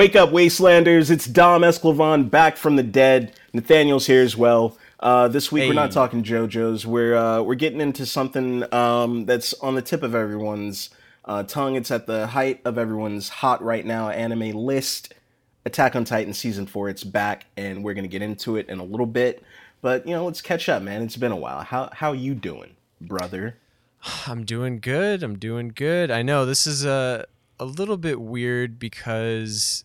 Wake 0.00 0.16
up, 0.16 0.30
Wastelanders! 0.30 1.10
It's 1.10 1.26
Dom 1.26 1.60
Esclavon 1.60 2.30
back 2.30 2.56
from 2.56 2.76
the 2.76 2.82
dead. 2.82 3.34
Nathaniel's 3.52 4.06
here 4.06 4.22
as 4.22 4.34
well. 4.34 4.78
Uh, 4.98 5.28
this 5.28 5.52
week 5.52 5.68
we're 5.68 5.74
not 5.74 5.92
talking 5.92 6.22
JoJo's. 6.24 6.86
We're 6.86 7.14
uh, 7.14 7.42
we're 7.42 7.54
getting 7.54 7.82
into 7.82 8.06
something 8.06 8.64
um, 8.72 9.26
that's 9.26 9.52
on 9.52 9.74
the 9.74 9.82
tip 9.82 10.02
of 10.02 10.14
everyone's 10.14 10.88
uh, 11.26 11.42
tongue. 11.42 11.74
It's 11.74 11.90
at 11.90 12.06
the 12.06 12.28
height 12.28 12.62
of 12.64 12.78
everyone's 12.78 13.28
hot 13.28 13.62
right 13.62 13.84
now 13.84 14.08
anime 14.08 14.52
list. 14.52 15.12
Attack 15.66 15.94
on 15.94 16.06
Titan 16.06 16.32
season 16.32 16.64
four. 16.64 16.88
It's 16.88 17.04
back, 17.04 17.44
and 17.58 17.84
we're 17.84 17.92
gonna 17.92 18.08
get 18.08 18.22
into 18.22 18.56
it 18.56 18.70
in 18.70 18.78
a 18.78 18.84
little 18.84 19.04
bit. 19.04 19.42
But 19.82 20.06
you 20.06 20.14
know, 20.14 20.24
let's 20.24 20.40
catch 20.40 20.70
up, 20.70 20.82
man. 20.82 21.02
It's 21.02 21.18
been 21.18 21.30
a 21.30 21.36
while. 21.36 21.60
How 21.60 21.90
how 21.92 22.12
you 22.12 22.34
doing, 22.34 22.74
brother? 23.02 23.58
I'm 24.26 24.46
doing 24.46 24.80
good. 24.80 25.22
I'm 25.22 25.38
doing 25.38 25.72
good. 25.74 26.10
I 26.10 26.22
know 26.22 26.46
this 26.46 26.66
is 26.66 26.86
a 26.86 27.26
a 27.58 27.66
little 27.66 27.98
bit 27.98 28.18
weird 28.18 28.78
because 28.78 29.84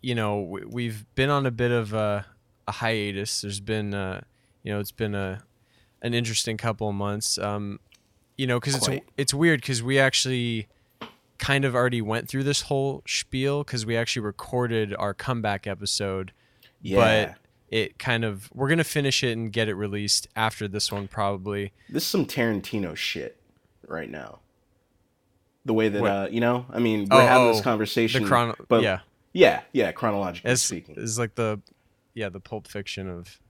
you 0.00 0.14
know 0.14 0.40
we- 0.40 0.64
we've 0.64 1.04
been 1.14 1.30
on 1.30 1.46
a 1.46 1.50
bit 1.50 1.70
of 1.70 1.92
a, 1.92 2.26
a 2.66 2.72
hiatus. 2.72 3.40
There's 3.42 3.60
been 3.60 3.94
uh, 3.94 4.20
you 4.62 4.72
know 4.72 4.80
it's 4.80 4.92
been 4.92 5.14
a 5.14 5.42
an 6.02 6.14
interesting 6.14 6.56
couple 6.56 6.88
of 6.88 6.94
months. 6.94 7.38
Um, 7.38 7.80
you 8.36 8.46
know 8.46 8.60
because 8.60 8.76
it's 8.88 9.04
it's 9.16 9.34
weird 9.34 9.60
because 9.60 9.82
we 9.82 9.98
actually 9.98 10.68
kind 11.38 11.64
of 11.64 11.74
already 11.74 12.02
went 12.02 12.28
through 12.28 12.42
this 12.44 12.62
whole 12.62 13.02
spiel 13.06 13.62
because 13.64 13.86
we 13.86 13.96
actually 13.96 14.22
recorded 14.22 14.94
our 14.98 15.14
comeback 15.14 15.66
episode, 15.68 16.32
Yeah, 16.82 16.96
but 17.26 17.34
it 17.68 17.98
kind 17.98 18.24
of 18.24 18.48
we're 18.54 18.68
gonna 18.68 18.82
finish 18.84 19.22
it 19.22 19.36
and 19.36 19.52
get 19.52 19.68
it 19.68 19.74
released 19.74 20.26
after 20.34 20.66
this 20.68 20.90
one 20.92 21.06
probably. 21.08 21.72
this 21.88 22.02
is 22.04 22.08
some 22.08 22.26
Tarantino 22.26 22.96
shit 22.96 23.36
right 23.86 24.10
now. 24.10 24.40
The 25.64 25.74
way 25.74 25.88
that 25.88 26.02
uh, 26.02 26.28
you 26.30 26.40
know, 26.40 26.64
I 26.70 26.78
mean, 26.78 27.08
we're 27.10 27.18
Oh, 27.18 27.26
having 27.26 27.48
oh, 27.48 27.52
this 27.52 27.60
conversation, 27.62 28.22
The 28.22 28.28
chron 28.28 28.54
but 28.68 28.82
yeah. 28.82 29.00
Yeah, 29.38 29.62
yeah, 29.72 29.92
chronologically 29.92 30.50
It's, 30.50 30.62
speaking, 30.62 30.96
it's 30.98 31.18
like 31.18 31.34
the 31.34 31.60
yeah 32.14 32.28
the 32.28 32.40
Pulp 32.40 32.66
Fiction 32.66 33.08
of 33.08 33.40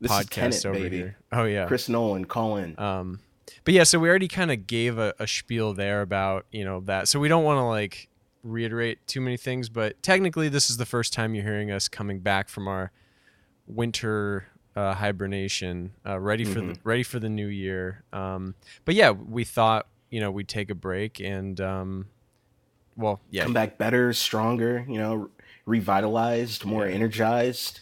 this 0.00 0.10
is 0.10 0.16
podcast 0.18 0.30
Tenet, 0.30 0.66
over 0.66 0.78
baby. 0.78 0.96
here. 0.98 1.16
Oh 1.32 1.44
yeah. 1.44 1.66
Chris 1.66 1.88
Nolan, 1.88 2.24
call 2.26 2.56
in. 2.56 2.78
Um, 2.78 3.20
but 3.64 3.74
yeah, 3.74 3.84
so 3.84 3.98
we 3.98 4.08
already 4.08 4.28
kind 4.28 4.50
of 4.50 4.66
gave 4.66 4.98
a, 4.98 5.14
a 5.18 5.26
spiel 5.26 5.74
there 5.74 6.00
about 6.02 6.46
you 6.50 6.64
know 6.64 6.80
that, 6.80 7.08
so 7.08 7.18
we 7.20 7.28
don't 7.28 7.44
want 7.44 7.58
to 7.58 7.62
like 7.64 8.08
reiterate 8.42 9.06
too 9.06 9.20
many 9.20 9.36
things. 9.36 9.68
But 9.68 10.02
technically, 10.02 10.48
this 10.48 10.70
is 10.70 10.76
the 10.76 10.86
first 10.86 11.12
time 11.12 11.34
you're 11.34 11.44
hearing 11.44 11.70
us 11.70 11.88
coming 11.88 12.20
back 12.20 12.48
from 12.48 12.68
our 12.68 12.90
winter 13.66 14.46
uh, 14.76 14.94
hibernation, 14.94 15.92
uh, 16.06 16.18
ready 16.18 16.44
for 16.44 16.60
Mm-hmm. 16.60 16.72
the 16.74 16.80
ready 16.84 17.02
for 17.02 17.18
the 17.18 17.28
new 17.28 17.46
year. 17.46 18.04
Um, 18.12 18.54
but 18.84 18.94
yeah, 18.94 19.10
we 19.10 19.44
thought 19.44 19.86
you 20.10 20.20
know 20.20 20.30
we'd 20.30 20.48
take 20.48 20.70
a 20.70 20.74
break 20.74 21.20
and 21.20 21.60
um, 21.60 22.06
well 22.96 23.20
yeah, 23.30 23.44
Come 23.44 23.52
back 23.52 23.78
better, 23.78 24.12
stronger, 24.12 24.84
you 24.88 24.98
know, 24.98 25.30
revitalized, 25.66 26.64
more 26.64 26.86
energized. 26.86 27.80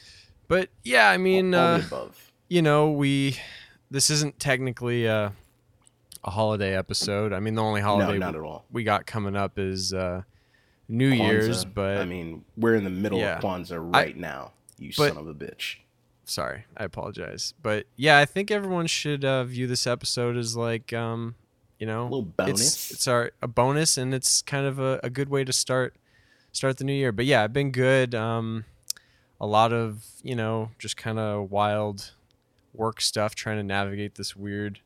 but 0.49 0.69
yeah, 0.85 1.09
I 1.11 1.17
mean. 1.19 1.55
all, 1.55 1.81
all 1.93 2.05
uh, 2.05 2.09
you 2.49 2.61
know, 2.63 2.91
we 2.91 3.37
this 3.91 4.11
isn't 4.11 4.39
technically 4.39 5.07
a, 5.07 5.33
a 6.25 6.31
holiday 6.31 6.77
episode. 6.77 7.33
I 7.33 7.41
mean, 7.41 7.55
the 7.55 7.63
only 7.63 7.81
holiday 7.81 8.23
at 8.23 8.35
all. 8.37 8.65
we 8.71 8.85
got 8.85 9.07
coming 9.07 9.37
up 9.37 9.59
is 9.59 9.93
uh, 9.95 10.23
New 10.89 11.09
Year's, 11.09 11.65
but 11.65 11.99
I 11.99 12.05
mean, 12.05 12.45
we're 12.57 12.75
in 12.75 12.85
the 12.85 12.91
middle 12.91 13.19
Yeah. 13.19 13.37
of 13.39 13.43
Kwanzaa 13.43 13.95
right 13.95 14.17
now. 14.17 14.53
You 14.79 14.93
but- 14.97 15.09
son 15.15 15.17
of 15.19 15.29
a 15.29 15.35
bitch. 15.35 15.77
sorry, 16.25 16.65
I 16.77 16.85
apologize. 16.85 17.55
But 17.63 17.87
yeah, 17.97 18.19
I 18.19 18.25
think 18.27 18.51
everyone 18.51 18.87
should 18.87 19.25
uh, 19.25 19.45
view 19.45 19.67
this 19.67 19.87
episode 19.87 20.37
as 20.37 20.57
like, 20.57 20.93
um, 20.93 21.35
you 21.83 21.87
know, 21.87 22.05
little 22.05 22.23
bonus. 22.23 22.61
It's, 22.61 22.91
it's 22.93 23.09
our 23.09 23.33
a 23.43 23.49
bonus, 23.49 23.99
and 23.99 24.15
it's 24.15 24.41
kind 24.41 24.67
of 24.67 24.79
a, 24.79 25.01
a 25.03 25.11
good 25.11 25.29
way 25.29 25.43
to 25.43 25.53
start 25.53 25.97
start 26.53 26.77
the 26.77 26.85
new 26.85 26.93
year. 26.93 27.11
But 27.11 27.25
yeah, 27.25 27.43
I've 27.43 27.53
been 27.53 27.73
good. 27.73 28.15
Um, 28.15 28.67
a 29.41 29.49
lot 29.49 29.73
of 29.73 30.05
you 30.23 30.37
know, 30.37 30.71
just 30.79 30.97
kind 30.97 31.19
of 31.19 31.51
wild 31.51 32.13
work 32.73 33.01
stuff, 33.01 33.35
trying 33.35 33.57
to 33.57 33.65
navigate 33.65 34.15
this 34.15 34.37
weird 34.37 34.79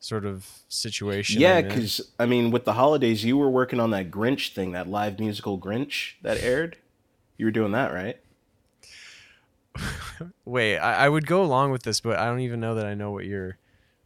sort 0.00 0.24
of 0.24 0.48
situation. 0.66 1.42
Yeah, 1.42 1.60
because 1.60 2.10
I 2.18 2.24
mean, 2.24 2.52
with 2.52 2.64
the 2.64 2.72
holidays, 2.72 3.22
you 3.22 3.36
were 3.36 3.50
working 3.50 3.78
on 3.78 3.90
that 3.90 4.10
Grinch 4.10 4.54
thing, 4.54 4.72
that 4.72 4.88
live 4.88 5.20
musical 5.20 5.58
Grinch 5.58 6.14
that 6.22 6.42
aired. 6.42 6.78
You 7.36 7.44
were 7.44 7.52
doing 7.52 7.72
that, 7.72 7.92
right? 7.92 8.18
Wait, 10.46 10.78
I, 10.78 11.04
I 11.04 11.08
would 11.10 11.26
go 11.26 11.42
along 11.42 11.70
with 11.70 11.82
this, 11.82 12.00
but 12.00 12.18
I 12.18 12.24
don't 12.24 12.40
even 12.40 12.60
know 12.60 12.74
that 12.76 12.86
I 12.86 12.94
know 12.94 13.10
what 13.10 13.26
you're 13.26 13.58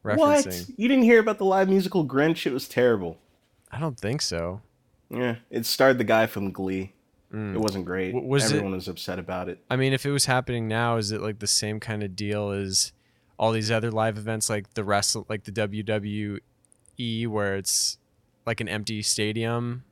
referencing. 0.04 0.68
What? 0.68 0.78
You 0.78 0.88
didn't 0.88 1.04
hear 1.04 1.20
about 1.20 1.38
the 1.38 1.44
live 1.44 1.68
musical 1.68 2.06
Grinch? 2.06 2.46
It 2.46 2.52
was 2.52 2.68
terrible. 2.68 3.18
I 3.70 3.78
don't 3.80 3.98
think 3.98 4.20
so. 4.22 4.60
Yeah, 5.10 5.36
it 5.50 5.66
starred 5.66 5.98
the 5.98 6.04
guy 6.04 6.26
from 6.26 6.50
Glee. 6.52 6.92
Mm. 7.32 7.54
It 7.54 7.58
wasn't 7.58 7.84
great. 7.86 8.12
W- 8.12 8.26
was 8.28 8.44
it- 8.44 8.56
Everyone 8.56 8.72
was 8.72 8.88
upset 8.88 9.18
about 9.18 9.48
it. 9.48 9.58
I 9.70 9.76
mean, 9.76 9.92
if 9.92 10.04
it 10.04 10.10
was 10.10 10.26
happening 10.26 10.68
now, 10.68 10.96
is 10.96 11.12
it 11.12 11.20
like 11.22 11.38
the 11.38 11.46
same 11.46 11.80
kind 11.80 12.02
of 12.02 12.14
deal 12.16 12.50
as 12.50 12.92
all 13.38 13.52
these 13.52 13.70
other 13.70 13.90
live 13.90 14.18
events, 14.18 14.50
like 14.50 14.74
the 14.74 14.84
wrestle, 14.84 15.24
like 15.28 15.44
the 15.44 15.52
WWE, 15.52 17.26
where 17.28 17.56
it's 17.56 17.98
like 18.46 18.60
an 18.60 18.68
empty 18.68 19.02
stadium, 19.02 19.84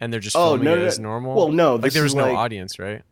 and 0.00 0.12
they're 0.12 0.20
just 0.20 0.36
Oh, 0.36 0.50
filming 0.50 0.64
no, 0.64 0.74
it 0.74 0.78
no, 0.80 0.84
as 0.86 0.98
normal? 0.98 1.34
Well, 1.36 1.48
no, 1.52 1.76
like 1.76 1.92
there 1.92 2.02
was 2.02 2.14
no 2.14 2.24
like- 2.28 2.36
audience, 2.36 2.78
right? 2.78 3.02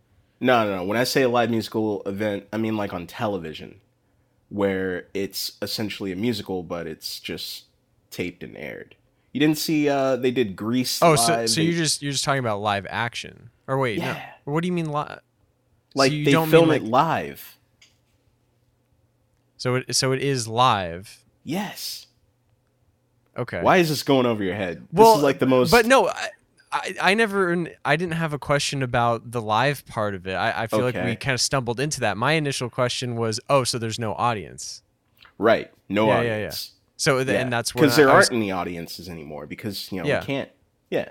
No, 0.41 0.65
no, 0.65 0.77
no. 0.79 0.85
When 0.85 0.97
I 0.97 1.05
say 1.05 1.23
a 1.23 1.29
live 1.29 1.51
musical 1.51 2.03
event, 2.03 2.47
I 2.53 2.57
mean 2.57 2.77
like 2.77 2.93
on 2.93 3.07
television, 3.07 3.81
where 4.53 5.07
it's 5.15 5.53
essentially 5.63 6.13
a 6.13 6.17
musical, 6.17 6.63
but 6.63 6.87
it's 6.87 7.19
just 7.21 7.65
taped 8.11 8.43
and 8.43 8.57
aired. 8.57 8.95
You 9.33 9.41
didn't 9.41 9.57
see? 9.59 9.89
uh 9.89 10.17
They 10.17 10.31
did 10.31 10.57
Grease. 10.57 11.01
Oh, 11.03 11.17
so 11.17 11.33
live. 11.33 11.51
so 11.51 11.57
They- 11.61 11.67
you're 11.69 11.77
just 11.77 12.03
you're 12.03 12.13
just 12.13 12.25
talking 12.25 12.41
about 12.41 12.61
live 12.61 12.87
action, 12.91 13.51
or 13.67 13.79
wait, 13.79 13.99
no. 13.99 14.05
Yeah. 14.07 14.23
What 14.45 14.61
do 14.63 14.67
you 14.67 14.73
mean 14.73 14.91
live? 14.91 15.21
like 15.95 16.11
you 16.13 16.25
they 16.25 16.33
don't 16.33 16.49
film 16.51 16.69
like- 16.69 16.83
it 16.83 16.89
live. 16.89 17.59
So 19.57 19.77
it 19.77 19.95
so 19.95 20.13
it 20.13 20.23
is 20.23 20.49
live. 20.49 21.25
Yes. 21.45 22.07
Okay. 23.37 23.63
Why 23.63 23.79
is 23.79 23.89
this 23.89 24.03
going 24.03 24.27
over 24.27 24.43
your 24.45 24.55
head? 24.55 24.87
Well, 24.93 25.13
this 25.13 25.19
is 25.19 25.23
like 25.25 25.39
the 25.39 25.47
most. 25.47 25.71
But 25.71 25.87
no, 25.87 26.09
I, 26.09 26.29
I, 26.73 26.95
I 27.01 27.15
never, 27.15 27.67
I 27.85 27.97
didn't 27.97 28.15
have 28.15 28.33
a 28.33 28.39
question 28.39 28.83
about 28.83 29.31
the 29.31 29.43
live 29.43 29.85
part 29.87 30.15
of 30.15 30.27
it. 30.27 30.33
I, 30.35 30.63
I 30.63 30.67
feel 30.67 30.81
like 30.81 30.95
we 30.95 31.17
kind 31.17 31.35
of 31.35 31.41
stumbled 31.41 31.79
into 31.81 32.01
that. 32.01 32.17
My 32.17 32.33
initial 32.33 32.71
question 32.71 33.17
was, 33.17 33.39
oh, 33.51 33.65
so 33.65 33.79
there's 33.79 33.99
no 33.99 34.15
audience. 34.15 34.83
right, 35.39 35.71
no 35.89 36.07
Yeah, 36.07 36.15
yeah, 36.15 36.23
yeah. 36.23 36.35
audience. 36.37 36.73
So 36.97 37.25
th- 37.25 37.37
and 37.37 37.53
that's 37.53 37.73
because 37.73 37.97
there 37.97 38.09
I 38.09 38.15
aren't 38.15 38.33
any 38.33 38.53
audiences 38.53 39.09
anymore 39.09 39.47
because 39.47 39.91
you 39.93 40.01
know 40.01 40.07
Yeah. 40.09 40.21
we 40.21 40.27
can't. 40.27 40.51
Yeah, 40.91 41.09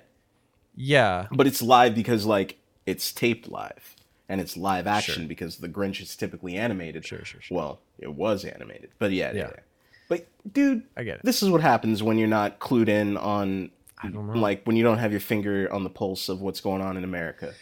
Yeah, 0.75 1.27
but 1.31 1.47
it's 1.47 1.61
live 1.61 1.94
because 1.95 2.25
like 2.25 2.57
it's 2.85 3.11
taped 3.11 3.47
live 3.50 3.95
and 4.29 4.39
it's 4.39 4.55
live 4.55 4.88
action 4.88 5.16
Sure. 5.23 5.27
because 5.27 5.57
the 5.57 5.67
Grinch 5.69 6.01
is 6.01 6.16
typically 6.16 6.55
animated. 6.55 7.05
Sure, 7.05 7.23
sure, 7.25 7.41
sure. 7.41 7.57
Well, 7.57 7.79
it 8.00 8.13
was 8.13 8.45
animated, 8.45 8.89
but 9.00 9.11
yeah, 9.11 9.31
yeah. 9.31 9.38
Yeah. 9.38 9.50
yeah. 9.53 9.59
But 10.07 10.27
dude, 10.53 10.83
I 10.97 11.03
get 11.03 11.16
it. 11.17 11.21
this 11.25 11.44
is 11.44 11.50
what 11.50 11.61
happens 11.61 12.01
when 12.01 12.17
you're 12.17 12.27
not 12.27 12.59
clued 12.59 12.88
in 12.88 13.17
on 13.17 13.71
I 14.03 14.09
don't 14.09 14.28
know. 14.28 14.39
like 14.39 14.63
when 14.66 14.75
you 14.75 14.84
don't 14.84 14.97
have 14.97 15.12
your 15.12 15.22
finger 15.22 15.72
on 15.72 15.84
the 15.84 15.89
pulse 15.89 16.29
of 16.29 16.41
what's 16.41 16.62
going 16.62 16.81
on 16.81 16.97
in 16.97 17.03
America. 17.03 17.53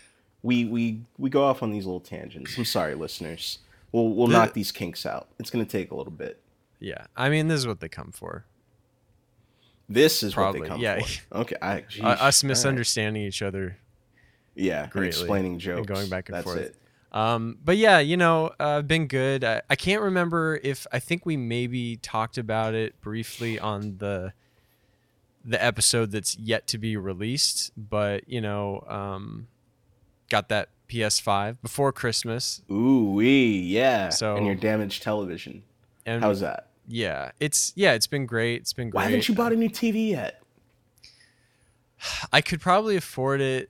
We 0.41 0.63
we 0.65 1.01
we 1.17 1.29
go 1.29 1.43
off 1.43 1.61
on 1.61 1.71
these 1.71 1.85
little 1.85 1.99
tangents. 1.99 2.57
I'm 2.57 2.63
sorry, 2.65 2.95
listeners. 2.95 3.59
We'll 3.91 4.09
we'll 4.09 4.27
knock 4.27 4.53
these 4.53 4.71
kinks 4.71 5.05
out. 5.05 5.27
It's 5.37 5.49
gonna 5.49 5.65
take 5.65 5.91
a 5.91 5.95
little 5.95 6.13
bit. 6.13 6.39
yeah. 6.79 7.07
I 7.17 7.29
mean, 7.29 7.47
this 7.49 7.59
is 7.59 7.67
what 7.67 7.81
they 7.81 7.89
come 7.89 8.11
for. 8.13 8.45
This 9.89 10.21
is 10.23 10.33
Probably, 10.35 10.61
what 10.61 10.65
they 10.65 10.69
come 10.69 10.81
yeah. 10.81 10.99
for. 10.99 11.35
Okay, 11.41 11.55
I, 11.61 11.81
geez, 11.81 12.03
Uh, 12.03 12.07
us 12.07 12.43
all 12.43 12.47
right. 12.47 12.51
misunderstanding 12.51 13.23
each 13.23 13.41
other. 13.41 13.77
Yeah, 14.55 14.83
and 14.83 14.91
greatly 14.91 15.09
explaining 15.09 15.53
and 15.53 15.61
jokes, 15.61 15.87
going 15.87 16.09
back 16.09 16.29
and 16.29 16.35
That's 16.35 16.43
forth. 16.43 16.59
It. 16.59 16.75
Um, 17.11 17.57
but 17.65 17.77
yeah, 17.77 17.97
you 17.99 18.15
know, 18.17 18.51
uh, 18.59 18.81
been 18.83 19.07
good. 19.07 19.43
I, 19.43 19.61
I 19.69 19.75
can't 19.75 20.01
remember 20.03 20.59
if 20.63 20.85
I 20.91 20.99
think 20.99 21.25
we 21.25 21.37
maybe 21.37 21.97
talked 21.97 22.37
about 22.37 22.75
it 22.75 23.01
briefly 23.01 23.57
on 23.59 23.97
the 23.97 24.33
the 25.45 25.63
episode 25.63 26.11
that's 26.11 26.37
yet 26.37 26.67
to 26.67 26.77
be 26.77 26.97
released, 26.97 27.71
but 27.77 28.27
you 28.27 28.41
know, 28.41 28.83
um, 28.87 29.47
got 30.29 30.49
that 30.49 30.69
PS5 30.89 31.57
before 31.61 31.91
Christmas, 31.91 32.61
Ooh 32.71 33.11
wee, 33.13 33.59
yeah. 33.59 34.09
So- 34.09 34.35
and 34.37 34.45
your 34.45 34.55
damaged 34.55 35.03
television. 35.03 35.63
and 36.05 36.23
How's 36.23 36.39
that? 36.41 36.67
yeah, 36.87 37.31
it's 37.39 37.71
yeah, 37.75 37.93
it's 37.93 38.07
been 38.07 38.25
great. 38.25 38.61
It's 38.61 38.73
been 38.73 38.89
great. 38.89 38.99
Why 38.99 39.03
haven't 39.05 39.29
you 39.29 39.35
bought 39.35 39.53
a 39.53 39.55
new 39.55 39.69
TV 39.69 40.09
yet? 40.09 40.41
I 42.33 42.41
could 42.41 42.61
probably 42.61 42.95
afford 42.95 43.41
it 43.41 43.69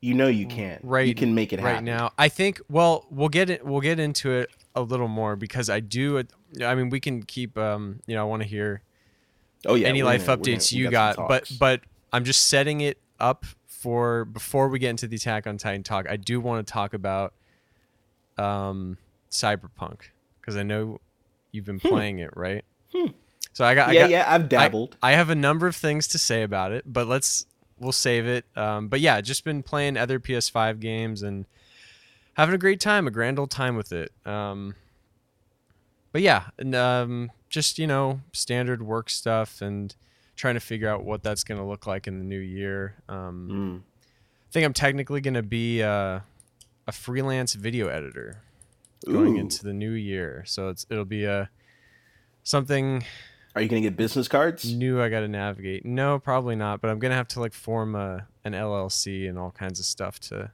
You 0.00 0.14
know 0.14 0.26
you 0.28 0.46
can't. 0.46 0.80
right 0.84 1.06
You 1.06 1.14
can 1.14 1.34
make 1.34 1.52
it 1.52 1.60
right 1.60 1.70
happen. 1.72 1.84
now. 1.86 2.12
I 2.18 2.28
think. 2.28 2.60
Well, 2.68 3.06
we'll 3.10 3.28
get 3.28 3.50
it. 3.50 3.64
We'll 3.64 3.80
get 3.80 3.98
into 3.98 4.30
it 4.32 4.50
a 4.74 4.82
little 4.82 5.08
more 5.08 5.36
because 5.36 5.68
I 5.70 5.80
do. 5.80 6.22
I 6.64 6.74
mean, 6.74 6.90
we 6.90 7.00
can 7.00 7.22
keep. 7.22 7.56
Um, 7.58 8.00
you 8.06 8.14
know, 8.14 8.22
I 8.22 8.24
want 8.24 8.42
to 8.42 8.48
hear 8.48 8.82
Oh 9.66 9.74
yeah. 9.74 9.88
any 9.88 10.02
life 10.02 10.26
gonna- 10.26 10.38
updates 10.42 10.70
gonna- 10.72 10.82
you 10.84 10.90
got 10.90 11.16
got, 11.16 11.28
but 11.28 11.50
but 11.58 11.80
I'm 12.12 12.24
just 12.24 12.46
setting 12.48 12.80
it 12.80 12.98
up 13.20 13.44
for 13.66 14.24
before 14.24 14.68
we 14.68 14.78
get 14.78 14.90
into 14.90 15.06
the 15.06 15.16
Attack 15.16 15.46
on 15.46 15.56
Titan 15.58 15.82
talk. 15.82 16.06
I 16.08 16.16
do 16.16 16.40
want 16.40 16.66
to 16.66 16.72
talk 16.72 16.94
about 16.94 17.32
um, 18.36 18.98
Cyberpunk 19.30 20.00
because 20.40 20.56
I 20.56 20.62
know 20.62 21.00
you've 21.52 21.64
been 21.64 21.80
playing 21.80 22.18
it, 22.20 22.30
right? 22.36 22.64
So 23.52 23.64
I 23.64 23.74
got 23.74 23.88
I 23.88 23.90
Hmm. 23.90 23.94
yeah, 23.94 24.00
got, 24.02 24.10
yeah, 24.10 24.24
I've 24.28 24.44
I- 24.44 24.46
dabbled. 24.48 24.96
I, 25.02 25.12
have 25.12 25.30
a 25.30 25.34
number 25.34 25.66
of 25.66 25.74
things 25.76 26.06
to 26.08 26.18
say 26.18 26.42
about 26.42 26.72
it, 26.72 26.84
but 26.86 27.06
let's 27.08 27.46
we'll 27.80 27.92
save 27.92 28.26
it. 28.26 28.44
Um, 28.56 28.88
but 28.88 29.00
yeah, 29.00 29.20
just 29.20 29.44
been 29.44 29.62
playing 29.62 29.96
other 29.96 30.18
PS5 30.20 30.78
games 30.80 31.22
and 31.22 31.46
having 32.34 32.54
a 32.54 32.58
great 32.58 32.80
time, 32.80 33.06
a 33.06 33.10
grand 33.10 33.38
old 33.38 33.50
time 33.50 33.76
with 33.76 33.92
it. 33.92 34.12
Um, 34.24 34.74
but 36.12 36.22
yeah, 36.22 36.44
and, 36.58 36.74
um, 36.74 37.30
just 37.48 37.78
you 37.78 37.86
know, 37.86 38.20
standard 38.32 38.82
work 38.82 39.08
stuff 39.10 39.60
and 39.62 39.94
trying 40.36 40.54
to 40.54 40.60
figure 40.60 40.88
out 40.88 41.04
what 41.04 41.22
that's 41.22 41.42
going 41.44 41.58
to 41.60 41.66
look 41.66 41.86
like 41.86 42.06
in 42.06 42.18
the 42.18 42.24
new 42.24 42.38
year. 42.38 42.94
Um, 43.08 43.48
Mm. 43.50 43.80
I 43.80 44.50
think 44.50 44.64
I'm 44.64 44.72
technically 44.72 45.20
going 45.20 45.34
to 45.34 45.42
be 45.42 45.82
uh, 45.82 46.20
a 46.86 46.92
freelance 46.92 47.52
video 47.54 47.88
editor 47.88 48.40
going 49.04 49.36
Ooh. 49.36 49.40
into 49.40 49.62
the 49.62 49.72
new 49.74 49.90
year. 49.92 50.42
So 50.46 50.68
it's 50.68 50.86
it'll 50.90 51.04
be 51.04 51.24
a 51.24 51.50
something 52.44 53.04
Are 53.54 53.60
you 53.62 53.68
gonna 53.68 53.82
get 53.82 53.96
business 53.96 54.26
cards? 54.28 54.72
new 54.72 55.02
I 55.02 55.08
got 55.10 55.20
to 55.20 55.28
navigate. 55.28 55.84
No, 55.84 56.18
probably 56.18 56.56
not. 56.56 56.80
But 56.80 56.90
I'm 56.90 56.98
gonna 56.98 57.14
have 57.14 57.28
to 57.28 57.40
like 57.40 57.52
form 57.52 57.94
a 57.94 58.26
an 58.44 58.52
LLC 58.54 59.28
and 59.28 59.38
all 59.38 59.50
kinds 59.50 59.78
of 59.78 59.84
stuff 59.86 60.18
to 60.20 60.50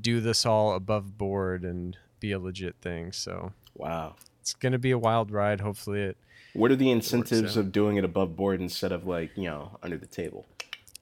do 0.00 0.20
this 0.20 0.44
all 0.44 0.74
above 0.74 1.16
board 1.16 1.64
and 1.64 1.96
be 2.18 2.32
a 2.32 2.38
legit 2.40 2.76
thing. 2.80 3.12
So 3.12 3.52
Wow. 3.74 4.16
It's 4.50 4.60
gonna 4.60 4.78
be 4.78 4.90
a 4.90 4.98
wild 4.98 5.30
ride. 5.30 5.60
Hopefully 5.60 6.00
it. 6.00 6.16
What 6.52 6.72
are 6.72 6.76
the 6.76 6.90
incentives 6.90 7.56
of 7.56 7.70
doing 7.70 7.96
it 7.96 8.04
above 8.04 8.36
board 8.36 8.60
instead 8.60 8.90
of 8.90 9.06
like 9.06 9.30
you 9.36 9.44
know 9.44 9.78
under 9.82 9.96
the 9.96 10.06
table? 10.06 10.46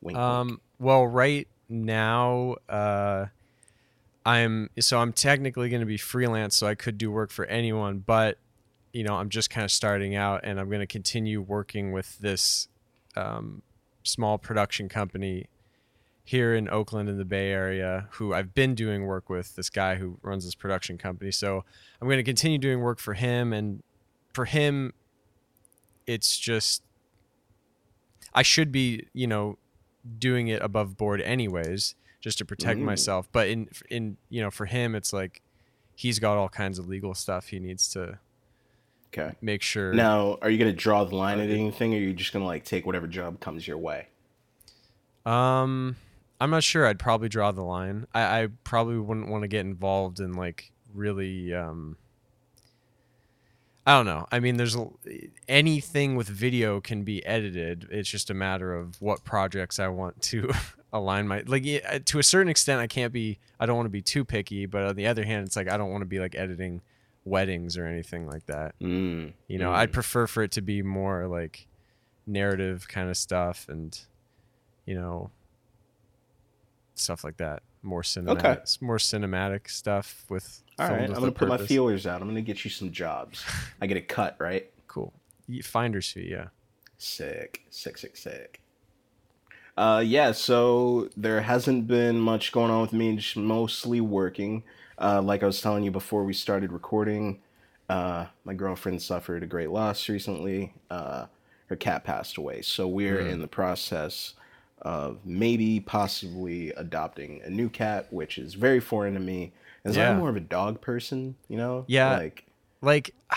Wink, 0.02 0.16
wink. 0.16 0.18
Um. 0.18 0.60
Well, 0.78 1.06
right 1.06 1.48
now, 1.68 2.56
uh, 2.68 3.26
I'm 4.26 4.68
so 4.78 4.98
I'm 4.98 5.12
technically 5.12 5.70
going 5.70 5.80
to 5.80 5.86
be 5.86 5.96
freelance, 5.96 6.56
so 6.56 6.66
I 6.66 6.74
could 6.74 6.98
do 6.98 7.10
work 7.10 7.30
for 7.30 7.46
anyone. 7.46 7.98
But 7.98 8.38
you 8.92 9.02
know, 9.02 9.14
I'm 9.14 9.30
just 9.30 9.48
kind 9.48 9.64
of 9.64 9.70
starting 9.70 10.14
out, 10.14 10.42
and 10.44 10.60
I'm 10.60 10.68
going 10.68 10.80
to 10.80 10.86
continue 10.86 11.40
working 11.40 11.92
with 11.92 12.18
this 12.18 12.68
um, 13.16 13.62
small 14.02 14.36
production 14.36 14.88
company 14.88 15.46
here 16.28 16.54
in 16.54 16.68
Oakland 16.68 17.08
in 17.08 17.16
the 17.16 17.24
Bay 17.24 17.50
Area, 17.50 18.06
who 18.12 18.34
I've 18.34 18.52
been 18.52 18.74
doing 18.74 19.06
work 19.06 19.30
with. 19.30 19.56
This 19.56 19.70
guy 19.70 19.94
who 19.94 20.18
runs 20.20 20.44
this 20.44 20.54
production 20.54 20.98
company, 20.98 21.30
so 21.30 21.64
I'm 22.02 22.06
going 22.06 22.18
to 22.18 22.22
continue 22.22 22.58
doing 22.58 22.80
work 22.80 22.98
for 22.98 23.14
him, 23.14 23.54
and 23.54 23.82
for 24.34 24.44
him, 24.44 24.92
it's 26.06 26.38
just 26.38 26.82
I 28.34 28.42
should 28.42 28.70
be, 28.70 29.06
you 29.14 29.26
know, 29.26 29.56
doing 30.18 30.48
it 30.48 30.60
above 30.62 30.98
board 30.98 31.22
anyways, 31.22 31.94
just 32.20 32.36
to 32.38 32.44
protect 32.44 32.78
Mm. 32.78 32.84
myself. 32.84 33.26
But 33.32 33.48
in 33.48 33.70
in 33.88 34.18
you 34.28 34.42
know, 34.42 34.50
for 34.50 34.66
him, 34.66 34.94
it's 34.94 35.14
like 35.14 35.40
he's 35.94 36.18
got 36.18 36.36
all 36.36 36.50
kinds 36.50 36.78
of 36.78 36.86
legal 36.86 37.14
stuff 37.14 37.46
he 37.48 37.58
needs 37.58 37.88
to 37.92 38.18
okay. 39.14 39.34
make 39.40 39.62
sure. 39.62 39.94
Now, 39.94 40.36
are 40.42 40.50
you 40.50 40.58
gonna 40.58 40.74
draw 40.74 41.04
the 41.04 41.16
line 41.16 41.40
at 41.40 41.48
Uh, 41.48 41.54
anything, 41.54 41.94
or 41.94 41.96
are 41.96 42.00
you 42.00 42.12
just 42.12 42.34
gonna 42.34 42.44
like 42.44 42.64
take 42.66 42.84
whatever 42.84 43.06
job 43.06 43.40
comes 43.40 43.66
your 43.66 43.78
way? 43.78 44.08
Um, 45.24 45.96
I'm 46.40 46.50
not 46.50 46.62
sure. 46.62 46.86
I'd 46.86 46.98
probably 46.98 47.28
draw 47.28 47.52
the 47.52 47.64
line. 47.64 48.06
I, 48.14 48.42
I 48.42 48.48
probably 48.64 48.98
wouldn't 48.98 49.28
want 49.28 49.42
to 49.42 49.48
get 49.48 49.60
involved 49.60 50.20
in 50.20 50.32
like 50.32 50.72
really. 50.94 51.52
Um, 51.54 51.96
I 53.86 53.92
don't 53.92 54.06
know. 54.06 54.26
I 54.30 54.38
mean, 54.38 54.58
there's 54.58 54.76
a- 54.76 55.30
anything 55.48 56.14
with 56.14 56.28
video 56.28 56.80
can 56.80 57.04
be 57.04 57.24
edited. 57.24 57.88
It's 57.90 58.08
just 58.08 58.28
a 58.28 58.34
matter 58.34 58.74
of 58.74 59.00
what 59.00 59.24
projects 59.24 59.78
I 59.78 59.88
want 59.88 60.20
to 60.24 60.52
align 60.92 61.26
my 61.26 61.42
like 61.46 61.64
to 62.04 62.18
a 62.18 62.22
certain 62.22 62.48
extent. 62.48 62.80
I 62.80 62.86
can't 62.86 63.12
be. 63.12 63.38
I 63.58 63.66
don't 63.66 63.76
want 63.76 63.86
to 63.86 63.90
be 63.90 64.02
too 64.02 64.24
picky, 64.24 64.66
but 64.66 64.84
on 64.84 64.96
the 64.96 65.06
other 65.06 65.24
hand, 65.24 65.46
it's 65.46 65.56
like 65.56 65.70
I 65.70 65.76
don't 65.76 65.90
want 65.90 66.02
to 66.02 66.06
be 66.06 66.20
like 66.20 66.34
editing 66.34 66.82
weddings 67.24 67.76
or 67.76 67.86
anything 67.86 68.28
like 68.28 68.46
that. 68.46 68.78
Mm. 68.80 69.32
You 69.48 69.58
know, 69.58 69.70
mm. 69.70 69.74
I'd 69.74 69.92
prefer 69.92 70.26
for 70.26 70.42
it 70.42 70.52
to 70.52 70.60
be 70.60 70.82
more 70.82 71.26
like 71.26 71.66
narrative 72.26 72.86
kind 72.88 73.08
of 73.08 73.16
stuff 73.16 73.66
and 73.70 73.98
you 74.84 74.94
know 74.94 75.30
stuff 77.00 77.24
like 77.24 77.36
that. 77.38 77.62
More 77.82 78.02
cinematic, 78.02 78.82
more 78.82 78.98
cinematic 78.98 79.68
stuff 79.70 80.24
with. 80.28 80.62
All 80.78 80.88
right, 80.88 81.08
I'm 81.08 81.14
gonna 81.14 81.32
put 81.32 81.48
my 81.48 81.58
feelers 81.58 82.06
out. 82.06 82.20
I'm 82.22 82.28
gonna 82.28 82.40
get 82.42 82.64
you 82.64 82.70
some 82.70 82.90
jobs. 82.92 83.44
I 83.80 83.86
get 83.86 83.96
a 83.96 84.00
cut, 84.02 84.36
right? 84.38 84.70
Cool. 84.88 85.12
Finder's 85.62 86.10
fee, 86.10 86.28
yeah. 86.30 86.46
Sick, 86.96 87.62
sick, 87.70 87.98
sick, 87.98 88.16
sick. 88.16 88.60
Uh, 89.76 90.02
yeah. 90.04 90.32
So 90.32 91.08
there 91.16 91.40
hasn't 91.42 91.86
been 91.86 92.18
much 92.18 92.50
going 92.52 92.70
on 92.70 92.80
with 92.80 92.92
me. 92.92 93.14
Just 93.16 93.36
mostly 93.36 94.00
working. 94.00 94.64
Uh, 94.98 95.22
like 95.22 95.42
I 95.42 95.46
was 95.46 95.60
telling 95.60 95.84
you 95.84 95.90
before 95.90 96.24
we 96.24 96.32
started 96.32 96.72
recording, 96.72 97.38
uh, 97.88 98.26
my 98.44 98.54
girlfriend 98.54 99.00
suffered 99.02 99.42
a 99.42 99.46
great 99.46 99.70
loss 99.70 100.08
recently. 100.08 100.72
Uh, 100.90 101.26
her 101.66 101.76
cat 101.76 102.02
passed 102.02 102.36
away, 102.38 102.62
so 102.62 102.88
we're 102.88 103.20
Mm. 103.22 103.30
in 103.32 103.40
the 103.40 103.46
process 103.46 104.34
of 104.82 105.18
maybe 105.24 105.80
possibly 105.80 106.70
adopting 106.72 107.40
a 107.44 107.50
new 107.50 107.68
cat, 107.68 108.06
which 108.12 108.38
is 108.38 108.54
very 108.54 108.80
foreign 108.80 109.14
to 109.14 109.20
me. 109.20 109.52
As 109.84 109.96
Yeah. 109.96 110.10
I'm 110.10 110.18
more 110.18 110.28
of 110.28 110.36
a 110.36 110.40
dog 110.40 110.80
person, 110.80 111.36
you 111.48 111.56
know. 111.56 111.84
Yeah. 111.88 112.16
Like, 112.16 112.46
Like, 112.82 113.14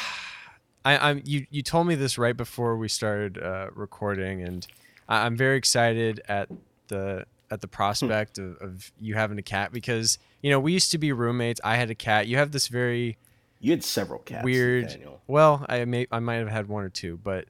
I, 0.84 1.10
I'm 1.10 1.22
you. 1.26 1.46
You 1.52 1.62
told 1.62 1.86
me 1.86 1.94
this 1.94 2.18
right 2.18 2.36
before 2.36 2.76
we 2.76 2.88
started 2.88 3.38
uh, 3.38 3.68
recording, 3.76 4.42
and 4.42 4.66
I, 5.08 5.26
I'm 5.26 5.38
very 5.38 5.58
excited 5.58 6.22
at 6.28 6.50
the 6.88 7.26
at 7.52 7.62
the 7.62 7.68
prospect 7.68 8.40
of, 8.40 8.58
of 8.58 8.92
you 9.00 9.14
having 9.14 9.38
a 9.38 9.44
cat 9.44 9.72
because 9.72 10.18
you 10.42 10.50
know 10.50 10.60
we 10.60 10.74
used 10.74 10.90
to 10.92 10.98
be 10.98 11.12
roommates. 11.12 11.62
I 11.64 11.76
had 11.76 11.92
a 11.92 11.96
cat. 11.96 12.26
You 12.26 12.38
have 12.38 12.52
this 12.52 12.68
very 12.68 13.18
you 13.60 13.72
had 13.72 13.84
several 13.84 14.20
cats, 14.20 14.44
weird. 14.44 14.88
Daniel. 14.88 15.22
Well, 15.28 15.66
I 15.70 15.86
may 15.86 16.08
I 16.12 16.20
might 16.20 16.38
have 16.38 16.50
had 16.50 16.68
one 16.68 16.84
or 16.84 16.90
two, 16.90 17.20
but 17.24 17.46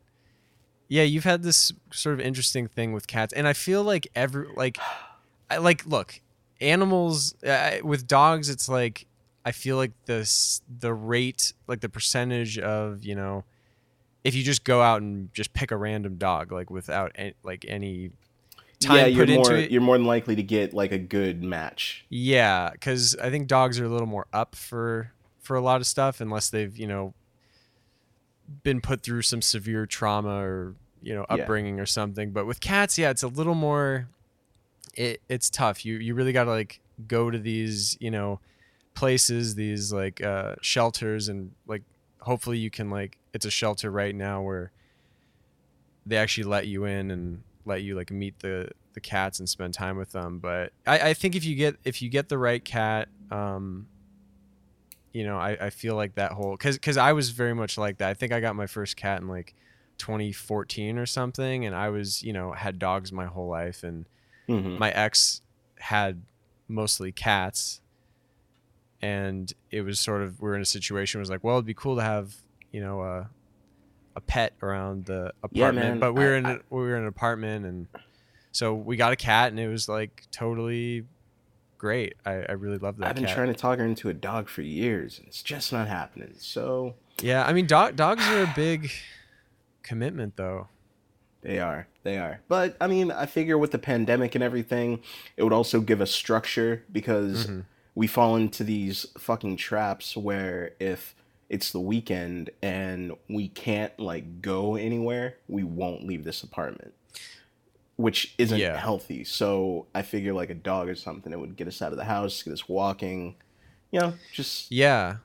yeah, 0.92 1.04
you've 1.04 1.24
had 1.24 1.42
this 1.42 1.72
sort 1.94 2.16
of 2.16 2.20
interesting 2.20 2.68
thing 2.68 2.92
with 2.92 3.08
cats, 3.08 3.32
and 3.32 3.48
I 3.48 3.54
feel 3.54 3.82
like 3.82 4.10
every 4.14 4.50
like, 4.58 4.78
I 5.50 5.56
like 5.56 5.86
look, 5.86 6.20
animals 6.60 7.34
uh, 7.46 7.78
with 7.82 8.08
dogs. 8.08 8.50
It's 8.50 8.68
like 8.68 9.08
I 9.46 9.54
feel 9.54 9.78
like 9.78 9.94
this 10.06 10.62
the 10.68 10.94
rate, 10.94 11.54
like 11.66 11.80
the 11.80 11.88
percentage 11.88 12.60
of 12.60 13.06
you 13.06 13.16
know, 13.16 13.46
if 14.26 14.36
you 14.36 14.44
just 14.44 14.66
go 14.66 14.82
out 14.82 15.02
and 15.02 15.34
just 15.34 15.54
pick 15.54 15.72
a 15.72 15.78
random 15.78 16.18
dog, 16.18 16.52
like 16.52 16.70
without 16.70 17.14
any, 17.16 17.36
like 17.42 17.64
any 17.70 18.12
time 18.82 18.98
yeah, 18.98 19.06
you're 19.06 19.26
put 19.26 19.30
into 19.30 19.50
more 19.50 19.60
it. 19.60 19.72
you're 19.72 19.80
more 19.80 19.98
than 19.98 20.08
likely 20.08 20.36
to 20.36 20.44
get 20.44 20.74
like 20.74 20.92
a 20.92 21.00
good 21.00 21.42
match. 21.42 22.06
Yeah, 22.10 22.70
because 22.70 23.16
I 23.16 23.30
think 23.30 23.48
dogs 23.48 23.80
are 23.80 23.86
a 23.86 23.90
little 23.90 24.08
more 24.08 24.28
up 24.34 24.56
for 24.56 25.14
for 25.40 25.56
a 25.56 25.62
lot 25.62 25.80
of 25.80 25.88
stuff 25.88 26.20
unless 26.20 26.50
they've 26.50 26.76
you 26.76 26.88
know 26.88 27.14
been 28.64 28.82
put 28.82 29.04
through 29.04 29.22
some 29.22 29.42
severe 29.42 29.86
trauma 29.86 30.44
or 30.44 30.76
you 31.02 31.14
know 31.14 31.26
Yeah. 31.30 31.36
upbringing 31.36 31.80
or 31.80 31.86
something. 31.86 32.32
But 32.32 32.46
with 32.46 32.60
cats, 32.62 32.98
yeah, 32.98 33.10
it's 33.10 33.24
a 33.24 33.28
little 33.28 33.56
more. 33.56 34.08
It 34.96 35.22
it's 35.30 35.50
tough. 35.50 35.86
You 35.86 35.98
you 35.98 36.14
really 36.16 36.34
got 36.34 36.46
to 36.46 36.52
like 36.52 36.80
go 37.08 37.30
to 37.32 37.38
these 37.40 37.98
you 38.00 38.12
know 38.12 38.40
places, 38.94 39.56
these 39.56 39.92
like 39.94 40.22
uh, 40.24 40.56
shelters, 40.62 41.30
and 41.30 41.52
like 41.68 41.84
hopefully 42.20 42.58
you 42.58 42.70
can 42.70 42.90
like 42.90 43.18
it's 43.34 43.46
a 43.46 43.52
shelter 43.52 43.90
right 43.90 44.14
now 44.16 44.42
where 44.42 44.72
they 46.06 46.18
actually 46.18 46.44
let 46.44 46.68
you 46.68 46.86
in 46.86 47.12
and 47.12 47.44
let 47.66 47.82
you 47.84 47.96
like 47.96 48.12
meet 48.12 48.40
the 48.40 48.70
the 48.94 49.00
cats 49.00 49.40
and 49.40 49.48
spend 49.48 49.74
time 49.74 49.96
with 49.98 50.12
them 50.12 50.38
but 50.40 50.74
i 50.86 51.10
i 51.10 51.14
think 51.14 51.36
if 51.36 51.46
you 51.46 51.56
get 51.56 51.78
if 51.86 52.02
you 52.02 52.10
get 52.10 52.28
the 52.28 52.38
right 52.38 52.66
cat 52.66 53.08
um 53.32 53.88
you 55.14 55.24
know 55.24 55.38
i 55.38 55.52
i 55.62 55.70
feel 55.70 55.96
like 55.96 56.16
that 56.16 56.32
whole 56.34 56.52
because 56.52 56.76
because 56.76 56.98
i 56.98 57.14
was 57.14 57.30
very 57.30 57.54
much 57.54 57.78
like 57.78 57.98
that 58.00 58.10
i 58.10 58.14
think 58.14 58.32
i 58.34 58.40
got 58.40 58.56
my 58.56 58.68
first 58.68 58.98
cat 58.98 59.22
in 59.22 59.28
like 59.28 59.54
2014 60.02 60.98
or 60.98 61.06
something 61.06 61.66
and 61.66 61.76
i 61.76 61.88
was 61.90 62.24
you 62.24 62.34
know 62.34 62.52
had 62.54 62.78
dogs 62.80 63.12
my 63.12 63.26
whole 63.26 63.48
life 63.48 63.84
and 63.84 64.06
Mhm. 64.50 64.78
my 64.80 64.90
ex 64.92 65.42
had 65.80 66.22
mostly 66.68 67.12
cats 67.12 67.82
and 69.02 69.54
it 69.72 69.82
was 69.82 70.00
sort 70.00 70.22
of 70.22 70.40
we 70.42 70.50
are 70.50 70.56
in 70.56 70.62
a 70.62 70.66
situation 70.66 71.18
where 71.18 71.22
it 71.22 71.24
was 71.24 71.30
like 71.30 71.44
well 71.44 71.56
it'd 71.56 71.66
be 71.66 71.74
cool 71.74 71.96
to 71.96 72.02
have 72.04 72.36
you 72.72 72.82
know 72.82 73.02
a 73.02 73.30
a 74.16 74.22
pet 74.22 74.54
around 74.62 75.06
the 75.06 75.32
apartment 75.42 75.92
man, 75.92 76.00
but 76.00 76.14
we 76.14 76.24
were 76.26 76.34
I- 76.36 76.38
in 76.38 76.46
a, 76.46 76.60
we 76.70 76.82
were 76.82 76.96
in 76.98 77.04
an 77.04 77.08
apartment 77.08 77.66
and 77.66 77.88
so 78.52 78.74
we 78.74 78.98
got 78.98 79.14
a 79.14 79.16
cat 79.16 79.52
and 79.52 79.60
it 79.60 79.70
was 79.70 79.88
like 79.88 80.24
totally 80.32 81.06
great 81.78 82.16
i, 82.26 82.34
I 82.34 82.52
really 82.54 82.78
love 82.78 82.98
that 82.98 83.08
I've 83.08 83.16
been 83.16 83.26
cat. 83.26 83.36
trying 83.36 83.48
to 83.48 83.54
talk 83.54 83.80
her 83.80 83.86
into 83.86 84.10
a 84.10 84.14
dog 84.14 84.50
for 84.50 84.62
years, 84.62 85.18
and 85.18 85.28
it's 85.28 85.42
just 85.42 85.72
not 85.72 85.88
happening. 85.88 86.34
So 86.38 86.96
yeah 87.22 87.46
i 87.46 87.54
mean 87.54 87.68
dog, 87.68 87.96
dogs 87.96 88.24
are 88.28 88.44
a 88.44 88.54
big 88.56 88.92
commitment 89.84 90.36
though 90.38 90.68
they 91.42 91.60
are, 91.60 91.88
they 92.04 92.20
are. 92.20 92.40
But 92.48 92.78
I 92.80 92.86
mean, 92.86 93.12
I 93.12 93.26
figure 93.26 93.58
with 93.58 93.72
the 93.72 93.80
pandemic 93.80 94.36
and 94.36 94.44
everything, 94.44 95.02
it 95.38 95.44
would 95.44 95.54
also 95.54 95.82
give 95.82 96.00
us 96.00 96.12
structure 96.12 96.84
because 96.92 97.48
Mhm. 97.48 97.66
we 97.96 98.06
fall 98.06 98.36
into 98.36 98.64
these 98.64 99.08
fucking 99.18 99.58
traps 99.58 100.16
where 100.16 100.74
if 100.80 101.16
it's 101.50 101.72
the 101.72 101.80
weekend 101.80 102.52
and 102.62 103.14
we 103.28 103.48
can't 103.48 104.00
like 104.00 104.42
go 104.44 104.76
anywhere, 104.76 105.38
we 105.48 105.64
won't 105.64 106.06
leave 106.06 106.24
this 106.26 106.44
apartment. 106.44 106.94
Which 107.98 108.34
isn't 108.38 108.60
Yeah. 108.60 108.78
healthy. 108.78 109.24
So 109.24 109.88
I 109.94 110.02
figure 110.04 110.34
like 110.34 110.50
a 110.50 110.56
dog 110.56 110.90
or 110.90 110.96
something, 110.96 111.34
it 111.34 111.40
would 111.40 111.56
get 111.56 111.68
us 111.68 111.82
out 111.82 111.92
of 111.92 111.98
the 111.98 112.06
house, 112.06 112.42
get 112.44 112.54
us 112.54 112.70
walking. 112.70 113.36
You 113.92 114.00
know, 114.00 114.14
just 114.32 114.72
Yeah. 114.72 115.18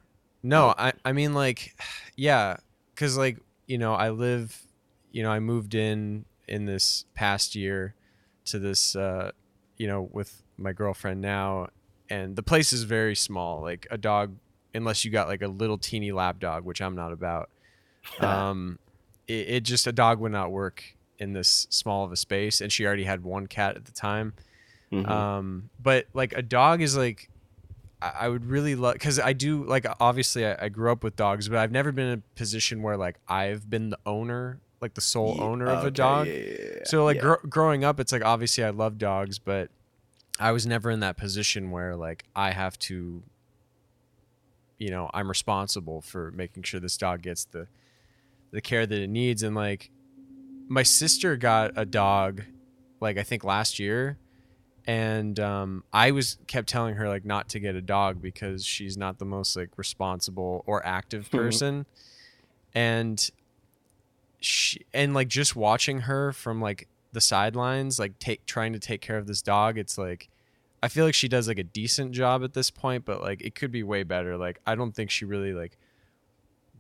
No, 0.43 0.75
I 0.79 0.93
I 1.05 1.13
mean 1.13 1.35
like 1.35 1.75
yeah, 2.17 2.57
cuz 2.97 3.17
like, 3.19 3.37
you 3.67 3.79
know, 3.79 3.95
I 3.95 4.11
live, 4.11 4.67
you 5.11 5.23
know, 5.23 5.31
I 5.31 5.41
moved 5.41 5.75
in 5.75 6.25
in 6.49 6.65
this 6.67 7.05
past 7.15 7.55
year 7.55 7.95
to 8.47 8.59
this, 8.59 8.95
uh, 8.95 9.33
you 9.77 9.87
know, 9.87 10.09
with 10.13 10.43
my 10.57 10.73
girlfriend 10.73 11.21
now, 11.21 11.69
and 12.09 12.37
the 12.37 12.43
place 12.43 12.73
is 12.73 12.85
very 12.85 13.17
small. 13.17 13.61
Like 13.61 13.87
a 13.91 13.99
dog, 13.99 14.37
unless 14.75 15.05
you 15.05 15.11
got 15.11 15.29
like 15.29 15.43
a 15.43 15.49
little 15.49 15.79
teeny 15.79 16.13
lap 16.13 16.39
dog, 16.39 16.65
which 16.65 16.81
I'm 16.81 16.95
not 16.95 17.13
about. 17.13 17.51
um, 18.21 18.79
it, 19.27 19.49
it 19.49 19.61
just 19.65 19.87
a 19.87 19.93
dog 19.93 20.21
would 20.21 20.33
not 20.33 20.53
work 20.53 20.83
in 21.19 21.33
this 21.33 21.67
small 21.71 22.05
of 22.05 22.13
a 22.13 22.17
space, 22.17 22.61
and 22.61 22.71
she 22.71 22.87
already 22.87 23.05
had 23.05 23.25
one 23.25 23.47
cat 23.47 23.77
at 23.77 23.85
the 23.85 23.93
time. 23.93 24.35
Mhm. 24.93 25.09
Um, 25.09 25.71
but 25.83 26.07
like 26.15 26.33
a 26.35 26.43
dog 26.43 26.81
is 26.83 26.97
like, 26.97 27.29
I, 28.03 28.12
I 28.23 28.29
would 28.29 28.45
really 28.47 28.75
love 28.75 28.95
because 28.95 29.19
I 29.19 29.33
do 29.33 29.65
like 29.65 29.87
obviously 30.00 30.47
I, 30.47 30.67
I 30.67 30.69
grew 30.69 30.91
up 30.93 31.03
with 31.05 31.17
dogs, 31.17 31.49
but 31.49 31.59
I've 31.59 31.73
never 31.73 31.93
been 31.93 32.07
in 32.07 32.19
a 32.19 32.37
position 32.37 32.83
where 32.83 32.97
like 32.97 33.17
I've 33.29 33.69
been 33.71 33.91
the 33.91 33.99
owner, 34.07 34.61
like 34.81 34.95
the 34.95 35.00
sole 35.00 35.35
Ye- 35.35 35.41
owner 35.41 35.67
of 35.67 35.79
okay, 35.81 35.88
a 35.88 35.91
dog. 35.91 36.26
yeah, 36.29 36.33
yeah, 36.35 36.41
yeah, 36.59 36.79
So 36.85 37.05
like 37.05 37.17
yeah. 37.17 37.23
gr- 37.23 37.47
growing 37.49 37.85
up, 37.85 37.99
it's 38.00 38.12
like 38.12 38.25
obviously 38.25 38.65
I 38.65 38.71
love 38.71 38.99
dogs, 38.99 39.38
but 39.38 39.71
I 40.38 40.53
was 40.53 40.67
never 40.67 40.91
in 40.91 41.00
that 41.00 41.17
position 41.17 41.71
where 41.71 41.97
like 41.97 42.25
I 42.37 42.50
have 42.50 42.79
to, 42.81 43.23
you 44.79 44.91
know, 44.91 45.11
I'm 45.15 45.29
responsible 45.29 46.03
for 46.03 46.31
making 46.33 46.65
sure 46.65 46.81
this 46.81 46.97
dog 46.97 47.23
gets 47.23 47.45
the 47.45 47.67
the 48.50 48.61
care 48.61 48.87
that 48.87 48.99
it 49.00 49.09
needs. 49.11 49.43
And 49.43 49.55
like 49.57 49.91
my 50.69 50.83
sister 50.83 51.37
got 51.37 51.73
a 51.76 51.85
dog, 51.87 52.43
like 53.00 53.17
I 53.17 53.23
think 53.23 53.45
last 53.45 53.79
year, 53.79 54.19
and 54.87 55.38
um, 55.40 55.83
I 55.93 56.11
was 56.12 56.38
kept 56.47 56.69
telling 56.69 56.95
her 56.97 57.09
like 57.09 57.25
not 57.25 57.49
to 57.50 57.61
get 57.61 57.75
a 57.75 57.81
dog 57.83 58.23
because 58.23 58.64
she's 58.64 58.97
not 58.97 59.19
the 59.19 59.25
most 59.25 59.57
like 59.57 59.71
responsible 59.76 60.62
or 60.66 60.85
active 60.87 61.28
Mhm. 61.28 61.31
person, 61.38 61.87
and 62.75 63.31
she 64.40 64.83
and 64.93 65.14
like 65.14 65.28
just 65.28 65.57
watching 65.57 66.00
her 66.02 66.33
from 66.33 66.61
like 66.61 66.88
the 67.12 67.21
sidelines, 67.21 67.99
like 67.99 68.19
take 68.19 68.45
trying 68.47 68.73
to 68.75 68.78
take 68.78 69.00
care 69.00 69.19
of 69.19 69.26
this 69.26 69.43
dog, 69.43 69.78
it's 69.78 69.97
like 69.99 70.28
I 70.83 70.88
feel 70.88 71.05
like 71.07 71.14
she 71.14 71.26
does 71.28 71.49
like 71.49 71.59
a 71.59 71.64
decent 71.64 72.12
job 72.12 72.45
at 72.45 72.52
this 72.52 72.71
point, 72.71 73.05
but 73.05 73.21
like 73.23 73.40
it 73.43 73.55
could 73.55 73.73
be 73.73 73.83
way 73.83 74.02
better. 74.02 74.37
Like 74.37 74.61
I 74.66 74.75
don't 74.75 74.93
think 74.93 75.11
she 75.11 75.25
really 75.25 75.52
like 75.52 75.76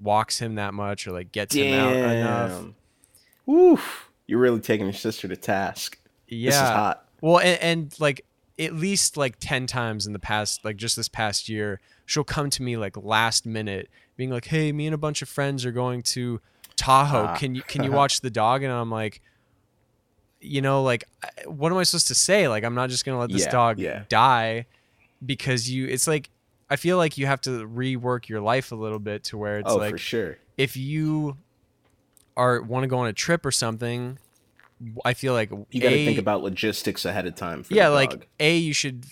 walks 0.00 0.38
him 0.38 0.56
that 0.56 0.74
much 0.74 1.06
or 1.06 1.12
like 1.12 1.32
gets 1.32 1.54
him 1.54 1.72
out 1.72 1.96
enough. 1.96 2.50
Damn. 3.46 3.54
Oof. 3.54 4.10
You're 4.26 4.40
really 4.40 4.60
taking 4.60 4.86
your 4.86 4.92
sister 4.92 5.26
to 5.28 5.36
task. 5.36 5.98
Yeah. 6.28 6.50
This 6.50 6.56
is 6.56 6.68
hot. 6.68 7.05
Well, 7.20 7.38
and, 7.38 7.60
and 7.60 8.00
like 8.00 8.24
at 8.58 8.74
least 8.74 9.16
like 9.16 9.36
10 9.38 9.66
times 9.66 10.06
in 10.06 10.12
the 10.12 10.18
past, 10.18 10.64
like 10.64 10.76
just 10.76 10.96
this 10.96 11.08
past 11.08 11.48
year, 11.48 11.80
she'll 12.04 12.24
come 12.24 12.50
to 12.50 12.62
me 12.62 12.76
like 12.76 12.96
last 12.96 13.46
minute 13.46 13.88
being 14.16 14.30
like, 14.30 14.46
Hey, 14.46 14.72
me 14.72 14.86
and 14.86 14.94
a 14.94 14.98
bunch 14.98 15.22
of 15.22 15.28
friends 15.28 15.64
are 15.64 15.72
going 15.72 16.02
to 16.02 16.40
Tahoe. 16.76 17.26
Ah. 17.28 17.36
Can 17.36 17.54
you, 17.54 17.62
can 17.62 17.84
you 17.84 17.92
watch 18.00 18.20
the 18.20 18.30
dog? 18.30 18.62
And 18.62 18.72
I'm 18.72 18.90
like, 18.90 19.20
you 20.40 20.60
know, 20.60 20.82
like, 20.82 21.04
what 21.46 21.72
am 21.72 21.78
I 21.78 21.82
supposed 21.82 22.08
to 22.08 22.14
say? 22.14 22.48
Like, 22.48 22.64
I'm 22.64 22.74
not 22.74 22.90
just 22.90 23.04
going 23.04 23.16
to 23.16 23.20
let 23.20 23.30
this 23.30 23.46
Yeah, 23.46 23.50
dog 23.50 23.78
yeah. 23.78 24.04
die 24.08 24.66
because 25.24 25.68
you, 25.68 25.86
it's 25.86 26.06
like, 26.06 26.30
I 26.68 26.76
feel 26.76 26.96
like 26.96 27.16
you 27.16 27.26
have 27.26 27.40
to 27.42 27.66
rework 27.66 28.28
your 28.28 28.40
life 28.40 28.72
a 28.72 28.74
little 28.74 28.98
bit 28.98 29.24
to 29.24 29.38
where 29.38 29.58
it's 29.58 29.70
oh, 29.70 29.76
like, 29.76 29.92
for 29.92 29.98
sure. 29.98 30.38
if 30.56 30.76
you 30.76 31.36
are 32.36 32.60
want 32.60 32.82
to 32.82 32.88
go 32.88 32.98
on 32.98 33.06
a 33.06 33.12
trip 33.12 33.46
or 33.46 33.50
something, 33.50 34.18
I 35.04 35.14
feel 35.14 35.32
like 35.32 35.50
You 35.70 35.80
got 35.80 35.90
to 35.90 36.04
think 36.04 36.18
about 36.18 36.42
logistics 36.42 37.04
ahead 37.04 37.26
of 37.26 37.34
time. 37.34 37.62
For 37.62 37.74
yeah 37.74 37.88
like 37.88 38.28
a 38.40 38.56
you 38.56 38.72
should 38.72 39.06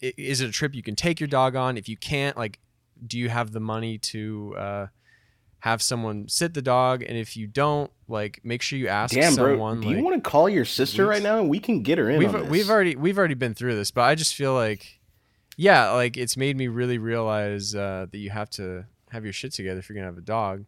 is 0.00 0.40
it 0.40 0.48
a 0.48 0.52
trip 0.52 0.74
you 0.74 0.82
can 0.82 0.94
take 0.96 1.20
your 1.20 1.26
dog 1.26 1.56
on 1.56 1.76
if 1.76 1.88
you 1.88 1.96
can't 1.96 2.36
like 2.36 2.58
do 3.04 3.18
you 3.18 3.28
have 3.28 3.50
the 3.52 3.60
money 3.60 3.98
to 3.98 4.54
uh 4.56 4.86
have 5.58 5.82
someone 5.82 6.28
sit 6.28 6.54
the 6.54 6.62
dog 6.62 7.02
and 7.02 7.16
if 7.16 7.36
you 7.36 7.46
don't 7.46 7.90
like 8.08 8.40
make 8.44 8.62
sure 8.62 8.78
you 8.78 8.88
ask 8.88 9.14
Damn, 9.14 9.34
bro. 9.34 9.52
someone 9.52 9.80
Do 9.80 9.88
like, 9.88 9.96
you 9.96 10.04
want 10.04 10.22
to 10.22 10.28
call 10.30 10.48
your 10.48 10.64
sister 10.64 11.06
right 11.06 11.22
now? 11.22 11.42
We 11.42 11.58
can 11.60 11.82
get 11.82 11.98
her 11.98 12.10
in. 12.10 12.18
we've 12.18 12.48
we've 12.48 12.70
already 12.70 12.96
we've 12.96 13.18
already 13.18 13.34
been 13.34 13.54
through 13.54 13.74
this 13.74 13.90
but 13.90 14.02
i 14.02 14.14
just 14.14 14.34
feel 14.34 14.54
like 14.54 15.00
yeah 15.56 15.90
like 15.90 16.16
it's 16.16 16.36
made 16.36 16.56
me 16.56 16.68
really 16.68 16.98
realize 16.98 17.74
uh 17.74 18.06
that 18.10 18.18
you 18.18 18.30
have 18.30 18.50
to 18.50 18.84
have 19.10 19.24
your 19.24 19.32
shit 19.32 19.52
together 19.52 19.80
if 19.80 19.88
you're 19.88 19.94
gonna 19.94 20.06
have 20.06 20.18
a 20.18 20.20
dog 20.22 20.64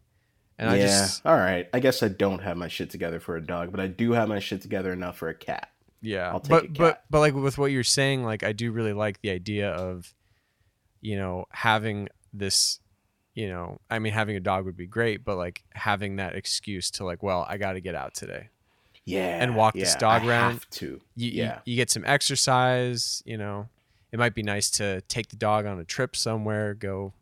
and 0.57 0.69
yeah. 0.69 0.75
i 0.75 0.79
just 0.79 1.25
All 1.25 1.35
right. 1.35 1.67
I 1.73 1.79
guess 1.79 2.01
I 2.03 2.07
don't 2.07 2.39
have 2.39 2.57
my 2.57 2.67
shit 2.67 2.89
together 2.89 3.19
for 3.19 3.35
a 3.35 3.41
dog, 3.45 3.71
but 3.71 3.79
I 3.79 3.87
do 3.87 4.11
have 4.13 4.29
my 4.29 4.39
shit 4.39 4.61
together 4.61 4.91
enough 4.93 5.17
for 5.17 5.29
a 5.29 5.35
cat. 5.35 5.69
Yeah, 6.01 6.29
I'll 6.31 6.39
take 6.39 6.49
but 6.49 6.63
a 6.65 6.67
but 6.69 6.91
cat. 6.95 7.03
but 7.09 7.19
like 7.19 7.33
with 7.33 7.57
what 7.57 7.71
you're 7.71 7.83
saying, 7.83 8.23
like 8.23 8.43
I 8.43 8.51
do 8.51 8.71
really 8.71 8.93
like 8.93 9.21
the 9.21 9.31
idea 9.31 9.69
of, 9.71 10.13
you 11.01 11.15
know, 11.17 11.45
having 11.51 12.09
this, 12.31 12.79
you 13.33 13.49
know, 13.49 13.79
I 13.89 13.99
mean, 13.99 14.13
having 14.13 14.35
a 14.35 14.39
dog 14.39 14.65
would 14.65 14.77
be 14.77 14.85
great, 14.87 15.25
but 15.25 15.35
like 15.37 15.63
having 15.73 16.17
that 16.17 16.35
excuse 16.35 16.91
to 16.91 17.05
like, 17.05 17.23
well, 17.23 17.45
I 17.49 17.57
got 17.57 17.73
to 17.73 17.81
get 17.81 17.95
out 17.95 18.13
today. 18.13 18.49
Yeah. 19.03 19.41
And 19.41 19.55
walk 19.55 19.73
this 19.75 19.95
dog 19.95 20.23
I 20.23 20.27
around. 20.27 20.51
Have 20.53 20.69
to. 20.71 21.01
You, 21.15 21.31
Yeah. 21.31 21.59
you 21.65 21.71
you 21.73 21.75
get 21.75 21.89
some 21.91 22.03
exercise. 22.05 23.21
You 23.25 23.37
know, 23.37 23.67
it 24.11 24.19
might 24.19 24.33
be 24.35 24.41
nice 24.43 24.69
to 24.71 25.01
take 25.01 25.29
the 25.29 25.35
dog 25.35 25.65
on 25.65 25.79
a 25.79 25.83
trip 25.85 26.15
somewhere, 26.15 26.73
go 26.73 27.13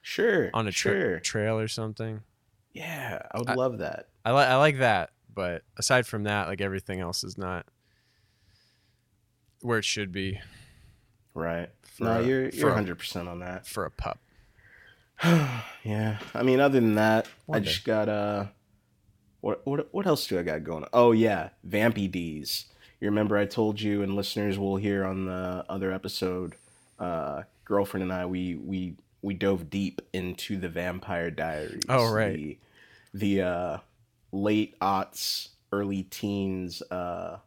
Sure. 0.00 0.50
on 0.54 0.66
a 0.66 0.72
tri- 0.72 0.92
sure. 0.92 1.20
trail 1.20 1.58
or 1.58 1.68
something. 1.68 2.20
Yeah, 2.78 3.22
I 3.32 3.38
would 3.38 3.48
I- 3.50 3.54
love 3.54 3.78
that. 3.78 4.08
I 4.24 4.30
like 4.32 4.48
I 4.48 4.56
like 4.56 4.78
that, 4.78 5.10
but 5.34 5.62
aside 5.76 6.06
from 6.06 6.24
that, 6.24 6.48
like 6.48 6.60
everything 6.60 7.00
else 7.00 7.24
is 7.24 7.36
not 7.38 7.66
where 9.62 9.78
it 9.78 9.84
should 9.84 10.12
be 10.12 10.40
Right. 11.34 11.68
no, 12.00 12.20
a- 12.20 12.26
you're 12.26 12.48
you're 12.48 12.68
100 12.68 12.98
percent 12.98 13.28
on 13.28 13.40
that. 13.40 13.66
for 13.66 13.84
a 13.84 13.90
pup. 13.90 14.18
yeah. 15.84 16.18
I 16.34 16.42
mean, 16.42 16.60
other 16.60 16.80
than 16.80 16.94
that, 16.96 17.26
I 17.26 17.30
One 17.46 17.64
just 17.64 17.84
got 17.84 18.08
uh, 18.08 18.46
what 19.40 19.64
what 19.66 19.88
what 19.92 20.06
else 20.06 20.26
do 20.26 20.38
I 20.38 20.42
got 20.42 20.64
going? 20.64 20.84
on? 20.84 20.90
Oh 20.92 21.12
yeah, 21.12 21.50
Vampy 21.66 22.10
D's. 22.10 22.66
You 23.00 23.06
remember 23.08 23.36
I 23.36 23.46
told 23.46 23.80
you, 23.80 24.02
and 24.02 24.14
listeners 24.16 24.58
will 24.58 24.76
hear 24.76 25.04
on 25.04 25.26
the 25.26 25.64
other 25.68 25.92
episode. 25.92 26.54
Uh, 26.98 27.42
girlfriend 27.64 28.02
and 28.02 28.12
I, 28.12 28.26
we 28.26 28.56
we 28.56 28.94
we 29.22 29.34
dove 29.34 29.70
deep 29.70 30.00
into 30.12 30.56
the 30.56 30.68
Vampire 30.68 31.30
Diaries. 31.30 31.82
Oh, 31.88 32.10
right. 32.12 32.34
The, 32.34 32.58
the 33.14 33.42
uh, 33.42 33.78
late 34.32 34.78
aughts, 34.80 35.48
early 35.72 36.04
teens, 36.04 36.82
uh, 36.90 37.38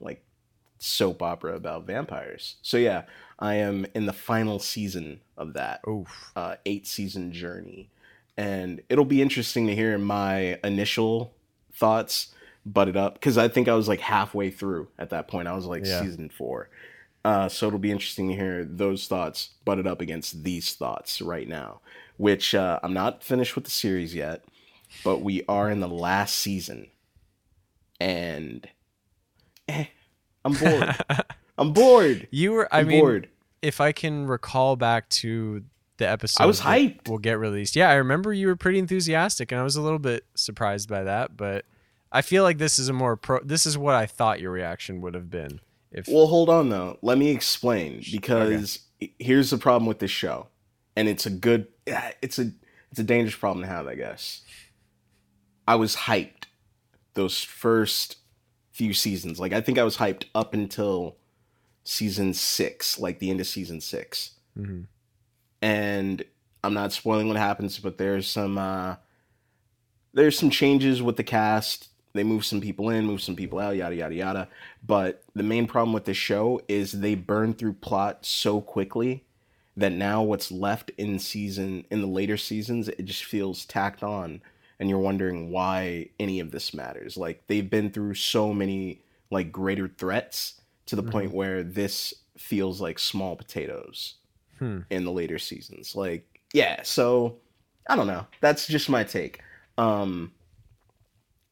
like 0.00 0.24
soap 0.78 1.22
opera 1.22 1.54
about 1.54 1.86
vampires. 1.86 2.56
So 2.62 2.76
yeah, 2.76 3.04
I 3.38 3.54
am 3.54 3.86
in 3.94 4.06
the 4.06 4.12
final 4.12 4.58
season 4.58 5.20
of 5.36 5.52
that 5.54 5.80
uh, 6.36 6.56
eight 6.66 6.86
season 6.86 7.32
journey. 7.32 7.90
And 8.36 8.80
it'll 8.88 9.04
be 9.04 9.20
interesting 9.20 9.66
to 9.66 9.74
hear 9.74 9.98
my 9.98 10.58
initial 10.64 11.34
thoughts 11.74 12.34
butted 12.64 12.96
up 12.96 13.14
because 13.14 13.36
I 13.36 13.48
think 13.48 13.68
I 13.68 13.74
was 13.74 13.88
like 13.88 14.00
halfway 14.00 14.50
through 14.50 14.88
at 14.98 15.10
that 15.10 15.28
point. 15.28 15.48
I 15.48 15.52
was 15.52 15.66
like 15.66 15.84
Yeah. 15.84 16.00
season 16.00 16.28
four. 16.28 16.68
Uh, 17.24 17.48
so 17.48 17.66
it'll 17.68 17.78
be 17.78 17.92
interesting 17.92 18.28
to 18.28 18.34
hear 18.34 18.64
those 18.64 19.06
thoughts 19.06 19.50
butted 19.64 19.86
up 19.86 20.00
against 20.00 20.42
these 20.42 20.74
thoughts 20.74 21.20
right 21.22 21.46
now, 21.46 21.80
which 22.16 22.54
uh, 22.54 22.80
I'm 22.82 22.92
not 22.94 23.22
finished 23.22 23.54
with 23.54 23.64
the 23.64 23.70
series 23.70 24.14
yet, 24.14 24.44
but 25.04 25.18
we 25.22 25.42
are 25.48 25.70
in 25.70 25.80
the 25.80 25.88
last 25.88 26.36
season. 26.36 26.88
And 28.00 28.68
eh, 29.68 29.86
I'm 30.44 30.54
bored. 30.54 30.96
I'm 31.58 31.72
bored. 31.72 32.28
You 32.30 32.52
were. 32.52 32.74
I 32.74 32.80
I'm 32.80 32.88
mean, 32.88 33.00
bored. 33.00 33.28
if 33.60 33.80
I 33.80 33.92
can 33.92 34.26
recall 34.26 34.76
back 34.76 35.08
to 35.10 35.62
the 35.98 36.08
episode, 36.08 36.42
I 36.42 36.46
was 36.46 36.60
hyped. 36.60 37.08
Will 37.08 37.18
get 37.18 37.38
released. 37.38 37.76
Yeah, 37.76 37.90
I 37.90 37.94
remember 37.94 38.32
you 38.32 38.48
were 38.48 38.56
pretty 38.56 38.78
enthusiastic, 38.78 39.52
and 39.52 39.60
I 39.60 39.64
was 39.64 39.76
a 39.76 39.82
little 39.82 39.98
bit 40.00 40.24
surprised 40.34 40.88
by 40.88 41.04
that. 41.04 41.36
But 41.36 41.64
I 42.10 42.22
feel 42.22 42.42
like 42.42 42.58
this 42.58 42.78
is 42.78 42.88
a 42.88 42.92
more 42.92 43.16
pro. 43.16 43.40
This 43.40 43.66
is 43.66 43.78
what 43.78 43.94
I 43.94 44.06
thought 44.06 44.40
your 44.40 44.50
reaction 44.50 45.00
would 45.02 45.14
have 45.14 45.30
been. 45.30 45.60
If 45.92 46.08
Well, 46.08 46.26
hold 46.26 46.48
on 46.48 46.70
though. 46.70 46.98
Let 47.02 47.18
me 47.18 47.30
explain 47.30 48.02
because 48.10 48.80
here's 49.18 49.50
the 49.50 49.58
problem 49.58 49.86
with 49.86 49.98
this 49.98 50.10
show, 50.10 50.48
and 50.96 51.06
it's 51.06 51.26
a 51.26 51.30
good, 51.30 51.66
it's 51.86 52.38
a, 52.38 52.50
it's 52.90 52.98
a 52.98 53.04
dangerous 53.04 53.36
problem 53.36 53.62
to 53.62 53.68
have, 53.68 53.86
I 53.86 53.94
guess. 53.94 54.40
I 55.66 55.76
was 55.76 55.96
hyped 55.96 56.44
those 57.14 57.42
first 57.42 58.16
few 58.70 58.94
seasons. 58.94 59.38
Like 59.38 59.52
I 59.52 59.60
think 59.60 59.78
I 59.78 59.84
was 59.84 59.96
hyped 59.98 60.24
up 60.34 60.54
until 60.54 61.16
season 61.84 62.32
six, 62.34 62.98
like 62.98 63.18
the 63.18 63.30
end 63.30 63.40
of 63.40 63.46
season 63.46 63.80
six. 63.80 64.32
Mhm. 64.58 64.86
And 65.60 66.24
I'm 66.64 66.74
not 66.74 66.92
spoiling 66.92 67.28
what 67.28 67.36
happens, 67.36 67.78
but 67.78 67.98
there's 67.98 68.26
some, 68.26 68.58
uh 68.58 68.96
there's 70.14 70.38
some 70.38 70.50
changes 70.50 71.00
with 71.00 71.16
the 71.16 71.24
cast. 71.24 71.88
They 72.12 72.22
move 72.24 72.44
some 72.44 72.60
people 72.60 72.90
in, 72.90 73.06
move 73.06 73.22
some 73.22 73.34
people 73.36 73.58
out, 73.58 73.76
yada 73.76 73.94
yada 73.94 74.14
yada. 74.14 74.48
But 74.86 75.24
the 75.34 75.42
main 75.42 75.66
problem 75.66 75.94
with 75.94 76.04
the 76.04 76.14
show 76.14 76.60
is 76.68 76.92
they 76.92 77.14
burn 77.14 77.54
through 77.54 77.74
plot 77.74 78.26
so 78.26 78.60
quickly 78.60 79.24
that 79.74 79.92
now 79.92 80.22
what's 80.22 80.52
left 80.52 80.90
in 80.98 81.18
season 81.18 81.86
in 81.90 82.02
the 82.02 82.06
later 82.06 82.36
seasons, 82.36 82.88
it 82.88 83.04
just 83.06 83.24
feels 83.24 83.64
tacked 83.64 84.02
on 84.02 84.42
and 84.82 84.90
you're 84.90 84.98
wondering 84.98 85.52
why 85.52 86.08
any 86.18 86.40
of 86.40 86.50
this 86.50 86.74
matters. 86.74 87.16
Like 87.16 87.46
they've 87.46 87.70
been 87.70 87.92
through 87.92 88.14
so 88.14 88.52
many 88.52 89.00
like 89.30 89.52
greater 89.52 89.86
threats 89.86 90.60
to 90.86 90.96
the 90.96 91.04
point 91.04 91.32
where 91.32 91.62
this 91.62 92.12
feels 92.36 92.80
like 92.80 92.98
small 92.98 93.36
potatoes 93.36 94.14
Hmm. 94.58 94.80
in 94.90 95.04
the 95.04 95.12
later 95.12 95.38
seasons. 95.38 95.94
Like 95.94 96.26
yeah, 96.52 96.82
so 96.82 97.36
I 97.88 97.94
don't 97.94 98.08
know. 98.08 98.26
That's 98.40 98.66
just 98.66 98.90
my 98.90 99.04
take. 99.04 99.40
Um 99.78 100.32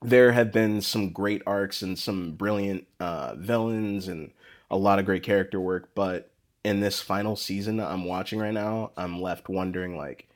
there 0.02 0.32
have 0.32 0.50
been 0.50 0.80
some 0.80 1.10
great 1.10 1.42
arcs 1.46 1.82
and 1.82 1.96
some 1.96 2.32
brilliant 2.32 2.84
uh, 2.99 3.34
villains 3.37 4.08
and 4.08 4.32
a 4.72 4.76
lot 4.76 4.99
of 4.99 5.04
great 5.04 5.22
character 5.22 5.60
work, 5.60 5.90
but 5.94 6.30
in 6.64 6.80
this 6.80 7.00
final 7.00 7.37
season 7.37 7.78
I'm 7.78 8.06
watching 8.06 8.40
right 8.40 8.52
now, 8.54 8.90
I'm 8.96 9.20
left 9.22 9.49
wondering 9.49 9.96
like 9.96 10.26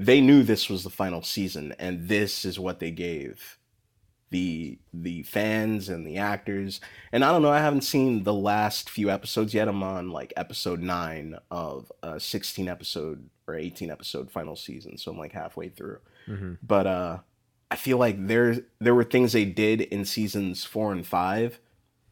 they 0.00 0.20
knew 0.22 0.42
this 0.42 0.70
was 0.70 0.82
the 0.82 0.90
final 0.90 1.22
season 1.22 1.74
and 1.78 2.08
this 2.08 2.46
is 2.46 2.58
what 2.58 2.80
they 2.80 2.90
gave 2.90 3.58
the 4.30 4.78
the 4.94 5.22
fans 5.24 5.88
and 5.88 6.06
the 6.06 6.16
actors. 6.16 6.80
And 7.12 7.24
I 7.24 7.32
don't 7.32 7.42
know, 7.42 7.50
I 7.50 7.58
haven't 7.58 7.82
seen 7.82 8.22
the 8.22 8.32
last 8.32 8.88
few 8.88 9.10
episodes 9.10 9.52
yet. 9.52 9.68
I'm 9.68 9.82
on 9.82 10.10
like 10.10 10.32
episode 10.36 10.80
9 10.80 11.36
of 11.50 11.90
a 12.02 12.18
16 12.18 12.68
episode 12.68 13.28
or 13.46 13.56
18 13.56 13.90
episode 13.90 14.30
final 14.30 14.54
season, 14.54 14.96
so 14.96 15.10
I'm 15.10 15.18
like 15.18 15.32
halfway 15.32 15.68
through. 15.68 15.98
Mm-hmm. 16.28 16.54
But 16.62 16.86
uh 16.86 17.18
I 17.70 17.76
feel 17.76 17.98
like 17.98 18.26
there 18.26 18.58
there 18.78 18.94
were 18.94 19.04
things 19.04 19.32
they 19.32 19.44
did 19.44 19.82
in 19.82 20.04
seasons 20.04 20.64
4 20.64 20.92
and 20.92 21.06
5 21.06 21.60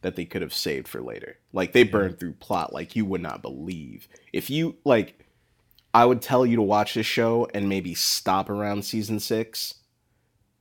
that 0.02 0.16
they 0.16 0.24
could 0.24 0.42
have 0.42 0.54
saved 0.54 0.88
for 0.88 1.00
later. 1.00 1.38
Like 1.52 1.72
they 1.72 1.84
burned 1.84 2.18
through 2.18 2.34
plot 2.34 2.72
like 2.72 2.96
you 2.96 3.06
would 3.06 3.22
not 3.22 3.42
believe. 3.42 4.08
If 4.32 4.50
you 4.50 4.76
like 4.84 5.27
I 5.98 6.04
would 6.04 6.22
tell 6.22 6.46
you 6.46 6.54
to 6.54 6.62
watch 6.62 6.94
this 6.94 7.06
show 7.06 7.48
and 7.52 7.68
maybe 7.68 7.92
stop 7.92 8.48
around 8.50 8.84
season 8.84 9.18
6. 9.18 9.74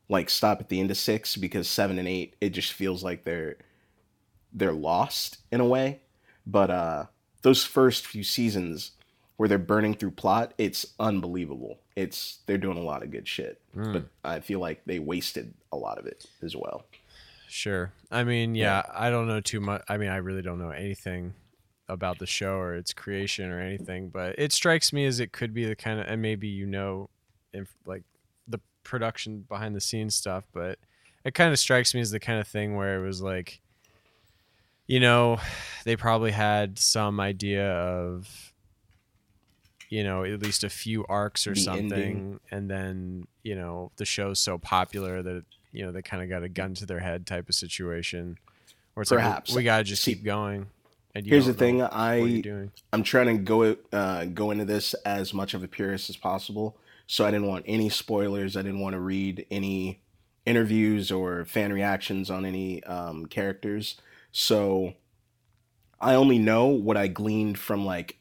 Like 0.09 0.31
stop 0.31 0.59
at 0.61 0.69
the 0.69 0.79
end 0.79 0.89
of 0.89 0.97
6 0.97 1.35
because 1.35 1.69
7 1.69 1.99
and 1.99 2.07
8 2.07 2.35
it 2.41 2.49
just 2.49 2.73
feels 2.73 3.03
like 3.03 3.23
they're 3.23 3.57
they're 4.51 4.73
lost 4.73 5.37
in 5.51 5.61
a 5.61 5.65
way. 5.67 5.99
But 6.47 6.71
uh 6.71 7.05
those 7.43 7.63
first 7.63 8.07
few 8.07 8.23
seasons 8.23 8.93
where 9.35 9.47
they're 9.47 9.59
burning 9.59 9.93
through 9.93 10.09
plot, 10.09 10.55
it's 10.57 10.87
unbelievable. 10.99 11.81
It's 11.95 12.39
they're 12.47 12.57
doing 12.57 12.79
a 12.79 12.81
lot 12.81 13.03
of 13.03 13.11
good 13.11 13.27
shit. 13.27 13.61
Mm. 13.75 13.93
But 13.93 14.05
I 14.23 14.39
feel 14.39 14.59
like 14.59 14.81
they 14.87 14.97
wasted 14.97 15.53
a 15.71 15.77
lot 15.77 15.99
of 15.99 16.07
it 16.07 16.25
as 16.41 16.55
well. 16.55 16.83
Sure. 17.47 17.93
I 18.09 18.23
mean, 18.23 18.55
yeah, 18.55 18.81
I 18.91 19.11
don't 19.11 19.27
know 19.27 19.39
too 19.39 19.61
much. 19.61 19.83
I 19.87 19.97
mean, 19.97 20.09
I 20.09 20.17
really 20.17 20.41
don't 20.41 20.57
know 20.57 20.71
anything 20.71 21.35
about 21.89 22.19
the 22.19 22.25
show 22.25 22.55
or 22.57 22.75
its 22.75 22.93
creation 22.93 23.49
or 23.51 23.59
anything, 23.61 24.09
but 24.09 24.35
it 24.37 24.51
strikes 24.51 24.91
me 24.91 25.05
as 25.05 25.19
it 25.19 25.31
could 25.31 25.53
be 25.53 25.65
the 25.65 25.75
kind 25.75 25.99
of, 25.99 26.07
and 26.07 26.21
maybe 26.21 26.47
you 26.47 26.65
know, 26.65 27.09
if 27.53 27.69
like 27.85 28.03
the 28.47 28.59
production 28.83 29.45
behind 29.47 29.75
the 29.75 29.81
scenes 29.81 30.13
stuff, 30.15 30.45
but 30.53 30.77
it 31.23 31.33
kind 31.33 31.51
of 31.51 31.59
strikes 31.59 31.93
me 31.93 32.01
as 32.01 32.11
the 32.11 32.19
kind 32.19 32.39
of 32.39 32.47
thing 32.47 32.75
where 32.75 33.01
it 33.01 33.05
was 33.05 33.21
like, 33.21 33.61
you 34.85 34.99
know, 34.99 35.37
they 35.85 35.95
probably 35.95 36.31
had 36.31 36.79
some 36.79 37.19
idea 37.19 37.69
of, 37.73 38.53
you 39.89 40.03
know, 40.03 40.23
at 40.23 40.41
least 40.41 40.63
a 40.63 40.69
few 40.69 41.05
arcs 41.07 41.47
or 41.47 41.53
The 41.53 41.61
something, 41.61 41.91
ending. 41.93 42.39
and 42.51 42.69
then 42.69 43.27
you 43.43 43.55
know 43.55 43.91
the 43.95 44.03
show's 44.05 44.39
so 44.39 44.57
popular 44.57 45.21
that 45.21 45.45
you 45.71 45.85
know 45.85 45.91
they 45.93 46.01
kind 46.01 46.21
of 46.21 46.27
got 46.29 46.43
a 46.43 46.49
gun 46.49 46.73
to 46.75 46.85
their 46.85 46.99
head 46.99 47.25
type 47.25 47.47
of 47.49 47.55
situation, 47.55 48.37
or 48.95 49.03
it's 49.03 49.11
Perhaps. 49.11 49.51
like 49.51 49.55
we, 49.55 49.59
we 49.61 49.63
gotta 49.65 49.83
just 49.85 50.03
See, 50.03 50.15
keep 50.15 50.23
going. 50.25 50.67
Here's 51.25 51.45
the 51.45 51.53
thing, 51.53 51.81
I 51.81 52.41
I'm 52.93 53.03
trying 53.03 53.27
to 53.27 53.43
go 53.43 53.75
uh, 53.91 54.25
go 54.25 54.51
into 54.51 54.65
this 54.65 54.93
as 55.05 55.33
much 55.33 55.53
of 55.53 55.63
a 55.63 55.67
purist 55.67 56.09
as 56.09 56.17
possible. 56.17 56.77
So 57.07 57.25
I 57.25 57.31
didn't 57.31 57.47
want 57.47 57.65
any 57.67 57.89
spoilers. 57.89 58.57
I 58.57 58.61
didn't 58.61 58.81
want 58.81 58.93
to 58.93 58.99
read 58.99 59.45
any 59.49 60.01
interviews 60.45 61.11
or 61.11 61.45
fan 61.45 61.71
reactions 61.73 62.29
on 62.29 62.45
any 62.45 62.83
um, 62.83 63.25
characters. 63.25 63.95
So 64.31 64.93
I 65.99 66.15
only 66.15 66.37
know 66.37 66.67
what 66.67 66.97
I 66.97 67.07
gleaned 67.07 67.57
from 67.57 67.85
like 67.85 68.17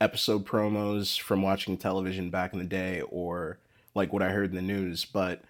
episode 0.00 0.44
promos 0.44 1.20
from 1.20 1.42
watching 1.42 1.76
television 1.76 2.30
back 2.30 2.52
in 2.52 2.58
the 2.58 2.64
day 2.64 3.02
or 3.08 3.58
like 3.94 4.12
what 4.12 4.22
I 4.22 4.30
heard 4.30 4.50
in 4.50 4.56
the 4.56 4.62
news. 4.62 5.04
But 5.04 5.42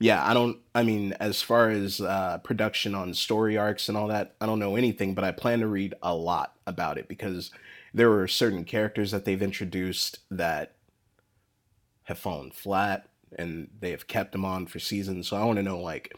yeah, 0.00 0.26
I 0.26 0.32
don't. 0.32 0.58
I 0.74 0.82
mean, 0.82 1.12
as 1.20 1.42
far 1.42 1.68
as 1.68 2.00
uh, 2.00 2.38
production 2.38 2.94
on 2.94 3.12
story 3.12 3.58
arcs 3.58 3.88
and 3.88 3.98
all 3.98 4.08
that, 4.08 4.34
I 4.40 4.46
don't 4.46 4.58
know 4.58 4.76
anything. 4.76 5.14
But 5.14 5.24
I 5.24 5.30
plan 5.30 5.60
to 5.60 5.66
read 5.66 5.94
a 6.02 6.14
lot 6.14 6.54
about 6.66 6.96
it 6.96 7.06
because 7.06 7.50
there 7.92 8.08
were 8.08 8.26
certain 8.26 8.64
characters 8.64 9.10
that 9.10 9.26
they've 9.26 9.42
introduced 9.42 10.20
that 10.30 10.72
have 12.04 12.18
fallen 12.18 12.50
flat, 12.50 13.10
and 13.38 13.68
they 13.78 13.90
have 13.90 14.08
kept 14.08 14.32
them 14.32 14.44
on 14.44 14.66
for 14.66 14.78
seasons. 14.78 15.28
So 15.28 15.36
I 15.36 15.44
want 15.44 15.58
to 15.58 15.62
know, 15.62 15.78
like, 15.78 16.16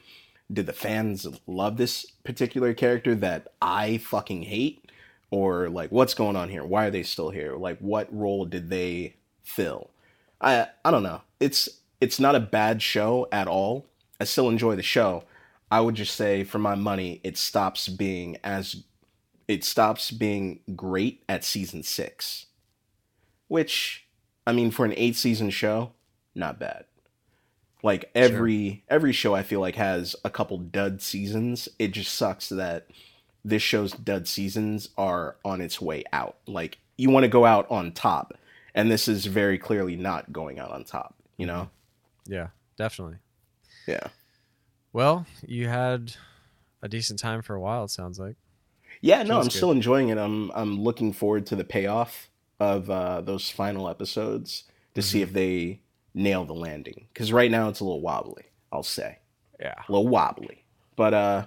did 0.52 0.66
the 0.66 0.72
fans 0.72 1.26
love 1.48 1.76
this 1.76 2.06
particular 2.22 2.74
character 2.74 3.16
that 3.16 3.48
I 3.60 3.98
fucking 3.98 4.42
hate, 4.44 4.92
or 5.32 5.68
like, 5.68 5.90
what's 5.90 6.14
going 6.14 6.36
on 6.36 6.50
here? 6.50 6.64
Why 6.64 6.86
are 6.86 6.90
they 6.92 7.02
still 7.02 7.30
here? 7.30 7.56
Like, 7.56 7.78
what 7.80 8.14
role 8.16 8.44
did 8.44 8.70
they 8.70 9.16
fill? 9.42 9.90
I 10.40 10.68
I 10.84 10.92
don't 10.92 11.02
know. 11.02 11.22
It's 11.40 11.68
it's 12.02 12.18
not 12.18 12.34
a 12.34 12.40
bad 12.40 12.82
show 12.82 13.28
at 13.30 13.46
all. 13.46 13.86
I 14.20 14.24
still 14.24 14.48
enjoy 14.48 14.74
the 14.74 14.82
show. 14.82 15.22
I 15.70 15.80
would 15.80 15.94
just 15.94 16.16
say 16.16 16.42
for 16.42 16.58
my 16.58 16.74
money, 16.74 17.20
it 17.22 17.38
stops 17.38 17.88
being 17.88 18.38
as 18.42 18.82
it 19.46 19.62
stops 19.62 20.10
being 20.10 20.60
great 20.74 21.22
at 21.28 21.44
season 21.44 21.84
6. 21.84 22.46
Which 23.46 24.08
I 24.44 24.52
mean 24.52 24.72
for 24.72 24.84
an 24.84 24.94
8 24.96 25.14
season 25.14 25.50
show, 25.50 25.92
not 26.34 26.58
bad. 26.58 26.86
Like 27.84 28.10
every 28.16 28.82
every 28.88 29.12
show 29.12 29.36
I 29.36 29.44
feel 29.44 29.60
like 29.60 29.76
has 29.76 30.16
a 30.24 30.30
couple 30.30 30.58
dud 30.58 31.00
seasons. 31.00 31.68
It 31.78 31.92
just 31.92 32.12
sucks 32.12 32.48
that 32.48 32.88
this 33.44 33.62
show's 33.62 33.92
dud 33.92 34.26
seasons 34.26 34.88
are 34.98 35.36
on 35.44 35.60
its 35.60 35.80
way 35.80 36.02
out. 36.12 36.38
Like 36.48 36.78
you 36.96 37.10
want 37.10 37.22
to 37.22 37.28
go 37.28 37.44
out 37.44 37.70
on 37.70 37.92
top 37.92 38.34
and 38.74 38.90
this 38.90 39.06
is 39.06 39.26
very 39.26 39.56
clearly 39.56 39.94
not 39.94 40.32
going 40.32 40.58
out 40.58 40.72
on 40.72 40.82
top, 40.82 41.14
you 41.36 41.46
know? 41.46 41.70
Yeah, 42.26 42.48
definitely. 42.76 43.16
Yeah. 43.86 44.08
Well, 44.92 45.26
you 45.46 45.68
had 45.68 46.14
a 46.82 46.88
decent 46.88 47.18
time 47.18 47.42
for 47.42 47.54
a 47.54 47.60
while. 47.60 47.84
It 47.84 47.90
sounds 47.90 48.18
like. 48.18 48.36
Yeah, 49.00 49.22
no, 49.22 49.36
I'm 49.38 49.44
good. 49.44 49.52
still 49.52 49.70
enjoying 49.72 50.10
it. 50.10 50.18
I'm 50.18 50.50
I'm 50.52 50.80
looking 50.80 51.12
forward 51.12 51.46
to 51.46 51.56
the 51.56 51.64
payoff 51.64 52.28
of 52.60 52.88
uh, 52.90 53.20
those 53.22 53.50
final 53.50 53.88
episodes 53.88 54.64
to 54.94 55.02
see 55.02 55.22
if 55.22 55.32
they 55.32 55.80
nail 56.14 56.44
the 56.44 56.52
landing. 56.54 57.06
Because 57.12 57.32
right 57.32 57.50
now 57.50 57.68
it's 57.68 57.80
a 57.80 57.84
little 57.84 58.00
wobbly. 58.02 58.44
I'll 58.70 58.82
say 58.82 59.18
Yeah. 59.58 59.74
a 59.88 59.90
little 59.90 60.06
wobbly, 60.08 60.64
but 60.94 61.14
uh, 61.14 61.46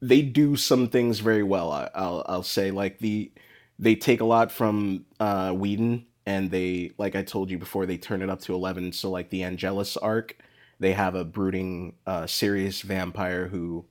they 0.00 0.22
do 0.22 0.56
some 0.56 0.88
things 0.88 1.20
very 1.20 1.42
well. 1.42 1.70
I, 1.70 1.90
I'll 1.94 2.24
I'll 2.28 2.42
say 2.42 2.70
like 2.70 2.98
the 2.98 3.30
they 3.78 3.94
take 3.94 4.20
a 4.20 4.24
lot 4.24 4.50
from 4.50 5.04
uh, 5.20 5.52
Whedon 5.52 6.06
and 6.28 6.50
they 6.50 6.92
like 6.98 7.16
I 7.16 7.22
told 7.22 7.50
you 7.50 7.56
before 7.58 7.86
they 7.86 7.96
turn 7.96 8.20
it 8.20 8.28
up 8.28 8.40
to 8.42 8.54
eleven. 8.54 8.92
So 8.92 9.10
like 9.10 9.30
the 9.30 9.42
Angelus 9.44 9.96
arc, 9.96 10.36
they 10.78 10.92
have 10.92 11.14
a 11.14 11.24
brooding, 11.24 11.94
uh, 12.06 12.26
serious 12.26 12.82
vampire 12.82 13.48
who, 13.48 13.86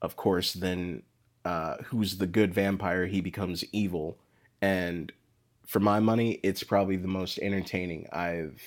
of 0.00 0.14
course, 0.14 0.52
then 0.52 1.02
uh, 1.44 1.78
who's 1.86 2.18
the 2.18 2.26
good 2.28 2.54
vampire, 2.54 3.06
he 3.06 3.20
becomes 3.20 3.64
evil, 3.72 4.16
and 4.62 5.10
for 5.66 5.80
my 5.80 5.98
money, 5.98 6.38
it's 6.44 6.62
probably 6.62 6.94
the 6.96 7.08
most 7.08 7.38
entertaining 7.38 8.06
I've, 8.12 8.62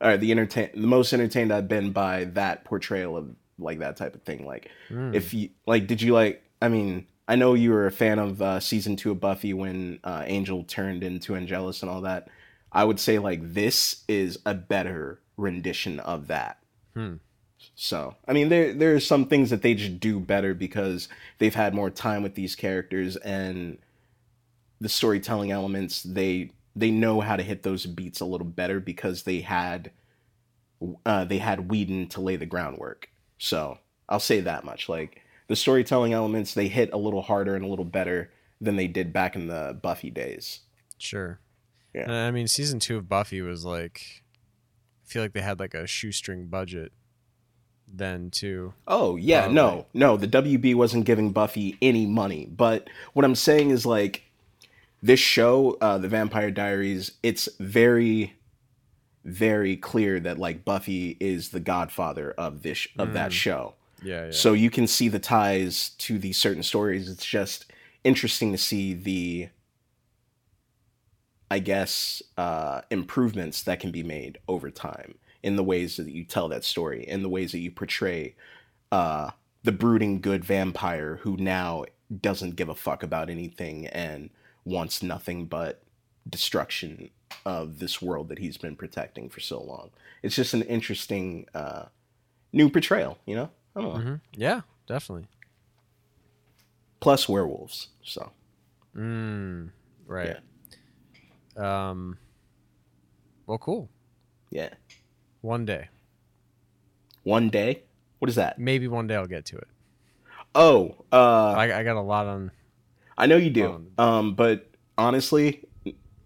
or 0.00 0.16
the 0.16 0.30
entertain 0.30 0.70
the 0.74 0.86
most 0.86 1.12
entertained 1.12 1.52
I've 1.52 1.66
been 1.66 1.90
by 1.90 2.24
that 2.34 2.64
portrayal 2.64 3.16
of 3.16 3.34
like 3.58 3.80
that 3.80 3.96
type 3.96 4.14
of 4.14 4.22
thing. 4.22 4.46
Like 4.46 4.70
Mm. 4.90 5.12
if 5.12 5.34
you 5.34 5.50
like, 5.66 5.88
did 5.88 6.00
you 6.00 6.12
like? 6.14 6.44
I 6.62 6.68
mean, 6.68 7.06
I 7.28 7.36
know 7.36 7.52
you 7.52 7.70
were 7.70 7.86
a 7.86 7.92
fan 7.92 8.18
of 8.18 8.40
uh, 8.40 8.58
season 8.58 8.96
two 8.96 9.10
of 9.10 9.20
Buffy 9.20 9.52
when 9.52 10.00
uh, 10.02 10.24
Angel 10.26 10.64
turned 10.64 11.04
into 11.04 11.36
Angelus 11.36 11.82
and 11.82 11.90
all 11.90 12.00
that. 12.00 12.28
I 12.72 12.84
would 12.84 12.98
say 12.98 13.18
like 13.18 13.52
this 13.52 14.02
is 14.08 14.38
a 14.46 14.54
better 14.54 15.20
rendition 15.36 16.00
of 16.00 16.28
that. 16.28 16.58
Hmm. 16.94 17.16
So 17.74 18.16
I 18.26 18.32
mean, 18.32 18.48
there 18.48 18.72
there 18.72 18.94
are 18.94 19.00
some 19.00 19.26
things 19.26 19.50
that 19.50 19.60
they 19.62 19.74
just 19.74 20.00
do 20.00 20.20
better 20.20 20.54
because 20.54 21.08
they've 21.38 21.54
had 21.54 21.74
more 21.74 21.90
time 21.90 22.22
with 22.22 22.34
these 22.34 22.56
characters 22.56 23.16
and 23.16 23.78
the 24.80 24.88
storytelling 24.88 25.50
elements. 25.50 26.02
They 26.02 26.52
they 26.74 26.90
know 26.90 27.20
how 27.20 27.36
to 27.36 27.42
hit 27.42 27.62
those 27.62 27.84
beats 27.84 28.20
a 28.20 28.24
little 28.24 28.46
better 28.46 28.80
because 28.80 29.24
they 29.24 29.40
had 29.40 29.90
uh, 31.04 31.24
they 31.24 31.38
had 31.38 31.70
Whedon 31.70 32.06
to 32.08 32.20
lay 32.20 32.36
the 32.36 32.46
groundwork. 32.46 33.10
So 33.38 33.78
I'll 34.08 34.20
say 34.20 34.40
that 34.40 34.64
much. 34.64 34.88
Like 34.88 35.22
the 35.48 35.56
storytelling 35.56 36.12
elements, 36.12 36.54
they 36.54 36.68
hit 36.68 36.90
a 36.92 36.96
little 36.98 37.22
harder 37.22 37.54
and 37.56 37.64
a 37.64 37.68
little 37.68 37.84
better 37.84 38.30
than 38.60 38.76
they 38.76 38.86
did 38.86 39.12
back 39.12 39.34
in 39.36 39.46
the 39.48 39.78
Buffy 39.82 40.10
days. 40.10 40.60
Sure. 40.98 41.40
Yeah. 41.94 42.10
I 42.26 42.30
mean, 42.30 42.46
season 42.48 42.78
two 42.80 42.96
of 42.98 43.08
Buffy 43.08 43.40
was 43.40 43.64
like, 43.64 44.22
I 45.04 45.08
feel 45.08 45.22
like 45.22 45.32
they 45.32 45.40
had 45.40 45.58
like 45.58 45.74
a 45.74 45.86
shoestring 45.86 46.46
budget 46.48 46.92
then 47.90 48.30
too. 48.30 48.74
Oh 48.86 49.16
yeah, 49.16 49.42
Probably. 49.42 49.54
no, 49.54 49.86
no. 49.94 50.16
The 50.18 50.28
WB 50.28 50.74
wasn't 50.74 51.06
giving 51.06 51.32
Buffy 51.32 51.78
any 51.80 52.04
money, 52.04 52.46
but 52.50 52.88
what 53.14 53.24
I'm 53.24 53.34
saying 53.34 53.70
is 53.70 53.86
like 53.86 54.24
this 55.02 55.20
show, 55.20 55.78
uh, 55.80 55.96
The 55.96 56.08
Vampire 56.08 56.50
Diaries, 56.50 57.12
it's 57.22 57.48
very, 57.58 58.34
very 59.24 59.76
clear 59.76 60.20
that 60.20 60.38
like 60.38 60.64
Buffy 60.66 61.16
is 61.20 61.48
the 61.50 61.60
godfather 61.60 62.32
of 62.32 62.62
this 62.62 62.86
of 62.98 63.14
that 63.14 63.30
Mm. 63.30 63.34
show. 63.34 63.74
Yeah. 64.02 64.30
So 64.30 64.52
you 64.52 64.70
can 64.70 64.86
see 64.86 65.08
the 65.08 65.18
ties 65.18 65.90
to 65.98 66.18
these 66.18 66.38
certain 66.38 66.62
stories. 66.62 67.08
It's 67.08 67.26
just 67.26 67.66
interesting 68.04 68.52
to 68.52 68.58
see 68.58 68.94
the, 68.94 69.48
I 71.50 71.58
guess, 71.58 72.22
uh, 72.36 72.82
improvements 72.90 73.62
that 73.64 73.80
can 73.80 73.90
be 73.90 74.02
made 74.02 74.38
over 74.46 74.70
time. 74.70 75.14
in 75.42 75.56
the 75.56 75.64
ways 75.64 75.96
that 75.96 76.08
you 76.08 76.24
tell 76.24 76.48
that 76.48 76.64
story, 76.64 77.06
in 77.06 77.22
the 77.22 77.28
ways 77.28 77.52
that 77.52 77.58
you 77.58 77.70
portray 77.70 78.34
uh, 78.90 79.30
the 79.62 79.72
brooding 79.72 80.20
good 80.20 80.44
vampire 80.44 81.20
who 81.22 81.36
now 81.36 81.84
doesn't 82.20 82.56
give 82.56 82.68
a 82.68 82.74
fuck 82.74 83.02
about 83.02 83.30
anything 83.30 83.86
and 83.88 84.30
wants 84.64 85.02
nothing 85.02 85.46
but 85.46 85.82
destruction 86.28 87.10
of 87.44 87.78
this 87.78 88.02
world 88.02 88.28
that 88.28 88.38
he's 88.38 88.56
been 88.56 88.76
protecting 88.76 89.28
for 89.28 89.40
so 89.40 89.62
long. 89.62 89.90
It's 90.22 90.34
just 90.34 90.54
an 90.54 90.62
interesting 90.62 91.46
uh, 91.54 91.84
new 92.52 92.68
portrayal, 92.70 93.18
you 93.26 93.36
know? 93.36 93.50
I 93.76 93.80
don't 93.80 93.94
know. 93.94 94.00
hmm 94.00 94.14
Yeah, 94.34 94.60
definitely. 94.86 95.26
Plus 97.00 97.28
werewolves, 97.28 97.88
so 98.02 98.32
Mm, 98.96 99.70
right. 100.06 100.36
Um. 101.56 102.18
Well, 103.46 103.58
cool. 103.58 103.88
yeah. 104.50 104.70
One 105.40 105.64
day, 105.64 105.88
One 107.22 107.48
day. 107.48 107.82
What 108.18 108.28
is 108.28 108.34
that? 108.34 108.58
maybe 108.58 108.88
one 108.88 109.06
day 109.06 109.14
I'll 109.14 109.26
get 109.28 109.44
to 109.46 109.56
it. 109.58 109.68
Oh, 110.54 110.96
uh, 111.12 111.52
I, 111.56 111.78
I 111.80 111.84
got 111.84 111.96
a 111.96 112.00
lot 112.00 112.26
on. 112.26 112.50
I 113.16 113.26
know 113.26 113.36
you 113.36 113.50
do. 113.50 113.66
Um, 113.72 113.86
Um, 113.98 114.34
but 114.34 114.68
honestly, 114.96 115.64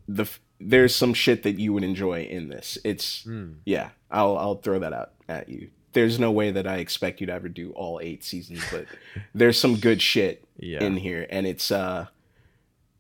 the 0.09 0.27
there's 0.59 0.95
some 0.95 1.13
shit 1.13 1.43
that 1.43 1.59
you 1.59 1.73
would 1.75 1.85
enjoy 1.85 2.23
in 2.23 2.49
this. 2.49 2.79
It's 2.85 3.25
Mm, 3.25 3.57
yeah. 3.67 3.91
I'll 4.11 4.39
I'll 4.39 4.55
throw 4.57 4.79
that 4.79 4.93
out 4.95 5.13
at 5.29 5.49
you. 5.51 5.71
There's 5.93 6.19
no 6.19 6.31
way 6.31 6.51
that 6.51 6.67
I 6.67 6.77
expect 6.77 7.21
you 7.21 7.27
to 7.27 7.33
ever 7.33 7.49
do 7.49 7.71
all 7.73 8.01
eight 8.03 8.25
seasons, 8.25 8.63
but 8.71 8.87
there's 9.35 9.59
some 9.59 9.77
good 9.77 10.01
shit 10.01 10.45
yeah. 10.59 10.83
in 10.83 10.97
here, 10.97 11.27
and 11.31 11.47
it's 11.47 11.71
uh, 11.71 12.07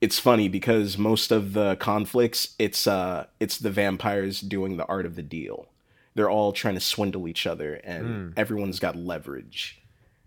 it's 0.00 0.18
funny 0.18 0.48
because 0.48 0.98
most 0.98 1.31
of 1.31 1.52
the 1.52 1.76
conflicts, 1.76 2.55
it's 2.59 2.87
uh, 2.87 3.26
it's 3.40 3.59
the 3.59 3.70
vampires 3.70 4.40
doing 4.40 4.76
the 4.76 4.87
art 4.87 5.07
of 5.07 5.16
the 5.16 5.22
deal. 5.22 5.68
They're 6.14 6.31
all 6.31 6.52
trying 6.52 6.74
to 6.74 6.81
swindle 6.81 7.26
each 7.28 7.46
other, 7.46 7.74
and 7.85 8.05
Mm. 8.07 8.33
everyone's 8.37 8.78
got 8.78 8.96
leverage. 8.96 9.81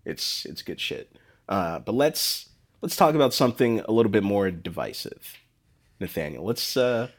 It's 0.04 0.46
it's 0.46 0.62
good 0.62 0.80
shit. 0.80 1.16
Uh, 1.48 1.80
but 1.80 1.94
let's 1.94 2.50
let's 2.82 2.96
talk 2.96 3.14
about 3.16 3.34
something 3.34 3.82
a 3.82 3.92
little 3.92 4.12
bit 4.12 4.24
more 4.24 4.50
divisive, 4.50 5.36
Nathaniel. 6.00 6.44
Let's 6.44 6.76
uh, 6.78 7.10
let's 7.10 7.12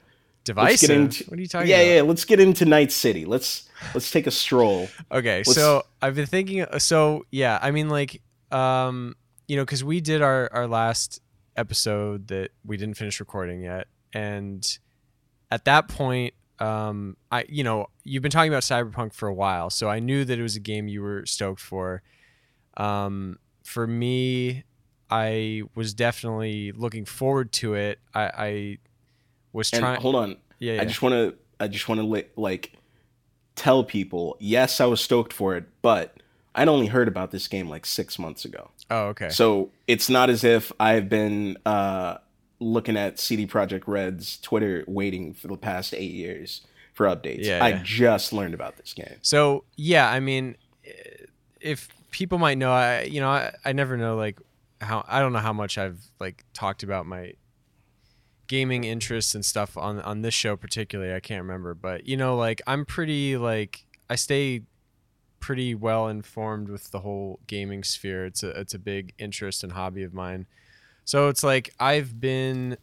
Divisive. 0.46 0.90
into 0.90 1.24
what 1.24 1.38
are 1.38 1.42
you 1.42 1.48
talking 1.48 1.68
yeah 1.68 1.76
about? 1.78 1.94
yeah. 1.94 2.02
Let's 2.02 2.24
get 2.24 2.40
into 2.40 2.64
Night 2.64 2.92
City. 2.92 3.24
Let's 3.24 3.68
let's 3.94 4.10
take 4.10 4.26
a 4.26 4.30
stroll. 4.30 4.88
Okay, 5.12 5.38
Let's- 5.38 5.54
so 5.54 5.82
I've 6.00 6.14
been 6.14 6.26
thinking. 6.26 6.64
So 6.78 7.24
yeah, 7.30 7.58
I 7.60 7.70
mean, 7.70 7.88
like, 7.88 8.22
um, 8.50 9.14
you 9.48 9.56
know, 9.56 9.64
because 9.64 9.84
we 9.84 10.00
did 10.00 10.22
our 10.22 10.48
our 10.52 10.66
last 10.66 11.20
episode 11.56 12.28
that 12.28 12.50
we 12.64 12.76
didn't 12.76 12.96
finish 12.96 13.20
recording 13.20 13.60
yet, 13.62 13.86
and 14.12 14.78
at 15.50 15.64
that 15.66 15.88
point, 15.88 16.34
um, 16.58 17.16
I 17.30 17.44
you 17.48 17.64
know, 17.64 17.86
you've 18.04 18.22
been 18.22 18.30
talking 18.32 18.50
about 18.52 18.62
Cyberpunk 18.62 19.12
for 19.12 19.28
a 19.28 19.34
while, 19.34 19.70
so 19.70 19.88
I 19.88 20.00
knew 20.00 20.24
that 20.24 20.38
it 20.38 20.42
was 20.42 20.56
a 20.56 20.60
game 20.60 20.88
you 20.88 21.02
were 21.02 21.26
stoked 21.26 21.60
for. 21.60 22.02
Um, 22.76 23.38
for 23.64 23.86
me, 23.86 24.64
I 25.10 25.62
was 25.74 25.94
definitely 25.94 26.72
looking 26.72 27.04
forward 27.04 27.52
to 27.54 27.74
it. 27.74 27.98
I, 28.14 28.22
I 28.22 28.78
was 29.56 29.72
And 29.72 29.80
trying. 29.80 30.00
hold 30.00 30.14
on, 30.14 30.36
Yeah, 30.58 30.74
yeah. 30.74 30.82
I 30.82 30.84
just 30.84 31.02
want 31.02 31.14
to 31.14 31.34
I 31.58 31.68
just 31.68 31.88
want 31.88 32.00
to 32.00 32.24
like 32.36 32.72
tell 33.54 33.82
people. 33.82 34.36
Yes, 34.38 34.80
I 34.80 34.86
was 34.86 35.00
stoked 35.00 35.32
for 35.32 35.56
it, 35.56 35.64
but 35.82 36.16
I'd 36.54 36.68
only 36.68 36.86
heard 36.86 37.08
about 37.08 37.30
this 37.30 37.48
game 37.48 37.68
like 37.68 37.86
six 37.86 38.18
months 38.18 38.44
ago. 38.44 38.70
oh, 38.90 39.06
okay. 39.08 39.28
So 39.30 39.70
it's 39.86 40.08
not 40.08 40.30
as 40.30 40.44
if 40.44 40.72
I've 40.78 41.08
been 41.08 41.56
uh, 41.66 42.18
looking 42.60 42.96
at 42.96 43.18
CD 43.18 43.46
Projekt 43.46 43.84
Red's 43.86 44.38
Twitter 44.38 44.84
waiting 44.86 45.34
for 45.34 45.48
the 45.48 45.56
past 45.56 45.94
eight 45.94 46.12
years 46.12 46.62
for 46.92 47.06
updates. 47.06 47.44
Yeah, 47.44 47.64
I 47.64 47.68
yeah. 47.70 47.80
just 47.82 48.32
learned 48.32 48.54
about 48.54 48.76
this 48.76 48.92
game. 48.92 49.16
So 49.22 49.64
yeah, 49.76 50.10
I 50.10 50.20
mean, 50.20 50.56
if 51.60 51.88
people 52.10 52.38
might 52.38 52.58
know, 52.58 52.72
I 52.72 53.02
you 53.02 53.20
know, 53.20 53.28
I, 53.28 53.54
I 53.64 53.72
never 53.72 53.96
know 53.96 54.16
like 54.16 54.38
how 54.80 55.04
I 55.08 55.20
don't 55.20 55.32
know 55.32 55.38
how 55.38 55.52
much 55.52 55.78
I've 55.78 56.00
like 56.20 56.44
talked 56.54 56.82
about 56.82 57.06
my 57.06 57.32
gaming 58.46 58.84
interests 58.84 59.34
and 59.34 59.44
stuff 59.44 59.76
on 59.76 60.00
on 60.00 60.22
this 60.22 60.34
show 60.34 60.56
particularly. 60.56 61.14
I 61.14 61.20
can't 61.20 61.42
remember, 61.42 61.74
but 61.74 62.06
you 62.06 62.16
know, 62.16 62.36
like 62.36 62.62
I'm 62.66 62.84
pretty 62.84 63.36
like 63.36 63.84
I 64.10 64.14
stay 64.16 64.62
pretty 65.40 65.74
well 65.74 66.08
informed 66.08 66.68
with 66.68 66.90
the 66.90 67.00
whole 67.00 67.40
gaming 67.46 67.84
sphere. 67.84 68.24
It's 68.26 68.42
a 68.42 68.50
it's 68.50 68.74
a 68.74 68.78
big 68.78 69.12
interest 69.18 69.62
and 69.62 69.72
hobby 69.72 70.02
of 70.02 70.12
mine. 70.14 70.46
So 71.04 71.28
it's 71.28 71.44
like 71.44 71.72
I've 71.78 72.20
been, 72.20 72.76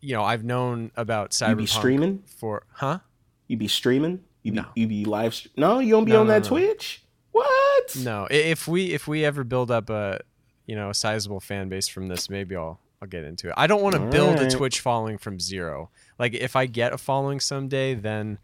you 0.00 0.14
know, 0.14 0.24
I've 0.24 0.44
known 0.44 0.90
about 0.96 1.30
cyberpunk 1.30 1.48
You 1.50 1.56
be 1.56 1.66
streaming? 1.66 2.22
for 2.38 2.62
huh? 2.72 2.98
You 3.46 3.56
be 3.56 3.68
streaming? 3.68 4.24
You 4.42 4.52
be 4.52 4.56
No. 4.56 4.66
you 4.74 4.86
be 4.86 5.04
live? 5.04 5.34
st- 5.34 5.56
No, 5.56 5.78
you 5.78 5.90
don't 5.90 6.04
be 6.04 6.12
No, 6.12 6.20
on 6.22 6.26
no, 6.26 6.32
that. 6.32 6.44
Twitch. 6.44 7.02
What? 7.32 7.96
No, 8.02 8.26
if 8.30 8.66
we 8.66 8.92
if 8.92 9.06
we 9.06 9.24
ever 9.24 9.44
build 9.44 9.70
up 9.70 9.88
a 9.90 10.20
you 10.66 10.74
know 10.74 10.90
a 10.90 10.94
sizable 10.94 11.40
fan 11.40 11.68
base 11.68 11.86
from 11.88 12.08
this, 12.08 12.28
maybe 12.30 12.56
I'll 12.56 12.80
I'll 13.02 13.08
get 13.08 13.24
into 13.24 13.48
it. 13.48 13.54
I 13.56 13.66
don't 13.66 13.82
want 13.82 13.94
to 13.94 14.00
build 14.00 14.38
a 14.40 14.50
Twitch 14.50 14.80
following 14.80 15.16
from 15.16 15.40
zero. 15.40 15.90
Like 16.18 16.34
if 16.34 16.54
I 16.54 16.66
get 16.66 16.92
a 16.92 16.98
following 16.98 17.40
someday, 17.40 17.94
then 17.94 18.38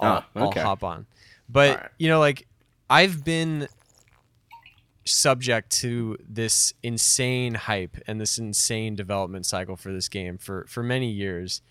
I'll, 0.00 0.24
Ah, 0.36 0.42
okay. 0.44 0.60
I'll 0.60 0.66
hop 0.66 0.84
on. 0.84 1.06
But 1.48 1.70
Alright. 1.76 1.90
you 1.98 2.08
know, 2.08 2.18
like 2.20 2.46
I've 2.90 3.24
been 3.24 3.68
subject 5.06 5.70
to 5.70 6.16
this 6.26 6.72
insane 6.82 7.54
hype 7.54 7.96
and 8.06 8.20
this 8.20 8.38
insane 8.38 8.94
development 8.94 9.46
cycle 9.46 9.76
for 9.76 9.92
this 9.92 10.08
game 10.08 10.36
for 10.38 10.66
for 10.68 10.82
many 10.82 11.10
years, 11.10 11.62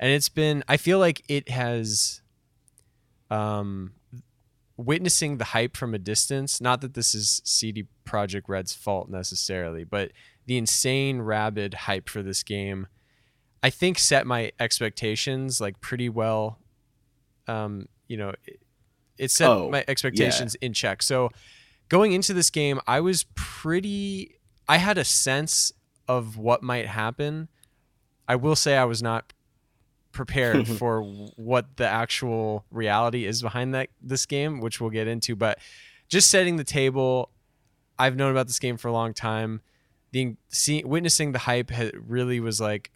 and 0.00 0.10
it's 0.10 0.28
been. 0.28 0.64
I 0.68 0.76
feel 0.78 0.98
like 0.98 1.22
it 1.28 1.48
has. 1.50 2.22
Um, 3.30 3.92
witnessing 4.76 5.38
the 5.38 5.44
hype 5.44 5.76
from 5.76 5.94
a 5.94 5.98
distance 5.98 6.60
not 6.60 6.80
that 6.80 6.94
this 6.94 7.14
is 7.14 7.40
CD 7.44 7.86
Projekt 8.04 8.48
Red's 8.48 8.74
fault 8.74 9.08
necessarily 9.08 9.84
but 9.84 10.10
the 10.46 10.56
insane 10.56 11.20
rabid 11.20 11.74
hype 11.74 12.08
for 12.08 12.22
this 12.22 12.42
game 12.42 12.86
i 13.62 13.70
think 13.70 13.98
set 13.98 14.26
my 14.26 14.52
expectations 14.60 15.60
like 15.60 15.80
pretty 15.80 16.08
well 16.08 16.58
um 17.48 17.86
you 18.08 18.16
know 18.16 18.32
it, 18.44 18.60
it 19.18 19.30
set 19.30 19.48
Oh, 19.48 19.70
my 19.70 19.84
expectations 19.88 20.54
in 20.56 20.72
check 20.72 21.02
so 21.02 21.30
going 21.88 22.12
into 22.12 22.32
this 22.34 22.50
game 22.50 22.80
i 22.86 23.00
was 23.00 23.24
pretty 23.34 24.36
i 24.68 24.78
had 24.78 24.98
a 24.98 25.04
sense 25.04 25.72
of 26.08 26.36
what 26.36 26.62
might 26.62 26.86
happen 26.86 27.48
i 28.28 28.36
will 28.36 28.56
say 28.56 28.76
i 28.76 28.84
was 28.84 29.02
not 29.02 29.32
prepared 30.12 30.68
for 30.78 31.02
what 31.02 31.76
the 31.76 31.86
actual 31.86 32.64
reality 32.70 33.26
is 33.26 33.42
behind 33.42 33.74
that 33.74 33.88
this 34.00 34.26
game, 34.26 34.60
which 34.60 34.80
we'll 34.80 34.90
get 34.90 35.08
into. 35.08 35.34
But 35.34 35.58
just 36.08 36.30
setting 36.30 36.54
the 36.54 36.62
table, 36.62 37.30
I've 37.98 38.14
known 38.14 38.30
about 38.30 38.46
this 38.46 38.60
game 38.60 38.76
for 38.76 38.86
a 38.86 38.92
long 38.92 39.12
time. 39.12 39.60
The 40.14 40.36
see, 40.48 40.84
witnessing 40.84 41.32
the 41.32 41.40
hype 41.40 41.72
ha- 41.72 41.90
really 42.06 42.38
was 42.38 42.60
like, 42.60 42.92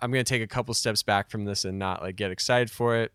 I'm 0.00 0.12
gonna 0.12 0.22
take 0.22 0.42
a 0.42 0.46
couple 0.46 0.72
steps 0.74 1.02
back 1.02 1.28
from 1.28 1.44
this 1.44 1.64
and 1.64 1.76
not 1.76 2.02
like 2.02 2.14
get 2.14 2.30
excited 2.30 2.70
for 2.70 2.96
it. 2.96 3.12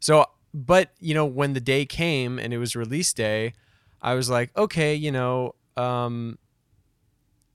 So, 0.00 0.26
but 0.52 0.90
you 0.98 1.14
know, 1.14 1.24
when 1.24 1.52
the 1.52 1.60
day 1.60 1.86
came 1.86 2.40
and 2.40 2.52
it 2.52 2.58
was 2.58 2.74
release 2.74 3.12
day, 3.12 3.54
I 4.02 4.14
was 4.14 4.28
like, 4.28 4.50
okay, 4.56 4.92
you 4.92 5.12
know, 5.12 5.54
um, 5.76 6.36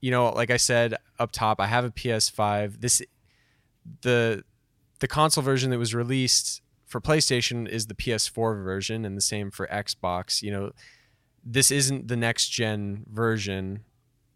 you 0.00 0.10
know, 0.10 0.30
like 0.30 0.50
I 0.50 0.56
said 0.56 0.94
up 1.18 1.32
top, 1.32 1.60
I 1.60 1.66
have 1.66 1.84
a 1.84 1.90
PS5. 1.90 2.80
This 2.80 3.02
the 4.00 4.42
the 5.00 5.08
console 5.08 5.44
version 5.44 5.70
that 5.70 5.78
was 5.78 5.94
released 5.94 6.62
for 6.86 6.98
PlayStation 6.98 7.68
is 7.68 7.88
the 7.88 7.94
PS4 7.94 8.64
version, 8.64 9.04
and 9.04 9.18
the 9.18 9.22
same 9.22 9.50
for 9.50 9.66
Xbox. 9.66 10.42
You 10.42 10.50
know, 10.50 10.72
this 11.44 11.70
isn't 11.70 12.08
the 12.08 12.16
next 12.16 12.48
gen 12.48 13.04
version. 13.10 13.84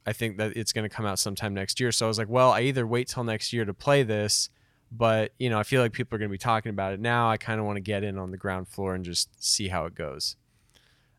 I 0.06 0.12
think 0.12 0.38
that 0.38 0.56
it's 0.56 0.72
going 0.72 0.88
to 0.88 0.94
come 0.94 1.04
out 1.04 1.18
sometime 1.18 1.52
next 1.52 1.80
year. 1.80 1.90
So 1.90 2.06
I 2.06 2.08
was 2.08 2.18
like, 2.18 2.28
well, 2.28 2.52
I 2.52 2.62
either 2.62 2.86
wait 2.86 3.08
till 3.08 3.24
next 3.24 3.52
year 3.52 3.64
to 3.64 3.74
play 3.74 4.04
this, 4.04 4.48
but 4.92 5.32
you 5.38 5.50
know, 5.50 5.58
I 5.58 5.64
feel 5.64 5.82
like 5.82 5.92
people 5.92 6.14
are 6.14 6.18
going 6.18 6.28
to 6.28 6.32
be 6.32 6.38
talking 6.38 6.70
about 6.70 6.92
it 6.92 7.00
now. 7.00 7.28
I 7.28 7.36
kind 7.36 7.58
of 7.58 7.66
want 7.66 7.76
to 7.76 7.80
get 7.80 8.04
in 8.04 8.16
on 8.16 8.30
the 8.30 8.36
ground 8.36 8.68
floor 8.68 8.94
and 8.94 9.04
just 9.04 9.28
see 9.42 9.68
how 9.68 9.86
it 9.86 9.94
goes. 9.94 10.36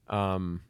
Um, 0.08 0.62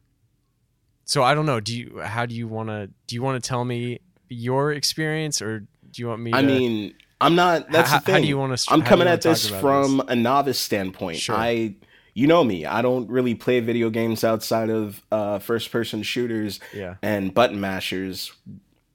so 1.06 1.24
I 1.24 1.34
don't 1.34 1.46
know. 1.46 1.60
Do 1.60 1.78
you? 1.78 2.00
How 2.04 2.26
do 2.26 2.36
you 2.36 2.48
want 2.48 2.70
to? 2.70 2.90
Do 3.08 3.16
you 3.16 3.22
want 3.22 3.42
to 3.42 3.48
tell 3.48 3.64
me 3.64 4.00
your 4.30 4.74
experience, 4.74 5.42
or 5.42 5.60
do 5.60 6.02
you 6.02 6.08
want 6.08 6.22
me? 6.22 6.32
To 6.32 6.38
I 6.38 6.42
to, 6.42 6.48
mean, 6.48 6.96
I'm 7.22 7.36
not. 7.36 7.72
That's 7.72 7.90
how, 7.90 8.00
the 8.00 8.06
thing. 8.06 8.16
how 8.16 8.22
do 8.22 8.28
you 8.28 8.38
want 8.38 8.58
to? 8.58 8.74
I'm 8.74 8.82
coming 8.82 9.08
at 9.08 9.22
this 9.22 9.50
from 9.50 10.02
a 10.08 10.16
novice 10.16 10.60
standpoint. 10.60 11.20
Sure. 11.20 11.36
I, 11.36 11.76
you 12.18 12.26
know 12.26 12.44
me, 12.44 12.66
I 12.66 12.82
don't 12.82 13.08
really 13.12 13.36
play 13.36 13.60
video 13.60 13.92
games 13.92 14.24
outside 14.24 14.72
of 14.72 15.04
uh, 15.12 15.38
first-person 15.38 16.02
shooters 16.02 16.60
Yeah. 16.74 16.96
and 17.04 17.32
button 17.32 17.60
mashers, 17.60 18.32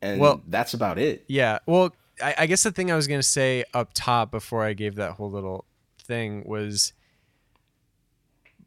and 0.00 0.20
Well- 0.20 0.42
that's 0.48 0.74
about 0.74 0.98
it. 0.98 1.24
Yeah. 1.28 1.60
Well, 1.64 1.94
I, 2.20 2.34
I 2.38 2.46
guess 2.46 2.64
the 2.64 2.72
thing 2.72 2.90
I 2.90 2.96
was 2.96 3.06
gonna 3.06 3.22
say 3.22 3.64
up 3.74 3.90
top 3.94 4.32
before 4.32 4.64
I 4.64 4.72
gave 4.72 4.96
that 4.96 5.12
whole 5.12 5.30
little 5.30 5.64
thing 5.98 6.42
was 6.44 6.92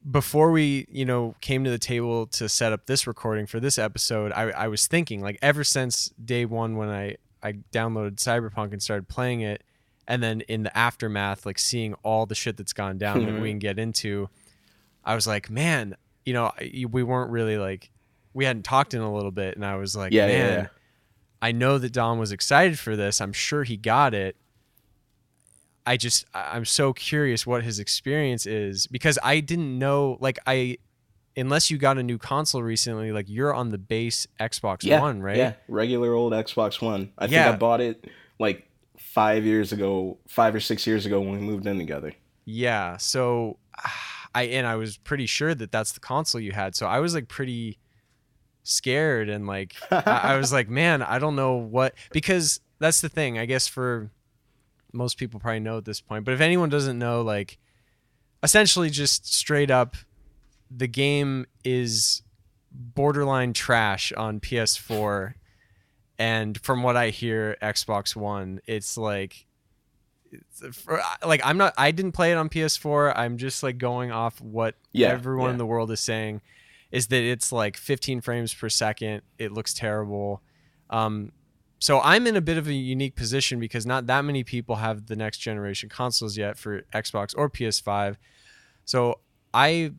before 0.09 0.51
we, 0.51 0.85
you 0.89 1.03
know, 1.03 1.35
came 1.41 1.63
to 1.63 1.69
the 1.69 1.79
table 1.79 2.27
to 2.27 2.47
set 2.47 2.71
up 2.71 2.85
this 2.85 3.07
recording 3.07 3.45
for 3.47 3.59
this 3.59 3.77
episode, 3.77 4.31
I, 4.33 4.51
I 4.51 4.67
was 4.67 4.87
thinking 4.87 5.21
like 5.21 5.37
ever 5.41 5.63
since 5.63 6.09
day 6.23 6.45
one 6.45 6.77
when 6.77 6.89
I, 6.89 7.15
I 7.41 7.53
downloaded 7.73 8.15
Cyberpunk 8.17 8.71
and 8.71 8.81
started 8.81 9.07
playing 9.07 9.41
it, 9.41 9.63
and 10.07 10.21
then 10.21 10.41
in 10.41 10.63
the 10.63 10.77
aftermath, 10.77 11.45
like 11.45 11.57
seeing 11.57 11.95
all 12.03 12.25
the 12.25 12.35
shit 12.35 12.55
that's 12.57 12.73
gone 12.73 12.97
down 12.97 13.25
that 13.25 13.41
we 13.41 13.49
can 13.51 13.59
get 13.59 13.79
into, 13.79 14.29
I 15.05 15.15
was 15.15 15.27
like, 15.27 15.49
man, 15.49 15.95
you 16.25 16.33
know, 16.33 16.51
we 16.89 17.03
weren't 17.03 17.31
really 17.31 17.57
like, 17.57 17.91
we 18.33 18.43
hadn't 18.45 18.63
talked 18.63 18.93
in 18.93 19.01
a 19.01 19.13
little 19.13 19.31
bit, 19.31 19.55
and 19.55 19.65
I 19.65 19.75
was 19.75 19.95
like, 19.95 20.11
Yeah, 20.11 20.27
yeah, 20.27 20.33
man, 20.37 20.59
yeah. 20.63 20.67
I 21.41 21.51
know 21.51 21.77
that 21.77 21.93
Dom 21.93 22.17
was 22.17 22.31
excited 22.31 22.79
for 22.79 22.95
this. 22.95 23.21
I'm 23.21 23.33
sure 23.33 23.63
he 23.63 23.77
got 23.77 24.13
it. 24.13 24.35
I 25.85 25.97
just, 25.97 26.25
I'm 26.33 26.65
so 26.65 26.93
curious 26.93 27.45
what 27.45 27.63
his 27.63 27.77
experience 27.79 28.47
is 28.47 28.87
because 28.87 29.19
I 29.23 29.39
didn't 29.39 29.77
know, 29.77 30.17
like, 30.19 30.39
I, 30.47 30.77
unless 31.37 31.69
you 31.69 31.77
got 31.77 31.99
a 31.99 32.03
new 32.03 32.17
console 32.17 32.63
recently, 32.63 33.11
like, 33.11 33.29
you're 33.29 33.53
on 33.53 33.69
the 33.69 33.77
base 33.77 34.25
Xbox 34.39 34.83
Yeah, 34.83 34.99
One, 34.99 35.21
right? 35.21 35.37
Yeah, 35.37 35.53
regular 35.67 36.13
old 36.13 36.33
Xbox 36.33 36.81
One. 36.81 37.11
I 37.19 37.25
Yeah. 37.25 37.43
think 37.43 37.55
I 37.55 37.57
bought 37.59 37.81
it 37.81 38.05
like 38.39 38.67
five 38.97 39.45
years 39.45 39.71
ago, 39.71 40.17
five 40.27 40.55
or 40.55 40.59
six 40.59 40.87
years 40.87 41.05
ago 41.05 41.21
when 41.21 41.33
we 41.33 41.37
moved 41.39 41.67
in 41.67 41.77
together. 41.77 42.13
Yeah. 42.45 42.97
So 42.97 43.59
ah, 43.77 44.14
I 44.35 44.43
and 44.43 44.67
I 44.67 44.75
was 44.75 44.97
pretty 44.97 45.25
sure 45.25 45.55
that 45.55 45.71
that's 45.71 45.93
the 45.93 45.99
console 46.01 46.41
you 46.41 46.51
had. 46.51 46.75
So 46.75 46.85
I 46.85 46.99
was 46.99 47.15
like 47.15 47.29
pretty 47.29 47.79
scared 48.63 49.29
and 49.29 49.47
like 49.47 49.75
I, 49.89 50.03
I 50.33 50.37
was 50.37 50.51
like, 50.51 50.69
man, 50.81 51.01
I 51.01 51.17
don't 51.17 51.37
know 51.37 51.53
what 51.55 51.95
because 52.11 52.59
that's 52.79 52.99
the 53.01 53.09
thing. 53.09 53.39
I 53.39 53.45
guess 53.45 53.67
for 53.67 54.11
most 54.91 55.17
people 55.17 55.39
probably 55.39 55.61
know 55.61 55.77
at 55.77 55.85
this 55.85 56.01
point, 56.01 56.25
but 56.25 56.33
if 56.33 56.41
anyone 56.41 56.69
doesn't 56.69 56.99
know, 56.99 57.21
like 57.21 57.57
essentially 58.43 58.89
just 58.89 59.33
straight 59.33 59.71
up, 59.71 59.95
the 60.69 60.87
game 60.87 61.45
is 61.63 62.21
borderline 62.71 63.53
trash 63.53 64.11
on 64.13 64.41
PS4. 64.41 65.35
And 66.17 66.57
from 66.59 66.83
what 66.83 66.97
I 66.97 67.09
hear, 67.09 67.57
Xbox 67.61 68.15
One, 68.15 68.59
it's 68.67 68.97
like 68.97 69.47
for, 70.73 71.01
like 71.25 71.41
I'm 71.43 71.57
not 71.57 71.73
I 71.77 71.91
didn't 71.91 72.13
play 72.13 72.31
it 72.31 72.35
on 72.35 72.49
PS4. 72.49 73.13
I'm 73.15 73.37
just 73.37 73.63
like 73.63 73.77
going 73.77 74.11
off 74.11 74.39
what 74.41 74.75
Yeah, 74.91 75.09
everyone 75.09 75.47
yeah. 75.47 75.51
in 75.53 75.57
the 75.57 75.65
world 75.65 75.91
is 75.91 75.99
saying 75.99 76.41
is 76.91 77.07
that 77.07 77.23
it's 77.23 77.51
like 77.51 77.75
15 77.77 78.21
frames 78.21 78.53
per 78.53 78.69
second. 78.69 79.21
It 79.37 79.51
looks 79.51 79.73
terrible. 79.73 80.41
Um 80.89 81.31
so 81.79 81.99
I'm 82.01 82.25
in 82.25 82.35
a 82.35 82.41
bit 82.41 82.57
of 82.57 82.67
a 82.67 82.73
unique 82.73 83.15
position 83.15 83.59
because 83.59 83.85
not 83.85 84.07
that 84.07 84.23
many 84.23 84.43
people 84.43 84.77
have 84.77 85.07
the 85.07 85.15
next 85.15 85.39
generation 85.39 85.89
consoles 85.89 86.37
yet 86.37 86.57
for 86.57 86.81
Xbox 86.93 87.33
or 87.37 87.49
PS5. 87.49 88.15
So 88.85 89.19
I 89.53 89.91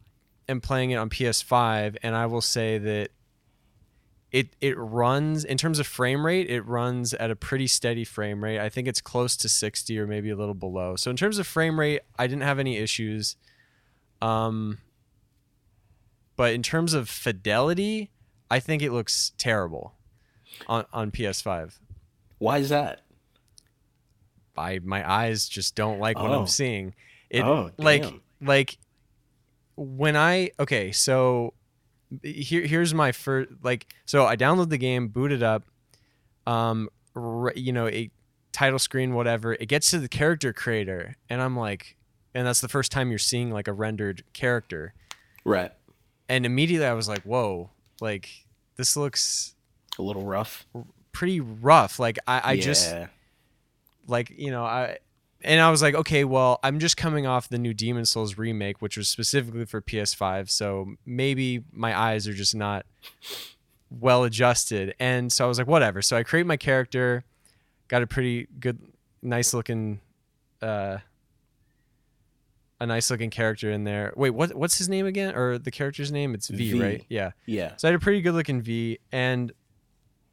am 0.48 0.60
playing 0.60 0.90
it 0.92 0.96
on 0.96 1.10
PS5 1.10 1.96
and 2.02 2.16
I 2.16 2.26
will 2.26 2.40
say 2.40 2.78
that 2.78 3.10
it 4.32 4.54
it 4.60 4.76
runs 4.76 5.44
in 5.44 5.56
terms 5.56 5.78
of 5.78 5.86
frame 5.86 6.26
rate 6.26 6.50
it 6.50 6.62
runs 6.62 7.14
at 7.14 7.30
a 7.30 7.36
pretty 7.36 7.66
steady 7.66 8.04
frame 8.04 8.42
rate 8.42 8.58
i 8.58 8.68
think 8.68 8.88
it's 8.88 9.00
close 9.00 9.36
to 9.36 9.48
60 9.48 9.98
or 9.98 10.06
maybe 10.06 10.30
a 10.30 10.36
little 10.36 10.54
below 10.54 10.96
so 10.96 11.10
in 11.10 11.16
terms 11.16 11.38
of 11.38 11.46
frame 11.46 11.78
rate 11.78 12.00
i 12.18 12.26
didn't 12.26 12.42
have 12.42 12.58
any 12.58 12.76
issues 12.76 13.36
um 14.20 14.78
but 16.36 16.52
in 16.52 16.62
terms 16.62 16.92
of 16.92 17.08
fidelity 17.08 18.10
i 18.50 18.58
think 18.58 18.82
it 18.82 18.90
looks 18.92 19.32
terrible 19.38 19.94
on 20.66 20.84
on 20.92 21.10
ps5 21.10 21.78
Why 22.38 22.58
is 22.58 22.68
that? 22.70 23.02
I 24.56 24.80
my 24.82 25.08
eyes 25.08 25.48
just 25.48 25.74
don't 25.74 25.98
like 26.00 26.18
what 26.18 26.30
Oh. 26.30 26.40
I'm 26.40 26.46
seeing. 26.46 26.94
It 27.30 27.42
Oh, 27.42 27.70
like 27.78 28.04
like 28.40 28.78
when 29.76 30.16
I 30.16 30.50
okay, 30.58 30.92
so 30.92 31.52
here 32.22 32.66
here's 32.66 32.94
my 32.94 33.12
first 33.12 33.50
like 33.62 33.86
so 34.04 34.26
I 34.26 34.36
download 34.36 34.68
the 34.70 34.78
game, 34.78 35.08
boot 35.08 35.32
it 35.32 35.42
up, 35.42 35.64
um, 36.46 36.88
r- 37.14 37.52
you 37.56 37.72
know, 37.72 37.88
a 37.88 38.10
title 38.52 38.78
screen, 38.78 39.14
whatever. 39.14 39.54
It 39.54 39.66
gets 39.66 39.90
to 39.90 39.98
the 39.98 40.08
character 40.08 40.52
creator, 40.52 41.16
and 41.28 41.42
I'm 41.42 41.56
like, 41.56 41.96
and 42.34 42.46
that's 42.46 42.60
the 42.60 42.68
first 42.68 42.92
time 42.92 43.10
you're 43.10 43.18
seeing 43.18 43.50
like 43.50 43.68
a 43.68 43.72
rendered 43.72 44.22
character, 44.32 44.94
Right. 45.44 45.72
and 46.28 46.46
immediately 46.46 46.86
I 46.86 46.92
was 46.94 47.08
like, 47.08 47.22
whoa, 47.22 47.70
like 48.00 48.28
this 48.76 48.96
looks 48.96 49.54
A 49.98 50.02
little 50.02 50.24
rough. 50.24 50.66
pretty 51.12 51.40
rough. 51.40 51.98
Like 51.98 52.18
I, 52.26 52.52
I 52.52 52.60
just 52.60 52.94
like 54.08 54.30
you 54.36 54.50
know 54.52 54.64
i 54.64 54.98
and 55.42 55.60
i 55.60 55.70
was 55.70 55.82
like 55.82 55.94
okay 55.94 56.24
well 56.24 56.58
i'm 56.62 56.78
just 56.78 56.96
coming 56.96 57.26
off 57.26 57.48
the 57.48 57.58
new 57.58 57.74
Demon's 57.74 58.10
Souls 58.10 58.38
remake 58.38 58.80
which 58.80 58.96
was 58.96 59.08
specifically 59.08 59.64
for 59.66 59.80
ps5 59.82 60.48
so 60.50 60.94
maybe 61.04 61.62
my 61.72 61.98
eyes 61.98 62.26
are 62.26 62.32
just 62.34 62.54
not 62.54 62.86
well 63.90 64.24
adjusted 64.24 64.94
and 64.98 65.32
so 65.32 65.44
i 65.44 65.48
was 65.48 65.58
like 65.58 65.66
whatever 65.66 66.00
so 66.02 66.16
i 66.16 66.22
create 66.22 66.46
my 66.46 66.56
character 66.56 67.24
got 67.88 68.02
a 68.02 68.06
pretty 68.06 68.48
good 68.58 68.78
nice 69.22 69.52
looking 69.54 70.00
uh 70.62 70.98
a 72.80 72.86
nice 72.86 73.10
looking 73.10 73.30
character 73.30 73.70
in 73.70 73.84
there 73.84 74.12
wait 74.16 74.30
what 74.30 74.54
what's 74.54 74.76
his 74.78 74.88
name 74.88 75.06
again 75.06 75.34
or 75.34 75.56
the 75.58 75.70
character's 75.70 76.12
name 76.12 76.34
it's 76.34 76.48
v, 76.48 76.72
V. 76.72 76.80
right 76.82 77.06
yeah 77.08 77.30
Yeah. 77.46 77.74
so 77.76 77.88
I 77.88 77.92
had 77.92 78.00
a 78.00 78.02
pretty 78.02 78.20
good 78.20 78.34
looking 78.34 78.60
V, 78.60 78.98
and 79.12 79.52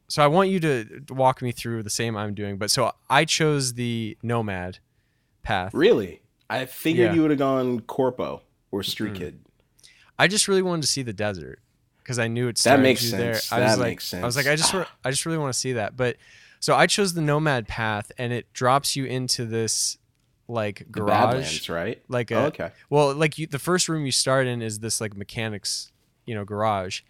so 0.08 0.22
I 0.22 0.26
want 0.26 0.50
you 0.50 0.60
to 0.60 1.02
walk 1.10 1.40
me 1.40 1.50
through 1.52 1.82
the 1.82 1.88
same 1.90 2.14
I'm 2.14 2.34
doing. 2.34 2.58
But 2.58 2.70
so 2.70 2.92
I 3.08 3.24
chose 3.24 3.72
the 3.72 4.18
Nomad 4.22 4.78
path. 5.44 5.72
Really? 5.72 6.22
I 6.50 6.66
figured 6.66 7.10
Yeah. 7.10 7.14
you 7.14 7.22
would 7.22 7.30
have 7.30 7.38
gone 7.38 7.80
Corpo 7.80 8.42
or 8.70 8.82
Street 8.82 9.14
Mhm. 9.14 9.18
Kid. 9.18 9.40
I 10.18 10.26
just 10.28 10.48
really 10.48 10.62
wanted 10.62 10.82
to 10.82 10.88
see 10.88 11.02
the 11.02 11.12
desert 11.12 11.60
because 11.98 12.18
I 12.18 12.28
knew 12.28 12.48
it 12.48 12.58
That 12.58 12.80
makes 12.80 13.02
you 13.02 13.10
sense. 13.10 13.20
there. 13.48 13.58
I 13.58 13.62
was 13.62 13.72
That 13.72 13.78
like, 13.78 13.88
makes 13.92 14.14
I 14.14 14.24
was 14.24 14.36
like, 14.36 14.46
I 14.46 14.56
just, 14.56 14.74
I 14.74 15.10
just 15.10 15.24
really 15.26 15.38
want 15.38 15.52
to 15.52 15.58
see 15.58 15.72
that. 15.74 15.96
But 15.96 16.16
so 16.60 16.74
I 16.74 16.86
chose 16.86 17.14
the 17.14 17.20
Nomad 17.22 17.66
path, 17.68 18.10
and 18.18 18.32
it 18.32 18.52
drops 18.52 18.96
you 18.96 19.04
into 19.04 19.44
this 19.44 19.98
like 20.46 20.90
garage, 20.92 21.08
Badlands, 21.08 21.68
right? 21.70 22.02
like 22.08 22.30
a 22.30 22.34
Oh, 22.36 22.44
okay. 22.46 22.70
Well, 22.90 23.14
like 23.14 23.38
you, 23.38 23.46
the 23.46 23.58
first 23.58 23.88
room 23.88 24.04
you 24.04 24.12
start 24.12 24.46
in 24.46 24.60
is 24.60 24.80
this 24.80 25.00
like 25.00 25.16
mechanics, 25.16 25.90
you 26.26 26.34
know, 26.34 26.44
garage. 26.44 27.00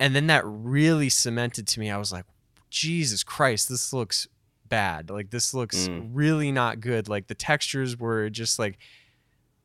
And 0.00 0.14
then 0.16 0.26
that 0.26 0.42
really 0.44 1.08
cemented 1.08 1.66
to 1.68 1.80
me. 1.80 1.90
I 1.90 1.96
was 1.96 2.12
like, 2.12 2.24
Jesus 2.70 3.22
Christ, 3.22 3.68
this 3.68 3.92
looks 3.92 4.26
bad. 4.68 5.10
Like 5.10 5.30
this 5.30 5.54
looks 5.54 5.88
Mm. 5.88 6.10
really 6.12 6.52
not 6.52 6.80
good. 6.80 7.08
Like 7.08 7.26
the 7.26 7.34
textures 7.34 7.98
were 7.98 8.30
just 8.30 8.58
like 8.58 8.78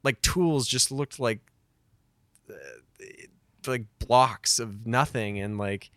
like 0.04 0.22
tools 0.22 0.68
just 0.68 0.92
looked 0.92 1.20
like 1.20 1.40
uh, 2.50 2.54
like 3.68 3.86
blocks 4.00 4.60
of 4.60 4.86
nothing 4.88 5.40
and 5.40 5.58
like 5.58 5.92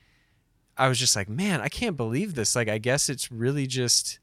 I 0.76 0.88
was 0.88 0.98
just 0.98 1.14
like, 1.14 1.28
man, 1.28 1.60
I 1.60 1.68
can't 1.68 1.96
believe 1.96 2.34
this. 2.34 2.56
Like 2.56 2.68
I 2.68 2.78
guess 2.78 3.08
it's 3.08 3.30
really 3.30 3.66
just 3.66 4.18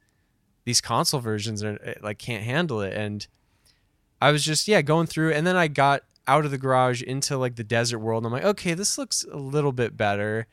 these 0.66 0.82
console 0.82 1.20
versions 1.20 1.64
are 1.64 1.80
uh, 1.86 1.94
like 2.02 2.18
can't 2.20 2.44
handle 2.44 2.82
it 2.82 2.94
and 2.94 3.26
I 4.22 4.32
was 4.32 4.44
just 4.44 4.68
yeah 4.68 4.82
going 4.82 5.08
through 5.08 5.32
and 5.34 5.48
then 5.48 5.56
I 5.56 5.68
got 5.68 6.04
out 6.28 6.46
of 6.46 6.52
the 6.52 6.58
garage 6.58 7.02
into 7.02 7.38
like 7.38 7.56
the 7.56 7.64
desert 7.64 8.00
world 8.00 8.24
and 8.24 8.28
I'm 8.28 8.34
like 8.42 8.50
okay 8.58 8.74
this 8.74 8.98
looks 8.98 9.26
a 9.32 9.38
little 9.38 9.72
bit 9.72 9.96
better 9.98 10.46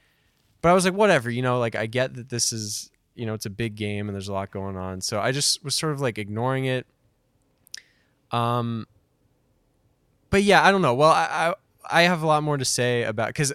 but 0.63 0.71
I 0.71 0.73
was 0.73 0.85
like 0.87 0.95
whatever 0.95 1.29
you 1.29 1.43
know 1.43 1.59
like 1.59 1.75
I 1.75 1.85
get 1.87 2.15
that 2.15 2.31
this 2.31 2.51
is 2.53 2.91
you 3.17 3.27
know 3.27 3.35
it's 3.35 3.47
a 3.47 3.51
big 3.51 3.75
game 3.75 4.09
and 4.09 4.15
there's 4.15 4.29
a 4.29 4.33
lot 4.33 4.51
going 4.51 4.77
on. 4.77 5.01
So 5.01 5.21
I 5.21 5.33
just 5.33 5.65
was 5.65 5.75
sort 5.75 5.93
of 5.93 6.01
like 6.01 6.19
ignoring 6.19 6.67
it. 6.67 6.87
Um 8.31 8.87
but 10.31 10.43
yeah 10.43 10.65
I 10.65 10.71
don't 10.71 10.83
know. 10.83 10.95
Well 10.95 11.11
I 11.11 11.55
I, 11.91 12.01
I 12.01 12.03
have 12.03 12.23
a 12.23 12.27
lot 12.27 12.43
more 12.43 12.57
to 12.57 12.65
say 12.65 13.03
about 13.05 13.35
cuz 13.35 13.53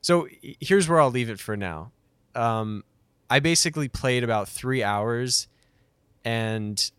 so 0.00 0.26
here's 0.60 0.88
where 0.88 1.00
I'll 1.00 1.10
leave 1.10 1.30
it 1.30 1.38
for 1.40 1.56
now. 1.56 1.92
Um 2.34 2.84
I 3.30 3.40
basically 3.40 3.88
played 3.88 4.24
about 4.24 4.48
3 4.48 4.82
hours 4.82 5.48
and 6.24 6.90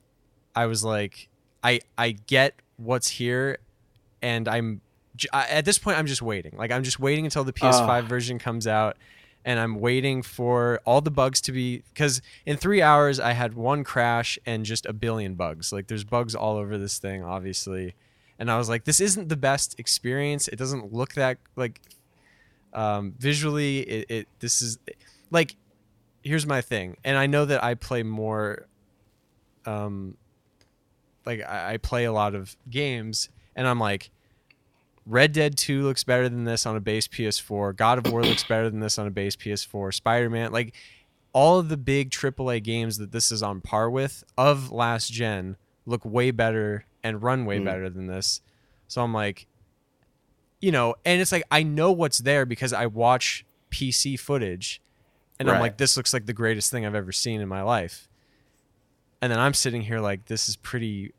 I 0.55 0.65
was 0.65 0.83
like, 0.83 1.29
I 1.63 1.81
I 1.97 2.11
get 2.11 2.55
what's 2.77 3.07
here, 3.07 3.59
and 4.21 4.47
I'm 4.47 4.81
at 5.31 5.63
this 5.63 5.77
point 5.79 5.97
I'm 5.97 6.07
just 6.07 6.21
waiting. 6.21 6.53
Like 6.57 6.71
I'm 6.71 6.83
just 6.83 6.99
waiting 6.99 7.25
until 7.25 7.43
the 7.43 7.53
PS5 7.53 7.87
Ah. 7.87 8.01
version 8.01 8.37
comes 8.39 8.67
out, 8.67 8.97
and 9.45 9.59
I'm 9.59 9.79
waiting 9.79 10.21
for 10.21 10.79
all 10.85 11.01
the 11.01 11.11
bugs 11.11 11.41
to 11.41 11.51
be 11.51 11.83
because 11.93 12.21
in 12.45 12.57
three 12.57 12.81
hours 12.81 13.19
I 13.19 13.33
had 13.33 13.53
one 13.53 13.83
crash 13.83 14.39
and 14.45 14.65
just 14.65 14.85
a 14.85 14.93
billion 14.93 15.35
bugs. 15.35 15.71
Like 15.73 15.87
there's 15.87 16.03
bugs 16.03 16.35
all 16.35 16.57
over 16.57 16.77
this 16.77 16.97
thing, 16.99 17.23
obviously, 17.23 17.95
and 18.39 18.49
I 18.49 18.57
was 18.57 18.69
like, 18.69 18.85
this 18.85 18.99
isn't 18.99 19.29
the 19.29 19.37
best 19.37 19.79
experience. 19.79 20.47
It 20.47 20.57
doesn't 20.57 20.93
look 20.93 21.13
that 21.13 21.37
like 21.55 21.81
um, 22.73 23.13
visually. 23.17 23.79
It, 23.79 24.05
it 24.09 24.27
this 24.39 24.61
is 24.61 24.79
like 25.31 25.55
here's 26.23 26.45
my 26.45 26.61
thing, 26.61 26.97
and 27.03 27.17
I 27.17 27.27
know 27.27 27.45
that 27.45 27.63
I 27.63 27.75
play 27.75 28.03
more 28.03 28.67
um 29.65 30.17
like 31.25 31.41
I, 31.41 31.73
I 31.73 31.77
play 31.77 32.05
a 32.05 32.11
lot 32.11 32.35
of 32.35 32.55
games 32.69 33.29
and 33.55 33.67
I'm 33.67 33.79
like 33.79 34.09
Red 35.05 35.33
Dead 35.33 35.57
2 35.57 35.83
looks 35.83 36.03
better 36.03 36.29
than 36.29 36.45
this 36.45 36.65
on 36.65 36.75
a 36.75 36.79
base 36.79 37.07
PS4. 37.07 37.75
God 37.75 37.97
of 38.05 38.11
War 38.11 38.23
looks 38.23 38.43
better 38.47 38.69
than 38.69 38.79
this 38.79 38.97
on 38.97 39.07
a 39.07 39.11
base 39.11 39.35
PS4. 39.35 39.93
Spider-Man 39.93 40.51
like 40.51 40.73
all 41.33 41.59
of 41.59 41.67
the 41.69 41.77
big 41.77 42.09
AAA 42.11 42.61
games 42.63 42.97
that 42.99 43.11
this 43.11 43.31
is 43.31 43.41
on 43.43 43.59
par 43.59 43.89
with 43.89 44.23
of 44.37 44.71
last 44.71 45.11
gen 45.11 45.57
look 45.85 46.05
way 46.05 46.31
better 46.31 46.85
and 47.03 47.21
run 47.23 47.45
way 47.45 47.59
Mm. 47.59 47.65
better 47.65 47.89
than 47.89 48.07
this. 48.07 48.41
So 48.87 49.01
I'm 49.03 49.13
like 49.13 49.47
you 50.61 50.71
know, 50.71 50.95
and 51.03 51.19
it's 51.19 51.33
like 51.33 51.43
I 51.51 51.63
know 51.63 51.91
what's 51.91 52.19
there 52.19 52.45
because 52.45 52.71
I 52.71 52.85
watch 52.85 53.45
PC 53.69 54.17
footage 54.17 54.81
and 55.37 55.49
I'm 55.51 55.59
like 55.59 55.75
this 55.77 55.97
looks 55.97 56.13
like 56.13 56.25
the 56.25 56.31
greatest 56.33 56.71
thing 56.71 56.85
I've 56.85 56.95
ever 56.95 57.11
seen 57.11 57.41
in 57.41 57.49
my 57.49 57.61
life 57.63 58.07
and 59.21 59.29
then 59.31 59.39
I'm 59.39 59.53
sitting 59.53 59.81
here 59.81 59.99
like 59.99 60.25
this 60.25 60.47
is 60.47 60.55
pretty 60.55 61.11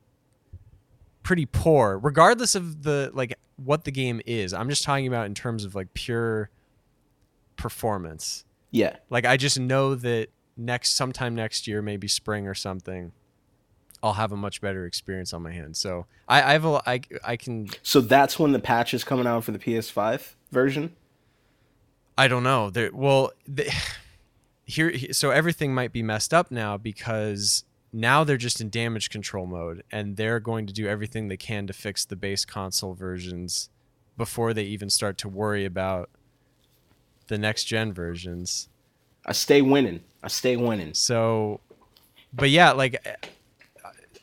pretty 1.24 1.46
poor, 1.46 1.98
regardless 1.98 2.54
of 2.54 2.84
the 2.84 3.10
like 3.12 3.36
what 3.56 3.82
the 3.82 3.90
game 3.90 4.20
is. 4.26 4.54
I'm 4.54 4.68
just 4.68 4.84
talking 4.84 5.08
about 5.08 5.26
in 5.26 5.34
terms 5.34 5.64
of 5.64 5.74
like 5.74 5.92
pure 5.94 6.50
performance. 7.56 8.44
Yeah. 8.70 8.96
Like 9.10 9.26
I 9.26 9.36
just 9.36 9.58
know 9.58 9.96
that 9.96 10.28
next 10.56 10.94
sometime 10.94 11.34
next 11.34 11.66
year, 11.66 11.82
maybe 11.82 12.06
spring 12.06 12.46
or 12.46 12.54
something, 12.54 13.10
I'll 14.02 14.12
have 14.12 14.30
a 14.30 14.36
much 14.36 14.60
better 14.60 14.86
experience 14.86 15.32
on 15.32 15.42
my 15.42 15.50
hands. 15.50 15.78
So 15.78 16.06
I, 16.28 16.42
I 16.42 16.52
have 16.52 16.64
a 16.64 16.82
I 16.86 17.00
I 17.24 17.36
can 17.36 17.68
So 17.82 18.00
that's 18.00 18.38
when 18.38 18.52
the 18.52 18.60
patch 18.60 18.94
is 18.94 19.02
coming 19.02 19.26
out 19.26 19.42
for 19.42 19.50
the 19.52 19.58
PS5 19.58 20.34
version. 20.52 20.94
I 22.16 22.28
don't 22.28 22.44
know. 22.44 22.70
There 22.70 22.90
well 22.92 23.32
the, 23.48 23.72
here 24.66 25.12
so 25.12 25.30
everything 25.30 25.74
might 25.74 25.92
be 25.92 26.02
messed 26.02 26.34
up 26.34 26.50
now 26.50 26.76
because 26.76 27.64
now 27.94 28.24
they're 28.24 28.36
just 28.36 28.60
in 28.60 28.68
damage 28.70 29.08
control 29.08 29.46
mode 29.46 29.84
and 29.92 30.16
they're 30.16 30.40
going 30.40 30.66
to 30.66 30.72
do 30.72 30.88
everything 30.88 31.28
they 31.28 31.36
can 31.36 31.64
to 31.68 31.72
fix 31.72 32.04
the 32.04 32.16
base 32.16 32.44
console 32.44 32.92
versions 32.92 33.70
before 34.18 34.52
they 34.52 34.64
even 34.64 34.90
start 34.90 35.16
to 35.16 35.28
worry 35.28 35.64
about 35.64 36.10
the 37.28 37.38
next 37.38 37.64
gen 37.64 37.92
versions. 37.92 38.68
I 39.24 39.32
stay 39.32 39.62
winning. 39.62 40.00
I 40.24 40.28
stay 40.28 40.56
winning. 40.56 40.92
So, 40.92 41.60
but 42.32 42.50
yeah, 42.50 42.72
like 42.72 43.06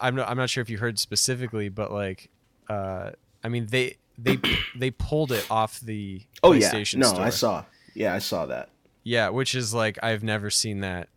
I'm 0.01 0.15
not, 0.15 0.29
I'm 0.29 0.37
not 0.37 0.49
sure 0.49 0.61
if 0.61 0.69
you 0.69 0.77
heard 0.77 0.99
specifically, 0.99 1.69
but 1.69 1.93
like, 1.93 2.29
uh, 2.69 3.11
I 3.41 3.47
mean 3.47 3.67
they 3.67 3.95
they 4.17 4.37
they 4.75 4.91
pulled 4.91 5.31
it 5.31 5.49
off 5.49 5.79
the 5.79 6.21
Oh 6.43 6.51
yeah. 6.51 6.73
No, 6.73 7.07
store. 7.07 7.21
I 7.21 7.29
saw. 7.29 7.63
Yeah, 7.93 8.13
I 8.13 8.19
saw 8.19 8.47
that. 8.47 8.67
Yeah, 9.03 9.29
which 9.29 9.55
is 9.55 9.73
like 9.73 9.97
I've 10.03 10.23
never 10.23 10.49
seen 10.49 10.81
that 10.81 11.07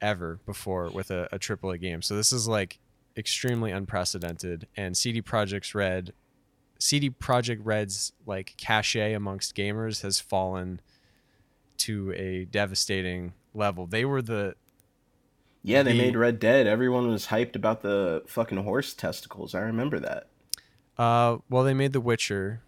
ever 0.00 0.38
before 0.46 0.88
with 0.90 1.10
a, 1.10 1.28
a 1.32 1.38
AAA 1.38 1.80
game. 1.80 2.02
So 2.02 2.16
this 2.16 2.32
is 2.32 2.46
like 2.48 2.78
extremely 3.16 3.70
unprecedented. 3.72 4.66
And 4.76 4.96
CD 4.96 5.20
Projekt's 5.22 5.74
Red, 5.74 6.12
CD 6.78 7.10
Projekt 7.10 7.60
Red's 7.62 8.12
like 8.26 8.54
cachet 8.56 9.12
amongst 9.14 9.56
gamers 9.56 10.02
has 10.02 10.20
fallen 10.20 10.80
to 11.78 12.12
a 12.16 12.44
devastating 12.44 13.32
level. 13.54 13.86
They 13.86 14.04
were 14.04 14.22
the 14.22 14.54
Yeah, 15.62 15.82
they 15.82 15.92
The- 15.92 15.98
made 15.98 16.16
Red 16.16 16.38
Dead. 16.38 16.66
Everyone 16.66 17.08
was 17.08 17.26
hyped 17.28 17.56
about 17.56 17.82
the 17.82 18.22
fucking 18.26 18.58
horse 18.58 18.94
testicles. 18.94 19.54
I 19.54 19.60
remember 19.60 19.98
that. 20.00 20.28
uh 20.96 21.38
well 21.50 21.62
they 21.64 21.74
made 21.74 21.92
The 21.92 22.00
Witcher 22.00 22.62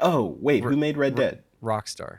Oh, 0.00 0.36
wait, 0.40 0.62
who 0.62 0.76
made 0.76 0.96
Red 0.96 1.18
re- 1.18 1.24
Dead? 1.24 1.42
Rockstar. 1.60 2.18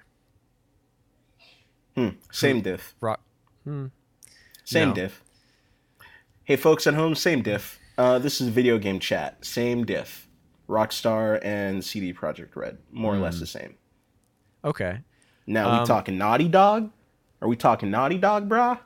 Hmm. 1.96 2.10
Same 2.32 2.62
diff. 2.62 2.96
Rock 3.02 3.22
hmm. 3.64 3.88
Same 4.70 4.90
No. 4.90 4.94
diff. 4.94 5.24
Hey, 6.44 6.56
folks 6.56 6.86
at 6.86 6.94
home, 6.94 7.16
same 7.16 7.42
diff. 7.42 7.80
Uh, 7.98 8.20
this 8.20 8.40
is 8.40 8.50
video 8.50 8.78
game 8.78 9.00
chat. 9.00 9.44
Same 9.44 9.84
diff. 9.84 10.28
Rockstar 10.68 11.40
and 11.44 11.84
CD 11.84 12.14
Projekt 12.14 12.56
Red, 12.56 12.78
more 12.92 13.16
or 13.16 13.18
less 13.18 13.40
the 13.40 13.48
same. 13.48 13.74
Okay. 14.64 15.00
Now, 15.48 15.72
we 15.74 15.78
Um, 15.80 15.88
talking 15.88 16.20
Naughty 16.20 16.48
Dog? 16.48 16.92
Are 17.42 17.48
we 17.48 17.56
talking 17.56 17.90
Naughty 17.90 18.20
Dog, 18.20 18.48
brah? 18.48 18.78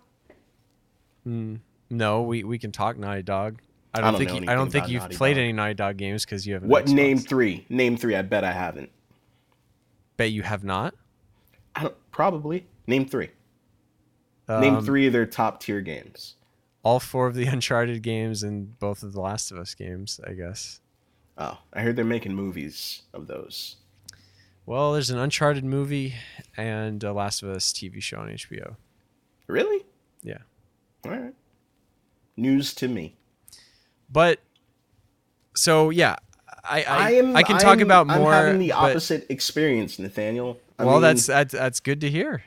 No, 1.90 2.22
we, 2.22 2.46
we 2.46 2.58
can 2.58 2.72
talk 2.72 2.98
Naughty 2.98 3.24
Dog. 3.24 3.60
I 3.94 4.00
I 4.00 4.02
don't, 4.02 4.14
don't 4.14 4.20
think 4.20 4.30
know 4.32 4.40
you, 4.46 4.52
I 4.52 4.56
don't 4.56 4.72
think 4.72 4.88
you've 4.88 5.02
Naughty 5.02 5.18
played 5.18 5.34
Dog. 5.34 5.40
any 5.42 5.52
Naughty 5.52 5.74
Dog 5.74 5.98
games 5.98 6.24
because 6.24 6.48
you 6.48 6.54
have 6.54 6.64
an 6.64 6.70
What 6.70 6.88
name 6.88 7.18
three? 7.18 7.66
Name 7.68 7.98
three. 7.98 8.16
I 8.16 8.22
bet 8.22 8.46
I 8.46 8.54
haven't. 8.54 8.90
Bet 10.16 10.32
you 10.32 10.44
have 10.44 10.64
not. 10.64 10.96
I 11.76 11.84
don't, 11.84 12.12
probably. 12.12 12.68
Name 12.88 13.06
three. 13.06 13.32
Name 14.60 14.76
Um, 14.76 14.86
three 14.86 15.08
of 15.08 15.14
their 15.14 15.26
top 15.26 15.60
tier 15.62 15.82
games. 15.82 16.36
All 16.84 17.00
four 17.00 17.28
of 17.28 17.36
the 17.36 17.46
Uncharted 17.48 18.02
games 18.02 18.44
and 18.44 18.78
both 18.80 19.04
of 19.04 19.14
the 19.14 19.22
Last 19.22 19.52
of 19.52 19.58
Us 19.58 19.74
games, 19.74 20.20
I 20.26 20.34
guess. 20.34 20.80
Oh, 21.38 21.58
I 21.74 21.82
heard 21.82 21.96
they're 21.96 22.06
making 22.06 22.36
movies 22.36 23.04
of 23.14 23.28
those. 23.28 23.78
Well, 24.66 24.94
there's 24.94 25.10
an 25.10 25.18
Uncharted 25.18 25.66
movie 25.66 26.14
and 26.56 27.04
a 27.04 27.12
Last 27.14 27.42
of 27.44 27.50
Us 27.50 27.72
TV 27.74 28.02
show 28.02 28.20
on 28.20 28.28
HBO. 28.30 28.76
Really? 29.48 29.84
Yeah. 30.22 30.38
All 31.06 31.12
right. 31.12 31.34
News 32.38 32.74
to 32.76 32.88
me. 32.88 33.16
But 34.10 34.40
so 35.56 35.90
yeah, 35.90 36.16
I 36.64 36.84
I, 36.84 37.08
I 37.08 37.12
am. 37.12 37.36
I 37.36 37.44
can 37.44 37.58
talk 37.58 37.78
I'm- 37.78 37.82
about 37.82 38.08
more. 38.08 38.34
I'm 38.34 38.46
having 38.46 38.60
the 38.60 38.70
but- 38.70 38.92
opposite 38.92 39.26
experience, 39.30 40.00
Nathaniel. 40.00 40.60
I 40.80 40.86
well, 40.86 40.96
mean, 40.96 41.02
that's, 41.04 41.28
that's 41.28 41.54
that's 41.54 41.80
good 41.80 42.02
to 42.02 42.10
hear. 42.10 42.44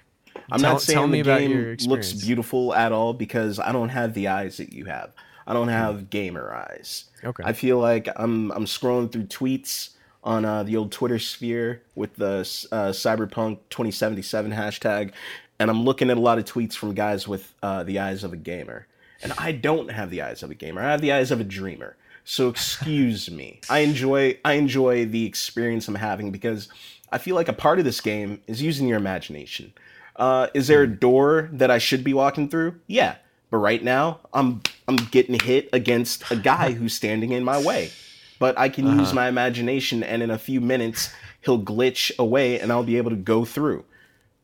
I'm 0.50 0.60
tell- 0.60 0.72
not 0.74 0.82
saying 0.82 1.10
the 1.10 1.22
game 1.22 1.76
looks 1.86 2.12
beautiful 2.12 2.74
at 2.74 2.92
all 2.92 3.12
because 3.12 3.58
I 3.58 3.72
don't 3.72 3.88
have 3.88 4.14
the 4.14 4.28
eyes 4.28 4.58
that 4.58 4.72
you 4.72 4.84
have. 4.86 5.12
I 5.46 5.52
don't 5.52 5.68
have 5.68 6.10
gamer 6.10 6.52
eyes. 6.52 7.04
Okay. 7.22 7.42
I 7.44 7.52
feel 7.52 7.78
like 7.78 8.08
I'm 8.16 8.50
I'm 8.52 8.64
scrolling 8.64 9.10
through 9.12 9.24
tweets 9.24 9.90
on 10.24 10.44
uh, 10.44 10.64
the 10.64 10.76
old 10.76 10.90
Twitter 10.90 11.20
sphere 11.20 11.82
with 11.94 12.16
the 12.16 12.38
uh, 12.72 12.90
Cyberpunk 12.90 13.58
2077 13.70 14.52
hashtag, 14.52 15.12
and 15.60 15.70
I'm 15.70 15.84
looking 15.84 16.10
at 16.10 16.16
a 16.16 16.20
lot 16.20 16.38
of 16.38 16.44
tweets 16.44 16.74
from 16.74 16.94
guys 16.94 17.28
with 17.28 17.54
uh, 17.62 17.84
the 17.84 18.00
eyes 18.00 18.24
of 18.24 18.32
a 18.32 18.36
gamer, 18.36 18.88
and 19.22 19.32
I 19.38 19.52
don't 19.52 19.90
have 19.92 20.10
the 20.10 20.22
eyes 20.22 20.42
of 20.42 20.50
a 20.50 20.54
gamer. 20.54 20.80
I 20.80 20.90
have 20.90 21.00
the 21.00 21.12
eyes 21.12 21.30
of 21.30 21.40
a 21.40 21.44
dreamer. 21.44 21.96
So 22.24 22.48
excuse 22.48 23.30
me. 23.40 23.60
I 23.70 23.80
enjoy 23.80 24.38
I 24.44 24.54
enjoy 24.54 25.06
the 25.06 25.24
experience 25.24 25.86
I'm 25.86 25.94
having 25.94 26.32
because 26.32 26.68
I 27.12 27.18
feel 27.18 27.36
like 27.36 27.48
a 27.48 27.52
part 27.52 27.78
of 27.78 27.84
this 27.84 28.00
game 28.00 28.40
is 28.48 28.60
using 28.60 28.88
your 28.88 28.98
imagination. 28.98 29.72
Uh, 30.16 30.48
is 30.54 30.66
there 30.66 30.82
a 30.82 30.86
hmm. 30.86 30.94
door 30.94 31.48
that 31.52 31.70
I 31.70 31.78
should 31.78 32.02
be 32.02 32.14
walking 32.14 32.48
through? 32.48 32.80
Yeah, 32.86 33.16
but 33.50 33.58
right 33.58 33.82
now 33.82 34.20
I'm 34.32 34.62
I'm 34.88 34.96
getting 34.96 35.38
hit 35.38 35.68
against 35.72 36.30
a 36.30 36.36
guy 36.36 36.72
who's 36.72 36.94
standing 36.94 37.32
in 37.32 37.44
my 37.44 37.62
way. 37.62 37.90
But 38.38 38.58
I 38.58 38.68
can 38.68 38.86
use 38.86 39.08
uh-huh. 39.08 39.14
my 39.14 39.28
imagination, 39.28 40.02
and 40.02 40.22
in 40.22 40.30
a 40.30 40.38
few 40.38 40.60
minutes 40.60 41.10
he'll 41.40 41.62
glitch 41.62 42.16
away, 42.18 42.60
and 42.60 42.70
I'll 42.70 42.84
be 42.84 42.98
able 42.98 43.10
to 43.10 43.16
go 43.16 43.46
through. 43.46 43.84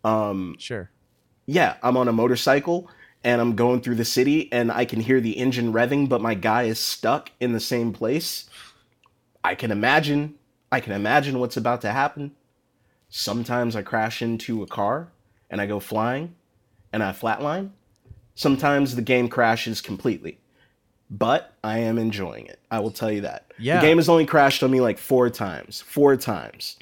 Um, 0.02 0.56
sure. 0.58 0.90
Yeah, 1.46 1.76
I'm 1.82 1.96
on 1.96 2.08
a 2.08 2.12
motorcycle 2.12 2.88
and 3.24 3.40
I'm 3.40 3.54
going 3.54 3.80
through 3.80 3.94
the 3.96 4.04
city, 4.04 4.50
and 4.52 4.72
I 4.72 4.85
can 4.85 5.00
hear 5.00 5.20
the 5.20 5.38
engine 5.38 5.72
revving, 5.72 6.08
but 6.08 6.20
my 6.20 6.35
guy 6.35 6.64
is 6.64 6.78
stuck 6.78 7.30
in 7.38 7.52
the 7.52 7.61
same 7.61 7.92
place. 7.92 8.48
I 9.44 9.54
can 9.54 9.70
imagine. 9.70 10.35
I 10.70 10.80
can 10.80 10.92
imagine 10.92 11.38
what's 11.38 11.56
about 11.56 11.82
to 11.82 11.92
happen. 11.92 12.32
Sometimes 13.08 13.76
I 13.76 13.82
crash 13.82 14.22
into 14.22 14.62
a 14.62 14.66
car 14.66 15.12
and 15.52 15.60
I 15.60 15.66
go 15.66 15.78
flying 15.78 16.34
and 16.92 17.02
I 17.02 17.12
flatline. 17.12 17.70
Sometimes 18.34 18.96
the 18.96 19.02
game 19.02 19.28
crashes 19.28 19.80
completely. 19.80 20.38
But 21.08 21.52
I 21.62 21.78
am 21.78 21.98
enjoying 21.98 22.46
it. 22.46 22.58
I 22.70 22.80
will 22.80 22.90
tell 22.90 23.12
you 23.12 23.20
that. 23.20 23.52
Yeah. 23.58 23.80
The 23.80 23.86
game 23.86 23.98
has 23.98 24.08
only 24.08 24.24
crashed 24.24 24.62
on 24.62 24.70
me 24.70 24.80
like 24.80 24.98
four 24.98 25.28
times. 25.28 25.82
Four 25.82 26.16
times. 26.16 26.78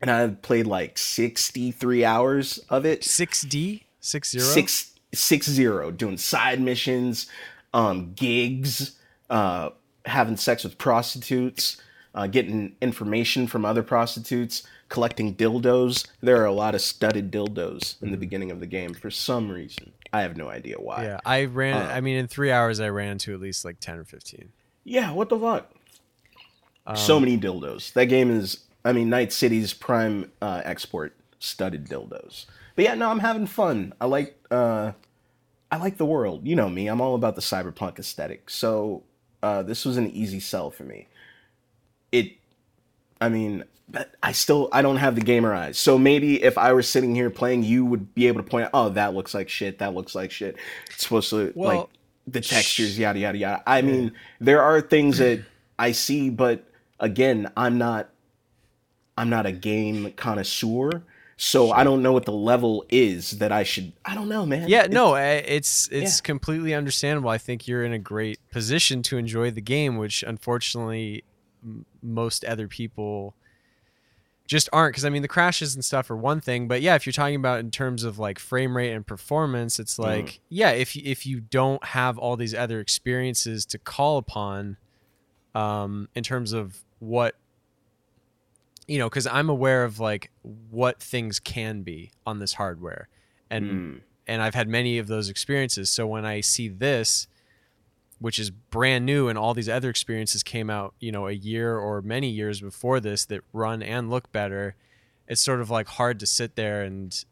And 0.00 0.10
I've 0.10 0.42
played 0.42 0.66
like 0.66 0.98
63 0.98 2.04
hours 2.04 2.58
of 2.68 2.84
it. 2.84 3.02
Six 3.04 3.42
D 3.42 3.86
six 4.00 4.30
zero. 4.30 4.44
Six 4.44 4.92
six 5.14 5.48
zero. 5.48 5.90
Doing 5.90 6.16
side 6.16 6.60
missions, 6.60 7.28
um, 7.74 8.12
gigs, 8.14 8.98
uh, 9.30 9.70
having 10.04 10.36
sex 10.36 10.64
with 10.64 10.78
prostitutes, 10.78 11.80
uh, 12.14 12.26
getting 12.26 12.76
information 12.80 13.46
from 13.46 13.64
other 13.64 13.82
prostitutes, 13.82 14.62
collecting 14.88 15.34
dildos. 15.34 16.06
There 16.20 16.40
are 16.40 16.46
a 16.46 16.52
lot 16.52 16.74
of 16.74 16.80
studded 16.80 17.30
dildos 17.30 18.00
in 18.02 18.10
the 18.10 18.16
beginning 18.16 18.50
of 18.50 18.60
the 18.60 18.66
game 18.66 18.94
for 18.94 19.10
some 19.10 19.50
reason. 19.50 19.92
I 20.12 20.22
have 20.22 20.36
no 20.36 20.48
idea 20.48 20.76
why. 20.78 21.04
Yeah, 21.04 21.20
I 21.26 21.44
ran. 21.44 21.74
Uh, 21.74 21.92
I 21.92 22.00
mean, 22.00 22.16
in 22.16 22.28
three 22.28 22.50
hours, 22.50 22.80
I 22.80 22.88
ran 22.88 23.12
into 23.12 23.34
at 23.34 23.40
least 23.40 23.64
like 23.64 23.80
ten 23.80 23.98
or 23.98 24.04
fifteen. 24.04 24.50
Yeah, 24.84 25.12
what 25.12 25.28
the 25.28 25.38
fuck? 25.38 25.70
Um, 26.86 26.96
so 26.96 27.18
many 27.18 27.36
dildos. 27.36 27.92
That 27.94 28.04
game 28.04 28.30
is, 28.30 28.60
I 28.84 28.92
mean, 28.92 29.10
Night 29.10 29.32
City's 29.32 29.74
prime 29.74 30.30
uh, 30.40 30.62
export 30.64 31.16
studded 31.40 31.88
dildos. 31.88 32.46
But 32.76 32.84
yeah, 32.84 32.94
no, 32.94 33.10
I'm 33.10 33.18
having 33.18 33.46
fun. 33.46 33.92
I 34.00 34.06
like, 34.06 34.38
uh, 34.50 34.92
I 35.70 35.76
like 35.78 35.96
the 35.96 36.06
world. 36.06 36.46
You 36.46 36.54
know 36.54 36.68
me. 36.68 36.86
I'm 36.86 37.00
all 37.00 37.14
about 37.16 37.34
the 37.34 37.40
cyberpunk 37.40 37.98
aesthetic. 37.98 38.48
So 38.48 39.02
uh, 39.42 39.62
this 39.64 39.84
was 39.84 39.96
an 39.96 40.08
easy 40.10 40.38
sell 40.38 40.70
for 40.70 40.84
me. 40.84 41.08
It, 42.12 42.34
I 43.20 43.28
mean, 43.28 43.64
but 43.88 44.12
I 44.22 44.32
still 44.32 44.68
I 44.72 44.82
don't 44.82 44.96
have 44.96 45.14
the 45.14 45.20
gamer 45.20 45.54
eyes. 45.54 45.78
So 45.78 45.96
maybe 45.98 46.42
if 46.42 46.58
I 46.58 46.72
were 46.72 46.82
sitting 46.82 47.14
here 47.14 47.30
playing, 47.30 47.62
you 47.62 47.84
would 47.84 48.14
be 48.14 48.26
able 48.26 48.42
to 48.42 48.48
point 48.48 48.64
out, 48.66 48.70
oh, 48.74 48.88
that 48.90 49.14
looks 49.14 49.32
like 49.34 49.48
shit. 49.48 49.78
That 49.78 49.94
looks 49.94 50.14
like 50.14 50.30
shit. 50.30 50.56
It's 50.90 51.02
supposed 51.04 51.30
to 51.30 51.52
Well, 51.54 51.78
like 51.78 51.88
the 52.26 52.40
textures, 52.40 52.98
yada 52.98 53.18
yada 53.18 53.38
yada. 53.38 53.62
I 53.66 53.82
mean, 53.82 54.12
there 54.40 54.60
are 54.62 54.80
things 54.80 55.18
that 55.18 55.40
I 55.78 55.92
see, 55.92 56.30
but 56.30 56.64
again, 56.98 57.50
I'm 57.56 57.78
not 57.78 58.10
I'm 59.18 59.30
not 59.30 59.46
a 59.46 59.52
game 59.52 60.12
connoisseur, 60.16 61.02
so 61.36 61.70
I 61.70 61.84
don't 61.84 62.02
know 62.02 62.12
what 62.12 62.24
the 62.26 62.32
level 62.32 62.84
is 62.90 63.38
that 63.38 63.50
I 63.52 63.62
should. 63.62 63.92
I 64.04 64.14
don't 64.14 64.28
know, 64.28 64.44
man. 64.44 64.68
Yeah, 64.68 64.84
It- 64.84 64.90
no, 64.90 65.14
it's 65.14 65.88
it's 65.92 66.18
Yeah. 66.18 66.22
completely 66.24 66.74
understandable. 66.74 67.30
I 67.30 67.38
think 67.38 67.66
you're 67.68 67.84
in 67.84 67.92
a 67.92 67.98
great 67.98 68.38
position 68.50 69.02
to 69.04 69.16
enjoy 69.16 69.50
the 69.52 69.60
game, 69.62 69.96
which 69.96 70.22
unfortunately 70.22 71.24
m- 71.62 71.86
most 72.02 72.44
other 72.44 72.68
people 72.68 73.34
just 74.46 74.68
aren't. 74.72 74.92
Because 74.94 75.04
I 75.04 75.10
mean, 75.10 75.22
the 75.22 75.28
crashes 75.28 75.74
and 75.74 75.84
stuff 75.84 76.10
are 76.10 76.16
one 76.16 76.40
thing, 76.40 76.68
but 76.68 76.80
yeah, 76.82 76.94
if 76.94 77.04
you're 77.06 77.12
talking 77.12 77.34
about 77.36 77.60
in 77.60 77.70
terms 77.70 78.04
of 78.04 78.18
like 78.18 78.38
frame 78.38 78.76
rate 78.76 78.92
and 78.92 79.06
performance, 79.06 79.78
it's 79.78 79.96
Mm-hmm. 79.98 80.02
like 80.26 80.40
yeah, 80.48 80.70
if 80.70 80.94
you- 80.96 81.02
if 81.04 81.26
you 81.26 81.40
don't 81.40 81.84
have 81.84 82.16
all 82.18 82.36
these 82.36 82.54
other 82.54 82.80
experiences 82.80 83.66
to 83.66 83.78
call 83.78 84.18
upon, 84.18 84.76
um, 85.54 86.08
in 86.14 86.22
terms 86.22 86.52
of 86.52 86.84
what 86.98 87.34
you 88.86 88.98
know, 88.98 89.08
because 89.08 89.26
I'm 89.26 89.48
aware 89.48 89.82
of 89.84 89.98
like 89.98 90.30
what 90.70 91.00
things 91.02 91.40
can 91.40 91.82
be 91.82 92.12
on 92.24 92.38
this 92.38 92.54
hardware, 92.54 93.08
and 93.50 93.64
Mm. 93.98 94.00
and 94.28 94.42
I've 94.42 94.54
had 94.54 94.68
many 94.68 94.98
of 94.98 95.06
those 95.08 95.28
experiences. 95.28 95.90
So 95.90 96.06
when 96.06 96.24
I 96.24 96.40
see 96.40 96.68
this, 96.68 97.26
which 98.18 98.38
is 98.38 98.50
brand 98.50 99.04
new, 99.04 99.28
and 99.28 99.38
all 99.38 99.54
these 99.54 99.68
other 99.68 99.90
experiences 99.90 100.42
came 100.42 100.70
out, 100.70 100.94
you 101.00 101.12
know, 101.12 101.26
a 101.26 101.32
year 101.32 101.76
or 101.76 102.00
many 102.00 102.28
years 102.28 102.60
before 102.60 103.00
this 103.00 103.24
that 103.26 103.42
run 103.52 103.82
and 103.82 104.10
look 104.10 104.32
better, 104.32 104.74
it's 105.28 105.40
sort 105.40 105.60
of 105.60 105.70
like 105.70 105.88
hard 105.88 106.18
to 106.20 106.26
sit 106.26 106.56
there 106.56 106.82
and 106.82 107.24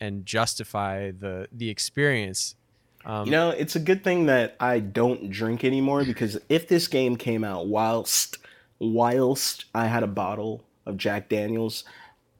and 0.00 0.26
justify 0.26 1.10
the 1.10 1.48
the 1.52 1.70
experience. 1.70 2.56
Um, 3.04 3.26
You 3.26 3.30
know, 3.30 3.50
it's 3.50 3.76
a 3.76 3.80
good 3.80 4.02
thing 4.02 4.26
that 4.26 4.56
I 4.58 4.80
don't 4.80 5.30
drink 5.30 5.64
anymore 5.64 6.04
because 6.04 6.38
if 6.48 6.66
this 6.66 6.88
game 6.88 7.16
came 7.16 7.44
out 7.44 7.68
whilst 7.68 8.38
whilst 8.78 9.66
I 9.74 9.86
had 9.86 10.02
a 10.02 10.08
bottle 10.08 10.64
of 10.84 10.96
Jack 10.96 11.28
Daniels, 11.28 11.84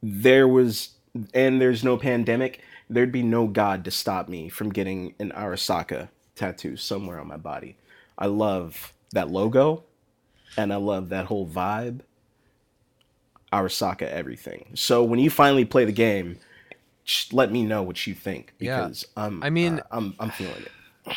there 0.03 0.47
was 0.47 0.89
and 1.33 1.61
there's 1.61 1.83
no 1.83 1.97
pandemic, 1.97 2.61
there'd 2.89 3.11
be 3.11 3.23
no 3.23 3.47
god 3.47 3.85
to 3.85 3.91
stop 3.91 4.27
me 4.27 4.49
from 4.49 4.71
getting 4.71 5.15
an 5.19 5.31
Arasaka 5.31 6.09
tattoo 6.37 6.77
somewhere 6.77 7.19
on 7.19 7.27
my 7.27 7.37
body. 7.37 7.75
I 8.17 8.27
love 8.27 8.93
that 9.13 9.29
logo 9.29 9.83
and 10.57 10.71
I 10.71 10.77
love 10.77 11.09
that 11.09 11.25
whole 11.25 11.47
vibe. 11.47 12.01
Arasaka 13.53 14.03
everything. 14.03 14.71
So 14.75 15.03
when 15.03 15.19
you 15.19 15.29
finally 15.29 15.65
play 15.65 15.85
the 15.85 15.91
game, 15.93 16.37
just 17.05 17.31
let 17.33 17.51
me 17.51 17.63
know 17.63 17.81
what 17.81 18.05
you 18.05 18.13
think 18.13 18.53
Yeah. 18.59 18.81
because 18.81 19.05
I'm 19.15 19.41
I 19.41 19.49
mean- 19.49 19.79
uh, 19.79 19.83
I'm 19.91 20.13
I'm 20.19 20.29
feeling 20.31 20.61
it. 20.63 20.71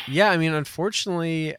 yeah 0.07 0.31
i 0.31 0.37
mean 0.37 0.53
unfortunately 0.53 1.53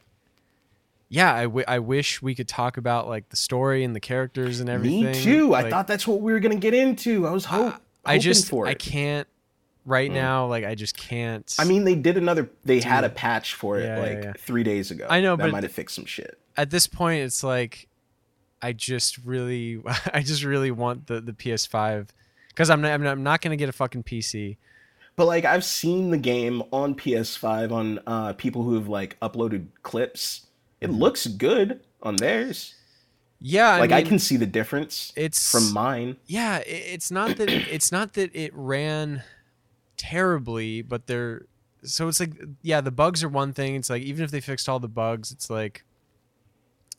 yeah 1.10 1.34
I, 1.34 1.42
w- 1.42 1.66
I 1.68 1.80
wish 1.80 2.22
we 2.22 2.34
could 2.34 2.48
talk 2.48 2.78
about 2.78 3.06
like 3.06 3.28
the 3.28 3.36
story 3.36 3.84
and 3.84 3.94
the 3.94 4.00
characters 4.00 4.58
and 4.60 4.70
everything 4.70 5.04
Me 5.04 5.22
too. 5.22 5.54
I 5.54 5.68
thought 5.68 5.86
that's 5.86 6.06
what 6.06 6.22
we 6.22 6.32
were 6.32 6.40
gonna 6.40 6.54
get 6.56 6.72
into. 6.72 7.26
I 7.26 7.30
was 7.32 7.44
hope, 7.44 7.74
I 8.06 8.12
hoping 8.12 8.20
just 8.22 8.48
for 8.48 8.66
it. 8.66 8.70
i 8.70 8.74
can't 8.74 9.28
right 9.84 10.10
now 10.12 10.46
like 10.46 10.64
i 10.64 10.74
just 10.74 10.96
can't 10.96 11.54
I 11.58 11.64
mean, 11.64 11.84
they 11.84 11.94
did 11.96 12.16
another. 12.16 12.48
They 12.64 12.80
had 12.80 13.02
a 13.04 13.08
patch 13.08 13.54
for 13.54 13.78
it 13.78 13.84
Yeah, 13.84 13.96
yeah, 13.96 14.02
like 14.02 14.24
yeah. 14.24 14.32
three 14.38 14.62
days 14.62 14.90
ago. 14.90 15.06
I 15.10 15.20
know, 15.20 15.34
that 15.36 15.44
but 15.44 15.52
might 15.52 15.62
have 15.64 15.72
fixed 15.72 15.96
some 15.96 16.04
shit. 16.06 16.38
at 16.56 16.70
this 16.70 16.86
point 16.86 17.22
it's 17.22 17.42
like 17.42 17.88
i 18.62 18.72
just 18.72 19.18
really 19.24 19.82
i 20.14 20.22
just 20.22 20.44
really 20.44 20.70
want 20.70 21.06
the 21.08 21.20
the 21.20 21.32
ps5 21.32 22.08
because 22.48 22.70
i'm 22.70 22.80
not 22.80 22.92
i'm 22.92 23.02
not, 23.02 23.12
I'm 23.12 23.22
not 23.24 23.40
gonna 23.40 23.56
get 23.56 23.68
a 23.68 23.72
fucking 23.72 24.04
pc 24.04 24.56
But 25.16 25.26
like, 25.26 25.44
I've 25.44 25.64
seen 25.64 26.10
the 26.10 26.16
game 26.16 26.62
on 26.72 26.94
PS5 26.94 27.70
on 27.70 28.00
uh, 28.06 28.32
people 28.32 28.62
who 28.62 28.74
have 28.76 28.88
like 28.88 29.18
uploaded 29.20 29.66
clips. 29.82 30.46
It 30.80 30.88
looks 30.90 31.26
good 31.26 31.80
on 32.02 32.16
theirs. 32.16 32.74
yeah 33.38 33.70
I 33.76 33.80
like, 33.80 33.92
I 33.92 33.98
mean, 33.98 34.06
can 34.06 34.18
see 34.18 34.38
the 34.38 34.46
difference 34.46 35.12
it's 35.16 35.50
from 35.50 35.70
mine. 35.72 36.16
yeah 36.26 36.62
it's 36.64 37.10
not 37.10 37.36
that 37.36 37.50
it's 37.50 37.90
not 37.92 38.14
that 38.14 38.30
it 38.34 38.52
ran 38.54 39.22
terribly 40.02 40.82
but 40.82 41.06
they're 41.06 41.46
so 41.84 42.08
it's 42.08 42.18
like 42.20 42.32
yeah 42.62 42.80
the 42.80 42.90
bugs 42.90 43.22
are 43.24 43.28
one 43.28 43.52
thing. 43.52 43.76
It's 43.76 43.88
like 43.90 44.02
even 44.02 44.24
if 44.24 44.30
they 44.30 44.40
fixed 44.40 44.68
all 44.68 44.80
the 44.80 44.88
bugs 44.88 45.30
it's 45.32 45.48
like 45.48 45.84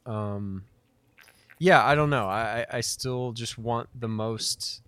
um 0.06 0.64
yeah 1.60 1.86
i 1.86 1.95
don't 1.95 2.10
know. 2.10 2.28
I 2.28 2.66
i 2.72 2.82
still 2.82 3.32
just 3.32 3.58
want 3.58 3.89
the 3.97 4.08
most 4.08 4.82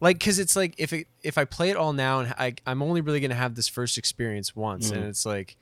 like 0.00 0.18
because 0.18 0.38
it's 0.38 0.54
like 0.56 0.74
if 0.78 0.92
it 0.92 1.06
if 1.22 1.38
i 1.38 1.44
play 1.44 1.70
it 1.70 1.76
all 1.76 1.92
now 1.92 2.20
and 2.20 2.34
I, 2.38 2.54
i'm 2.66 2.82
only 2.82 3.00
really 3.00 3.20
gonna 3.20 3.34
have 3.34 3.54
this 3.54 3.66
first 3.68 3.96
experience 3.98 4.54
once 4.54 4.90
and 4.90 5.02
Mhm. 5.04 5.08
it's 5.08 5.24
like 5.26 5.56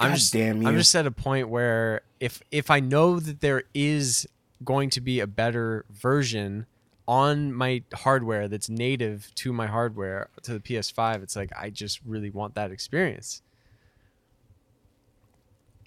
i'm 0.00 0.10
God 0.10 0.16
just 0.16 0.32
damn 0.32 0.66
i'm 0.66 0.76
just 0.76 0.94
at 0.94 1.06
a 1.06 1.10
point 1.10 1.48
where 1.48 2.00
if 2.18 2.42
if 2.50 2.70
i 2.70 2.80
know 2.80 3.20
that 3.20 3.40
there 3.40 3.64
is 3.74 4.26
going 4.64 4.90
to 4.90 5.00
be 5.00 5.20
a 5.20 5.26
better 5.26 5.84
version 5.90 6.66
on 7.08 7.52
my 7.52 7.82
hardware 7.94 8.48
that's 8.48 8.68
native 8.68 9.30
to 9.34 9.52
my 9.52 9.66
hardware 9.66 10.28
to 10.42 10.52
the 10.54 10.60
ps5 10.60 11.22
it's 11.22 11.36
like 11.36 11.50
i 11.58 11.68
just 11.70 12.00
really 12.04 12.30
want 12.30 12.54
that 12.54 12.70
experience 12.70 13.42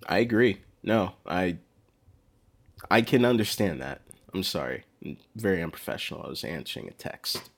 I 0.08 0.20
agree. 0.20 0.62
No, 0.84 1.14
I 1.26 1.58
I 2.92 3.02
can 3.02 3.26
understand 3.26 3.82
that. 3.82 4.02
I'm 4.34 4.44
sorry. 4.44 4.84
I'm 5.04 5.18
very 5.36 5.64
unprofessional. 5.64 6.24
I 6.24 6.30
was 6.30 6.44
answering 6.44 6.88
a 6.88 6.92
text. 6.92 7.50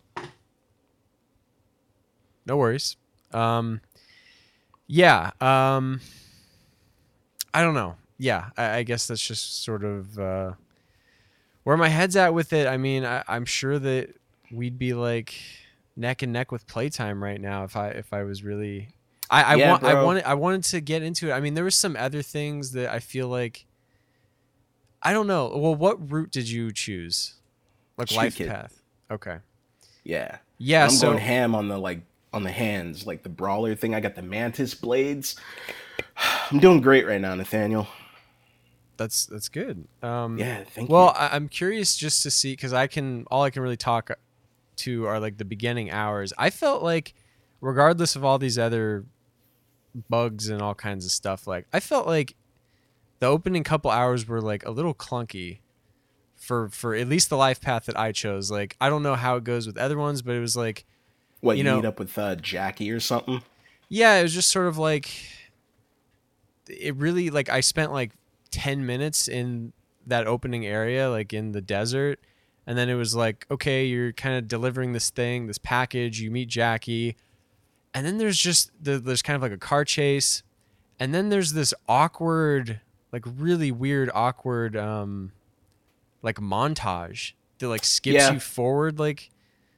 no 2.46 2.56
worries 2.56 2.96
um 3.34 3.82
yeah 4.88 5.32
um 5.42 6.00
i 7.54 7.62
don't 7.62 7.74
know 7.74 7.98
yeah 8.18 8.52
i, 8.56 8.78
I 8.78 8.84
guess 8.84 9.06
that's 9.08 9.26
just 9.26 9.64
sort 9.66 9.84
of 9.84 10.18
uh 10.18 10.54
where 11.68 11.76
my 11.76 11.90
head's 11.90 12.16
at 12.16 12.34
with 12.34 12.54
it 12.54 12.66
i 12.66 12.78
mean 12.78 13.04
I, 13.04 13.26
i'm 13.28 13.44
sure 13.44 13.78
that 13.78 14.16
we'd 14.54 14.80
be 14.80 14.94
like 14.94 15.34
neck 15.98 16.22
and 16.22 16.32
neck 16.32 16.50
with 16.50 16.66
playtime 16.66 17.22
right 17.22 17.42
now 17.42 17.66
if 17.66 17.76
i 17.76 17.90
if 17.90 18.14
i 18.14 18.24
was 18.24 18.42
really 18.42 18.88
i 19.30 19.44
i 19.44 19.56
Yeah, 19.56 19.72
want 19.72 19.84
i 19.84 20.02
wanted 20.02 20.24
i 20.24 20.34
wanted 20.34 20.64
to 20.64 20.80
get 20.80 21.04
into 21.04 21.30
it 21.30 21.34
i 21.34 21.42
mean 21.42 21.56
there 21.56 21.66
was 21.66 21.76
some 21.76 21.98
other 21.98 22.22
things 22.22 22.72
that 22.72 22.90
i 22.90 23.00
feel 23.00 23.28
like 23.28 23.66
i 25.04 25.12
don't 25.12 25.28
know 25.28 25.52
well 25.58 25.76
what 25.76 26.10
route 26.10 26.32
did 26.32 26.50
you 26.50 26.72
choose 26.72 27.36
like 27.98 28.08
Street 28.08 28.18
life 28.18 28.36
Kid. 28.38 28.48
path 28.48 28.82
okay 29.12 29.40
Yeah. 30.06 30.38
yeah 30.58 30.86
I'm 30.86 30.90
so 30.92 31.08
going 31.08 31.20
ham 31.20 31.54
on 31.54 31.68
the 31.68 31.78
like 31.78 32.00
on 32.34 32.44
the 32.44 32.52
hands, 32.52 33.06
like 33.06 33.24
the 33.24 33.30
brawler 33.30 33.76
thing. 33.76 33.94
I 33.96 34.00
got 34.00 34.16
the 34.16 34.22
mantis 34.22 34.74
blades. 34.74 35.36
I'm 36.52 36.60
doing 36.60 36.80
great 36.82 37.06
right 37.08 37.20
now, 37.20 37.34
Nathaniel. 37.36 37.88
That's 38.98 39.26
that's 39.28 39.50
good 39.50 39.88
um 40.04 40.38
Yeah, 40.38 40.64
thank 40.64 40.90
Well, 40.90 41.06
you. 41.06 41.12
I, 41.12 41.36
I'm 41.36 41.48
curious 41.50 41.96
just 41.96 42.24
to 42.24 42.32
see 42.32 42.54
because 42.54 42.74
I 42.74 42.88
can 42.88 43.26
all 43.32 43.44
I 43.44 43.50
can 43.50 43.62
really 43.62 43.78
talk 43.78 44.12
to 44.78 45.06
are 45.06 45.20
like 45.20 45.38
the 45.38 45.46
beginning 45.46 45.90
hours. 45.92 46.34
I 46.38 46.50
felt 46.50 46.84
like, 46.84 47.14
regardless 47.62 48.16
of 48.16 48.24
all 48.24 48.38
these 48.38 48.58
other 48.60 49.06
bugs 50.10 50.50
and 50.50 50.62
all 50.62 50.76
kinds 50.76 51.06
of 51.06 51.12
stuff, 51.12 51.48
like 51.48 51.66
I 51.74 51.80
felt 51.80 52.06
like 52.08 52.36
the 53.20 53.26
opening 53.28 53.64
couple 53.64 53.90
hours 53.90 54.28
were 54.28 54.42
like 54.42 54.66
a 54.66 54.72
little 54.72 54.94
clunky 54.94 55.60
for 56.36 56.70
for 56.70 56.94
at 56.94 57.08
least 57.08 57.30
the 57.30 57.38
life 57.38 57.60
path 57.62 57.86
that 57.86 57.98
I 57.98 58.12
chose. 58.12 58.52
Like 58.52 58.76
I 58.80 58.90
don't 58.90 59.02
know 59.04 59.16
how 59.16 59.36
it 59.38 59.44
goes 59.44 59.66
with 59.66 59.78
other 59.78 59.98
ones, 59.98 60.22
but 60.22 60.36
it 60.36 60.40
was 60.40 60.56
like 60.56 60.86
What 61.42 61.54
you 61.54 61.60
you, 61.60 61.64
know- 61.64 61.78
meet 61.78 61.86
up 61.86 61.98
with 62.00 62.16
uh, 62.18 62.36
Jackie 62.36 62.92
or 62.92 63.00
something? 63.00 63.42
yeah, 63.90 64.18
it 64.20 64.24
was 64.24 64.34
just 64.34 64.50
sort 64.52 64.68
of 64.68 64.78
like 64.78 65.10
it 66.70 66.96
really 66.98 67.30
like 67.30 67.50
I 67.50 67.62
spent 67.62 67.92
like 67.92 68.12
10 68.48 68.86
minutes 68.86 69.28
in 69.28 69.74
that 70.06 70.26
opening 70.28 70.66
area 70.66 71.10
like 71.10 71.34
in 71.34 71.52
the 71.52 71.62
desert. 71.62 72.20
And 72.66 72.78
then 72.78 72.90
it 72.90 72.96
was 72.96 73.16
like 73.16 73.46
okay, 73.52 73.86
you're 73.86 74.12
kind 74.14 74.36
of 74.38 74.48
delivering 74.48 74.94
this 74.94 75.10
thing, 75.10 75.48
this 75.48 75.58
package, 75.58 76.20
you 76.22 76.32
meet 76.32 76.50
Jackie. 76.50 77.16
And 77.94 78.06
then 78.06 78.18
there's 78.18 78.38
just 78.38 78.72
the, 78.82 79.00
there's 79.00 79.22
kind 79.22 79.36
of 79.36 79.42
like 79.42 79.52
a 79.52 79.58
car 79.58 79.84
chase. 79.86 80.44
And 81.00 81.14
then 81.14 81.30
there's 81.30 81.54
this 81.54 81.74
awkward 81.88 82.82
like 83.12 83.24
really 83.38 83.72
weird 83.72 84.10
awkward 84.14 84.76
um 84.76 85.32
like 86.22 86.36
montage 86.38 87.34
that 87.60 87.68
like 87.70 87.84
skips 87.86 88.16
Yeah. 88.16 88.34
you 88.34 88.40
forward 88.40 89.00
like 89.00 89.30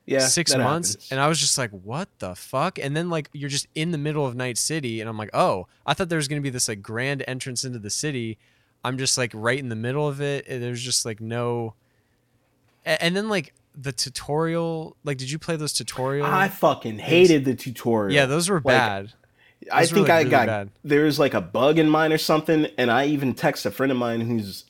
Yeah, 0.06 0.28
six 0.28 0.56
months. 0.56 0.90
happens. 0.94 1.12
and 1.12 1.20
i 1.20 1.28
was 1.28 1.40
just 1.40 1.58
like 1.58 1.70
what 1.72 2.10
the 2.20 2.34
fuck? 2.36 2.80
And 2.80 2.96
then 2.98 3.10
like 3.10 3.30
you're 3.34 3.50
just 3.50 3.68
in 3.76 3.92
the 3.92 3.98
middle 3.98 4.26
of 4.26 4.36
night 4.36 4.58
city. 4.58 5.00
And 5.02 5.10
i'm 5.10 5.18
like 5.18 5.30
oh 5.34 5.68
i 5.86 5.94
thought 5.94 6.10
there 6.10 6.18
was 6.18 6.28
going 6.28 6.42
to 6.42 6.44
be 6.44 6.50
this 6.50 6.68
like 6.68 6.82
grand 6.82 7.24
entrance 7.28 7.64
into 7.64 7.80
the 7.80 7.90
city 7.92 8.38
i'm 8.84 8.98
just 8.98 9.18
like 9.18 9.32
right 9.34 9.60
in 9.60 9.70
the 9.70 9.76
middle 9.76 10.08
of 10.08 10.22
it 10.22 10.48
and 10.48 10.62
there's 10.64 10.82
just 10.82 11.06
like 11.06 11.20
no 11.20 11.74
and 12.86 13.16
then 13.16 13.30
like 13.30 13.54
the 13.76 13.92
tutorial 13.92 14.96
like 15.04 15.18
did 15.18 15.30
you 15.32 15.38
play 15.40 15.56
those 15.56 15.74
tutorial 15.74 16.26
I 16.26 16.48
fucking 16.50 17.00
hated 17.00 17.46
the 17.46 17.56
tutorial. 17.56 18.14
yeah 18.14 18.26
those 18.26 18.50
were 18.50 18.58
Like, 18.58 18.64
bad 18.64 19.14
I 19.72 19.82
those 19.82 19.92
were, 19.92 19.96
think 19.98 20.08
like, 20.08 20.16
I 20.16 20.18
really 20.20 20.30
got 20.32 20.48
bad. 20.48 20.70
there 20.84 21.04
was 21.04 21.20
like 21.20 21.34
a 21.34 21.42
bug 21.42 21.78
in 21.80 21.90
mine 21.90 22.14
or 22.14 22.18
something, 22.18 22.68
and 22.78 22.90
I 22.90 23.08
even 23.08 23.34
text 23.34 23.66
a 23.66 23.72
friend 23.72 23.92
of 23.92 23.98
mine 23.98 24.22
who's. 24.22 24.64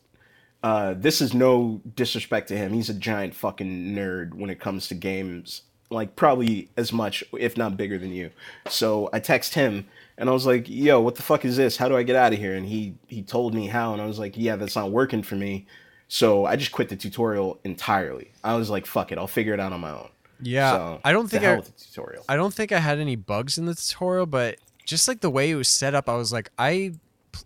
Uh, 0.64 0.94
this 0.98 1.22
is 1.22 1.34
no 1.34 1.80
disrespect 1.96 2.48
to 2.50 2.58
him. 2.58 2.74
He's 2.74 2.90
a 2.90 2.94
giant 2.96 3.34
fucking 3.36 3.96
nerd 3.96 4.34
when 4.34 4.50
it 4.50 4.60
comes 4.60 4.88
to 4.88 4.96
games, 4.96 5.62
like 5.92 6.16
probably 6.18 6.70
as 6.76 6.92
much, 6.92 7.24
if 7.38 7.56
not 7.56 7.78
bigger 7.78 7.98
than 8.00 8.12
you. 8.12 8.32
So 8.68 9.10
I 9.14 9.20
text 9.20 9.54
him, 9.54 9.86
and 10.20 10.30
I 10.30 10.34
was 10.34 10.46
like, 10.46 10.70
"Yo, 10.70 11.00
what 11.00 11.16
the 11.16 11.24
fuck 11.24 11.46
is 11.46 11.58
this? 11.58 11.78
How 11.78 11.90
do 11.90 11.98
I 11.98 12.04
get 12.04 12.16
out 12.16 12.34
of 12.34 12.38
here?" 12.38 12.54
And 12.54 12.68
he 12.68 12.94
he 13.08 13.24
told 13.24 13.56
me 13.56 13.66
how, 13.66 13.94
and 13.94 14.02
I 14.02 14.06
was 14.06 14.20
like, 14.20 14.34
"Yeah, 14.38 14.56
that's 14.58 14.76
not 14.76 14.92
working 14.92 15.24
for 15.24 15.36
me." 15.36 15.66
So 16.08 16.46
I 16.46 16.56
just 16.56 16.72
quit 16.72 16.90
the 16.90 16.96
tutorial 16.96 17.60
entirely. 17.64 18.32
I 18.44 18.56
was 18.56 18.70
like, 18.70 18.86
"Fuck 18.86 19.12
it, 19.12 19.18
I'll 19.18 19.28
figure 19.28 19.54
it 19.56 19.60
out 19.60 19.74
on 19.74 19.80
my 19.80 19.92
own." 19.92 20.10
yeah 20.42 20.72
So, 20.72 21.02
i 21.04 21.12
don't 21.12 21.28
think 21.28 21.44
I, 21.44 21.60
tutorial. 21.60 22.24
I 22.30 22.36
don't 22.36 22.54
think 22.54 22.72
I 22.72 22.80
had 22.80 23.00
any 23.00 23.16
bugs 23.16 23.58
in 23.58 23.66
the 23.66 23.76
tutorial, 23.76 24.26
but 24.26 24.58
just 24.86 25.08
like 25.08 25.22
the 25.22 25.30
way 25.30 25.52
it 25.52 25.56
was 25.56 25.68
set 25.68 25.94
up, 25.94 26.10
I 26.10 26.16
was 26.16 26.34
like, 26.34 26.50
I, 26.58 26.94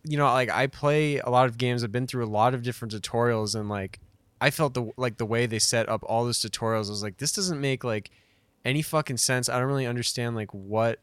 you 0.04 0.18
know, 0.18 0.26
like 0.26 0.50
I 0.50 0.68
play 0.68 1.18
a 1.20 1.30
lot 1.30 1.48
of 1.48 1.58
games. 1.58 1.84
I've 1.84 1.92
been 1.92 2.08
through 2.08 2.24
a 2.24 2.28
lot 2.28 2.54
of 2.54 2.64
different 2.64 2.94
tutorials, 2.94 3.56
and 3.56 3.70
like 3.70 4.00
I 4.40 4.50
felt 4.50 4.74
the 4.74 4.92
like 4.98 5.18
the 5.18 5.26
way 5.26 5.46
they 5.46 5.60
set 5.60 5.90
up 5.90 6.04
all 6.08 6.26
those 6.26 6.40
tutorials. 6.40 6.88
I 6.88 6.92
was 6.92 7.04
like, 7.04 7.18
this 7.18 7.34
doesn't 7.34 7.60
make 7.60 7.84
like 7.84 8.12
any 8.66 8.82
fucking 8.82 9.18
sense. 9.18 9.50
I 9.50 9.60
don't 9.60 9.68
really 9.68 9.88
understand 9.88 10.36
like 10.36 10.54
what, 10.54 11.00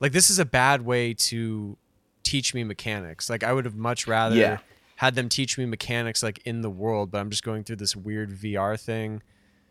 like 0.00 0.12
this 0.12 0.30
is 0.30 0.38
a 0.38 0.44
bad 0.44 0.82
way 0.82 1.14
to 1.14 1.76
teach 2.22 2.54
me 2.54 2.64
mechanics. 2.64 3.30
Like 3.30 3.42
I 3.44 3.52
would 3.52 3.64
have 3.64 3.76
much 3.76 4.06
rather 4.06 4.36
Yeah. 4.36 4.58
had 4.96 5.14
them 5.14 5.28
teach 5.28 5.56
me 5.58 5.64
mechanics 5.66 6.22
like 6.22 6.40
in 6.44 6.60
the 6.62 6.70
world, 6.70 7.10
but 7.10 7.18
I'm 7.18 7.30
just 7.30 7.42
going 7.44 7.64
through 7.64 7.76
this 7.76 7.94
weird 7.96 8.30
VR 8.30 8.78
thing 8.80 9.22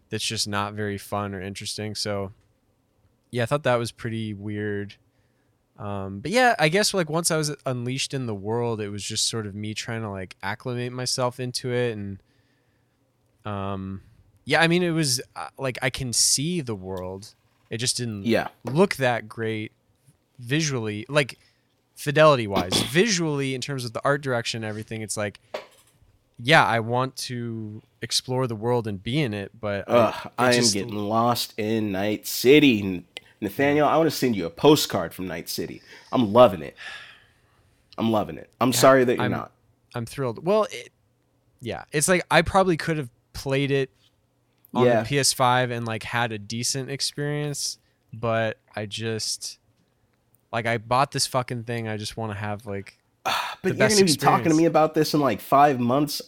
that's 0.09 0.23
just 0.25 0.47
not 0.47 0.73
very 0.73 0.97
fun 0.97 1.33
or 1.33 1.41
interesting. 1.41 1.95
So 1.95 2.31
yeah, 3.31 3.43
I 3.43 3.45
thought 3.45 3.63
that 3.63 3.75
was 3.75 3.91
pretty 3.91 4.33
weird. 4.33 4.95
Um, 5.77 6.19
but 6.21 6.31
yeah, 6.31 6.55
I 6.57 6.69
guess 6.69 6.93
like 6.93 7.09
once 7.09 7.31
I 7.31 7.35
was 7.37 7.53
unleashed 7.65 8.13
in 8.13 8.27
the 8.27 8.35
world, 8.35 8.79
it 8.79 8.89
was 8.89 9.03
just 9.03 9.27
sort 9.27 9.45
of 9.45 9.53
me 9.53 9.73
trying 9.73 10.03
to 10.03 10.09
like 10.09 10.37
acclimate 10.41 10.93
myself 10.93 11.37
into 11.39 11.73
it, 11.73 11.91
and 11.97 12.19
um, 13.43 14.01
yeah, 14.45 14.61
I 14.61 14.67
mean 14.67 14.83
it 14.83 14.91
was 14.91 15.21
uh, 15.35 15.47
like 15.57 15.77
I 15.81 15.89
can 15.89 16.13
see 16.13 16.61
the 16.61 16.75
world. 16.75 17.35
It 17.69 17.77
just 17.79 17.97
didn't 17.97 18.23
Yeah. 18.25 18.47
look 18.63 18.95
that 18.97 19.27
great 19.27 19.71
visually, 20.39 21.05
like 21.09 21.37
fidelity 21.95 22.47
wise. 22.47 22.81
visually, 22.91 23.55
in 23.55 23.61
terms 23.61 23.85
of 23.85 23.93
the 23.93 24.01
art 24.03 24.21
direction, 24.21 24.63
and 24.63 24.69
everything. 24.69 25.01
It's 25.01 25.17
like, 25.17 25.39
yeah, 26.39 26.65
I 26.65 26.79
want 26.81 27.15
to 27.17 27.81
explore 28.01 28.47
the 28.47 28.55
world 28.55 28.87
and 28.87 29.01
be 29.01 29.21
in 29.21 29.33
it, 29.33 29.51
but 29.59 29.89
I- 29.89 29.93
Ugh, 29.93 30.15
it 30.25 30.31
I 30.37 30.53
am 30.53 30.63
getting 30.71 30.95
lost 30.95 31.53
in 31.57 31.91
Night 31.91 32.27
City. 32.27 33.05
Nathaniel, 33.41 33.87
I 33.87 33.97
want 33.97 34.09
to 34.09 34.15
send 34.15 34.35
you 34.35 34.45
a 34.45 34.49
postcard 34.49 35.13
from 35.13 35.27
Night 35.27 35.49
City. 35.49 35.81
I'm 36.11 36.31
loving 36.33 36.61
it. 36.61 36.75
I'm 37.97 38.11
loving 38.11 38.37
it. 38.37 38.49
I'm 38.59 38.73
sorry 38.73 39.03
that 39.05 39.13
you're 39.13 39.21
I'm- 39.21 39.31
not. 39.31 39.51
I'm 39.93 40.05
thrilled. 40.05 40.45
Well, 40.45 40.63
it, 40.71 40.89
yeah, 41.61 41.85
it's 41.93 42.09
like 42.09 42.25
I 42.29 42.41
probably 42.41 42.75
could 42.75 42.97
have 42.97 43.09
played 43.31 43.71
it 43.71 43.89
on 44.73 44.85
Yeah. 44.85 45.03
the 45.03 45.07
PS5 45.15 45.71
and 45.71 45.85
like 45.85 46.03
had 46.03 46.33
a 46.33 46.37
decent 46.37 46.89
experience, 46.89 47.77
but 48.11 48.57
I 48.75 48.87
just 48.87 49.57
like 50.55 50.65
I 50.65 50.77
bought 50.77 51.11
this 51.11 51.27
fucking 51.27 51.65
thing. 51.65 51.89
I 51.89 51.97
just 51.97 52.15
want 52.15 52.31
to 52.31 52.37
have 52.37 52.65
like 52.65 52.97
ah, 53.25 53.57
But 53.61 53.73
the 53.73 53.79
you're 53.79 53.89
gonna 53.89 54.05
be 54.05 54.15
talking 54.15 54.49
to 54.49 54.55
me 54.55 54.65
about 54.65 54.93
this 54.93 55.13
in 55.13 55.19
like 55.19 55.41
five 55.41 55.81
months. 55.81 56.21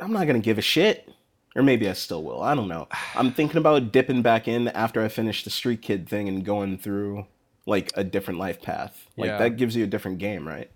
I'm 0.00 0.12
not 0.12 0.26
gonna 0.26 0.40
give 0.40 0.58
a 0.58 0.62
shit. 0.62 1.08
Or 1.54 1.62
maybe 1.62 1.88
I 1.88 1.92
still 1.92 2.24
will. 2.24 2.42
I 2.42 2.56
don't 2.56 2.66
know. 2.66 2.88
I'm 3.14 3.32
thinking 3.32 3.58
about 3.58 3.92
dipping 3.92 4.20
back 4.20 4.48
in 4.48 4.66
after 4.68 5.00
I 5.00 5.06
finish 5.06 5.44
the 5.44 5.50
Street 5.50 5.80
Kid 5.80 6.08
thing 6.08 6.28
and 6.28 6.44
going 6.44 6.76
through 6.76 7.26
like 7.66 7.92
a 7.94 8.02
different 8.02 8.40
life 8.40 8.60
path. 8.60 9.06
Like 9.16 9.28
Yeah. 9.28 9.38
that 9.38 9.50
gives 9.50 9.76
you 9.76 9.84
a 9.84 9.86
different 9.86 10.18
game, 10.18 10.46
right? 10.46 10.68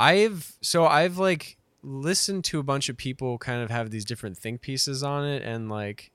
I've 0.00 0.56
so 0.62 0.86
I've 0.86 1.18
like 1.18 1.58
listened 1.82 2.44
to 2.46 2.58
a 2.58 2.62
bunch 2.62 2.88
of 2.88 2.96
people 2.96 3.36
kind 3.36 3.62
of 3.62 3.70
have 3.70 3.90
these 3.90 4.06
different 4.06 4.38
think 4.38 4.62
pieces 4.62 5.02
on 5.02 5.26
it 5.26 5.42
and 5.42 5.68
like 5.68 6.10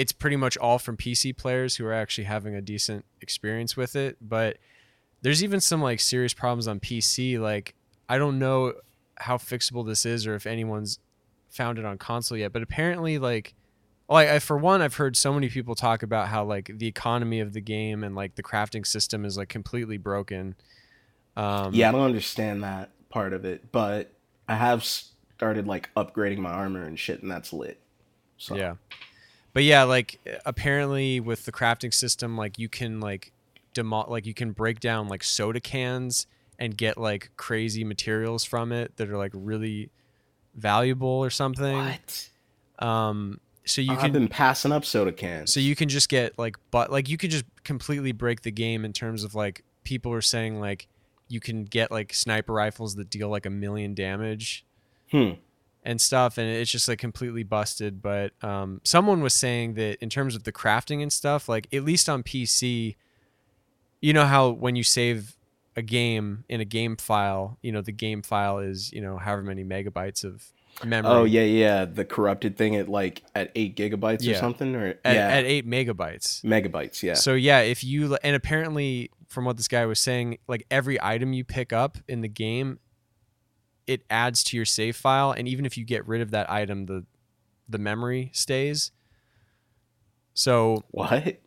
it's 0.00 0.12
pretty 0.12 0.36
much 0.36 0.56
all 0.56 0.78
from 0.78 0.96
PC 0.96 1.36
players 1.36 1.76
who 1.76 1.84
are 1.84 1.92
actually 1.92 2.24
having 2.24 2.54
a 2.54 2.62
decent 2.62 3.04
experience 3.20 3.76
with 3.76 3.94
it, 3.94 4.16
but 4.18 4.56
there's 5.20 5.44
even 5.44 5.60
some 5.60 5.82
like 5.82 6.00
serious 6.00 6.32
problems 6.32 6.66
on 6.66 6.80
PC 6.80 7.38
like 7.38 7.74
I 8.08 8.16
don't 8.16 8.38
know 8.38 8.72
how 9.16 9.36
fixable 9.36 9.86
this 9.86 10.06
is 10.06 10.26
or 10.26 10.34
if 10.34 10.46
anyone's 10.46 11.00
found 11.50 11.78
it 11.78 11.84
on 11.84 11.98
console 11.98 12.38
yet, 12.38 12.50
but 12.50 12.62
apparently 12.62 13.18
like 13.18 13.52
like 14.08 14.30
I, 14.30 14.38
for 14.38 14.56
one 14.56 14.80
I've 14.80 14.94
heard 14.94 15.18
so 15.18 15.34
many 15.34 15.50
people 15.50 15.74
talk 15.74 16.02
about 16.02 16.28
how 16.28 16.44
like 16.44 16.70
the 16.78 16.86
economy 16.86 17.40
of 17.40 17.52
the 17.52 17.60
game 17.60 18.02
and 18.02 18.14
like 18.14 18.36
the 18.36 18.42
crafting 18.42 18.86
system 18.86 19.26
is 19.26 19.36
like 19.36 19.50
completely 19.50 19.98
broken. 19.98 20.54
Um 21.36 21.74
Yeah, 21.74 21.90
I 21.90 21.92
don't 21.92 22.00
understand 22.00 22.62
that 22.62 22.88
part 23.10 23.34
of 23.34 23.44
it, 23.44 23.70
but 23.70 24.10
I 24.48 24.54
have 24.54 24.82
started 24.82 25.66
like 25.66 25.90
upgrading 25.94 26.38
my 26.38 26.52
armor 26.52 26.84
and 26.84 26.98
shit, 26.98 27.20
and 27.20 27.30
that's 27.30 27.52
lit. 27.52 27.78
So 28.38 28.56
Yeah. 28.56 28.76
But 29.52 29.64
yeah, 29.64 29.82
like 29.82 30.20
apparently 30.46 31.20
with 31.20 31.44
the 31.44 31.52
crafting 31.52 31.92
system, 31.92 32.36
like 32.36 32.58
you 32.58 32.68
can 32.68 33.00
like 33.00 33.32
demo 33.74 34.04
like 34.08 34.26
you 34.26 34.34
can 34.34 34.52
break 34.52 34.80
down 34.80 35.08
like 35.08 35.22
soda 35.22 35.60
cans 35.60 36.26
and 36.58 36.76
get 36.76 36.98
like 36.98 37.30
crazy 37.36 37.84
materials 37.84 38.44
from 38.44 38.72
it 38.72 38.96
that 38.96 39.08
are 39.08 39.16
like 39.16 39.32
really 39.34 39.90
valuable 40.54 41.08
or 41.08 41.30
something. 41.30 41.76
what? 41.76 42.28
Um 42.78 43.40
so 43.64 43.80
you 43.80 43.88
can. 43.88 43.96
I've 43.96 44.02
can 44.02 44.12
been 44.12 44.28
passing 44.28 44.72
up 44.72 44.84
soda 44.84 45.12
cans. 45.12 45.52
so 45.52 45.60
you 45.60 45.76
can 45.76 45.88
just 45.88 46.08
get 46.08 46.38
like 46.38 46.56
but 46.70 46.90
like 46.90 47.08
you 47.08 47.16
can 47.16 47.30
just 47.30 47.44
completely 47.64 48.12
break 48.12 48.42
the 48.42 48.50
game 48.50 48.84
in 48.84 48.92
terms 48.92 49.24
of 49.24 49.34
like 49.34 49.64
people 49.84 50.12
are 50.12 50.22
saying 50.22 50.60
like 50.60 50.88
you 51.28 51.40
can 51.40 51.64
get 51.64 51.90
like 51.90 52.12
sniper 52.12 52.52
rifles 52.52 52.96
that 52.96 53.10
deal 53.10 53.28
like 53.28 53.46
a 53.46 53.50
million 53.50 53.94
damage 53.94 54.64
hmm. 55.10 55.32
And 55.82 56.00
stuff 56.00 56.36
and 56.36 56.48
it's 56.48 56.70
just 56.70 56.88
like 56.88 56.98
completely 56.98 57.42
busted 57.42 58.02
but 58.02 58.32
um, 58.42 58.80
someone 58.84 59.22
was 59.22 59.34
saying 59.34 59.74
that 59.74 59.96
in 60.02 60.10
terms 60.10 60.34
of 60.34 60.44
the 60.44 60.52
crafting 60.52 61.02
and 61.02 61.12
stuff 61.12 61.48
like 61.48 61.66
at 61.72 61.84
least 61.84 62.08
on 62.08 62.22
pc 62.22 62.96
you 64.00 64.12
know 64.12 64.26
how 64.26 64.50
when 64.50 64.76
you 64.76 64.82
save 64.82 65.36
a 65.76 65.82
game 65.82 66.44
in 66.48 66.60
a 66.60 66.64
game 66.64 66.96
file 66.96 67.58
you 67.62 67.72
know 67.72 67.80
the 67.80 67.92
game 67.92 68.22
file 68.22 68.58
is 68.58 68.92
you 68.92 69.00
know 69.00 69.16
however 69.16 69.42
many 69.42 69.64
megabytes 69.64 70.24
of 70.24 70.52
memory 70.84 71.12
Oh 71.12 71.24
yeah, 71.24 71.42
yeah. 71.42 71.84
The 71.84 72.04
corrupted 72.04 72.56
thing 72.56 72.76
at 72.76 72.88
like 72.88 73.22
at 73.34 73.50
eight 73.54 73.76
gigabytes 73.76 74.28
or 74.30 74.34
something, 74.34 74.74
or 74.74 74.98
at, 75.04 75.14
yeah, 75.14 75.28
at 75.28 75.44
8 75.44 75.68
megabytes 75.68 76.42
megabytes. 76.42 77.02
Yeah. 77.02 77.14
So 77.14 77.34
yeah, 77.34 77.60
if 77.60 77.84
you 77.84 78.16
and 78.22 78.36
apparently 78.36 79.10
from 79.28 79.44
what 79.44 79.56
this 79.56 79.68
guy 79.68 79.86
was 79.86 79.98
saying, 80.00 80.38
like 80.48 80.66
every 80.70 81.00
item 81.00 81.32
you 81.32 81.44
pick 81.44 81.72
up 81.72 81.98
in 82.08 82.20
the 82.20 82.28
game, 82.28 82.78
it 83.90 84.04
adds 84.08 84.44
to 84.44 84.56
your 84.56 84.64
save 84.64 84.94
file, 84.94 85.32
and 85.32 85.48
even 85.48 85.66
if 85.66 85.76
you 85.76 85.84
get 85.84 86.06
rid 86.06 86.20
of 86.20 86.30
that 86.30 86.48
item, 86.48 86.86
the 86.86 87.04
the 87.68 87.78
memory 87.78 88.30
stays. 88.32 88.92
So 90.32 90.84
what? 90.92 91.40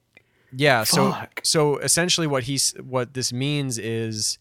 yeah, 0.51 0.83
so 0.83 1.15
so 1.41 1.77
essentially 1.77 2.27
what 2.27 2.43
he's 2.43 2.73
what 2.83 3.13
this 3.13 3.31
means 3.31 3.77
is 3.77 4.39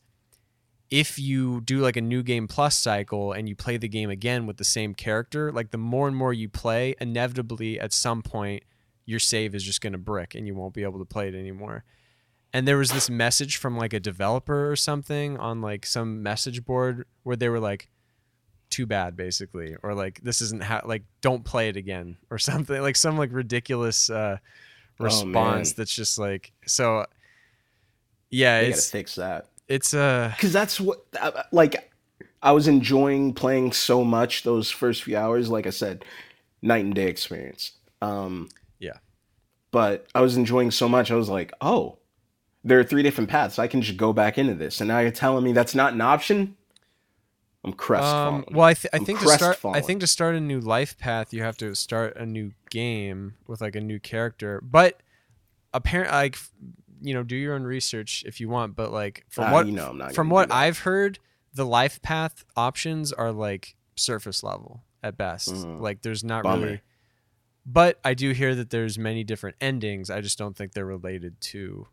if 0.91 1.17
you 1.17 1.61
do 1.61 1.79
like 1.79 1.97
a 1.97 2.01
new 2.01 2.25
game 2.25 2.49
plus 2.49 2.77
cycle 2.77 3.33
and 3.33 3.49
you 3.49 3.55
play 3.55 3.77
the 3.77 3.89
game 3.89 4.11
again 4.11 4.47
with 4.47 4.57
the 4.57 4.65
same 4.65 4.95
character, 4.95 5.53
like 5.53 5.71
the 5.71 5.79
more 5.79 6.09
and 6.09 6.17
more 6.17 6.33
you 6.33 6.49
play, 6.49 6.97
inevitably 7.01 7.79
at 7.79 7.93
some 7.93 8.21
point 8.21 8.65
your 9.07 9.21
save 9.21 9.55
is 9.55 9.63
just 9.63 9.81
going 9.81 9.93
to 9.93 9.99
brick 9.99 10.35
and 10.35 10.45
you 10.47 10.57
won't 10.57 10.75
be 10.75 10.83
able 10.83 10.99
to 10.99 11.05
play 11.05 11.29
it 11.29 11.35
anymore. 11.37 11.85
And 12.53 12.69
there 12.69 12.77
was 12.77 12.91
this 12.91 13.09
message 13.09 13.57
from 13.57 13.77
like 13.79 13.93
a 13.93 14.01
developer 14.01 14.71
or 14.71 14.77
something 14.77 15.39
on 15.39 15.63
like 15.63 15.87
some 15.87 16.23
message 16.23 16.65
board 16.65 17.07
where 17.23 17.37
they 17.37 17.49
were 17.49 17.61
like 17.61 17.89
too 18.73 18.87
bad 18.87 19.17
basically 19.17 19.77
or 19.83 19.95
like 19.95 20.21
this 20.23 20.41
isn't 20.41 20.63
how 20.63 20.83
like 20.85 21.03
don't 21.21 21.45
play 21.45 21.69
it 21.69 21.77
again 21.77 22.17
or 22.31 22.39
something 22.51 22.81
like 22.83 22.97
some 22.97 23.17
like 23.19 23.33
ridiculous 23.33 24.11
uh 24.11 24.39
Oh, 25.01 25.05
response 25.05 25.71
man. 25.71 25.75
that's 25.79 25.95
just 25.95 26.19
like 26.19 26.53
so 26.67 27.07
yeah 28.31 28.61
They 28.63 28.71
gotta 28.71 28.83
fix 28.83 29.15
that. 29.17 29.47
it's 29.69 29.95
uh 29.95 30.33
Because 30.37 30.53
that's 30.53 30.81
what, 30.81 31.05
like, 31.51 31.91
I 32.43 32.53
was 32.53 32.69
enjoying 32.69 33.35
playing 33.35 33.73
so 33.73 34.05
much 34.05 34.43
those 34.43 34.71
first 34.71 35.03
few 35.05 35.17
hours. 35.17 35.49
Like 35.49 35.67
I 35.67 35.71
said, 35.71 36.05
night 36.61 36.85
and 36.85 36.95
day 36.95 37.07
experience. 37.09 37.73
Um, 38.01 38.49
Yeah. 38.79 38.99
But 39.71 40.07
I 40.15 40.21
was 40.21 40.37
enjoying 40.37 40.71
so 40.71 40.89
much. 40.89 41.11
I 41.11 41.15
was 41.17 41.29
like, 41.29 41.53
oh, 41.61 41.99
there 42.65 42.79
are 42.79 42.85
three 42.85 43.03
different 43.03 43.31
paths. 43.31 43.59
I 43.59 43.67
can 43.69 43.81
just 43.83 43.97
go 43.99 44.13
back 44.13 44.39
into 44.39 44.55
this. 44.55 44.81
And 44.81 44.89
now 44.89 44.99
you're 45.01 45.11
telling 45.11 45.45
me 45.45 45.53
that's 45.53 45.75
not 45.75 45.95
an 45.95 46.01
option. 46.01 46.57
I'm 47.65 47.73
crestfallen. 47.73 48.35
um, 48.35 48.45
well 48.51 48.67
I, 48.67 48.75
th- 48.75 48.91
I 48.93 48.99
think 48.99 49.21
to 49.21 49.29
start 49.29 49.59
I 49.65 49.81
think 49.81 50.01
to 50.01 50.07
start 50.07 50.35
a 50.35 50.41
new 50.41 50.59
life 50.61 50.99
path 50.99 51.33
you 51.33 51.43
have 51.43 51.57
to 51.59 51.75
start 51.77 52.17
a 52.17 52.27
new 52.27 52.53
game 52.71 53.35
with 53.47 53.61
like 53.61 53.77
a 53.77 53.81
new 53.81 54.01
character 54.01 54.61
but 54.63 55.01
apparently 55.73 56.13
like 56.17 56.39
you 57.01 57.15
know 57.15 57.23
do 57.23 57.37
your 57.37 57.55
own 57.55 57.63
research 57.63 58.25
if 58.27 58.41
you 58.41 58.49
want 58.49 58.75
but 58.75 58.91
like 58.93 59.25
from 59.29 59.45
Ah, 59.45 59.53
what 59.53 59.67
you 59.67 59.73
know 59.73 59.91
I'm 59.91 59.99
not 59.99 60.15
from 60.15 60.29
what 60.29 60.51
I've 60.53 60.79
heard 60.81 61.19
the 61.55 61.65
life 61.67 62.03
path 62.03 62.45
options 62.57 63.13
are 63.13 63.31
like 63.33 63.77
surface 63.95 64.43
level 64.43 64.83
at 65.03 65.17
best 65.17 65.49
Mhm. 65.53 65.81
like 65.81 66.03
there's 66.03 66.25
not 66.25 66.43
Bummer. 66.45 66.65
really 66.67 66.81
but 67.65 68.01
I 68.05 68.15
do 68.15 68.31
hear 68.33 68.57
that 68.57 68.71
there's 68.71 68.99
many 68.99 69.23
different 69.23 69.55
endings 69.61 70.11
I 70.11 70.21
just 70.21 70.37
don't 70.37 70.57
think 70.57 70.73
they're 70.73 70.85
related 70.85 71.41
to 71.53 71.87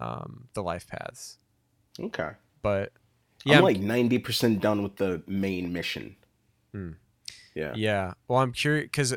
um, 0.00 0.48
the 0.54 0.62
life 0.62 0.86
paths 0.86 1.38
okay. 2.00 2.30
but 2.62 2.92
yeah 3.44 3.58
I'm 3.58 3.64
like 3.64 3.78
90% 3.78 4.60
done 4.60 4.82
with 4.82 4.96
the 4.96 5.22
main 5.26 5.72
mission. 5.72 6.16
Hmm. 6.72 6.90
Yeah. 7.54 7.72
Yeah. 7.76 8.14
Well, 8.28 8.38
I'm 8.40 8.52
curious 8.52 8.84
because 8.84 9.14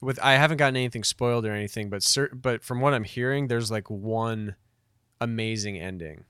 with 0.00 0.18
I 0.22 0.32
haven't 0.34 0.58
gotten 0.58 0.76
anything 0.76 1.04
spoiled 1.04 1.44
or 1.46 1.52
anything, 1.52 1.90
but 1.90 2.02
cer- 2.02 2.34
but 2.34 2.62
from 2.62 2.80
what 2.80 2.94
I'm 2.94 3.04
hearing, 3.04 3.48
there's 3.48 3.70
like 3.70 3.90
one 3.90 4.56
amazing 5.20 5.76
ending, 5.78 6.24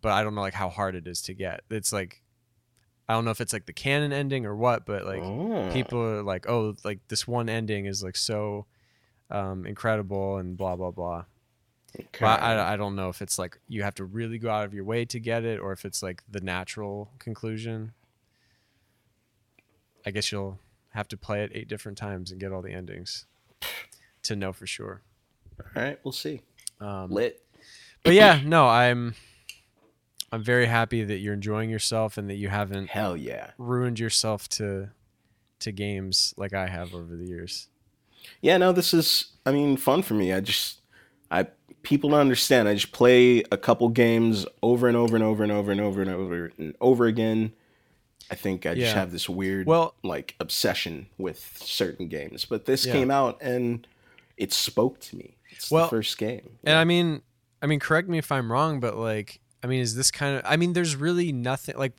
but 0.00 0.12
I 0.12 0.22
don't 0.22 0.34
know 0.34 0.40
like 0.42 0.54
how 0.54 0.68
hard 0.68 0.94
it 0.94 1.06
is 1.06 1.20
to 1.22 1.34
get. 1.34 1.60
It's 1.70 1.92
like 1.92 2.22
I 3.08 3.14
don't 3.14 3.24
know 3.24 3.30
if 3.30 3.40
it's 3.40 3.52
like 3.52 3.66
the 3.66 3.72
canon 3.72 4.12
ending 4.12 4.46
or 4.46 4.56
what, 4.56 4.84
but 4.86 5.04
like 5.06 5.22
Oh. 5.22 5.70
people 5.72 6.00
are 6.00 6.22
like, 6.22 6.48
oh, 6.48 6.74
like 6.84 7.00
this 7.08 7.26
one 7.26 7.48
ending 7.48 7.86
is 7.86 8.02
like 8.02 8.16
so 8.16 8.66
um, 9.30 9.66
incredible 9.66 10.38
and 10.38 10.56
blah 10.56 10.76
blah 10.76 10.90
blah. 10.90 11.24
Okay. 11.98 12.18
But 12.20 12.42
I, 12.42 12.74
I 12.74 12.76
don't 12.76 12.96
know 12.96 13.08
if 13.08 13.22
it's 13.22 13.38
like 13.38 13.58
you 13.68 13.82
have 13.82 13.94
to 13.96 14.04
really 14.04 14.38
go 14.38 14.50
out 14.50 14.64
of 14.64 14.74
your 14.74 14.84
way 14.84 15.04
to 15.06 15.18
get 15.18 15.44
it, 15.44 15.58
or 15.60 15.72
if 15.72 15.84
it's 15.84 16.02
like 16.02 16.22
the 16.30 16.40
natural 16.40 17.10
conclusion. 17.18 17.92
I 20.04 20.10
guess 20.10 20.30
you'll 20.30 20.58
have 20.90 21.08
to 21.08 21.16
play 21.16 21.42
it 21.42 21.50
eight 21.54 21.68
different 21.68 21.98
times 21.98 22.30
and 22.30 22.40
get 22.40 22.52
all 22.52 22.62
the 22.62 22.72
endings 22.72 23.26
to 24.22 24.36
know 24.36 24.52
for 24.52 24.66
sure. 24.66 25.02
All 25.74 25.82
right, 25.82 25.98
we'll 26.04 26.12
see. 26.12 26.42
Um, 26.80 27.10
Lit. 27.10 27.42
but 28.02 28.14
yeah, 28.14 28.40
no, 28.44 28.66
I'm 28.66 29.14
I'm 30.32 30.42
very 30.42 30.66
happy 30.66 31.04
that 31.04 31.18
you're 31.18 31.34
enjoying 31.34 31.70
yourself 31.70 32.18
and 32.18 32.28
that 32.28 32.34
you 32.34 32.48
haven't 32.48 32.90
Hell 32.90 33.16
yeah. 33.16 33.50
ruined 33.58 33.98
yourself 33.98 34.48
to 34.50 34.90
to 35.60 35.72
games 35.72 36.34
like 36.36 36.52
I 36.52 36.66
have 36.66 36.94
over 36.94 37.16
the 37.16 37.24
years. 37.26 37.68
Yeah, 38.40 38.58
no, 38.58 38.72
this 38.72 38.92
is 38.92 39.32
I 39.44 39.52
mean 39.52 39.76
fun 39.76 40.02
for 40.02 40.14
me. 40.14 40.32
I 40.32 40.40
just 40.40 40.80
I 41.30 41.46
people 41.82 42.10
don't 42.10 42.20
understand. 42.20 42.68
I 42.68 42.74
just 42.74 42.92
play 42.92 43.44
a 43.52 43.56
couple 43.56 43.88
games 43.90 44.44
over 44.62 44.88
and 44.88 44.96
over 44.96 45.14
and 45.16 45.24
over 45.24 45.42
and 45.42 45.52
over 45.52 45.70
and 45.72 45.80
over 45.80 46.02
and 46.02 46.10
over 46.10 46.52
and 46.58 46.74
over 46.80 47.06
again. 47.06 47.52
I 48.30 48.34
think 48.34 48.66
I 48.66 48.74
just 48.74 48.92
Yeah. 48.94 49.00
have 49.00 49.12
this 49.12 49.28
weird 49.28 49.66
Well- 49.68 49.94
like 50.02 50.34
obsession 50.40 51.06
with 51.16 51.58
certain 51.62 52.08
games. 52.08 52.44
But 52.44 52.64
this 52.64 52.84
Yeah. 52.86 52.92
came 52.92 53.10
out 53.10 53.38
and 53.40 53.86
it 54.36 54.52
spoke 54.52 54.98
to 55.00 55.16
me. 55.16 55.36
It's 55.50 55.70
Well, 55.70 55.84
the 55.86 55.90
first 55.90 56.18
game. 56.18 56.58
And 56.64 56.76
I 56.76 56.84
mean, 56.84 57.22
I 57.62 57.66
mean, 57.66 57.78
correct 57.80 58.08
me 58.08 58.18
if 58.18 58.32
I'm 58.32 58.50
wrong, 58.50 58.80
but 58.80 58.96
like, 58.96 59.40
I 59.62 59.68
mean, 59.68 59.80
is 59.80 59.94
this 59.94 60.10
kind 60.10 60.36
of? 60.36 60.42
I 60.44 60.56
mean, 60.56 60.72
there's 60.72 60.96
really 60.96 61.30
nothing 61.32 61.76
like. 61.78 61.94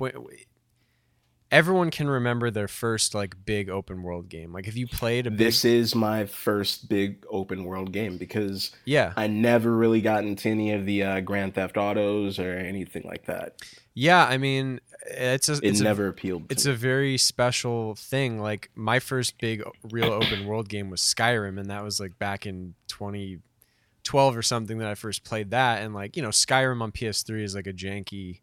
Everyone 1.49 1.91
can 1.91 2.09
remember 2.09 2.51
their 2.51 2.67
first 2.67 3.15
like 3.15 3.35
big 3.45 3.69
open 3.69 4.03
world 4.03 4.27
game. 4.27 4.51
Like 4.51 4.67
if 4.67 4.75
you 4.75 4.85
played 4.87 5.27
a 5.27 5.31
big, 5.31 5.39
this 5.39 5.63
is 5.63 5.95
my 5.95 6.25
first 6.25 6.89
big 6.89 7.25
open 7.29 7.63
world 7.63 7.93
game 7.93 8.17
because 8.17 8.71
yeah, 8.85 9.13
I 9.15 9.27
never 9.27 9.75
really 9.75 10.01
got 10.01 10.23
into 10.25 10.49
any 10.49 10.73
of 10.73 10.85
the 10.85 11.03
uh, 11.03 11.19
Grand 11.21 11.55
Theft 11.55 11.77
Autos 11.77 12.37
or 12.37 12.51
anything 12.57 13.03
like 13.05 13.25
that. 13.27 13.61
yeah. 13.93 14.25
I 14.25 14.37
mean, 14.37 14.81
it's 15.05 15.47
a 15.47 15.53
It 15.63 15.63
it's 15.63 15.79
a, 15.79 15.83
never 15.85 16.07
appealed 16.09 16.49
to 16.49 16.53
it's 16.53 16.65
me. 16.65 16.73
a 16.73 16.75
very 16.75 17.17
special 17.17 17.95
thing. 17.95 18.39
Like 18.41 18.69
my 18.75 18.99
first 18.99 19.39
big 19.39 19.63
real 19.83 20.11
open 20.11 20.45
world 20.47 20.67
game 20.67 20.89
was 20.89 20.99
Skyrim, 21.01 21.57
and 21.57 21.69
that 21.69 21.81
was 21.83 21.97
like 21.99 22.19
back 22.19 22.45
in 22.45 22.73
2012 22.89 24.35
or 24.37 24.41
something 24.41 24.77
that 24.79 24.87
I 24.89 24.95
first 24.95 25.23
played 25.23 25.51
that. 25.51 25.81
And 25.81 25.93
like 25.93 26.17
you 26.17 26.21
know, 26.21 26.29
Skyrim 26.29 26.81
on 26.81 26.91
PS3 26.91 27.41
is 27.41 27.55
like 27.55 27.67
a 27.67 27.73
janky, 27.73 28.41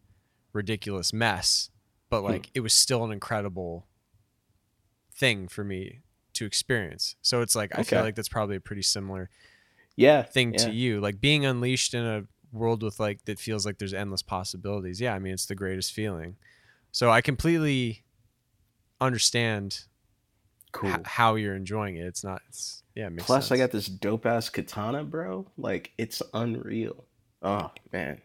ridiculous 0.53 1.13
mess, 1.13 1.69
but 2.09 2.21
Hmm. 2.21 2.27
like 2.27 2.49
it 2.53 2.59
was 2.61 2.73
still 2.73 3.03
an 3.03 3.11
incredible 3.11 3.87
thing 5.13 5.47
for 5.47 5.63
me 5.63 6.01
to 6.33 6.45
experience. 6.45 7.15
So 7.21 7.41
it's 7.41 7.55
like 7.55 7.77
I 7.77 7.83
feel 7.83 8.01
like 8.01 8.15
that's 8.15 8.27
probably 8.29 8.57
a 8.57 8.61
pretty 8.61 8.81
similar 8.81 9.29
yeah, 9.95 10.23
thing 10.23 10.53
yeah. 10.53 10.59
to 10.65 10.71
you. 10.71 10.99
Like 10.99 11.21
being 11.21 11.45
unleashed 11.45 11.93
in 11.93 12.05
a 12.05 12.23
world 12.51 12.83
with 12.83 12.99
like 12.99 13.25
that 13.25 13.39
feels 13.39 13.65
like 13.65 13.77
there's 13.77 13.93
endless 13.93 14.21
possibilities. 14.21 14.99
Yeah, 14.99 15.13
I 15.13 15.19
mean 15.19 15.33
it's 15.33 15.45
the 15.45 15.55
greatest 15.55 15.93
feeling. 15.93 16.35
So 16.91 17.09
I 17.11 17.21
completely 17.21 18.03
understand 19.01 19.83
Cool. 20.71 20.89
h- 20.91 20.99
how 21.05 21.35
you're 21.35 21.55
enjoying 21.55 21.95
it. 21.95 22.05
It's 22.05 22.23
not. 22.23 22.41
It's 22.49 22.83
yeah. 22.95 23.07
It 23.07 23.17
Plus, 23.17 23.51
I 23.51 23.57
got 23.57 23.71
this 23.71 23.87
dope 23.87 24.25
ass 24.25 24.49
katana, 24.49 25.03
bro. 25.03 25.47
Like, 25.57 25.91
it's 25.97 26.21
unreal. 26.33 27.05
Oh, 27.41 27.71
man. 27.91 28.21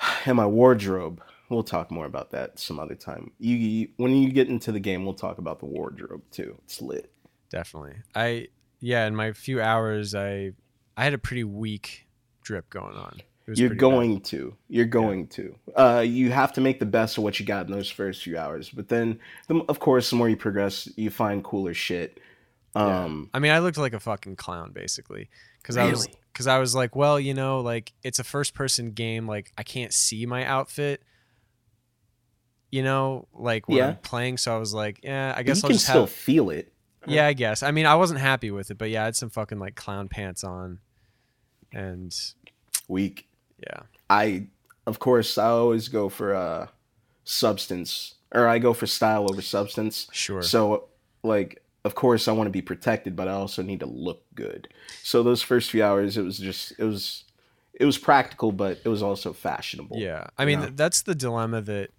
And 0.26 0.36
my 0.36 0.46
wardrobe. 0.46 1.22
We'll 1.54 1.62
talk 1.62 1.90
more 1.90 2.06
about 2.06 2.30
that 2.32 2.58
some 2.58 2.78
other 2.78 2.94
time. 2.94 3.30
You, 3.38 3.56
you 3.56 3.88
when 3.96 4.14
you 4.14 4.30
get 4.30 4.48
into 4.48 4.72
the 4.72 4.80
game, 4.80 5.04
we'll 5.04 5.14
talk 5.14 5.38
about 5.38 5.60
the 5.60 5.66
wardrobe 5.66 6.22
too. 6.30 6.56
It's 6.64 6.82
lit. 6.82 7.10
definitely. 7.50 7.94
I 8.14 8.48
yeah. 8.80 9.06
In 9.06 9.14
my 9.16 9.32
few 9.32 9.60
hours, 9.60 10.14
I 10.14 10.52
I 10.96 11.04
had 11.04 11.14
a 11.14 11.18
pretty 11.18 11.44
weak 11.44 12.06
drip 12.42 12.68
going 12.70 12.96
on. 12.96 13.20
You're 13.46 13.54
pretty 13.54 13.68
bad. 13.68 13.78
going 13.78 14.20
to. 14.22 14.56
You're 14.68 14.84
going 14.86 15.26
to. 15.28 15.54
Uh, 15.76 16.02
you 16.06 16.30
have 16.30 16.52
to 16.54 16.60
make 16.62 16.80
the 16.80 16.86
best 16.86 17.18
of 17.18 17.24
what 17.24 17.38
you 17.38 17.44
got 17.44 17.66
in 17.66 17.72
those 17.72 17.90
first 17.90 18.22
few 18.22 18.38
hours. 18.38 18.70
But 18.70 18.88
then, 18.88 19.20
the, 19.48 19.62
of 19.68 19.80
course, 19.80 20.08
the 20.08 20.16
more 20.16 20.30
you 20.30 20.36
progress, 20.36 20.88
you 20.96 21.10
find 21.10 21.44
cooler 21.44 21.74
shit. 21.74 22.18
Yeah. 22.74 23.04
Um, 23.04 23.28
I 23.34 23.38
mean, 23.40 23.52
I 23.52 23.58
looked 23.60 23.76
like 23.78 23.92
a 23.92 24.00
fucking 24.00 24.36
clown 24.36 24.72
basically 24.72 25.28
because 25.62 25.76
I 25.76 25.90
was 25.90 26.06
Really? 26.06 26.18
because 26.32 26.46
I 26.46 26.58
was 26.58 26.74
like, 26.74 26.96
well, 26.96 27.20
you 27.20 27.34
know, 27.34 27.60
like 27.60 27.92
it's 28.02 28.18
a 28.18 28.24
first 28.24 28.54
person 28.54 28.92
game. 28.92 29.28
Like 29.28 29.52
I 29.58 29.62
can't 29.62 29.92
see 29.92 30.24
my 30.26 30.44
outfit. 30.44 31.02
You 32.74 32.82
know, 32.82 33.28
like 33.32 33.68
when 33.68 33.78
Yeah. 33.78 33.88
I'm 33.90 33.96
playing, 33.98 34.36
so 34.38 34.52
I 34.56 34.58
was 34.58 34.74
like, 34.74 34.98
yeah, 35.04 35.32
I 35.36 35.40
you 35.40 35.44
guess 35.44 35.62
I'll 35.62 35.68
can 35.68 35.76
just 35.76 35.86
still 35.88 36.00
have. 36.06 36.10
feel 36.10 36.50
it. 36.50 36.72
Yeah, 37.06 37.26
I 37.26 37.32
guess. 37.34 37.62
I 37.62 37.70
mean, 37.70 37.86
I 37.86 37.94
wasn't 37.94 38.18
happy 38.18 38.50
with 38.50 38.70
it, 38.72 38.78
but 38.78 38.90
yeah, 38.90 39.02
I 39.02 39.04
had 39.04 39.14
some 39.14 39.30
fucking 39.30 39.60
like 39.60 39.76
clown 39.76 40.08
pants 40.08 40.42
on, 40.42 40.80
and 41.72 42.12
Weak. 42.88 43.28
yeah, 43.62 43.82
I, 44.10 44.48
of 44.86 44.98
course, 44.98 45.38
I 45.38 45.48
always 45.48 45.86
go 45.88 46.08
for 46.08 46.34
uh, 46.34 46.66
substance, 47.22 48.14
or 48.32 48.48
I 48.48 48.58
go 48.58 48.72
for 48.72 48.86
style 48.86 49.26
over 49.30 49.42
substance. 49.42 50.08
sure. 50.12 50.42
So, 50.42 50.88
like, 51.22 51.62
of 51.84 51.94
course, 51.94 52.26
I 52.28 52.32
want 52.32 52.46
to 52.46 52.50
be 52.50 52.62
protected, 52.62 53.14
but 53.14 53.28
I 53.28 53.32
also 53.32 53.62
need 53.62 53.80
to 53.80 53.86
look 53.86 54.22
good. 54.34 54.68
So 55.02 55.22
those 55.22 55.42
first 55.42 55.70
few 55.70 55.84
hours, 55.84 56.16
it 56.16 56.22
was 56.22 56.38
just, 56.38 56.72
it 56.78 56.84
was, 56.84 57.24
it 57.74 57.84
was 57.84 57.98
practical, 57.98 58.50
but 58.52 58.80
it 58.84 58.88
was 58.88 59.02
also 59.02 59.32
fashionable. 59.32 59.98
Yeah, 59.98 60.26
I 60.38 60.44
mean 60.44 60.60
know? 60.60 60.70
that's 60.74 61.02
the 61.02 61.14
dilemma 61.14 61.60
that, 61.62 61.90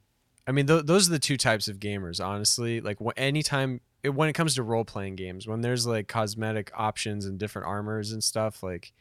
I 0.48 0.52
mean 0.52 0.68
th- 0.68 0.86
those 0.86 1.08
are 1.08 1.12
the 1.12 1.20
two 1.20 1.38
types 1.38 1.68
of 1.68 1.80
gamers. 1.80 2.24
Honestly, 2.24 2.82
like 2.82 2.98
wh- 3.00 3.18
anytime 3.18 3.82
it, 4.04 4.10
when 4.10 4.30
it 4.30 4.34
comes 4.34 4.56
to 4.56 4.64
role 4.64 4.86
playing 4.86 5.16
games, 5.16 5.48
when 5.48 5.62
there's 5.62 5.88
like 5.88 6.08
cosmetic 6.08 6.72
options 6.76 7.26
and 7.26 7.39
different 7.39 7.68
armors 7.68 8.12
and 8.12 8.24
stuff, 8.24 8.62
like 8.62 8.93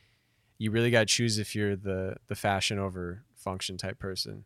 you 0.58 0.70
really 0.70 0.90
got 0.90 1.00
to 1.00 1.06
choose 1.06 1.38
if 1.38 1.54
you're 1.54 1.76
the 1.76 2.16
the 2.28 2.34
fashion 2.34 2.78
over 2.78 3.24
function 3.34 3.76
type 3.76 3.98
person. 3.98 4.44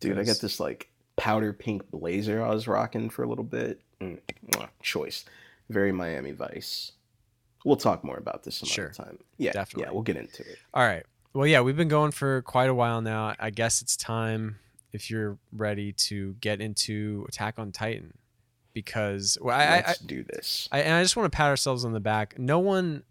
Dude, 0.00 0.18
I 0.18 0.24
got 0.24 0.38
this 0.40 0.60
like 0.60 0.90
powder 1.16 1.52
pink 1.54 1.90
blazer 1.90 2.44
I 2.44 2.50
was 2.50 2.68
rocking 2.68 3.08
for 3.08 3.22
a 3.22 3.28
little 3.28 3.44
bit. 3.44 3.80
Mm, 4.00 4.18
choice. 4.82 5.24
Very 5.70 5.90
Miami 5.92 6.32
Vice. 6.32 6.92
We'll 7.64 7.76
talk 7.76 8.04
more 8.04 8.18
about 8.18 8.44
this 8.44 8.56
some 8.56 8.68
Sure. 8.68 8.84
other 8.86 8.94
time. 8.94 9.18
Yeah, 9.38 9.52
Definitely. 9.52 9.84
Yeah, 9.88 9.92
we'll 9.92 10.02
get 10.02 10.16
into 10.16 10.42
it. 10.42 10.58
All 10.74 10.84
right. 10.86 11.04
Well, 11.32 11.46
yeah, 11.46 11.62
we've 11.62 11.76
been 11.76 11.88
going 11.88 12.12
for 12.12 12.42
quite 12.42 12.68
a 12.68 12.74
while 12.74 13.00
now. 13.00 13.34
I 13.40 13.50
guess 13.50 13.80
it's 13.82 13.96
time 13.96 14.58
if 14.96 15.10
you're 15.10 15.38
ready 15.52 15.92
to 15.92 16.34
get 16.40 16.60
into 16.60 17.24
Attack 17.28 17.58
on 17.58 17.70
Titan 17.70 18.14
because 18.72 19.38
well, 19.40 19.56
I, 19.56 19.62
I, 19.64 19.76
Let's 19.86 19.98
do 20.00 20.22
this. 20.24 20.68
I, 20.72 20.80
and 20.80 20.94
I 20.94 21.02
just 21.02 21.16
want 21.16 21.30
to 21.30 21.36
pat 21.36 21.46
ourselves 21.48 21.84
on 21.84 21.92
the 21.92 22.00
back. 22.00 22.38
No 22.38 22.58
one 22.58 23.04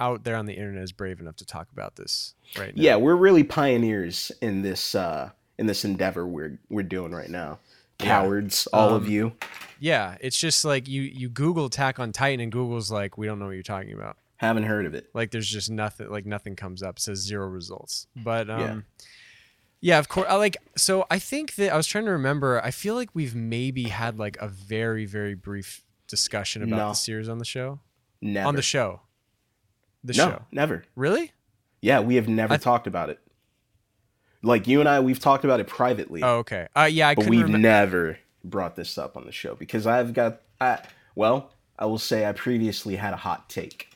out 0.00 0.24
there 0.24 0.36
on 0.36 0.46
the 0.46 0.54
internet 0.54 0.82
is 0.82 0.92
brave 0.92 1.20
enough 1.20 1.36
to 1.36 1.46
talk 1.46 1.68
about 1.72 1.96
this 1.96 2.34
right 2.58 2.74
now. 2.76 2.82
Yeah, 2.82 2.96
we're 2.96 3.14
really 3.16 3.44
pioneers 3.44 4.32
in 4.42 4.62
this 4.62 4.94
uh 4.94 5.30
in 5.58 5.66
this 5.66 5.84
endeavor 5.84 6.26
we're 6.26 6.58
we're 6.68 6.82
doing 6.82 7.12
right 7.12 7.30
now. 7.30 7.58
Yeah. 8.00 8.06
Cowards, 8.20 8.66
all 8.74 8.94
of 8.94 9.04
Um, 9.04 9.10
you. 9.10 9.32
yeah. 9.80 10.16
It's 10.20 10.38
just 10.38 10.64
like 10.64 10.86
you 10.88 11.02
you 11.02 11.28
Google 11.28 11.66
Attack 11.66 11.98
on 11.98 12.12
Titan 12.12 12.40
and 12.40 12.52
Google's 12.52 12.90
like, 12.90 13.16
we 13.16 13.26
don't 13.26 13.38
know 13.38 13.46
what 13.46 13.52
you're 13.54 13.62
talking 13.62 13.92
about. 13.94 14.16
Haven't 14.38 14.64
heard 14.64 14.84
of 14.84 14.94
it. 14.94 15.08
Like 15.14 15.30
there's 15.30 15.48
just 15.48 15.70
nothing. 15.70 16.10
Like 16.10 16.26
nothing 16.26 16.56
comes 16.56 16.82
up. 16.82 16.96
It 16.98 17.02
says 17.02 17.20
zero 17.20 17.46
results. 17.46 18.06
But 18.16 18.50
um, 18.50 18.60
Yeah. 18.60 18.80
Yeah. 19.80 19.98
of 19.98 20.08
course. 20.08 20.26
I 20.28 20.34
like 20.36 20.56
so. 20.76 21.06
I 21.10 21.18
think 21.18 21.54
that 21.56 21.72
I 21.72 21.76
was 21.76 21.86
trying 21.86 22.04
to 22.06 22.10
remember. 22.12 22.60
I 22.64 22.70
feel 22.70 22.94
like 22.94 23.10
we've 23.14 23.34
maybe 23.34 23.84
had 23.84 24.18
like 24.18 24.36
a 24.40 24.48
very 24.48 25.06
very 25.06 25.34
brief 25.34 25.82
discussion 26.08 26.62
about 26.62 26.76
No. 26.76 26.88
the 26.90 26.94
series 26.94 27.28
on 27.28 27.38
the 27.38 27.44
show. 27.44 27.80
Never. 28.20 28.48
On 28.48 28.56
the 28.56 28.62
show. 28.62 29.00
The 30.04 30.12
no, 30.14 30.24
show. 30.30 30.42
never. 30.52 30.84
Really? 30.94 31.32
Yeah, 31.80 32.00
we 32.00 32.14
have 32.16 32.28
never 32.28 32.54
I- 32.54 32.58
talked 32.58 32.86
about 32.86 33.10
it. 33.10 33.18
Like 34.42 34.68
you 34.68 34.78
and 34.80 34.88
I, 34.88 35.00
we've 35.00 35.18
talked 35.18 35.44
about 35.44 35.58
it 35.58 35.66
privately, 35.66 36.22
Oh, 36.22 36.36
okay. 36.38 36.68
Uh, 36.76 36.84
yeah. 36.90 37.08
I 37.08 37.14
but 37.16 37.26
we've 37.26 37.42
remember. 37.42 37.58
never 37.58 38.18
brought 38.44 38.76
this 38.76 38.96
up 38.96 39.16
on 39.16 39.24
the 39.26 39.32
show 39.32 39.54
because 39.56 39.86
I've 39.86 40.12
got. 40.14 40.40
I, 40.60 40.78
well, 41.16 41.50
I 41.78 41.86
will 41.86 41.98
say 41.98 42.24
I 42.26 42.32
previously 42.32 42.94
had 42.96 43.12
a 43.12 43.16
hot 43.16 43.48
take, 43.48 43.88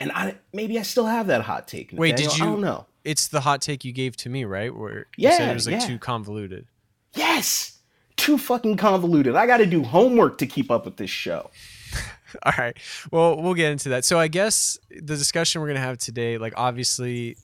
and 0.00 0.10
I 0.12 0.36
maybe 0.52 0.78
I 0.78 0.82
still 0.82 1.06
have 1.06 1.28
that 1.28 1.42
hot 1.42 1.68
take. 1.68 1.90
Wait, 1.92 2.16
did 2.16 2.24
Nathaniel. 2.26 2.42
I 2.42 2.48
you- 2.48 2.52
don't 2.54 2.60
know. 2.62 2.86
It's 3.06 3.28
the 3.28 3.40
hot 3.40 3.62
take 3.62 3.84
you 3.84 3.92
gave 3.92 4.16
to 4.18 4.28
me, 4.28 4.44
right? 4.44 4.74
Where 4.74 5.06
you 5.16 5.30
said 5.32 5.50
it 5.50 5.54
was 5.54 5.66
like 5.66 5.80
yeah. 5.80 5.86
too 5.86 5.98
convoluted. 5.98 6.66
Yes, 7.14 7.78
too 8.16 8.36
fucking 8.36 8.76
convoluted. 8.76 9.36
I 9.36 9.46
got 9.46 9.58
to 9.58 9.66
do 9.66 9.82
homework 9.82 10.38
to 10.38 10.46
keep 10.46 10.70
up 10.70 10.84
with 10.84 10.96
this 10.96 11.10
show. 11.10 11.50
All 12.42 12.52
right. 12.58 12.76
Well, 13.10 13.40
we'll 13.40 13.54
get 13.54 13.70
into 13.70 13.90
that. 13.90 14.04
So 14.04 14.18
I 14.18 14.28
guess 14.28 14.78
the 14.90 15.16
discussion 15.16 15.60
we're 15.60 15.68
gonna 15.68 15.80
have 15.80 15.98
today, 15.98 16.38
like 16.38 16.54
obviously 16.56 17.36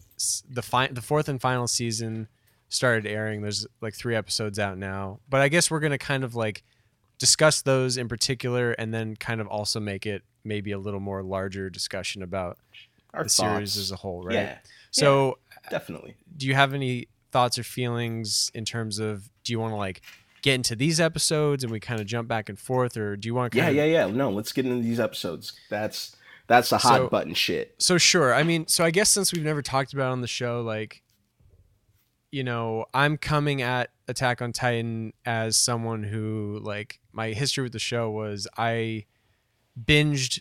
the 0.49 0.63
fi- 0.63 0.89
the 0.89 1.03
fourth 1.03 1.29
and 1.29 1.41
final 1.41 1.69
season 1.69 2.29
started 2.69 3.07
airing. 3.07 3.43
There's 3.43 3.67
like 3.81 3.95
three 3.95 4.17
episodes 4.17 4.59
out 4.59 4.79
now, 4.79 5.21
but 5.29 5.41
I 5.41 5.49
guess 5.49 5.71
we're 5.71 5.81
gonna 5.81 5.99
kind 5.99 6.25
of 6.25 6.35
like 6.35 6.63
discuss 7.19 7.63
those 7.63 7.97
in 7.97 8.09
particular, 8.09 8.73
and 8.73 8.93
then 8.93 9.15
kind 9.15 9.41
of 9.41 9.47
also 9.47 9.79
make 9.79 10.07
it 10.07 10.23
maybe 10.45 10.73
a 10.73 10.79
little 10.79 11.01
more 11.01 11.23
larger 11.23 11.71
discussion 11.71 12.23
about 12.23 12.59
Our 13.15 13.25
the 13.25 13.31
series 13.31 13.77
as 13.77 13.93
a 13.93 13.97
whole, 13.97 14.25
right? 14.25 14.35
Yeah, 14.35 14.59
So, 14.91 15.39
definitely. 15.71 16.15
do 16.37 16.47
you 16.47 16.55
have 16.55 16.75
any 16.75 17.09
thoughts 17.31 17.59
or 17.59 17.63
feelings 17.63 18.51
in 18.55 18.65
terms 18.65 18.99
of 18.99 19.31
do 19.45 19.53
you 19.53 19.59
want 19.61 19.73
to 19.73 19.77
like 19.77 20.03
get 20.43 20.55
into 20.55 20.75
these 20.77 21.01
episodes 21.01 21.63
and 21.63 21.73
we 21.73 21.79
kind 21.81 22.01
of 22.01 22.07
jump 22.07 22.27
back 22.29 22.49
and 22.49 22.59
forth, 22.59 22.97
or 22.97 23.17
do 23.17 23.27
you 23.29 23.35
want 23.35 23.53
to? 23.53 23.59
Yeah, 23.59 23.69
yeah, 23.71 23.85
yeah. 23.85 24.07
No, 24.07 24.29
let's 24.31 24.53
get 24.53 24.67
into 24.67 24.83
these 24.83 24.99
episodes. 25.01 25.53
That's 25.71 26.17
that's 26.49 26.71
the 26.71 26.79
hot 26.79 26.97
So- 26.97 27.09
button 27.09 27.33
shit. 27.35 27.75
So 27.79 27.97
sure. 27.97 28.35
I 28.35 28.43
mean, 28.43 28.67
so 28.67 28.85
I 28.85 28.91
guess 28.91 29.09
since 29.11 29.33
we've 29.33 29.45
never 29.45 29.63
talked 29.63 29.93
about 29.93 30.09
it 30.09 30.13
on 30.13 30.21
the 30.21 30.27
show, 30.27 30.61
like, 30.63 31.03
you 32.31 32.43
know, 32.45 32.87
I'm 32.93 33.17
coming 33.17 33.63
at 33.63 33.91
Attack 34.09 34.43
on 34.43 34.53
Titan 34.53 35.13
as 35.25 35.57
someone 35.57 36.03
who, 36.03 36.59
like, 36.63 36.99
my 37.13 37.29
history 37.29 37.63
with 37.63 37.73
the 37.73 37.79
show 37.79 38.11
was 38.11 38.49
I 38.59 39.05
binged. 39.81 40.41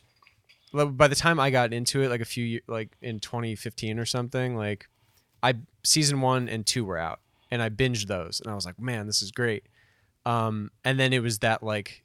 By 0.74 1.08
the 1.08 1.16
time 1.16 1.40
I 1.40 1.50
got 1.52 1.74
into 1.74 2.02
it, 2.02 2.10
like 2.10 2.22
a 2.22 2.26
few 2.26 2.62
like 2.68 2.96
in 3.02 3.20
2015 3.20 4.00
or 4.00 4.06
something, 4.06 4.56
like, 4.56 4.88
I 5.44 5.56
season 5.84 6.22
one 6.22 6.48
and 6.50 6.66
two 6.66 6.86
were 6.86 6.98
out, 6.98 7.20
and 7.50 7.62
I 7.62 7.70
binged 7.70 8.08
those, 8.08 8.40
and 8.42 8.52
I 8.52 8.56
was 8.56 8.66
like, 8.66 8.80
man, 8.80 9.08
this 9.08 9.22
is 9.22 9.32
great. 9.32 9.66
Um, 10.26 10.72
and 10.84 11.00
then 11.00 11.14
it 11.14 11.24
was 11.24 11.40
that 11.40 11.64
like, 11.64 12.04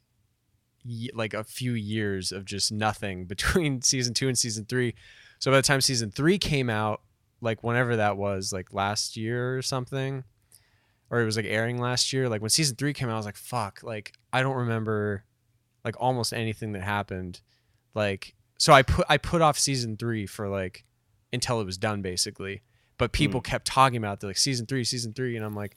y- 0.83 1.09
like 1.13 1.33
a 1.33 1.43
few 1.43 1.73
years 1.73 2.31
of 2.31 2.45
just 2.45 2.71
nothing 2.71 3.25
between 3.27 3.81
season 3.81 4.13
two 4.13 4.27
and 4.27 4.37
season 4.37 4.65
three. 4.65 4.95
So 5.39 5.51
by 5.51 5.57
the 5.57 5.63
time 5.63 5.81
season 5.81 6.11
three 6.11 6.37
came 6.37 6.69
out, 6.69 7.01
like 7.41 7.63
whenever 7.63 7.97
that 7.97 8.17
was, 8.17 8.51
like 8.51 8.73
last 8.73 9.15
year 9.15 9.57
or 9.57 9.61
something, 9.61 10.23
or 11.09 11.21
it 11.21 11.25
was 11.25 11.37
like 11.37 11.45
airing 11.45 11.79
last 11.79 12.11
year. 12.11 12.27
Like 12.27 12.41
when 12.41 12.49
season 12.49 12.75
three 12.75 12.93
came 12.93 13.09
out, 13.09 13.13
I 13.13 13.17
was 13.17 13.25
like, 13.25 13.37
fuck, 13.37 13.81
like 13.83 14.13
I 14.33 14.41
don't 14.41 14.55
remember 14.55 15.23
like 15.85 15.95
almost 15.99 16.33
anything 16.33 16.73
that 16.73 16.83
happened. 16.83 17.41
Like 17.93 18.35
so 18.57 18.73
I 18.73 18.81
put 18.81 19.05
I 19.09 19.17
put 19.17 19.41
off 19.41 19.57
season 19.57 19.97
three 19.97 20.25
for 20.25 20.49
like 20.49 20.83
until 21.31 21.61
it 21.61 21.65
was 21.65 21.77
done 21.77 22.01
basically. 22.01 22.63
But 22.97 23.11
people 23.11 23.41
mm. 23.41 23.45
kept 23.45 23.67
talking 23.67 23.97
about 23.97 24.19
They're 24.19 24.29
like 24.29 24.37
season 24.37 24.65
three, 24.65 24.83
season 24.83 25.13
three, 25.13 25.35
and 25.35 25.45
I'm 25.45 25.55
like, 25.55 25.75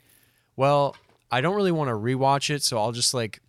well, 0.56 0.96
I 1.30 1.40
don't 1.40 1.54
really 1.54 1.72
want 1.72 1.88
to 1.88 1.94
rewatch 1.94 2.50
it, 2.50 2.62
so 2.62 2.78
I'll 2.78 2.92
just 2.92 3.14
like 3.14 3.40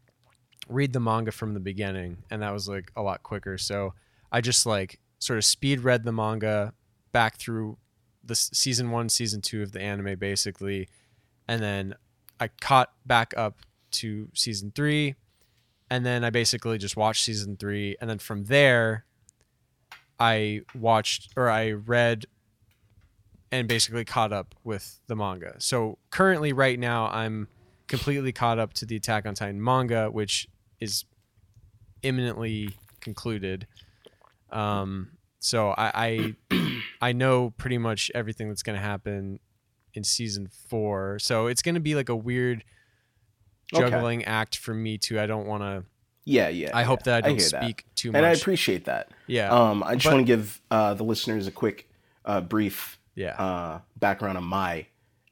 read 0.69 0.93
the 0.93 0.99
manga 0.99 1.31
from 1.31 1.53
the 1.53 1.59
beginning, 1.59 2.17
and 2.29 2.41
that 2.41 2.53
was 2.53 2.67
like 2.67 2.91
a 2.95 3.01
lot 3.01 3.23
quicker. 3.23 3.57
So 3.57 3.93
I 4.31 4.41
just 4.41 4.65
like 4.65 4.99
sort 5.19 5.37
of 5.37 5.45
speed 5.45 5.81
read 5.81 6.03
the 6.03 6.11
manga 6.11 6.73
back 7.11 7.37
through 7.37 7.77
the 8.23 8.33
s- 8.33 8.49
season 8.53 8.91
one, 8.91 9.09
season 9.09 9.41
two 9.41 9.61
of 9.61 9.71
the 9.71 9.81
anime, 9.81 10.17
basically, 10.17 10.87
and 11.47 11.61
then 11.61 11.95
I 12.39 12.47
caught 12.47 12.93
back 13.05 13.33
up 13.35 13.59
to 13.91 14.29
season 14.33 14.71
three, 14.75 15.15
and 15.89 16.05
then 16.05 16.23
I 16.23 16.29
basically 16.29 16.77
just 16.77 16.95
watched 16.95 17.23
season 17.23 17.57
three, 17.57 17.95
and 17.99 18.09
then 18.09 18.19
from 18.19 18.45
there, 18.45 19.05
I 20.19 20.61
watched 20.75 21.33
or 21.35 21.49
I 21.49 21.71
read 21.71 22.25
and 23.51 23.67
basically 23.67 24.05
caught 24.05 24.31
up 24.31 24.55
with 24.63 24.99
the 25.07 25.15
manga. 25.15 25.55
So 25.59 25.97
currently, 26.09 26.53
right 26.53 26.79
now, 26.79 27.07
I'm 27.07 27.47
completely 27.87 28.31
caught 28.31 28.59
up 28.59 28.73
to 28.75 28.85
the 28.85 28.95
Attack 28.95 29.25
on 29.25 29.35
Titan 29.35 29.61
manga, 29.63 30.09
which 30.09 30.47
is 30.79 31.05
imminently 32.01 32.69
concluded. 33.01 33.67
Um, 34.51 35.11
so 35.39 35.71
I, 35.77 36.35
I 36.51 36.81
I 37.01 37.11
know 37.13 37.51
pretty 37.57 37.77
much 37.77 38.11
everything 38.15 38.47
that's 38.49 38.63
going 38.63 38.77
to 38.77 38.81
happen 38.83 39.39
in 39.93 40.03
season 40.03 40.47
four. 40.69 41.19
So 41.19 41.47
it's 41.47 41.61
going 41.61 41.75
to 41.75 41.81
be 41.81 41.95
like 41.95 42.09
a 42.09 42.15
weird 42.15 42.63
Okay. 43.73 43.89
juggling 43.89 44.25
act 44.25 44.57
for 44.57 44.73
me 44.73 44.97
too. 44.97 45.17
I 45.17 45.25
don't 45.25 45.47
want 45.47 45.63
to. 45.63 45.85
Yeah, 46.25 46.49
yeah. 46.49 46.71
I 46.73 46.83
hope 46.83 46.99
yeah. 47.01 47.19
that 47.19 47.25
I 47.25 47.29
don't 47.29 47.37
that. 47.39 47.63
speak 47.63 47.85
too 47.95 48.11
much. 48.11 48.17
and 48.17 48.25
I 48.25 48.31
appreciate 48.31 48.83
that. 48.85 49.09
yeah, 49.27 49.49
Um, 49.49 49.81
I 49.81 49.95
just 49.95 50.13
want 50.13 50.19
to 50.19 50.25
give 50.25 50.61
uh, 50.69 50.93
the 50.93 51.03
listeners 51.05 51.47
a 51.47 51.51
quick, 51.51 51.89
uh, 52.25 52.41
brief 52.41 52.99
yeah. 53.15 53.35
uh, 53.41 53.79
background 53.97 54.37
on 54.37 54.43
my 54.43 54.85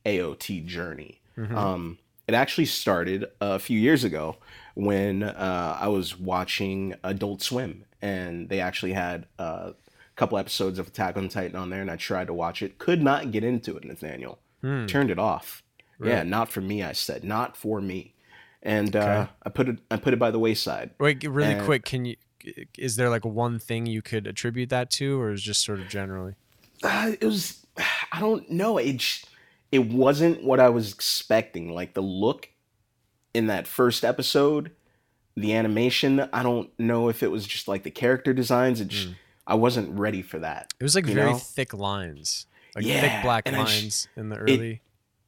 AOT 0.05 0.65
journey. 0.65 1.21
Mhm. 1.37 1.53
Um, 1.55 1.97
it 2.27 2.33
actually 2.33 2.65
started 2.65 3.25
a 3.41 3.57
few 3.59 3.79
years 3.79 4.03
ago 4.03 4.37
when 4.75 5.23
uh, 5.23 5.77
I 5.79 5.87
was 5.87 6.17
watching 6.19 6.95
Adult 7.03 7.41
Swim, 7.41 7.85
and 8.01 8.49
they 8.49 8.59
actually 8.59 8.93
had 8.93 9.25
uh, 9.39 9.71
a 9.71 9.75
couple 10.15 10.37
episodes 10.37 10.77
of 10.79 10.87
Attack 10.87 11.17
on 11.17 11.27
Titan 11.29 11.55
on 11.55 11.69
there, 11.69 11.81
and 11.81 11.89
I 11.89 11.95
tried 11.95 12.27
to 12.27 12.33
watch 12.33 12.61
it. 12.61 12.77
Could 12.77 13.01
not 13.01 13.31
get 13.31 13.43
into 13.43 13.75
it, 13.77 13.83
Nathaniel. 13.83 14.39
Hmm. 14.61 14.85
Turned 14.85 15.09
it 15.09 15.19
off. 15.19 15.63
Yeah, 16.01 16.23
not 16.23 16.49
for 16.49 16.61
me. 16.61 16.81
I 16.81 16.93
said 16.93 17.23
not 17.25 17.57
for 17.57 17.81
me, 17.81 18.13
and 18.63 18.95
uh, 18.95 19.27
I 19.43 19.49
put 19.49 19.67
it. 19.67 19.79
I 19.91 19.97
put 19.97 20.13
it 20.13 20.19
by 20.19 20.31
the 20.31 20.39
wayside. 20.39 20.91
Wait, 20.97 21.21
really 21.27 21.53
and- 21.53 21.65
quick, 21.65 21.83
can 21.83 22.05
you? 22.05 22.15
Is 22.77 22.95
there 22.95 23.09
like 23.09 23.25
one 23.25 23.59
thing 23.59 23.85
you 23.85 24.01
could 24.01 24.25
attribute 24.25 24.69
that 24.69 24.89
to, 24.91 25.19
or 25.19 25.31
is 25.33 25.41
just 25.41 25.61
sort 25.63 25.81
of 25.81 25.89
generally? 25.89 26.35
uh, 26.83 27.11
it 27.19 27.25
was 27.25 27.65
I 28.11 28.19
don't 28.19 28.49
know. 28.49 28.77
It 28.77 28.97
j- 28.97 29.23
it 29.71 29.85
wasn't 29.87 30.43
what 30.43 30.59
I 30.59 30.69
was 30.69 30.93
expecting. 30.93 31.73
Like 31.73 31.93
the 31.93 32.01
look 32.01 32.49
in 33.33 33.47
that 33.47 33.67
first 33.67 34.03
episode, 34.03 34.71
the 35.35 35.53
animation. 35.55 36.27
I 36.33 36.43
don't 36.43 36.69
know 36.79 37.09
if 37.09 37.21
it 37.23 37.31
was 37.31 37.45
just 37.45 37.67
like 37.67 37.83
the 37.83 37.91
character 37.91 38.33
designs. 38.33 38.81
It 38.81 38.87
just, 38.89 39.09
I 39.47 39.55
wasn't 39.55 39.97
ready 39.97 40.21
for 40.21 40.39
that. 40.39 40.73
It 40.79 40.83
was 40.83 40.95
like 40.95 41.05
very 41.05 41.31
know? 41.31 41.37
thick 41.37 41.73
lines, 41.73 42.45
like 42.75 42.85
Yeah, 42.85 43.01
thick 43.01 43.23
black 43.23 43.47
I 43.47 43.51
just- 43.51 43.81
lines 43.81 44.07
in 44.15 44.29
the 44.29 44.37
early. 44.37 44.81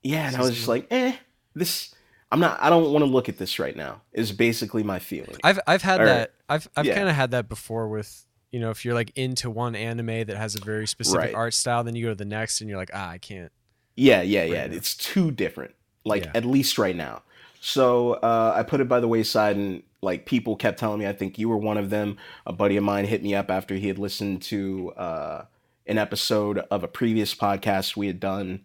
Yeah, 0.04 0.28
and 0.28 0.36
I 0.36 0.41
was 0.41 0.56
just 0.56 0.68
like, 0.68 0.88
eh, 0.89 1.16
this. 1.54 1.93
I'm 2.32 2.39
not. 2.39 2.58
I 2.62 2.70
don't 2.70 2.91
want 2.91 3.04
to 3.06 3.12
look 3.12 3.28
at 3.30 3.38
this 3.38 3.60
right 3.60 3.76
now. 3.76 4.02
Is 4.14 4.32
basically 4.32 4.82
my 4.84 4.97
feeling. 4.99 5.36
I've 5.43 5.60
I've 5.68 5.82
had 5.84 6.02
Or- 6.02 6.06
that. 6.06 6.34
I've 6.49 6.68
I've 6.76 6.86
yeah. 6.86 6.95
kind 6.95 7.08
of 7.10 7.14
had 7.16 7.32
that 7.32 7.47
before 7.49 7.88
with 7.88 8.26
you 8.52 8.60
know 8.60 8.70
if 8.70 8.84
you're 8.86 8.93
like 8.93 9.12
into 9.16 9.49
one 9.49 9.76
anime 9.76 10.26
that 10.26 10.38
has 10.38 10.56
a 10.56 10.60
very 10.62 10.88
specific 10.88 11.20
Right. 11.28 11.36
art 11.36 11.54
style, 11.54 11.84
then 11.84 11.95
you 11.95 12.04
go 12.06 12.10
to 12.10 12.16
the 12.16 12.26
next 12.26 12.62
and 12.62 12.70
you're 12.70 12.80
like 12.80 12.91
ah 12.93 13.10
I 13.10 13.18
can't. 13.18 13.52
Yeah, 13.95 14.22
yeah, 14.22 14.43
yeah. 14.43 14.62
Right. 14.62 14.74
It's 14.74 14.95
too 14.95 15.32
different. 15.32 15.74
Like 16.06 16.26
Yeah. 16.26 16.32
at 16.36 16.45
least 16.45 16.78
right 16.78 16.95
now. 16.95 17.24
So 17.60 18.14
uh, 18.14 18.54
I 18.56 18.64
put 18.64 18.82
it 18.82 18.88
by 18.89 18.99
the 18.99 19.08
wayside, 19.08 19.56
and 19.56 19.84
like 20.02 20.26
people 20.26 20.56
kept 20.56 20.80
telling 20.80 20.99
me, 20.99 21.06
I 21.08 21.14
think 21.14 21.38
you 21.38 21.47
were 21.47 21.58
one 21.58 21.78
of 21.78 21.91
them. 21.91 22.18
A 22.47 22.54
buddy 22.54 22.76
of 22.76 22.84
mine 22.84 23.06
hit 23.06 23.22
me 23.22 23.36
up 23.36 23.52
after 23.52 23.76
he 23.76 23.88
had 23.88 23.99
listened 23.99 24.41
to 24.43 24.91
uh, 24.97 25.45
an 25.86 25.99
episode 25.99 26.58
of 26.72 26.84
a 26.84 26.88
previous 26.88 27.36
podcast 27.36 27.95
we 27.95 28.08
had 28.08 28.20
done 28.20 28.62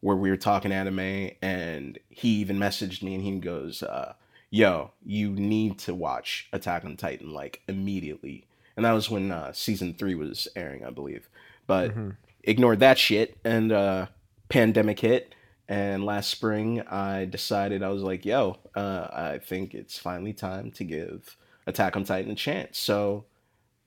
where 0.00 0.16
we 0.16 0.30
were 0.30 0.36
talking 0.36 0.72
anime, 0.72 1.30
and 1.40 1.98
he 2.08 2.30
even 2.40 2.58
messaged 2.58 3.02
me, 3.04 3.14
and 3.14 3.22
he 3.22 3.38
goes, 3.38 3.82
uh, 3.84 4.14
"Yo, 4.50 4.90
you 5.04 5.30
need 5.30 5.78
to 5.80 5.94
watch 5.94 6.48
Attack 6.52 6.84
on 6.84 6.96
Titan 6.96 7.32
like 7.32 7.60
immediately." 7.68 8.46
And 8.76 8.84
that 8.84 8.92
was 8.92 9.10
when 9.10 9.30
uh, 9.32 9.52
season 9.52 9.94
three 9.94 10.14
was 10.14 10.48
airing, 10.56 10.84
I 10.84 10.90
believe. 10.90 11.28
But 11.66 11.94
Mhm. 11.94 12.16
ignored 12.42 12.80
that 12.80 12.96
shit 12.98 13.36
and 13.44 13.70
uh 13.70 14.06
pandemic 14.48 14.98
hit 15.00 15.34
and 15.68 16.04
last 16.06 16.30
spring 16.30 16.80
i 16.88 17.26
decided 17.26 17.82
i 17.82 17.90
was 17.90 18.02
like 18.02 18.24
yo 18.24 18.56
uh 18.74 19.06
i 19.12 19.38
think 19.38 19.74
it's 19.74 19.98
finally 19.98 20.32
time 20.32 20.70
to 20.70 20.82
give 20.82 21.36
attack 21.66 21.96
on 21.96 22.02
titan 22.04 22.30
a 22.30 22.34
chance 22.34 22.78
so 22.78 23.26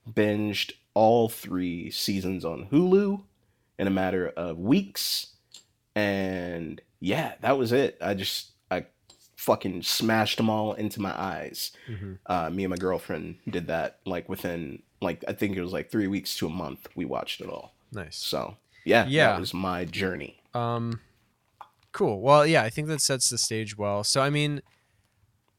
binged 0.08 0.72
all 0.94 1.28
three 1.28 1.90
seasons 1.90 2.44
on 2.44 2.68
hulu 2.70 3.20
in 3.76 3.86
a 3.88 3.90
matter 3.90 4.28
of 4.36 4.56
weeks 4.56 5.34
and 5.96 6.80
yeah 7.00 7.34
that 7.40 7.58
was 7.58 7.72
it 7.72 7.98
i 8.00 8.14
just 8.14 8.52
fucking 9.44 9.82
smashed 9.82 10.36
them 10.38 10.48
all 10.48 10.72
into 10.74 11.00
my 11.00 11.12
eyes 11.20 11.72
Mhm. 11.88 12.18
uh 12.26 12.48
me 12.50 12.64
and 12.64 12.70
my 12.70 12.76
girlfriend 12.76 13.36
did 13.48 13.66
that 13.66 13.98
like 14.06 14.28
within 14.28 14.82
like 15.00 15.22
i 15.28 15.32
think 15.32 15.56
it 15.56 15.62
was 15.62 15.72
like 15.72 15.90
three 15.90 16.06
weeks 16.06 16.34
to 16.38 16.46
a 16.46 16.50
month 16.50 16.88
we 16.94 17.04
watched 17.04 17.40
it 17.42 17.48
all 17.48 17.74
Nice. 17.92 18.16
so 18.16 18.56
yeah, 18.84 19.06
Yeah. 19.06 19.32
that 19.32 19.40
was 19.40 19.54
my 19.54 19.84
journey. 19.86 20.40
Um, 20.52 21.00
cool. 21.92 22.20
Well, 22.20 22.44
yeah, 22.46 22.62
I 22.62 22.68
think 22.70 22.88
that 22.88 23.00
sets 23.00 23.30
the 23.30 23.38
stage 23.38 23.78
well. 23.78 24.04
So, 24.04 24.20
I 24.20 24.28
mean, 24.28 24.60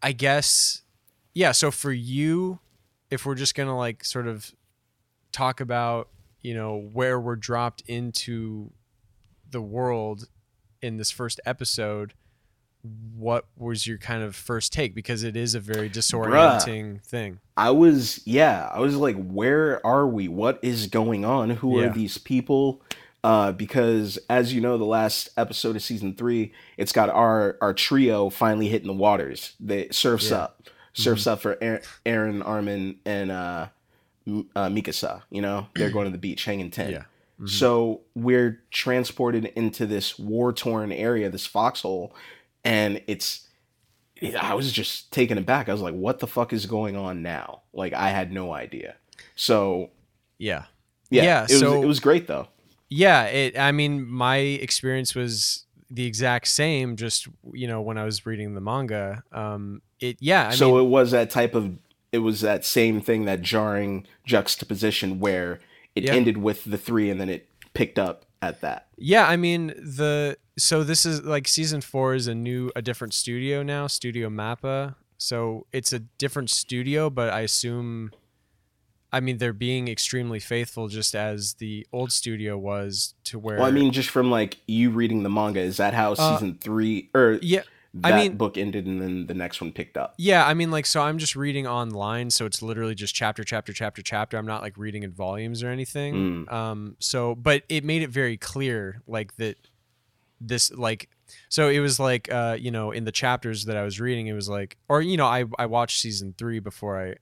I 0.03 0.11
guess, 0.11 0.83
yeah. 1.33 1.51
So 1.51 1.71
for 1.71 1.91
you, 1.91 2.59
if 3.09 3.25
we're 3.25 3.33
just 3.35 3.55
gonna 3.55 3.75
like 3.75 4.03
sort 4.05 4.27
of 4.27 4.53
talk 5.31 5.59
about, 5.59 6.09
you 6.43 6.53
know, 6.53 6.77
where 6.93 7.19
we're 7.19 7.35
dropped 7.35 7.81
into 7.87 8.71
the 9.49 9.61
world 9.61 10.27
in 10.83 10.97
this 10.97 11.09
first 11.09 11.39
episode, 11.47 12.13
what 13.15 13.45
was 13.57 13.87
your 13.87 13.97
kind 13.97 14.23
of 14.23 14.35
first 14.35 14.73
take? 14.73 14.93
Because 14.93 15.23
it 15.23 15.35
is 15.35 15.55
a 15.55 15.59
very 15.59 15.89
disorienting 15.89 17.01
thing. 17.01 17.39
I 17.57 17.71
was 17.71 18.21
yeah, 18.25 18.69
I 18.73 18.79
was 18.79 18.95
like, 18.95 19.15
where 19.27 19.85
are 19.85 20.07
we? 20.07 20.27
What 20.27 20.59
is 20.61 20.87
going 20.87 21.23
on? 21.25 21.51
Who 21.51 21.79
Yeah. 21.79 21.87
are 21.87 21.93
these 21.93 22.17
people? 22.17 22.81
Uh, 23.23 23.51
because 23.51 24.19
as 24.29 24.53
you 24.53 24.61
know, 24.61 24.77
the 24.77 24.85
last 24.85 25.29
episode 25.35 25.75
of 25.75 25.81
season 25.81 26.13
three, 26.15 26.53
it's 26.77 26.91
got 26.91 27.09
our 27.09 27.57
our 27.61 27.73
trio 27.73 28.29
finally 28.29 28.67
hitting 28.67 28.87
the 28.87 28.93
waters. 28.93 29.53
The 29.59 29.87
surfs 29.91 30.29
Yeah. 30.29 30.37
up, 30.37 30.63
surfs 30.93 31.25
up 31.25 31.41
for 31.41 31.55
Eren, 31.55 32.45
Armin 32.45 32.99
and 33.05 33.31
uh, 33.31 33.67
uh, 34.27 34.67
Mikasa. 34.69 35.23
You 35.31 35.41
know, 35.41 35.67
they're 35.75 35.89
going 35.89 36.05
to 36.05 36.11
the 36.11 36.17
beach, 36.19 36.45
hanging 36.45 36.69
tent. 36.69 36.91
Yeah. 36.91 37.03
Mhm. 37.41 37.49
So 37.49 38.01
we're 38.15 38.61
transported 38.71 39.45
into 39.57 39.85
this 39.85 40.17
war 40.19 40.53
torn 40.53 40.91
area, 40.91 41.29
this 41.29 41.45
foxhole, 41.45 42.15
and 42.65 43.01
it's. 43.07 43.47
I 44.41 44.53
was 44.53 44.71
just 44.71 45.11
taken 45.11 45.37
aback. 45.37 45.67
I 45.69 45.73
was 45.73 45.81
like, 45.81 45.93
"What 45.93 46.19
the 46.19 46.27
fuck 46.27 46.51
is 46.53 46.65
going 46.65 46.95
on 46.95 47.21
now?" 47.21 47.61
Like 47.73 47.93
I 47.93 48.09
had 48.09 48.31
no 48.31 48.53
idea. 48.53 48.95
So 49.35 49.91
Yeah. 50.37 50.63
yeah, 51.09 51.23
Yeah, 51.23 51.43
it 51.43 51.51
was 51.51 51.59
so- 51.59 51.83
it 51.83 51.85
was 51.85 51.99
great 51.99 52.27
though. 52.27 52.47
Yeah, 52.89 53.25
it 53.25 53.57
I 53.57 53.71
mean 53.71 54.07
my 54.07 54.37
experience 54.37 55.13
was 55.15 55.65
the 55.91 56.05
exact 56.05 56.47
same 56.47 56.95
just 56.95 57.27
you 57.53 57.67
know 57.67 57.81
when 57.81 57.97
I 57.97 58.05
was 58.05 58.25
reading 58.25 58.55
the 58.55 58.61
manga. 58.61 59.23
Um 59.33 59.81
it 59.99 60.17
yeah, 60.21 60.47
I 60.49 60.55
so 60.55 60.71
mean 60.75 60.85
it 60.85 60.89
was 60.89 61.11
that 61.11 61.29
type 61.29 61.53
of 61.55 61.77
it 62.13 62.19
was 62.19 62.39
that 62.41 62.63
same 62.63 63.01
thing, 63.01 63.25
that 63.25 63.41
jarring 63.41 64.07
juxtaposition 64.25 65.19
where 65.19 65.59
it 65.95 66.03
Yeah. 66.05 66.13
ended 66.13 66.37
with 66.37 66.63
the 66.63 66.77
three 66.77 67.09
and 67.09 67.19
then 67.19 67.27
it 67.29 67.47
picked 67.73 67.99
up 67.99 68.25
at 68.41 68.61
that. 68.61 68.87
yeah, 68.97 69.27
I 69.27 69.35
mean 69.35 69.67
the 69.67 70.37
so 70.57 70.83
this 70.83 71.05
is 71.05 71.23
like 71.23 71.47
season 71.47 71.81
4 71.81 72.15
is 72.15 72.27
a 72.27 72.35
new 72.35 72.71
a 72.75 72.81
different 72.81 73.13
studio 73.13 73.63
now, 73.63 73.87
Studio 73.87 74.29
Mappa. 74.29 74.95
So 75.17 75.65
it's 75.71 75.93
a 75.93 75.99
different 75.99 76.49
studio, 76.49 77.09
but 77.09 77.29
I 77.29 77.41
assume 77.41 78.11
I 79.13 79.21
mean, 79.21 79.37
they're 79.37 79.53
being 79.53 79.87
extremely 79.87 80.39
faithful, 80.39 80.89
just 80.89 81.15
as 81.15 81.53
the 81.53 81.87
old 81.93 82.11
studio 82.11 82.57
was. 82.57 83.13
To 83.25 83.39
where 83.39 83.57
Well, 83.57 83.65
I 83.65 83.71
mean, 83.71 83.91
just 83.93 84.09
from 84.09 84.29
like 84.29 84.57
you 84.67 84.89
reading 84.89 85.23
the 85.23 85.29
manga, 85.29 85.61
is 85.61 85.77
that 85.77 85.93
how 85.93 86.13
Uh, 86.13 86.33
season 86.33 86.57
three 86.59 87.09
or 87.13 87.39
yeah, 87.41 87.61
that 87.93 88.13
I 88.13 88.17
mean- 88.23 88.35
book 88.35 88.57
ended 88.57 88.85
and 88.85 89.01
then 89.01 89.27
the 89.27 89.33
next 89.33 89.61
one 89.61 89.71
picked 89.71 89.95
up? 89.95 90.15
yeah. 90.17 90.45
I 90.45 90.53
mean, 90.53 90.69
like, 90.69 90.85
so 90.85 91.01
I'm 91.01 91.17
just 91.17 91.35
reading 91.37 91.65
online, 91.65 92.29
so 92.29 92.45
it's 92.45 92.61
literally 92.61 92.93
just 92.95 93.15
chapter, 93.15 93.45
chapter, 93.45 93.71
chapter, 93.71 94.01
chapter. 94.01 94.37
I'm 94.37 94.45
not 94.47 94.61
like 94.61 94.77
reading 94.77 95.03
in 95.03 95.11
volumes 95.13 95.63
or 95.63 95.69
anything. 95.69 96.45
Mm. 96.45 96.51
Um, 96.51 96.95
so, 96.99 97.35
but 97.35 97.63
it 97.69 97.85
made 97.85 98.01
it 98.01 98.09
very 98.09 98.35
clear, 98.35 99.01
like 99.07 99.37
that 99.37 99.55
this, 100.41 100.71
like, 100.71 101.09
so 101.49 101.69
it 101.69 101.79
was 101.79 101.99
like, 101.99 102.31
uh, 102.31 102.57
you 102.59 102.71
know, 102.71 102.91
in 102.91 103.03
the 103.05 103.11
chapters 103.11 103.65
that 103.65 103.77
I 103.77 103.83
was 103.83 103.99
reading, 103.99 104.27
it 104.27 104.33
was 104.33 104.47
like, 104.49 104.77
or 104.89 105.01
you 105.01 105.17
know, 105.17 105.25
I 105.25 105.45
I 105.57 105.65
watched 105.65 105.99
season 105.99 106.33
three 106.37 106.59
before 106.59 107.01
I. 107.01 107.15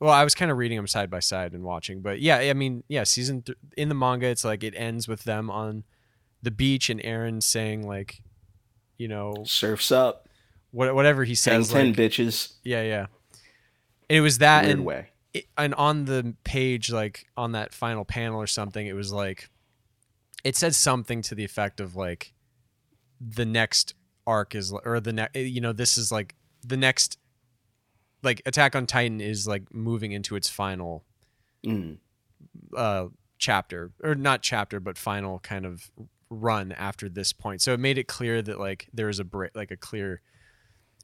Well, 0.00 0.10
I 0.12 0.24
was 0.24 0.34
kind 0.34 0.50
of 0.50 0.56
reading 0.58 0.76
them 0.76 0.88
side 0.88 1.10
by 1.10 1.20
side 1.20 1.52
and 1.52 1.62
watching, 1.62 2.00
but 2.02 2.20
yeah, 2.20 2.38
I 2.38 2.54
mean, 2.54 2.82
yeah, 2.88 3.04
season 3.04 3.42
th- 3.42 3.56
in 3.76 3.88
the 3.88 3.94
manga, 3.94 4.26
it's 4.26 4.44
like 4.44 4.64
it 4.64 4.74
ends 4.76 5.06
with 5.06 5.22
them 5.22 5.48
on 5.48 5.84
the 6.42 6.50
beach 6.50 6.90
and 6.90 7.00
Eren 7.00 7.40
saying 7.40 7.86
like, 7.86 8.20
you 8.98 9.06
know, 9.06 9.32
Surfs 9.44 9.92
up, 9.92 10.28
what, 10.72 10.92
whatever 10.96 11.22
he 11.22 11.36
says, 11.36 11.68
ten 11.68 11.88
like, 11.88 11.96
bitches. 11.96 12.54
yeah, 12.64 12.82
yeah. 12.82 13.06
It 14.08 14.22
was 14.22 14.38
that, 14.38 14.64
Weird 14.64 14.76
and 14.78 14.84
way. 14.84 15.06
it, 15.32 15.44
and 15.56 15.72
on 15.76 16.04
the 16.06 16.34
page, 16.42 16.90
like 16.90 17.26
on 17.36 17.52
that 17.52 17.72
final 17.72 18.04
panel 18.04 18.42
or 18.42 18.48
something, 18.48 18.84
it 18.84 18.94
was 18.94 19.12
like, 19.12 19.50
it 20.44 20.56
said 20.56 20.74
something 20.74 21.22
to 21.22 21.34
the 21.34 21.44
effect 21.44 21.80
of 21.80 21.96
like, 21.96 22.32
the 23.20 23.46
next 23.46 23.94
arc 24.26 24.54
is, 24.54 24.72
or 24.84 25.00
the 25.00 25.12
next, 25.12 25.36
you 25.36 25.60
know, 25.60 25.72
this 25.72 25.96
is 25.96 26.10
like 26.10 26.34
the 26.64 26.76
next, 26.76 27.18
like 28.22 28.42
Attack 28.46 28.74
on 28.76 28.86
Titan 28.86 29.20
is 29.20 29.46
like 29.46 29.72
moving 29.74 30.12
into 30.12 30.36
its 30.36 30.48
final 30.48 31.04
Mm. 31.64 31.98
uh 32.76 33.06
chapter 33.38 33.92
or 34.02 34.16
not 34.16 34.42
chapter 34.42 34.80
but 34.80 34.98
final 34.98 35.38
kind 35.38 35.64
of 35.64 35.92
run 36.28 36.72
after 36.72 37.08
this 37.08 37.32
point. 37.32 37.62
So 37.62 37.72
it 37.72 37.78
made 37.78 37.98
it 37.98 38.08
clear 38.08 38.42
that 38.42 38.58
like 38.58 38.88
there 38.92 39.08
is 39.08 39.20
a 39.20 39.24
break 39.24 39.54
like 39.54 39.70
a 39.70 39.76
clear 39.76 40.22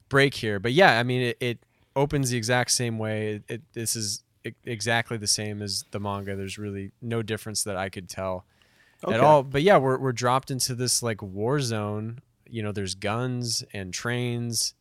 break 0.08 0.34
here. 0.34 0.58
But 0.58 0.72
yeah 0.72 0.98
i 0.98 1.04
mean 1.04 1.22
it, 1.22 1.36
it 1.40 1.58
opens 1.94 2.30
the 2.30 2.36
exact 2.36 2.72
same 2.72 2.98
way. 2.98 3.34
It, 3.34 3.42
it 3.48 3.62
this 3.72 3.94
is 3.94 4.24
exactly 4.64 5.16
the 5.16 5.28
same 5.28 5.62
as 5.62 5.84
the 5.92 6.00
manga. 6.00 6.34
There's 6.34 6.58
really 6.58 6.90
no 7.00 7.22
difference 7.22 7.62
that 7.62 7.76
i 7.76 7.88
could 7.88 8.08
tell 8.08 8.44
Okay. 9.04 9.14
at 9.14 9.20
all. 9.20 9.42
But 9.42 9.62
yeah 9.62 9.78
we're, 9.78 9.98
we're 9.98 10.12
dropped 10.12 10.50
into 10.50 10.74
this 10.74 11.02
like 11.02 11.22
war 11.22 11.60
zone. 11.60 12.20
You 12.48 12.62
know 12.62 12.72
there's 12.72 12.94
guns 12.94 13.62
and 13.72 13.92
trains 13.92 14.74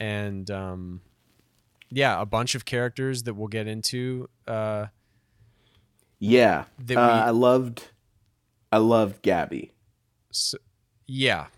and 0.00 0.50
um 0.50 1.00
yeah 1.90 2.20
a 2.20 2.26
bunch 2.26 2.54
of 2.54 2.64
characters 2.64 3.22
that 3.24 3.34
we'll 3.34 3.48
get 3.48 3.66
into 3.68 4.28
uh 4.48 4.86
Yeah, 6.18 6.64
that 6.86 6.96
uh, 6.98 7.24
I 7.26 7.30
loved, 7.30 7.88
I 8.72 8.78
loved 8.78 9.22
Gabi. 9.22 9.70
so, 10.30 10.58
yeah. 11.06 11.46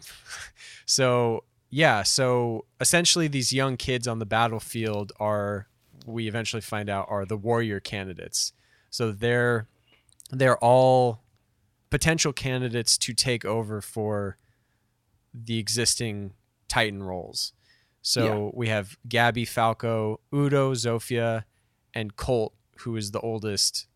So 0.89 1.43
yeah 1.69 2.05
so 2.05 2.65
essentially 2.81 3.27
these 3.27 3.53
young 3.53 3.77
kids 3.77 4.07
on 4.07 4.21
the 4.21 4.25
battlefield 4.27 5.11
are 5.19 5.67
we 6.07 6.29
eventually 6.29 6.63
find 6.63 6.89
out 6.89 7.07
are 7.11 7.25
the 7.25 7.37
warrior 7.37 7.81
candidates. 7.81 8.53
So 8.91 9.11
they're 9.11 9.67
they're 10.31 10.57
all 10.59 11.23
potential 11.91 12.33
candidates 12.33 12.99
to 12.99 13.15
take 13.15 13.45
over 13.45 13.81
for 13.81 14.39
the 15.33 15.59
existing 15.59 16.33
titan 16.69 17.03
roles 17.03 17.53
so 18.03 18.51
we 18.55 18.69
have 18.69 18.97
gabi 19.09 19.47
falco 19.47 20.21
udo 20.35 20.73
zofia 20.73 21.45
and 21.95 22.17
colt 22.17 22.55
who 22.81 22.97
is 22.97 23.11
the 23.11 23.21
oldest 23.21 23.87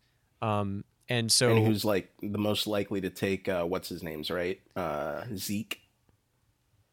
um 0.41 0.83
and 1.11 1.29
so 1.29 1.57
and 1.57 1.67
who's 1.67 1.83
like 1.83 2.09
the 2.21 2.37
most 2.37 2.67
likely 2.67 3.01
to 3.01 3.09
take 3.09 3.49
uh, 3.49 3.65
what's 3.65 3.89
his 3.89 4.01
name's 4.01 4.31
right? 4.31 4.61
Uh, 4.77 5.25
Zeke. 5.35 5.81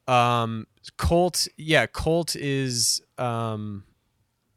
Um, 0.08 0.66
Colt, 0.96 1.46
yeah, 1.56 1.86
Colt 1.86 2.34
is 2.34 3.00
um 3.16 3.84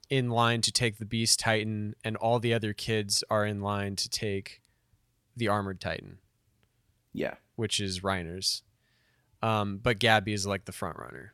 in 0.09 0.31
line 0.31 0.61
to 0.61 0.71
take 0.71 0.97
the 0.97 1.05
Beast 1.05 1.39
Titan, 1.39 1.95
and 2.03 2.17
all 2.17 2.39
the 2.39 2.55
other 2.55 2.73
kids 2.73 3.23
are 3.29 3.45
in 3.45 3.61
line 3.61 3.95
to 3.97 4.09
take 4.09 4.61
the 5.37 5.47
Armored 5.47 5.79
Titan, 5.79 6.17
Yeah, 7.13 7.35
which 7.55 7.79
is 7.79 7.99
Reiner's. 8.01 8.63
Um, 9.43 9.77
but 9.81 9.99
Gabi 9.99 10.33
is 10.33 10.45
like 10.45 10.65
the 10.65 10.71
front 10.71 10.97
runner, 10.99 11.33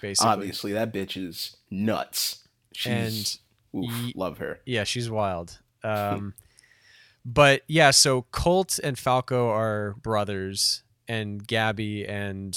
basically. 0.00 0.30
obviously 0.30 0.72
that 0.74 0.92
bitch 0.92 1.16
is 1.16 1.56
nuts. 1.70 2.46
She's 2.72 3.38
oof, 3.74 3.90
ye- 3.90 4.12
love 4.14 4.38
her. 4.38 4.60
Yeah, 4.66 4.84
she's 4.84 5.08
wild. 5.10 5.58
Um, 5.82 6.34
but 7.24 7.62
yeah, 7.66 7.90
so 7.90 8.22
Colt 8.30 8.78
and 8.84 8.98
Falco 8.98 9.48
are 9.50 9.94
brothers, 10.02 10.82
and 11.08 11.46
Gabi 11.48 12.08
and 12.08 12.52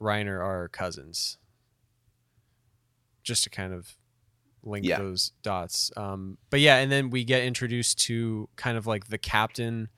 Reiner 0.00 0.38
are 0.40 0.68
cousins. 0.68 1.38
Just 3.22 3.42
to 3.44 3.50
kind 3.50 3.72
of 3.72 3.96
link 4.62 4.84
Yeah. 4.86 4.98
those 4.98 5.32
dots. 5.42 5.90
Um, 5.96 6.38
but 6.50 6.60
yeah, 6.60 6.76
and 6.76 6.92
then 6.92 7.10
we 7.10 7.24
get 7.24 7.42
introduced 7.42 7.98
to 8.02 8.48
kind 8.56 8.76
of 8.76 8.86
like 8.86 9.08
the 9.08 9.18
captain 9.18 9.88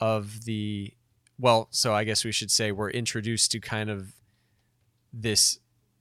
of 0.00 0.44
the. 0.44 0.92
Well, 1.40 1.68
so 1.70 1.94
I 1.94 2.04
guess 2.04 2.24
we 2.24 2.32
should 2.32 2.50
say 2.50 2.70
we're 2.70 2.90
introduced 2.90 3.50
to 3.52 3.60
kind 3.60 3.88
of 3.88 4.12
this. 5.12 5.58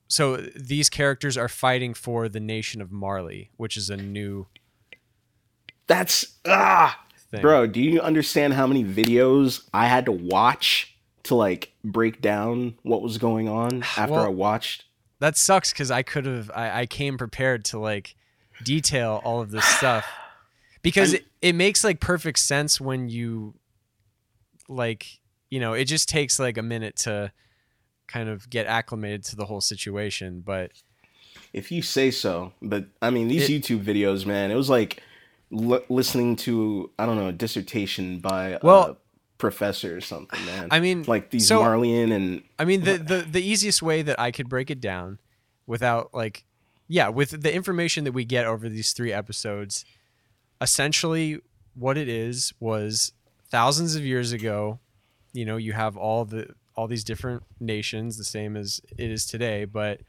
So 0.07 0.37
these 0.37 0.89
characters 0.89 1.37
are 1.37 1.47
fighting 1.47 1.93
for 1.93 2.27
the 2.27 2.39
nation 2.41 2.81
of 2.81 2.91
Marley, 2.91 3.51
which 3.57 3.77
is 3.77 3.89
a 3.89 3.95
new 3.97 4.47
That's 5.87 6.25
ah, 6.45 6.99
thing. 7.31 7.41
bro. 7.41 7.67
Do 7.67 7.81
you 7.81 8.01
understand 8.01 8.53
how 8.53 8.67
many 8.67 8.83
videos 8.83 9.67
I 9.73 9.87
had 9.87 10.05
to 10.05 10.11
watch 10.11 10.95
to 11.23 11.35
like 11.35 11.73
break 11.83 12.21
down 12.21 12.75
what 12.83 13.01
was 13.01 13.17
going 13.17 13.47
on 13.47 13.83
after 13.97 14.13
Well- 14.13 14.25
I 14.25 14.29
watched? 14.29 14.85
that 15.21 15.35
sucks 15.35 15.73
because 15.73 15.91
I 15.91 16.01
could 16.01 16.25
have 16.25 16.49
I, 16.55 16.81
I 16.81 16.85
came 16.85 17.17
prepared 17.17 17.65
to 17.65 17.79
like 17.79 18.15
detail 18.63 19.21
all 19.25 19.41
of 19.41 19.51
this 19.51 19.65
stuff 19.77 20.05
because 20.81 21.13
I'm- 21.13 21.23
it, 21.41 21.49
it 21.49 21.55
makes 21.55 21.83
like 21.83 21.99
perfect 21.99 22.39
sense 22.39 22.79
when 22.81 23.09
you 23.09 23.53
like 24.67 25.18
you 25.49 25.59
know 25.59 25.73
it 25.73 25.85
just 25.85 26.07
takes 26.09 26.39
like 26.39 26.57
a 26.57 26.63
minute 26.63 26.95
to 26.95 27.31
kind 28.07 28.29
of 28.29 28.49
get 28.49 28.65
acclimated 28.65 29.23
to 29.23 29.35
the 29.35 29.45
whole 29.45 29.61
situation 29.61 30.41
but 30.41 30.71
If 31.53 31.71
you 31.71 31.81
say 31.81 32.11
so, 32.11 32.53
but 32.61 32.85
I 33.01 33.09
mean 33.09 33.27
these 33.27 33.49
It- 33.49 33.63
YouTube 33.63 33.83
videos, 33.83 34.25
man, 34.25 34.51
it 34.51 34.55
was 34.55 34.69
like 34.69 35.01
l- 35.51 35.83
listening 35.89 36.35
to 36.45 36.91
I 36.99 37.05
don't 37.05 37.15
know 37.17 37.27
a 37.29 37.31
dissertation 37.33 38.19
by 38.19 38.49
a 38.49 38.59
Well- 38.61 38.97
professor 39.39 39.95
or 39.95 40.01
something, 40.01 40.45
man. 40.45 40.67
I 40.69 40.79
mean 40.79 41.03
like 41.07 41.29
these 41.31 41.47
so- 41.47 41.61
Marleyan 41.61 42.11
and 42.11 42.43
I 42.59 42.65
mean 42.65 42.83
the, 42.83 42.97
the 42.97 43.17
the 43.35 43.41
easiest 43.41 43.81
way 43.81 44.01
that 44.03 44.19
I 44.19 44.31
could 44.31 44.49
break 44.49 44.69
it 44.69 44.81
down 44.81 45.17
without 45.65 46.13
like 46.13 46.45
yeah, 46.91 47.09
with 47.09 47.41
the 47.43 47.53
information 47.53 48.03
that 48.05 48.13
we 48.13 48.25
get 48.25 48.45
over 48.47 48.67
these 48.67 48.93
3 48.93 49.13
episodes, 49.13 49.85
essentially 50.59 51.39
what 51.75 51.97
it 51.97 52.09
is 52.09 52.51
was 52.59 53.13
thousands 53.49 53.95
of 53.95 54.03
years 54.03 54.31
ago, 54.31 54.79
you 55.33 55.45
know, 55.45 55.57
you 55.57 55.73
have 55.73 55.97
all 55.97 56.25
the 56.25 56.53
all 56.75 56.87
these 56.87 57.03
different 57.03 57.43
nations 57.59 58.17
the 58.17 58.23
same 58.23 58.55
as 58.55 58.79
it 58.97 59.11
is 59.11 59.25
today, 59.25 59.65
but 59.65 60.01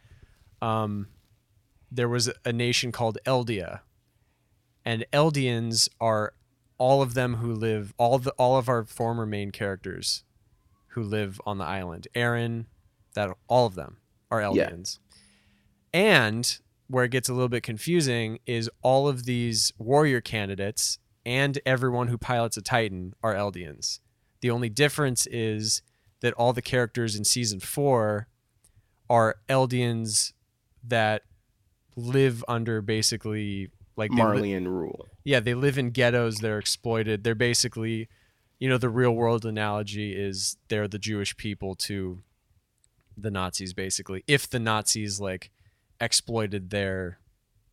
um 0.63 1.09
there 1.91 2.09
was 2.09 2.31
a 2.45 2.53
nation 2.53 2.93
called 2.93 3.19
Eldia. 3.27 3.81
And 4.85 5.05
Eldians 5.13 5.89
are 6.01 6.35
all 6.79 7.03
of 7.03 7.15
them 7.15 7.37
who 7.37 7.53
live 7.53 7.93
all 7.99 8.19
the 8.19 8.31
all 8.33 8.57
of 8.57 8.69
our 8.69 8.85
former 8.85 9.27
main 9.27 9.51
characters 9.51 10.25
who 10.89 11.03
live 11.03 11.41
on 11.45 11.59
the 11.59 11.65
island. 11.65 12.09
Eren, 12.15 12.67
that 13.15 13.31
all 13.49 13.67
of 13.67 13.75
them 13.75 13.99
are 14.31 14.41
Yeah. 14.41 14.47
Eldians. 14.71 14.99
And 15.93 16.59
where 16.87 17.05
it 17.05 17.11
gets 17.11 17.29
a 17.29 17.33
little 17.35 17.49
bit 17.49 17.63
confusing 17.63 18.39
is 18.47 18.71
all 18.83 19.07
of 19.09 19.25
these 19.25 19.73
warrior 19.79 20.21
candidates 20.21 20.99
and 21.27 21.61
everyone 21.67 22.09
who 22.09 22.19
pilots 22.19 22.57
a 22.57 22.63
Titan 22.63 23.15
are 23.23 23.35
Eldians. 23.35 24.01
The 24.41 24.51
only 24.51 24.69
difference 24.69 25.27
is 25.27 25.83
that 26.21 26.33
all 26.35 26.53
the 26.53 26.63
characters 26.63 27.17
in 27.17 27.25
season 27.25 27.61
four 27.61 28.29
are 29.09 29.37
Eldians 29.49 30.33
that 30.85 31.23
live 31.97 32.45
under 32.49 32.81
basically 32.81 33.71
like 33.97 34.11
they 34.11 34.17
li- 34.17 34.23
Marleyan 34.23 34.67
rule. 34.67 35.09
yeah, 35.25 35.41
they 35.41 35.55
live 35.55 35.77
in 35.79 35.91
ghettos. 35.91 36.39
They're 36.39 36.59
exploited. 36.59 37.25
They're 37.25 37.35
basically, 37.35 38.09
you 38.59 38.69
know, 38.69 38.79
the 38.79 38.89
real 38.89 39.13
world 39.15 39.45
analogy 39.45 40.13
is 40.15 40.57
they're 40.69 40.89
the 40.89 40.99
Jewish 40.99 41.37
people 41.37 41.75
to 41.77 42.23
the 43.17 43.31
Nazis, 43.31 43.75
basically. 43.75 44.25
If 44.27 44.49
the 44.49 44.59
Nazis 44.61 45.21
like 45.21 45.51
exploited 46.01 46.71
their 46.71 47.19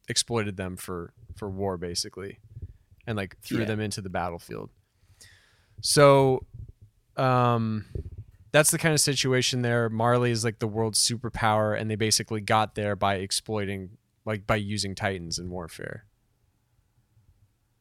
exploited 0.09 0.57
them 0.57 0.75
for 0.75 1.13
for 1.35 1.49
war, 1.49 1.77
basically, 1.77 2.39
and 3.05 3.15
like 3.15 3.37
threw 3.41 3.59
Yeah. 3.59 3.65
them 3.65 3.79
into 3.79 4.01
the 4.01 4.09
battlefield. 4.09 4.69
So, 5.81 6.45
um, 7.15 7.85
that's 8.51 8.71
the 8.71 8.77
kind 8.77 8.93
of 8.93 8.99
situation 8.99 9.61
there. 9.61 9.89
Marley 9.89 10.31
is 10.31 10.43
like 10.43 10.59
the 10.59 10.67
world's 10.67 10.99
superpower, 10.99 11.79
and 11.79 11.89
they 11.91 11.95
basically 11.95 12.41
got 12.41 12.75
there 12.75 12.95
by 12.95 13.15
exploiting, 13.15 13.97
like 14.25 14.47
by 14.47 14.55
using 14.55 14.95
Titans 14.95 15.37
in 15.37 15.49
warfare. 15.49 16.05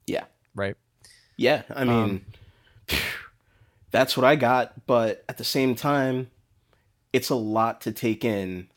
Yeah. 0.07 0.25
right? 0.55 0.77
Yeah, 1.37 1.63
I 1.71 1.85
mean, 1.85 2.25
Um, 2.91 2.97
that's 3.91 4.17
what 4.17 4.25
I 4.25 4.37
got. 4.37 4.87
But 4.87 5.25
at 5.29 5.39
the 5.39 5.45
same 5.45 5.75
time, 5.75 6.31
it's 7.13 7.31
a 7.31 7.35
lot 7.35 7.81
to 7.83 7.93
take 7.93 8.25
in 8.25 8.69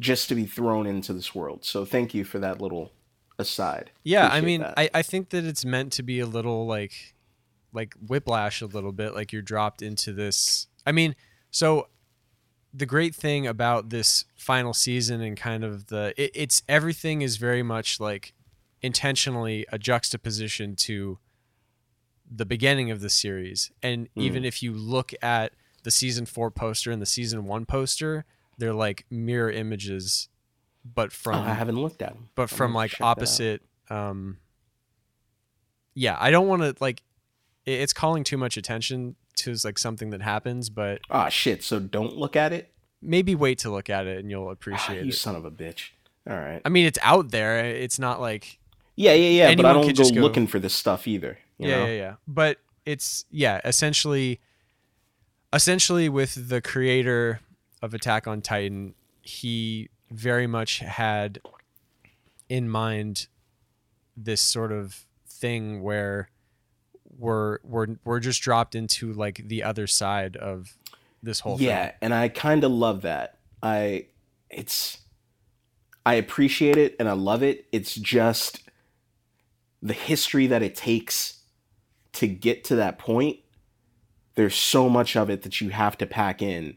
just 0.00 0.28
to 0.28 0.34
be 0.34 0.46
thrown 0.46 0.86
into 0.86 1.12
this 1.12 1.34
world. 1.34 1.64
So 1.64 1.84
thank 1.84 2.14
you 2.14 2.24
for 2.24 2.38
that 2.40 2.60
little 2.60 2.92
aside. 3.38 3.90
Yeah, 4.02 4.28
I 4.28 4.40
mean, 4.40 4.60
that. 4.60 4.74
I, 4.76 4.90
I 4.94 5.02
think 5.02 5.30
that 5.30 5.44
it's 5.44 5.64
meant 5.64 5.92
to 5.94 6.02
be 6.02 6.18
a 6.20 6.26
little 6.26 6.66
like 6.66 7.14
like 7.72 7.94
whiplash 8.06 8.60
a 8.60 8.66
little 8.66 8.92
bit, 8.92 9.14
like 9.14 9.32
you're 9.32 9.42
dropped 9.42 9.82
into 9.82 10.12
this. 10.12 10.66
I 10.86 10.92
mean, 10.92 11.14
so 11.50 11.88
the 12.74 12.86
great 12.86 13.14
thing 13.14 13.46
about 13.46 13.90
this 13.90 14.24
final 14.36 14.72
season 14.74 15.20
and 15.20 15.36
kind 15.36 15.62
of 15.64 15.86
the 15.88 16.14
it, 16.16 16.30
it's 16.34 16.62
everything 16.68 17.22
is 17.22 17.36
very 17.36 17.62
much 17.62 18.00
like 18.00 18.32
intentionally 18.80 19.66
a 19.70 19.78
juxtaposition 19.78 20.74
to 20.76 21.18
the 22.34 22.46
beginning 22.46 22.90
of 22.90 23.00
the 23.00 23.10
series. 23.10 23.70
And 23.82 24.08
even 24.16 24.44
if 24.44 24.62
you 24.62 24.72
look 24.72 25.12
at 25.22 25.52
the 25.82 25.90
season 25.90 26.24
4 26.26 26.50
poster 26.50 26.90
and 26.90 27.02
the 27.02 27.06
season 27.06 27.44
1 27.44 27.66
poster, 27.66 28.24
they're 28.58 28.72
like 28.74 29.04
mirror 29.10 29.50
images 29.50 30.28
but 30.84 31.12
from 31.12 31.36
Oh, 31.36 31.42
I 31.42 31.52
haven't 31.54 31.76
looked 31.80 32.02
at 32.02 32.12
them. 32.14 32.28
but 32.34 32.50
from 32.50 32.74
like 32.74 32.90
check 32.92 32.98
that 32.98 33.04
out. 33.04 33.08
opposite 33.10 33.62
um 33.88 34.38
yeah 35.94 36.16
i 36.18 36.30
don't 36.30 36.48
want 36.48 36.62
to 36.62 36.74
like 36.80 37.02
it's 37.66 37.92
calling 37.92 38.24
too 38.24 38.36
much 38.36 38.56
attention 38.56 39.16
to 39.36 39.54
like 39.64 39.78
something 39.78 40.10
that 40.10 40.20
happens 40.22 40.68
but 40.70 41.00
Ah, 41.10 41.28
shit. 41.28 41.62
So 41.62 41.78
don't 41.80 42.16
look 42.16 42.36
at 42.36 42.52
it. 42.52 42.72
maybe 43.00 43.34
wait 43.34 43.58
to 43.60 43.70
look 43.70 43.88
at 43.90 44.06
it 44.06 44.18
and 44.18 44.30
you'll 44.30 44.48
Ah, 44.48 44.50
appreciate 44.52 44.96
you 44.96 45.02
it 45.02 45.06
You 45.06 45.12
son 45.12 45.34
of 45.36 45.44
a 45.44 45.50
bitch. 45.50 45.90
All 46.28 46.36
right. 46.36 46.60
i 46.64 46.68
mean 46.68 46.86
it's 46.86 46.98
out 47.02 47.30
there 47.30 47.64
it's 47.64 47.98
not 47.98 48.20
like 48.20 48.58
Yeah, 48.96 49.14
yeah, 49.14 49.28
yeah. 49.50 49.54
But 49.54 49.66
I 49.66 49.72
don't 49.72 49.96
go 49.96 50.04
go- 50.10 50.20
looking 50.20 50.46
for 50.46 50.58
this 50.58 50.74
stuff 50.74 51.06
either. 51.08 51.38
You 51.58 51.68
yeah 51.68 51.76
know? 51.78 51.86
yeah 51.86 51.92
yeah 51.92 52.14
but 52.26 52.58
it's 52.84 53.24
yeah 53.30 53.60
essentially 53.64 54.40
essentially 55.52 56.08
with 56.08 56.48
the 56.48 56.60
creator 56.60 57.40
of 57.82 57.94
attack 57.94 58.26
on 58.26 58.40
titan 58.40 58.94
he 59.20 59.88
very 60.10 60.46
much 60.46 60.78
had 60.80 61.40
in 62.48 62.68
mind 62.68 63.26
this 64.16 64.40
sort 64.40 64.72
of 64.72 65.06
thing 65.28 65.82
where 65.82 66.28
we're 67.22 67.58
we're 67.62 67.86
we're 68.04 68.18
just 68.18 68.42
dropped 68.42 68.74
into 68.74 69.12
like 69.12 69.46
the 69.46 69.62
other 69.62 69.86
side 69.86 70.36
of 70.36 70.76
this 71.22 71.38
whole 71.40 71.56
thing. 71.56 71.68
yeah 71.68 71.86
thing. 71.86 71.94
and 72.02 72.14
i 72.14 72.28
kind 72.28 72.64
of 72.64 72.72
love 72.72 73.02
that 73.02 73.38
i 73.62 74.04
it's 74.50 74.98
i 76.04 76.14
appreciate 76.14 76.76
it 76.76 76.96
and 76.98 77.08
i 77.08 77.12
love 77.12 77.42
it 77.44 77.64
it's 77.70 77.94
just 77.94 78.58
the 79.80 79.92
history 79.94 80.48
that 80.48 80.62
it 80.62 80.74
takes 80.74 81.42
to 82.12 82.26
get 82.26 82.64
to 82.64 82.74
that 82.76 82.98
point 82.98 83.38
there's 84.34 84.54
so 84.56 84.88
much 84.88 85.14
of 85.16 85.30
it 85.30 85.42
that 85.42 85.60
you 85.60 85.68
have 85.70 85.96
to 85.96 86.06
pack 86.06 86.42
in 86.42 86.76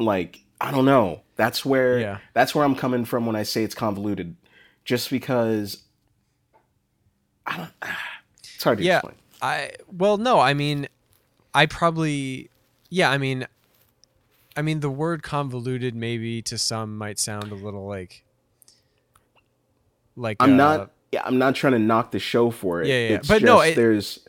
like 0.00 0.40
i 0.60 0.72
don't 0.72 0.84
know 0.86 1.20
that's 1.36 1.64
where 1.64 2.00
Yeah. 2.00 2.18
that's 2.34 2.52
where 2.52 2.64
i'm 2.64 2.74
coming 2.74 3.04
from 3.04 3.26
when 3.26 3.36
i 3.36 3.44
say 3.44 3.62
it's 3.62 3.76
convoluted 3.76 4.34
just 4.84 5.08
because 5.08 5.84
i 7.46 7.56
don't 7.56 7.70
ah, 7.82 7.98
it's 8.42 8.64
hard 8.64 8.78
to 8.78 8.84
Yeah. 8.84 8.96
explain 8.98 9.14
I 9.46 9.70
well 9.90 10.16
no, 10.16 10.40
I 10.40 10.54
mean 10.54 10.88
I 11.54 11.66
probably 11.66 12.50
yeah, 12.90 13.10
I 13.10 13.18
mean 13.18 13.46
I 14.56 14.62
mean 14.62 14.80
the 14.80 14.90
word 14.90 15.22
convoluted 15.22 15.94
maybe 15.94 16.42
to 16.42 16.56
some 16.58 16.96
might 16.98 17.18
sound 17.18 17.52
a 17.52 17.54
little 17.54 17.86
like 17.86 18.24
like 20.16 20.36
i'm 20.40 20.52
uh, 20.54 20.56
not 20.56 20.90
yeah 21.12 21.22
i'm 21.24 21.38
not 21.38 21.54
trying 21.54 21.72
to 21.74 21.78
knock 21.78 22.10
the 22.10 22.18
show 22.18 22.50
for 22.50 22.82
it 22.82 22.88
Yeah, 22.88 22.94
yeah, 22.94 23.08
yeah. 23.08 23.14
it's 23.16 23.28
But 23.28 23.40
just 23.40 23.44
no, 23.44 23.60
it- 23.60 23.76
there's 23.76 24.26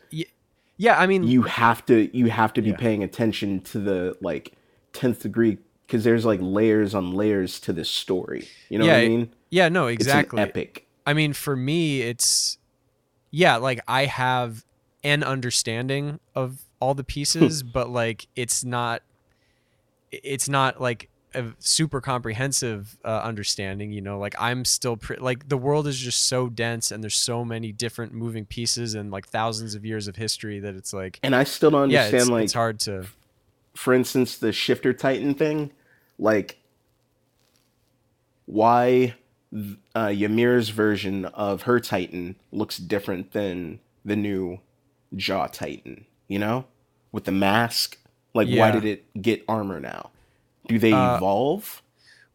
Yeah, 0.76 0.98
I 0.98 1.06
mean 1.06 1.24
you 1.24 1.42
have 1.42 1.84
to 1.86 2.16
you 2.16 2.26
have 2.30 2.52
to 2.54 2.62
be 2.62 2.70
Yeah. 2.70 2.76
paying 2.76 3.02
attention 3.02 3.60
to 3.62 3.78
the 3.80 4.16
like 4.20 4.52
10th 4.92 5.22
degree 5.22 5.58
because 5.86 6.04
there's 6.04 6.24
like 6.24 6.40
layers 6.42 6.94
on 6.94 7.12
layers 7.14 7.58
to 7.60 7.72
this 7.72 7.88
story 7.90 8.46
you 8.68 8.78
know 8.78 8.84
yeah, 8.86 8.92
what 8.92 9.04
i 9.04 9.08
mean 9.08 9.32
Yeah, 9.50 9.68
no, 9.68 9.86
exactly. 9.86 10.40
epic 10.40 10.84
I 11.06 11.14
mean, 11.14 11.32
for 11.32 11.56
me, 11.56 12.02
it's 12.02 12.58
yeah, 13.30 13.56
like 13.56 13.80
I 13.88 14.04
have 14.04 14.62
an 15.04 15.22
understanding 15.22 16.20
of 16.34 16.62
all 16.80 16.94
the 16.94 17.04
pieces, 17.04 17.62
but 17.62 17.88
like 17.88 18.26
it's 18.36 18.64
not, 18.64 19.02
it's 20.10 20.48
not 20.48 20.80
like 20.80 21.10
a 21.34 21.44
super 21.58 22.00
comprehensive 22.00 22.96
uh, 23.04 23.20
understanding. 23.22 23.92
You 23.92 24.00
know, 24.00 24.18
like 24.18 24.34
I'm 24.38 24.64
still 24.64 24.96
pre- 24.96 25.18
like 25.18 25.48
the 25.48 25.58
world 25.58 25.86
is 25.86 25.98
just 25.98 26.26
so 26.26 26.48
dense, 26.48 26.90
and 26.90 27.02
there's 27.02 27.14
so 27.14 27.44
many 27.44 27.72
different 27.72 28.12
moving 28.12 28.46
pieces 28.46 28.94
and 28.94 29.10
like 29.10 29.28
thousands 29.28 29.74
of 29.74 29.84
years 29.84 30.08
of 30.08 30.16
history 30.16 30.60
that 30.60 30.74
it's 30.74 30.92
like 30.92 31.18
and 31.22 31.34
i 31.34 31.44
still 31.44 31.70
don't 31.70 31.90
yeah, 31.90 32.04
understand 32.04 32.22
it's, 32.22 32.30
like 32.30 32.44
it's 32.44 32.52
hard 32.52 32.80
to 32.80 33.06
for 33.74 33.94
instance 33.94 34.38
the 34.38 34.52
shifter 34.52 34.92
titan 34.92 35.34
thing 35.34 35.70
like 36.18 36.58
why 38.46 39.14
uh, 39.94 40.12
Ymir's 40.14 40.70
version 40.70 41.24
of 41.26 41.62
her 41.62 41.80
titan 41.80 42.36
looks 42.52 42.78
different 42.78 43.32
than 43.32 43.80
the 44.04 44.16
new 44.16 44.58
jaw 45.16 45.46
titan 45.46 46.04
you 46.26 46.38
know 46.38 46.64
with 47.12 47.24
the 47.24 47.32
mask 47.32 47.98
like 48.34 48.48
why 48.48 48.70
did 48.70 48.84
it 48.84 49.04
get 49.20 49.42
armor 49.48 49.80
now 49.80 50.10
do 50.66 50.78
they 50.78 50.92
Uh, 50.92 51.16
evolve 51.16 51.82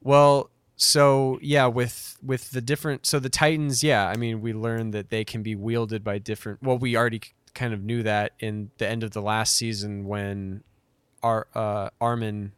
Well, 0.01 0.49
so 0.75 1.39
yeah, 1.41 1.67
with 1.67 2.17
with 2.21 2.51
the 2.51 2.61
different 2.61 3.05
so 3.05 3.19
the 3.19 3.29
Titans, 3.29 3.83
yeah, 3.83 4.07
I 4.07 4.17
mean, 4.17 4.41
we 4.41 4.53
learned 4.53 4.93
that 4.93 5.09
they 5.09 5.23
can 5.23 5.43
be 5.43 5.55
wielded 5.55 6.03
by 6.03 6.17
different. 6.17 6.61
Well, 6.61 6.77
we 6.77 6.97
already 6.97 7.21
kind 7.53 7.73
of 7.73 7.83
knew 7.83 8.03
that 8.03 8.33
in 8.39 8.71
the 8.79 8.87
end 8.87 9.03
of 9.03 9.11
the 9.11 9.21
last 9.21 9.55
season 9.55 10.05
when 10.05 10.63
Ar 11.21 11.47
uh, 11.53 11.89
Armin 12.01 12.51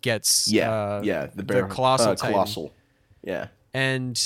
gets 0.00 0.50
Yeah, 0.50 0.72
uh, 0.72 1.00
yeah, 1.04 1.26
the, 1.26 1.42
the 1.42 1.62
colossal 1.64 2.12
uh, 2.12 2.16
colossal. 2.16 2.72
Yeah, 3.22 3.48
and 3.72 4.18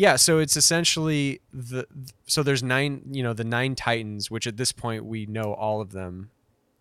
yeah, 0.00 0.16
so 0.16 0.38
it's 0.38 0.56
essentially 0.56 1.42
the 1.52 1.86
so 2.26 2.42
there's 2.42 2.62
nine, 2.62 3.02
you 3.10 3.22
know, 3.22 3.34
the 3.34 3.44
nine 3.44 3.74
Titans, 3.74 4.30
which 4.30 4.46
at 4.46 4.56
this 4.56 4.72
point 4.72 5.04
we 5.04 5.26
know 5.26 5.52
all 5.52 5.82
of 5.82 5.92
them. 5.92 6.30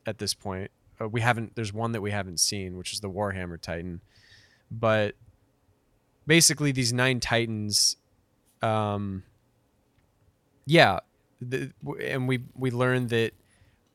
At 0.06 0.20
this 0.20 0.34
point, 0.34 0.72
uh, 1.02 1.10
we 1.10 1.20
haven't. 1.20 1.54
There's 1.54 1.74
one 1.74 1.92
that 1.92 2.00
we 2.00 2.12
haven't 2.12 2.40
seen, 2.40 2.78
which 2.78 2.94
is 2.94 3.02
the 3.02 3.10
Warhammer 3.10 3.60
Titan, 3.60 4.00
but 4.72 5.16
basically 6.28 6.72
these 6.72 6.94
nine 6.94 7.20
Titans, 7.20 7.98
um, 8.62 9.24
yeah, 10.66 11.00
the, 11.42 11.74
and 12.02 12.26
we 12.26 12.40
we 12.56 12.72
learned 12.72 13.10
that 13.10 13.34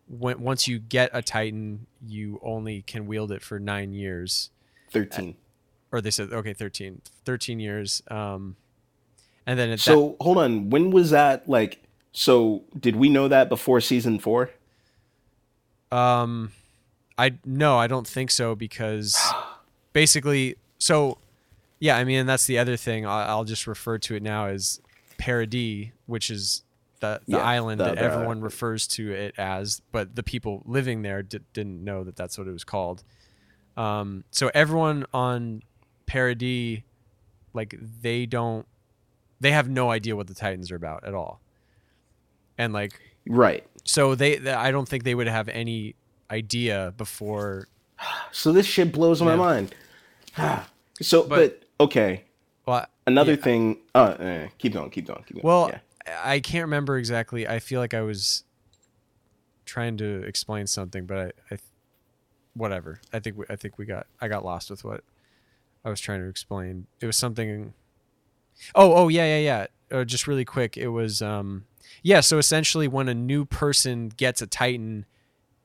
when 0.07 0.43
once 0.43 0.69
you 0.69 0.79
get 0.79 1.09
a 1.15 1.23
Titan, 1.23 1.87
you 2.07 2.39
only 2.43 2.83
can 2.83 3.07
wield 3.07 3.33
it 3.33 3.41
for 3.41 3.59
nine 3.59 3.95
years 3.95 4.51
thirteen. 4.91 5.37
or 5.91 6.03
they 6.03 6.11
said 6.11 6.31
okay 6.31 6.53
13 6.53 7.01
13 7.25 7.59
years 7.59 8.03
um 8.11 8.57
and 9.47 9.59
then 9.59 9.77
So 9.79 10.17
hold 10.21 10.39
on, 10.39 10.71
when 10.71 10.91
was 10.91 11.11
that? 11.11 11.49
Like, 11.49 11.83
so 12.13 12.63
did 12.79 12.97
we 12.97 13.09
know 13.09 13.29
that 13.29 13.49
before 13.49 13.81
season 13.81 14.19
four? 14.19 14.51
um 15.93 16.51
i 17.19 17.33
no 17.45 17.77
i 17.79 17.87
don't 17.87 18.07
think 18.09 18.31
so 18.31 18.55
because 18.55 19.17
basically 19.93 20.57
so 20.79 21.19
yeah 21.79 21.97
i 21.97 22.03
mean 22.05 22.27
that's 22.27 22.47
the 22.47 22.59
other 22.59 22.77
thing 22.77 23.07
i'll, 23.07 23.29
I'll 23.31 23.45
just 23.45 23.67
refer 23.67 23.99
to 23.99 24.17
it 24.17 24.23
now 24.23 24.47
as 24.47 24.81
paradis 25.19 25.89
which 26.07 26.31
is 26.31 26.63
the, 27.01 27.21
the 27.29 27.37
Yeah, 27.37 27.45
island 27.45 27.81
the- 27.81 27.85
that 27.85 27.95
the- 27.97 28.01
everyone 28.03 28.41
refers 28.41 28.87
to 28.89 29.13
it 29.13 29.35
as 29.39 29.83
but 29.93 30.17
the 30.17 30.23
people 30.23 30.63
living 30.65 31.03
there 31.03 31.23
di- 31.23 31.39
didn't 31.53 31.85
know 31.85 32.03
that 32.03 32.17
that's 32.17 32.39
what 32.39 32.49
it 32.49 32.53
was 32.53 32.65
called 32.65 33.05
um 33.77 34.25
so 34.31 34.51
everyone 34.55 35.05
on 35.13 35.63
paradis 36.07 36.81
like 37.53 37.77
they 38.03 38.27
don't 38.27 38.67
they 39.41 39.51
have 39.53 39.69
no 39.69 39.91
idea 39.91 40.15
what 40.17 40.27
the 40.27 40.35
titans 40.35 40.71
are 40.71 40.77
about 40.77 41.05
at 41.05 41.15
all 41.15 41.41
and 42.59 42.73
like 42.73 43.01
Right. 43.27 43.65
so 43.85 44.15
they, 44.15 44.37
th 44.37 44.49
I 44.49 44.71
don't 44.71 44.89
think 44.89 45.05
they 45.05 45.15
would 45.15 45.27
have 45.29 45.49
any 45.49 45.95
idea 46.31 46.93
before. 46.97 47.69
So 48.33 48.53
this 48.53 48.67
shit 48.67 48.93
blows 48.93 49.23
my 49.23 49.37
mind. 49.37 49.75
so, 51.01 51.23
but, 51.23 51.29
But- 51.29 51.85
okay. 51.85 52.25
Well, 52.67 52.87
Another 53.07 53.33
yeah. 53.35 53.43
thing. 53.43 53.79
Uh, 53.95 54.17
eh, 54.19 54.49
keep 54.59 54.73
going. 54.73 54.91
Keep 54.91 55.07
going. 55.07 55.23
Keep 55.27 55.37
going. 55.37 55.47
well, 55.47 55.71
yeah. 55.71 56.21
I 56.23 56.41
can't 56.41 56.65
remember 56.65 56.97
exactly. 56.99 57.47
I 57.47 57.59
feel 57.61 57.81
like 57.81 57.95
I 57.95 58.01
was 58.03 58.45
trying 59.67 59.97
to 59.99 60.23
explain 60.25 60.67
something, 60.67 61.07
but 61.07 61.19
I, 61.19 61.55
I 61.55 61.59
whatever. 62.55 63.01
I 63.13 63.19
think 63.21 63.39
we, 63.39 63.45
I 63.49 63.57
think 63.57 63.79
we 63.79 63.85
got 63.87 64.07
I 64.21 64.29
got 64.29 64.45
lost 64.45 64.71
with 64.71 64.85
what 64.85 65.03
I 65.85 65.91
was 65.91 66.01
trying 66.01 66.21
to 66.21 66.29
explain. 66.29 66.87
It 67.01 67.07
was 67.07 67.17
something. 67.17 67.75
Oh, 68.75 68.95
oh 68.95 69.09
yeah, 69.09 69.39
yeah, 69.39 69.67
yeah. 69.91 69.99
Uh, 69.99 70.05
just 70.05 70.27
really 70.27 70.45
quick. 70.45 70.77
It 70.77 70.89
was 70.89 71.23
um, 71.23 71.65
yeah. 72.03 72.21
So 72.21 72.39
essentially, 72.39 72.89
when 72.89 73.09
a 73.09 73.15
new 73.15 73.45
person 73.45 74.09
gets 74.09 74.43
a 74.43 74.47
Titan, 74.47 75.07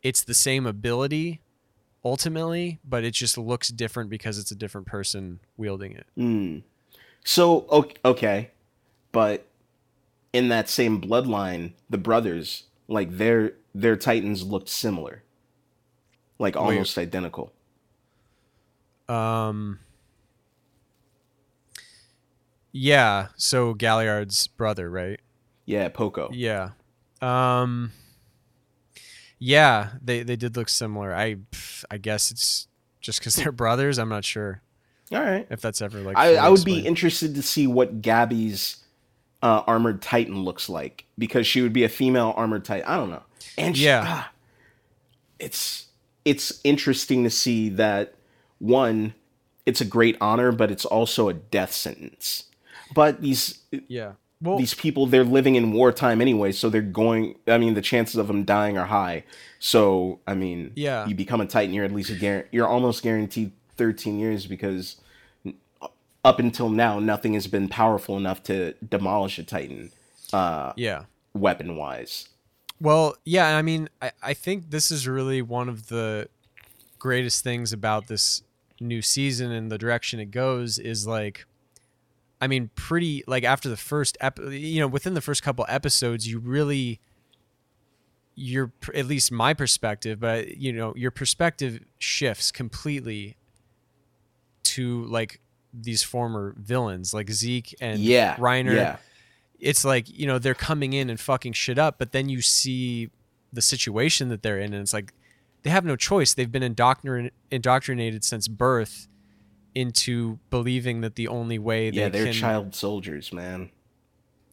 it's 0.03 0.23
the 0.23 0.33
same 0.33 0.65
ability 0.65 1.41
ultimately, 2.03 2.79
but 2.83 3.03
it 3.03 3.11
just 3.11 3.37
looks 3.37 3.69
different 3.69 4.09
because 4.09 4.37
it's 4.37 4.51
a 4.51 4.55
different 4.55 4.87
person 4.87 5.39
wielding 5.57 5.93
it. 5.93 6.07
Mm. 6.17 6.63
So 7.23 7.89
okay, 8.05 8.51
but 9.11 9.45
in 10.33 10.49
that 10.49 10.69
same 10.69 11.01
bloodline, 11.01 11.73
the 11.89 11.97
brothers, 11.97 12.63
like 12.87 13.17
their 13.17 13.53
their 13.73 13.95
titans 13.95 14.43
looked 14.43 14.69
similar, 14.69 15.23
like 16.37 16.55
almost 16.55 16.97
identical. 16.97 17.51
Um. 19.07 19.79
Yeah. 22.81 23.27
So 23.35 23.73
Galliard's 23.73 24.47
brother, 24.47 24.89
right? 24.89 25.19
Yeah, 25.65 25.89
Porco. 25.89 26.29
Yeah. 26.31 26.69
Um. 27.21 27.91
Yeah, 29.37 29.89
they 30.01 30.23
they 30.23 30.35
did 30.35 30.55
look 30.55 30.69
similar. 30.69 31.13
I 31.13 31.37
I 31.91 31.97
guess 31.97 32.31
it's 32.31 32.67
just 33.01 33.19
because 33.19 33.35
they're 33.37 33.51
brothers. 33.51 33.97
I'm 33.99 34.09
not 34.09 34.23
sure 34.25 34.61
All 35.11 35.19
right. 35.21 35.45
if 35.49 35.61
that's 35.61 35.81
ever 35.81 35.99
like. 35.99 36.17
I, 36.17 36.35
I 36.35 36.49
would 36.49 36.63
be 36.65 36.79
interested 36.79 37.35
to 37.35 37.41
see 37.41 37.67
what 37.67 38.01
Gabi's 38.01 38.77
uh, 39.43 39.63
armored 39.67 40.01
titan 40.01 40.43
looks 40.43 40.69
like 40.69 41.05
because 41.17 41.45
she 41.47 41.61
would 41.61 41.73
be 41.73 41.83
a 41.83 41.89
female 41.89 42.33
armored 42.37 42.65
titan. 42.65 42.87
I 42.87 42.97
don't 42.97 43.09
know. 43.09 43.23
And 43.57 43.75
she, 43.77 43.85
Yeah. 43.85 44.03
ah, 44.05 44.31
it's 45.39 45.87
it's 46.25 46.59
interesting 46.63 47.23
to 47.23 47.29
see 47.29 47.69
that 47.69 48.15
one, 48.59 49.13
it's 49.65 49.79
a 49.81 49.85
great 49.85 50.17
honor, 50.19 50.51
but 50.51 50.69
it's 50.71 50.85
also 50.85 51.29
a 51.29 51.33
death 51.33 51.71
sentence. 51.71 52.45
But 52.93 53.21
these 53.21 53.59
yeah. 53.87 54.13
Well, 54.41 54.57
these 54.57 54.73
people 54.73 55.05
they're 55.05 55.25
living 55.25 55.55
in 55.55 55.73
wartime 55.73 56.21
anyway, 56.21 56.53
so 56.53 56.69
they're 56.69 56.81
going. 56.81 57.35
I 57.47 57.57
mean, 57.57 57.73
the 57.73 57.81
chances 57.81 58.15
of 58.15 58.27
them 58.27 58.45
dying 58.45 58.77
are 58.77 58.85
high. 58.85 59.23
So 59.59 60.19
I 60.25 60.33
mean, 60.33 60.71
Yeah. 60.75 61.05
you 61.07 61.15
become 61.15 61.41
a 61.41 61.45
titan, 61.45 61.73
you're 61.73 61.85
at 61.85 61.91
least 61.91 62.09
you're 62.51 62.67
almost 62.67 63.03
guaranteed 63.03 63.51
13 63.75 64.17
years 64.17 64.45
because 64.45 64.95
up 66.23 66.39
until 66.39 66.69
now, 66.69 66.99
nothing 66.99 67.33
has 67.33 67.47
been 67.47 67.67
powerful 67.69 68.17
enough 68.17 68.43
to 68.43 68.73
demolish 68.87 69.39
a 69.39 69.43
titan, 69.43 69.91
uh, 70.33 70.73
yeah. 70.75 71.05
weapon 71.33 71.75
wise. 71.77 72.29
Well, 72.81 73.15
yeah, 73.25 73.57
I 73.57 73.61
mean, 73.61 73.89
I, 74.01 74.11
I 74.21 74.33
think 74.33 74.69
this 74.69 74.91
is 74.91 75.07
really 75.07 75.41
one 75.41 75.69
of 75.69 75.87
the 75.87 76.27
greatest 76.97 77.43
things 77.43 77.71
about 77.71 78.07
this 78.07 78.43
new 78.81 79.01
season 79.01 79.51
and 79.51 79.71
the 79.71 79.77
direction 79.77 80.19
it 80.19 80.31
goes 80.31 80.77
is 80.79 81.05
like 81.07 81.45
I 82.41 82.47
mean, 82.47 82.69
pretty 82.75 83.23
like 83.27 83.43
after 83.43 83.69
the 83.69 83.77
first 83.77 84.17
ep- 84.21 84.39
you 84.39 84.79
know, 84.79 84.87
within 84.87 85.13
the 85.13 85.21
first 85.21 85.43
couple 85.43 85.65
episodes, 85.67 86.27
you 86.27 86.39
really 86.39 86.99
your 88.35 88.71
at 88.95 89.05
least 89.05 89.31
my 89.31 89.53
perspective, 89.53 90.19
but 90.19 90.57
you 90.57 90.71
know, 90.71 90.93
your 90.95 91.11
perspective 91.11 91.81
shifts 91.97 92.51
completely 92.51 93.35
to 94.63 95.03
like 95.05 95.41
these 95.73 96.01
former 96.03 96.55
villains 96.57 97.13
like 97.13 97.29
Zeke 97.31 97.75
and 97.81 97.99
Yeah, 97.99 98.35
Reiner. 98.37 98.75
Yeah, 98.75 98.97
it's 99.59 99.83
like 99.83 100.09
you 100.09 100.25
know 100.25 100.39
they're 100.39 100.53
coming 100.53 100.93
in 100.93 101.09
and 101.09 101.19
fucking 101.19 101.53
shit 101.53 101.77
up 101.77 101.97
but 101.99 102.11
then 102.11 102.29
you 102.29 102.41
see 102.41 103.09
the 103.51 103.61
situation 103.61 104.29
that 104.29 104.41
they're 104.41 104.59
in 104.59 104.73
and 104.73 104.81
it's 104.81 104.93
like 104.93 105.13
they 105.63 105.69
have 105.69 105.83
no 105.83 105.97
choice. 105.97 106.33
They've 106.33 106.51
been 106.51 106.63
indoctrin- 106.63 107.31
indoctrinated 107.51 108.23
since 108.23 108.47
birth 108.47 109.08
into 109.75 110.39
believing 110.49 111.01
that 111.01 111.15
the 111.15 111.27
only 111.27 111.59
way 111.59 111.89
they 111.89 111.97
yeah, 111.97 112.09
they're 112.09 112.25
can 112.25 112.33
child 112.33 112.75
soldiers, 112.75 113.31
man. 113.31 113.69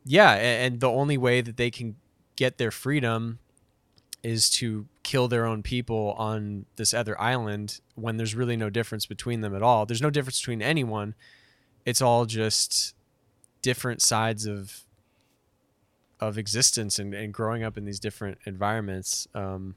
yeah 0.04 0.32
and 0.32 0.80
the 0.80 0.88
only 0.88 1.18
way 1.18 1.40
that 1.40 1.56
they 1.56 1.70
can 1.70 1.96
get 2.36 2.58
their 2.58 2.70
freedom 2.70 3.38
is 4.22 4.50
to 4.50 4.86
kill 5.02 5.28
their 5.28 5.46
own 5.46 5.62
people 5.62 6.14
on 6.18 6.66
this 6.76 6.92
other 6.92 7.20
island 7.20 7.80
when 7.94 8.16
there's 8.16 8.34
really 8.34 8.56
no 8.56 8.68
difference 8.68 9.06
between 9.06 9.40
them 9.40 9.54
at 9.54 9.62
all. 9.62 9.86
There's 9.86 10.02
no 10.02 10.10
difference 10.10 10.40
between 10.40 10.60
anyone. 10.60 11.14
It's 11.84 12.02
all 12.02 12.26
just 12.26 12.94
different 13.62 14.02
sides 14.02 14.46
of 14.46 14.82
of 16.18 16.38
existence 16.38 16.98
and, 16.98 17.14
and 17.14 17.32
growing 17.32 17.62
up 17.62 17.76
in 17.76 17.84
these 17.84 18.00
different 18.00 18.38
environments. 18.46 19.28
Um, 19.34 19.76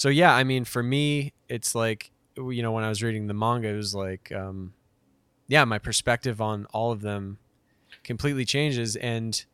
so 0.00 0.08
yeah 0.08 0.34
i 0.34 0.42
mean 0.42 0.64
for 0.64 0.82
me 0.82 1.34
it's 1.50 1.74
like 1.74 2.10
you 2.36 2.62
know 2.62 2.72
when 2.72 2.84
i 2.84 2.88
was 2.88 3.02
reading 3.02 3.26
the 3.26 3.34
manga 3.34 3.68
it 3.68 3.76
was 3.76 3.94
like 3.94 4.30
um, 4.32 4.72
yeah 5.48 5.64
my 5.64 5.78
perspective 5.78 6.40
on 6.40 6.66
all 6.72 6.92
of 6.92 7.00
them 7.02 7.38
completely 8.04 8.44
changes 8.44 8.96
and 8.96 9.44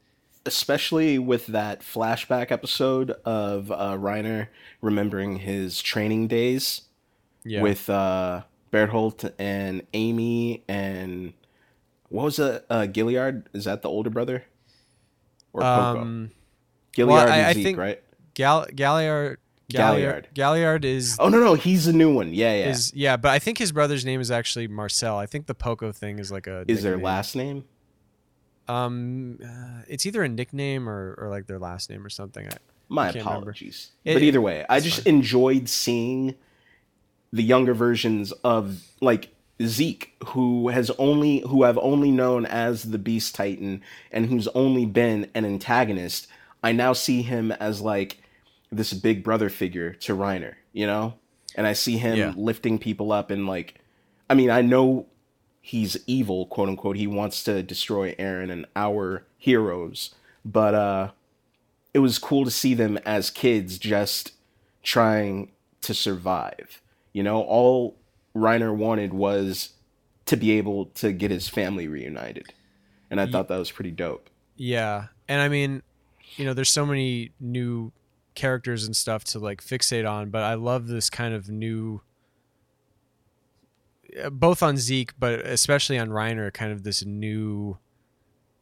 especially 0.45 1.19
with 1.19 1.47
that 1.49 1.81
flashback 1.81 2.53
episode 2.53 3.11
of 3.25 3.71
uh, 3.73 3.97
Reiner 3.97 4.49
remembering 4.81 5.39
his 5.39 5.83
training 5.83 6.29
days 6.29 6.83
yeah 7.45 7.63
with 7.63 7.89
uh, 7.91 8.43
Bertolt 8.73 9.33
and 9.39 9.83
Annie 9.95 10.63
and 10.69 11.33
what 12.09 12.25
was 12.25 12.39
it? 12.39 12.65
Uh, 12.71 12.87
Galliard? 12.87 13.49
Is 13.53 13.65
that 13.65 13.83
the 13.83 13.89
older 13.89 14.11
brother? 14.11 14.45
Or 15.53 15.63
Porco? 15.63 16.01
um 16.01 16.31
Galliard 16.93 17.25
well, 17.27 17.33
I- 17.33 17.37
and 17.39 17.47
I 17.47 17.53
think- 17.55 17.79
right? 17.79 18.03
Gal- 18.35 18.67
Galliard 18.75 19.39
Galliard. 19.71 20.29
Galliard 20.35 20.85
is 20.85 21.17
Oh 21.19 21.29
no, 21.29 21.41
no, 21.41 21.55
he's 21.55 21.87
the 21.87 21.93
new 21.93 22.13
one. 22.15 22.33
Yeah, 22.33 22.55
yeah. 22.55 22.69
is 22.71 22.93
yeah, 22.95 23.17
but 23.17 23.31
I 23.33 23.39
think 23.39 23.59
his 23.59 23.73
brother's 23.73 24.05
name 24.05 24.21
is 24.21 24.31
actually 24.31 24.69
Marcel. 24.69 25.19
I 25.19 25.27
think 25.27 25.47
the 25.47 25.55
Porco 25.55 25.91
thing 25.93 26.19
is 26.19 26.31
like 26.31 26.47
a 26.47 26.65
Is 26.69 26.83
their 26.83 26.97
last 26.99 27.35
name? 27.35 27.65
um 28.69 29.39
uh, 29.45 29.83
it's 29.89 30.07
either 30.07 30.23
a 30.23 30.29
nickname 30.29 30.89
or, 30.89 31.15
or 31.19 31.29
like 31.29 31.47
their 31.47 31.59
last 31.59 31.89
name 31.91 32.05
or 32.05 32.09
something. 32.11 32.47
I, 32.47 32.57
My 32.89 33.13
can't 33.13 33.25
apologies. 33.25 33.91
It- 34.05 34.15
but 34.15 34.23
either 34.23 34.41
way, 34.41 34.65
I 34.69 34.81
just 34.81 35.05
fine. 35.05 35.15
enjoyed 35.17 35.69
seeing 35.69 36.35
the 37.33 37.43
younger 37.43 37.75
versions 37.75 38.33
of 38.45 38.83
like 39.01 39.29
Zeke, 39.63 40.13
who 40.29 40.69
has 40.69 40.91
only 40.99 41.41
who 41.41 41.65
I've 41.65 41.79
only 41.79 42.11
known 42.11 42.45
as 42.47 42.91
the 42.91 42.99
Beast 42.99 43.35
Titan 43.35 43.83
and 44.13 44.27
who's 44.27 44.49
only 44.49 44.85
been 44.87 45.31
an 45.35 45.45
antagonist. 45.45 46.27
I 46.63 46.73
now 46.73 46.93
see 46.93 47.23
him 47.23 47.53
as 47.53 47.81
like 47.81 48.19
this 48.71 48.93
big 48.93 49.23
brother 49.23 49.49
figure 49.49 49.93
to 49.95 50.15
Reiner, 50.15 50.55
you 50.73 50.87
know? 50.87 51.15
And 51.55 51.67
I 51.67 51.73
see 51.73 51.97
him 51.99 52.19
Yeah. 52.19 52.33
lifting 52.37 52.79
people 52.79 53.13
up 53.13 53.31
and 53.31 53.47
like 53.47 53.81
I 54.29 54.35
mean, 54.35 54.51
I 54.51 54.61
know 54.63 55.07
he's 55.61 55.97
evil, 56.07 56.47
quote 56.47 56.69
unquote. 56.69 56.97
He 56.97 57.07
wants 57.07 57.45
to 57.45 57.63
destroy 57.63 58.15
Eren 58.17 58.51
and 58.51 58.67
our 58.75 59.25
heroes, 59.39 60.15
but 60.45 60.75
uh 60.75 61.11
it 61.95 62.01
was 62.01 62.19
cool 62.19 62.45
to 62.45 62.51
see 62.51 62.75
them 62.75 62.99
as 63.07 63.31
kids 63.31 63.79
just 63.79 64.33
trying 64.83 65.53
to 65.81 65.95
survive. 65.95 66.83
You 67.13 67.23
know, 67.23 67.41
all 67.43 67.97
Reiner 68.35 68.75
wanted 68.77 69.15
was 69.15 69.71
to 70.27 70.37
be 70.37 70.51
able 70.53 70.87
to 70.87 71.13
get 71.13 71.31
his 71.31 71.49
family 71.49 71.89
reunited. 71.89 72.53
And 73.11 73.21
I 73.21 73.27
thought 73.27 73.49
that 73.49 73.57
was 73.59 73.71
pretty 73.71 73.93
dope. 73.93 74.29
yeah, 74.57 75.07
and 75.29 75.41
I 75.41 75.49
mean, 75.49 75.83
you 76.37 76.45
know, 76.45 76.53
there's 76.53 76.69
so 76.71 76.85
many 76.85 77.31
new 77.41 77.93
characters 78.37 78.85
and 78.85 78.95
stuff 78.95 79.25
to 79.25 79.39
like 79.41 79.61
fixate 79.63 80.09
on, 80.09 80.31
but 80.31 80.43
I 80.43 80.55
love 80.55 80.87
this 80.87 81.11
kind 81.11 81.35
of 81.35 81.49
new 81.49 82.03
uh, 84.23 84.31
both 84.31 84.63
on 84.63 84.77
Zeke, 84.77 85.13
but 85.19 85.41
especially 85.41 85.99
on 85.99 86.11
Reiner, 86.11 86.53
kind 86.53 86.73
of 86.73 86.83
this 86.85 87.05
new 87.05 87.79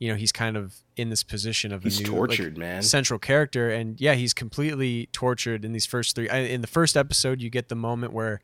you 0.01 0.09
know, 0.11 0.17
he's 0.17 0.33
kind 0.33 0.57
of 0.57 0.75
in 0.97 1.09
this 1.09 1.23
position 1.23 1.73
of 1.73 1.83
He's 1.85 2.01
a 2.01 2.03
new 2.03 2.11
like, 2.11 2.17
tortured, 2.17 2.59
man. 2.59 2.83
central 2.83 3.19
character 3.19 3.71
and 3.71 3.99
yeah 4.01 4.15
he's 4.15 4.35
completely 4.35 5.09
tortured 5.13 5.65
in 5.65 5.73
these 5.73 5.87
first 5.87 6.15
three 6.15 6.29
in 6.29 6.61
the 6.61 6.67
first 6.67 6.97
episode 6.97 7.41
you 7.41 7.49
get 7.49 7.69
the 7.69 7.75
moment 7.77 8.13
where 8.13 8.41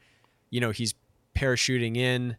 you 0.49 0.61
know 0.61 0.71
he's 0.71 0.95
parachuting 1.37 1.97
in 1.97 2.37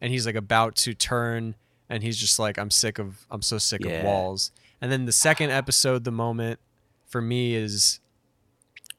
and 0.00 0.10
he's 0.12 0.26
like 0.26 0.34
about 0.34 0.74
to 0.76 0.94
turn 0.94 1.54
and 1.88 2.02
he's 2.02 2.16
just 2.18 2.38
like 2.38 2.58
i'm 2.58 2.70
sick 2.70 2.98
of 2.98 3.26
i'm 3.30 3.40
so 3.42 3.56
sick 3.56 3.82
Yeah. 3.84 3.92
of 4.00 4.04
walls 4.04 4.50
and 4.80 4.90
then 4.90 5.04
the 5.04 5.12
second 5.12 5.50
episode 5.50 6.04
the 6.04 6.10
moment 6.12 6.58
for 7.06 7.22
me 7.22 7.54
is 7.54 8.00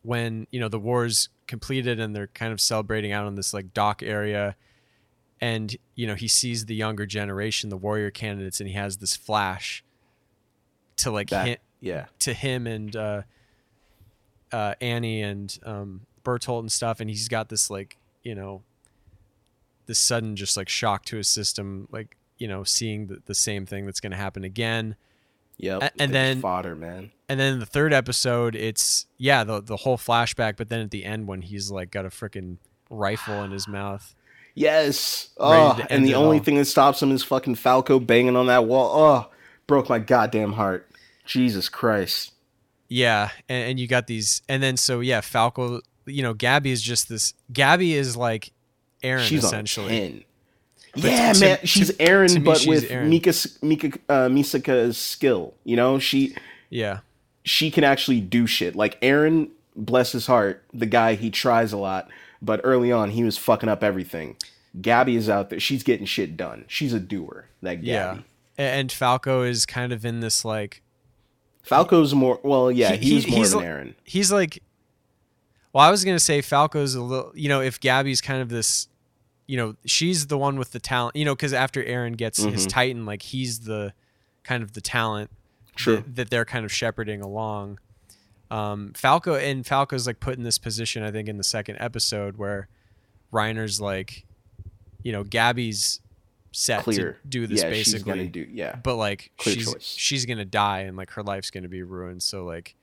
when 0.08 0.48
you 0.52 0.60
know 0.60 0.70
the 0.70 0.80
war's 0.80 1.28
completed 1.48 2.00
and 2.00 2.16
they're 2.16 2.28
kind 2.28 2.54
of 2.54 2.62
celebrating 2.62 3.12
out 3.12 3.26
on 3.26 3.36
this 3.36 3.54
like 3.54 3.74
dock 3.74 4.02
area 4.02 4.56
and 5.42 5.76
you 5.96 6.08
know 6.08 6.16
he 6.16 6.28
sees 6.28 6.66
the 6.66 6.76
younger 6.76 7.06
generation 7.06 7.70
the 7.70 7.78
warrior 7.78 8.10
candidates 8.10 8.62
and 8.62 8.70
he 8.70 8.76
has 8.76 8.98
this 8.98 9.16
flash 9.18 9.84
to 10.96 11.12
like 11.12 11.30
That- 11.30 11.46
hint 11.48 11.60
yeah. 11.82 12.06
to 12.20 12.34
him 12.34 12.68
and 12.68 12.96
uh, 12.96 13.22
uh, 14.52 14.76
Annie 14.82 15.22
and 15.22 15.58
um, 15.66 16.02
Bertolt 16.24 16.62
and 16.62 16.72
stuff, 16.72 17.00
and 17.00 17.10
he's 17.10 17.28
got 17.28 17.50
this 17.50 17.70
like 17.70 17.98
you 18.24 18.36
know 18.36 18.64
this 19.86 20.00
sudden 20.00 20.36
just 20.36 20.58
like 20.58 20.70
shock 20.70 21.06
to 21.06 21.18
his 21.18 21.28
system, 21.28 21.88
like 21.92 22.18
you 22.38 22.48
know 22.48 22.64
seeing 22.64 23.08
the, 23.08 23.22
the 23.26 23.36
same 23.36 23.66
thing 23.66 23.86
that's 23.86 24.00
going 24.00 24.12
to 24.12 24.18
happen 24.18 24.44
again. 24.44 24.96
Yep. 25.58 25.82
A- 25.84 26.02
and 26.02 26.14
then- 26.14 26.42
fodder, 26.42 26.76
man. 26.76 27.12
And 27.30 27.40
then 27.40 27.60
the 27.60 27.66
third 27.66 27.92
episode, 27.94 28.56
it's 28.56 29.06
yeah 29.18 29.44
the 29.44 29.62
the 29.62 29.76
whole 29.76 29.98
flashback, 29.98 30.56
but 30.56 30.70
then 30.70 30.80
at 30.80 30.92
the 30.92 31.04
end 31.04 31.28
when 31.28 31.42
he's 31.42 31.70
like 31.70 31.92
got 31.92 32.06
a 32.06 32.10
freaking 32.10 32.58
rifle 32.90 33.44
in 33.44 33.52
his 33.52 33.68
mouth. 33.68 34.16
Yes. 34.56 35.30
Oh, 35.38 35.80
and 35.90 36.06
the 36.06 36.16
only 36.16 36.38
all. 36.40 36.44
thing 36.44 36.58
that 36.58 36.66
stops 36.66 37.02
him 37.04 37.12
is 37.12 37.24
fucking 37.24 37.56
Falco 37.56 38.00
banging 38.00 38.36
on 38.36 38.48
that 38.48 38.66
wall. 38.66 38.92
Oh, 38.96 39.32
broke 39.68 39.90
my 39.90 40.00
goddamn 40.00 40.54
heart. 40.54 40.90
Jesus 41.26 41.68
Christ. 41.70 42.32
Yeah, 42.88 43.30
and, 43.50 43.72
and 43.72 43.80
you 43.80 43.88
got 43.88 44.08
these, 44.08 44.42
and 44.48 44.64
then 44.64 44.78
so 44.78 45.02
yeah, 45.02 45.22
Falco. 45.22 45.82
You 46.06 46.24
know, 46.24 46.34
Gabi 46.34 46.68
is 46.68 46.82
just 46.82 47.10
this. 47.10 47.34
Gabi 47.52 47.92
is 47.92 48.16
like 48.16 48.54
Eren 49.04 49.20
She's 49.20 49.44
essentially. 49.44 50.26
On 50.96 51.00
a 51.00 51.04
10. 51.04 51.04
But 51.04 51.12
yeah, 51.12 51.34
to- 51.34 51.40
man. 51.40 51.58
She's 51.64 51.88
to 51.90 51.94
Eren, 52.04 52.44
but 52.44 52.58
she's 52.58 52.68
with 52.68 52.90
Eren. 52.90 53.10
Mika's, 53.10 53.58
Mika, 53.62 53.88
uh, 54.10 54.28
Misaka's 54.30 54.98
skill. 54.98 55.54
You 55.64 55.76
know, 55.76 56.00
she 56.00 56.36
Yeah. 56.70 57.00
she 57.44 57.70
can 57.72 57.84
actually 57.84 58.22
do 58.22 58.48
shit. 58.48 58.76
Like 58.76 59.00
Eren, 59.02 59.50
bless 59.76 60.12
his 60.12 60.28
heart, 60.28 60.64
the 60.74 60.86
guy 60.86 61.16
he 61.16 61.30
tries 61.30 61.72
a 61.74 61.78
lot, 61.78 62.10
but 62.42 62.62
early 62.64 62.92
on 62.92 63.12
he 63.12 63.24
was 63.24 63.38
fucking 63.38 63.70
up 63.70 63.84
everything. 63.84 64.36
Gabi 64.80 65.16
is 65.16 65.30
out 65.30 65.50
there. 65.50 65.60
She's 65.60 65.84
getting 65.84 66.06
shit 66.06 66.38
done. 66.38 66.66
She's 66.68 66.94
a 66.94 67.00
doer. 67.00 67.46
That 67.62 67.82
Gabi. 67.82 67.86
Yeah. 67.88 68.18
And 68.58 68.92
Falco 68.92 69.44
is 69.44 69.66
kind 69.66 69.92
of 69.94 70.04
in 70.06 70.20
this 70.20 70.44
like 70.44 70.82
Falco's 71.64 72.14
more 72.16 72.40
well, 72.44 72.72
yeah, 72.72 72.94
He- 72.94 73.14
he's 73.16 73.26
he- 73.26 73.32
more 73.32 73.40
he's 73.40 73.54
of 73.54 73.62
an 73.62 73.66
li- 73.68 73.72
Eren. 73.72 73.94
he's 74.04 74.32
like 74.32 74.62
well 75.74 75.84
i 75.86 75.92
was 75.92 76.04
gonna 76.06 76.20
say 76.20 76.42
falco's 76.42 76.96
a 76.96 77.02
little 77.02 77.32
you 77.36 77.50
know 77.50 77.62
if 77.62 77.80
gabi's 77.80 78.22
kind 78.22 78.42
of 78.42 78.48
this 78.50 78.88
you 79.48 79.58
know 79.58 79.76
she's 79.86 80.28
the 80.28 80.38
one 80.38 80.58
with 80.60 80.72
the 80.72 80.80
talent 80.80 81.16
you 81.16 81.24
know 81.26 81.34
because 81.34 81.54
after 81.54 81.82
eren 81.84 82.16
gets 82.18 82.44
his 82.44 82.66
Mhm. 82.66 82.70
titan 82.70 83.06
like 83.06 83.22
he's 83.22 83.62
the 83.62 83.94
kind 84.44 84.62
of 84.62 84.74
the 84.74 84.82
talent 84.82 85.30
True. 85.76 85.98
that, 85.98 86.16
that 86.16 86.30
they're 86.30 86.46
kind 86.46 86.66
of 86.66 86.72
shepherding 86.72 87.22
along 87.22 87.80
um 88.52 88.92
falco 88.96 89.36
and 89.36 89.66
falco's 89.66 90.06
like 90.08 90.20
put 90.20 90.38
in 90.38 90.44
this 90.44 90.58
position 90.58 91.04
i 91.04 91.12
think 91.12 91.28
in 91.30 91.38
the 91.38 91.44
second 91.44 91.78
episode 91.80 92.38
where 92.38 92.68
reiner's 93.34 93.80
like 93.82 94.26
you 95.04 95.12
know 95.12 95.24
gabi's 95.24 96.00
set 96.54 96.84
Clear. 96.84 97.14
to 97.22 97.28
do 97.28 97.46
this 97.48 97.62
yeah, 97.62 97.70
basically 97.70 98.12
gonna 98.12 98.28
do 98.28 98.48
yeah. 98.52 98.78
but 98.82 98.96
like 98.96 99.32
Clear 99.38 99.56
she's 99.56 99.74
choice. 99.74 99.84
she's 99.98 100.26
gonna 100.26 100.46
die 100.46 100.80
and 100.82 100.98
like 100.98 101.12
her 101.12 101.24
life's 101.24 101.52
gonna 101.52 101.68
be 101.68 101.84
ruined 101.84 102.24
so 102.24 102.44
like 102.46 102.74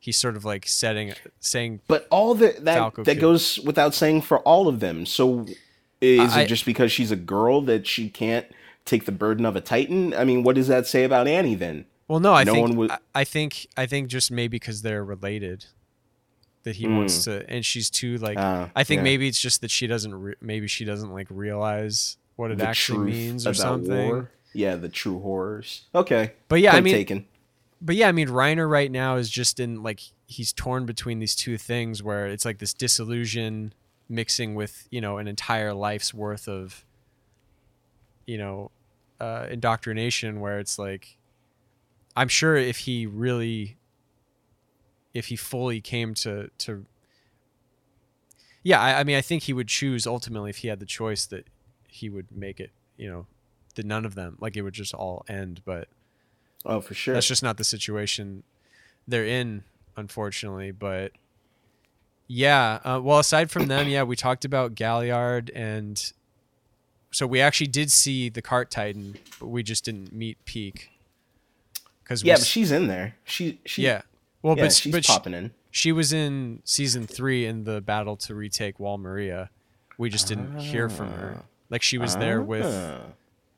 he's 0.00 0.16
sort 0.16 0.36
of 0.36 0.44
like 0.44 0.66
setting 0.66 1.12
saying 1.40 1.80
But 1.88 2.06
all 2.10 2.34
the 2.34 2.54
that 2.60 2.78
Falco 2.78 3.02
that 3.04 3.14
could- 3.14 3.20
goes 3.20 3.58
without 3.60 3.92
saying 3.94 4.22
for 4.22 4.38
all 4.40 4.68
of 4.68 4.78
them. 4.80 5.04
So 5.04 5.44
is 6.00 6.34
I- 6.34 6.42
it 6.42 6.46
just 6.46 6.64
because 6.64 6.92
she's 6.92 7.10
a 7.10 7.16
girl 7.16 7.60
that 7.62 7.86
she 7.86 8.08
can't 8.08 8.46
take 8.84 9.04
the 9.04 9.12
burden 9.12 9.44
of 9.44 9.56
a 9.56 9.60
titan? 9.60 10.14
I 10.14 10.24
mean, 10.24 10.42
what 10.42 10.54
does 10.54 10.68
that 10.68 10.86
say 10.86 11.04
about 11.04 11.26
Annie 11.28 11.54
then? 11.54 11.86
well 12.08 12.20
no 12.20 12.32
i 12.32 12.42
No 12.42 12.54
think 12.54 12.90
I, 13.14 13.24
think 13.24 13.66
i 13.76 13.84
think 13.84 14.08
just 14.08 14.30
maybe 14.30 14.48
because 14.56 14.80
they're 14.80 15.04
related 15.04 15.66
that 16.62 16.76
he 16.76 16.86
Mm. 16.86 16.96
wants 16.96 17.24
to 17.24 17.44
and 17.50 17.64
she's 17.66 17.90
too 17.90 18.16
like 18.16 18.38
Uh, 18.38 18.68
i 18.74 18.82
think 18.82 19.00
yeah. 19.00 19.02
maybe 19.04 19.28
it's 19.28 19.38
just 19.40 19.60
that 19.60 19.70
she 19.70 19.86
doesn't 19.86 20.14
re- 20.14 20.34
maybe 20.40 20.68
she 20.68 20.86
doesn't 20.86 21.12
like 21.12 21.26
realize 21.28 22.16
what 22.36 22.50
it 22.50 22.56
The 22.58 22.66
actually 22.68 23.10
means 23.10 23.46
or 23.46 23.52
something 23.52 24.08
war. 24.08 24.30
Yeah, 24.54 24.76
the 24.76 24.88
true 24.88 25.20
horrors. 25.20 25.82
Okay. 25.94 26.32
but 26.48 26.60
yeah 26.60 26.74
i 26.74 26.80
mean 26.80 26.94
taken. 26.94 27.26
but 27.82 27.94
yeah, 27.94 28.08
I 28.08 28.12
mean, 28.12 28.28
Reiner 28.28 28.66
right 28.68 28.90
now 28.90 29.16
is 29.16 29.28
just 29.28 29.60
in 29.60 29.82
like 29.82 30.00
he's 30.26 30.54
torn 30.54 30.86
between 30.86 31.18
these 31.18 31.34
two 31.36 31.58
things 31.58 32.02
where 32.02 32.26
it's 32.26 32.46
like 32.46 32.56
this 32.58 32.72
disillusion 32.72 33.74
mixing 34.08 34.54
with 34.54 34.86
you 34.90 35.00
know 35.00 35.18
an 35.18 35.28
entire 35.28 35.74
life's 35.74 36.12
worth 36.14 36.48
of 36.48 36.84
you 38.26 38.38
know 38.38 38.70
uh, 39.20 39.46
indoctrination, 39.50 40.40
where 40.40 40.58
it's 40.58 40.78
like 40.78 41.18
I'm 42.16 42.28
sure 42.28 42.56
if 42.56 42.78
he 42.78 43.06
really 43.06 43.76
if 45.14 45.26
he 45.26 45.36
fully 45.36 45.80
came 45.80 46.14
to 46.14 46.50
to 46.58 46.86
yeah, 48.62 48.80
I, 48.80 49.00
I 49.00 49.04
mean, 49.04 49.16
I 49.16 49.20
think 49.22 49.44
he 49.44 49.52
would 49.52 49.68
choose 49.68 50.06
ultimately 50.06 50.50
if 50.50 50.58
he 50.58 50.68
had 50.68 50.80
the 50.80 50.86
choice 50.86 51.24
that 51.26 51.46
he 51.86 52.10
would 52.10 52.26
make 52.30 52.60
it, 52.60 52.70
you 52.96 53.08
know, 53.08 53.26
that 53.76 53.86
none 53.86 54.04
of 54.04 54.14
them 54.14 54.36
like 54.40 54.56
it 54.56 54.62
would 54.62 54.74
just 54.74 54.92
all 54.94 55.24
end, 55.28 55.62
but 55.64 55.88
Oh, 56.66 56.80
for 56.80 56.92
sure. 56.92 57.14
that's 57.14 57.28
just 57.28 57.42
not 57.42 57.56
the 57.56 57.64
situation 57.64 58.42
they're 59.06 59.24
in 59.24 59.62
unfortunately 59.96 60.70
but 60.72 61.12
yeah 62.28 62.78
uh, 62.84 63.00
well 63.02 63.18
aside 63.18 63.50
from 63.50 63.66
them 63.66 63.88
yeah 63.88 64.02
we 64.02 64.14
talked 64.14 64.44
about 64.44 64.74
galliard 64.74 65.50
and 65.54 66.12
so 67.10 67.26
we 67.26 67.40
actually 67.40 67.66
did 67.66 67.90
see 67.90 68.28
the 68.28 68.42
cart 68.42 68.70
titan 68.70 69.16
but 69.40 69.46
we 69.48 69.62
just 69.62 69.84
didn't 69.84 70.12
meet 70.12 70.36
pieck 70.44 70.88
because 72.04 72.22
yeah, 72.22 72.34
but 72.36 72.42
she's 72.44 72.70
in 72.70 72.86
there. 72.86 73.16
She 73.24 73.60
she 73.64 73.82
yeah 73.82 74.02
well 74.42 74.56
yeah, 74.56 74.64
but 74.64 74.72
she's 74.72 74.92
but 74.92 75.04
she, 75.04 75.12
popping 75.12 75.34
in. 75.34 75.50
she 75.70 75.90
was 75.90 76.12
in 76.12 76.60
season 76.64 77.06
three 77.06 77.44
in 77.46 77.64
the 77.64 77.80
battle 77.80 78.16
to 78.16 78.34
retake 78.34 78.78
wall 78.78 78.98
maria 78.98 79.50
we 79.96 80.08
just 80.08 80.28
didn't 80.28 80.58
hear 80.58 80.88
from 80.88 81.10
her 81.12 81.42
like 81.70 81.82
she 81.82 81.98
was 81.98 82.16
there 82.16 82.40
with 82.42 82.64
Ah. 82.64 83.12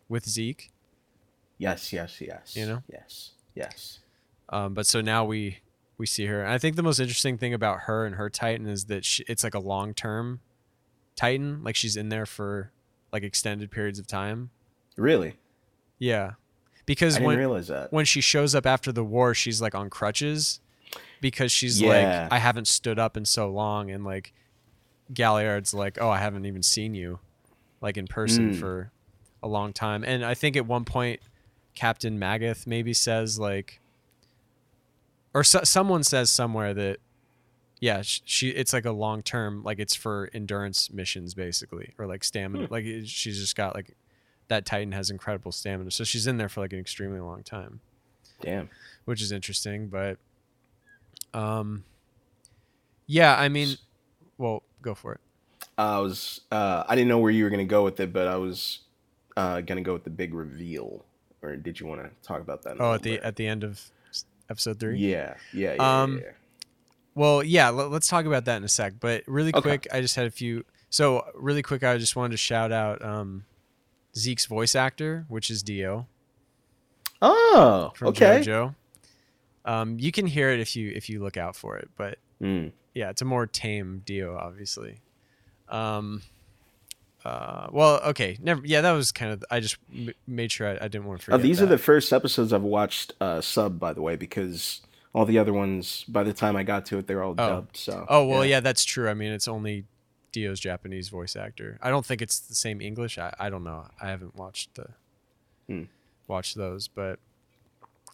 with 0.09 0.29
zeke 0.29 0.71
Yes, 1.59 1.93
yes, 1.93 2.23
yes. 2.23 2.57
You 2.57 2.65
know? 2.65 2.83
Yes. 2.91 3.33
Yes. 3.55 3.99
Um, 4.49 4.73
but 4.73 4.87
so 4.87 5.03
now 5.03 5.27
we 5.27 5.59
we 6.01 6.07
see 6.07 6.27
her. 6.27 6.43
And 6.43 6.51
I 6.53 6.59
think 6.59 6.75
the 6.77 6.83
most 6.83 6.99
interesting 6.99 7.39
thing 7.39 7.55
about 7.55 7.81
her 7.83 8.05
and 8.07 8.17
her 8.17 8.29
Titan 8.29 8.67
is 8.67 8.87
that 8.87 9.05
she, 9.05 9.23
it's 9.29 9.45
like 9.45 9.55
a 9.55 9.61
long 9.61 9.95
term 9.95 10.41
Titan. 11.15 11.63
Like 11.63 11.77
she's 11.77 11.97
in 11.97 12.09
there 12.09 12.27
for 12.27 12.73
like 13.13 13.23
extended 13.23 13.71
periods 13.71 13.99
of 14.01 14.07
time. 14.09 14.51
Really? 14.97 15.37
Yeah, 15.99 16.33
because 16.87 17.21
when 17.21 17.37
realize 17.39 17.69
that. 17.69 17.93
when 17.93 18.05
she 18.07 18.21
shows 18.21 18.55
up 18.55 18.67
after 18.67 18.91
the 18.91 19.05
war, 19.05 19.35
she's 19.35 19.61
like 19.61 19.75
on 19.75 19.91
crutches 19.91 20.61
because 21.21 21.53
she's 21.53 21.81
Yeah. 21.81 21.89
like 22.23 22.33
I 22.33 22.39
haven't 22.39 22.67
stood 22.67 22.99
up 22.99 23.17
in 23.17 23.25
so 23.25 23.51
long, 23.51 23.91
and 23.91 24.03
like 24.05 24.33
Galliard's 25.13 25.75
like, 25.75 25.99
oh, 26.01 26.09
I 26.09 26.19
haven't 26.19 26.47
even 26.47 26.63
seen 26.63 26.95
you 26.95 27.19
like 27.81 27.97
in 27.97 28.07
person 28.07 28.53
Mm. 28.55 28.59
for 28.61 28.93
a 29.43 29.49
long 29.49 29.73
time. 29.73 30.05
And 30.05 30.25
I 30.25 30.35
think 30.35 30.57
at 30.57 30.67
one 30.67 30.85
point 30.85 31.21
Captain 31.75 32.19
Magath 32.19 32.67
maybe 32.67 32.93
says 32.95 33.39
like, 33.39 33.81
or 35.35 35.45
so, 35.45 35.61
someone 35.65 36.03
says 36.03 36.31
somewhere 36.31 36.75
that, 36.75 36.99
yeah, 37.81 38.03
sh- 38.03 38.21
she 38.25 38.49
it's 38.51 38.73
like 38.73 38.85
a 38.85 38.93
long 38.93 39.23
term, 39.23 39.63
like 39.63 39.79
it's 39.79 39.95
for 39.95 40.31
endurance 40.33 40.93
missions 40.93 41.35
basically, 41.35 41.95
or 41.99 42.07
like 42.07 42.25
stamina. 42.25 42.69
Like 42.71 42.85
she's 43.05 43.39
just 43.39 43.57
got 43.57 43.75
like 43.75 43.97
that 44.49 44.67
Titan 44.67 44.93
has 44.93 45.11
incredible 45.11 45.53
stamina, 45.53 45.91
so 45.91 46.05
she's 46.05 46.27
in 46.27 46.37
there 46.37 46.49
for 46.49 46.61
like 46.61 46.73
an 46.73 46.79
extremely 46.79 47.21
long 47.21 47.43
time, 47.43 47.81
Damn. 48.41 48.69
which 49.05 49.23
is 49.23 49.33
interesting. 49.33 49.89
But, 49.89 50.19
um, 51.33 51.85
yeah, 53.07 53.39
I 53.39 53.49
mean, 53.49 53.77
well, 54.39 54.63
go 54.83 54.95
for 54.95 55.15
it. 55.15 55.21
I 55.79 55.99
was 56.01 56.43
uh 56.51 56.85
I 56.89 56.95
didn't 56.95 57.09
know 57.09 57.19
where 57.19 57.31
you 57.31 57.45
were 57.45 57.51
gonna 57.51 57.65
go 57.65 57.85
with 57.85 58.01
it, 58.01 58.13
but 58.13 58.27
I 58.29 58.37
was 58.37 58.81
uh 59.37 59.61
gonna 59.63 59.83
go 59.83 59.93
with 59.95 60.05
the 60.05 60.11
big 60.11 60.35
reveal. 60.35 61.05
Or 61.43 61.57
did 61.57 61.81
you 61.81 61.87
want 61.87 62.03
to 62.03 62.11
talk 62.27 62.43
about 62.43 62.63
that? 62.65 62.77
Oh, 62.79 62.93
at 62.93 63.03
the 63.03 63.13
bit? 63.13 63.23
at 63.23 63.37
the 63.37 63.47
end 63.47 63.65
of 63.65 63.91
episode 64.51 64.79
three. 64.81 64.99
yeah, 64.99 65.35
yeah, 65.53 65.75
yeah, 65.75 66.03
Um, 66.03 66.17
yeah, 66.19 66.23
yeah. 66.25 66.31
Well, 67.15 67.43
yeah, 67.43 67.71
let, 67.71 67.91
us 67.93 68.07
talk 68.09 68.25
about 68.27 68.45
that 68.45 68.57
in 68.59 68.65
a 68.65 68.69
sec. 68.69 68.95
But 69.01 69.25
really 69.27 69.51
Okay. 69.55 69.61
quick, 69.63 69.87
I 69.93 70.01
just 70.01 70.17
had 70.17 70.27
a 70.27 70.31
few. 70.31 70.65
So 70.91 71.25
really 71.35 71.63
quick, 71.63 71.83
I 71.83 71.97
just 71.99 72.17
wanted 72.17 72.33
to 72.33 72.37
shout 72.37 72.73
out 72.73 73.03
um, 73.05 73.45
Zeke's 74.17 74.47
voice 74.47 74.75
actor, 74.75 75.25
which 75.29 75.51
is 75.51 75.63
Dio 75.63 76.07
Oh, 77.23 77.93
from 77.97 78.09
okay. 78.09 78.41
JoJo. 78.41 78.75
Um, 79.65 79.99
you 80.01 80.11
can 80.11 80.27
hear 80.27 80.51
it 80.51 80.61
if 80.61 80.75
you 80.75 80.91
if 80.95 81.09
you 81.11 81.23
look 81.23 81.37
out 81.37 81.55
for 81.55 81.77
it, 81.77 81.91
but 81.97 82.19
Mm. 82.41 82.73
yeah, 82.95 83.11
it's 83.11 83.21
a 83.21 83.27
more 83.27 83.47
tame 83.47 84.03
Dio, 84.07 84.35
obviously. 84.37 85.01
Um, 85.69 86.23
uh, 87.25 87.69
well, 87.71 88.01
okay, 88.07 88.39
never. 88.41 88.63
Yeah, 88.65 88.81
that 88.81 88.93
was 88.93 89.13
kind 89.13 89.33
of. 89.33 89.45
I 89.51 89.61
just 89.61 89.77
m- 89.95 90.13
made 90.27 90.51
sure 90.53 90.69
I, 90.69 90.73
I 90.85 90.89
didn't 90.89 91.05
want 91.05 91.21
to 91.23 91.33
Oh, 91.33 91.35
forget. 91.37 91.43
these 91.43 91.61
are 91.61 91.67
the 91.67 91.79
first 91.79 92.13
episodes 92.13 92.53
I've 92.53 92.63
watched 92.63 93.13
uh, 93.21 93.41
sub, 93.41 93.79
by 93.79 93.93
the 93.93 94.01
way, 94.03 94.17
because 94.17 94.81
all 95.13 95.25
the 95.27 95.39
other 95.39 95.53
ones, 95.53 96.05
by 96.09 96.23
the 96.23 96.33
time 96.33 96.57
I 96.57 96.63
got 96.63 96.87
to 96.87 96.99
it, 96.99 97.07
they're 97.07 97.23
all 97.23 97.33
Oh. 97.33 97.35
dubbed. 97.49 97.77
So. 97.77 98.07
Oh 98.09 98.27
well, 98.27 98.45
yeah. 98.45 98.61
that's 98.61 98.85
true. 98.85 99.09
I 99.09 99.15
mean, 99.15 99.33
it's 99.33 99.49
only 99.49 99.85
Dio's 100.33 100.61
Japanese 100.61 101.09
voice 101.09 101.37
actor. 101.37 101.79
I 101.83 101.91
don't 101.91 102.07
think 102.07 102.23
it's 102.23 102.39
the 102.41 102.55
same 102.55 102.81
English. 102.81 103.19
I, 103.19 103.35
I 103.39 103.51
don't 103.51 103.65
know. 103.65 103.87
I 104.01 104.09
haven't 104.09 104.37
watched 104.37 104.75
the 104.75 104.87
Hmm. 105.69 105.83
watched 106.29 106.57
those, 106.57 106.89
but 106.89 107.19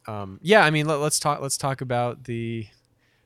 um, 0.07 0.39
yeah. 0.43 0.65
I 0.65 0.71
mean, 0.71 0.87
let, 0.87 0.97
let's 1.01 1.19
talk. 1.19 1.41
Let's 1.41 1.57
talk 1.59 1.81
about 1.81 2.25
the 2.25 2.67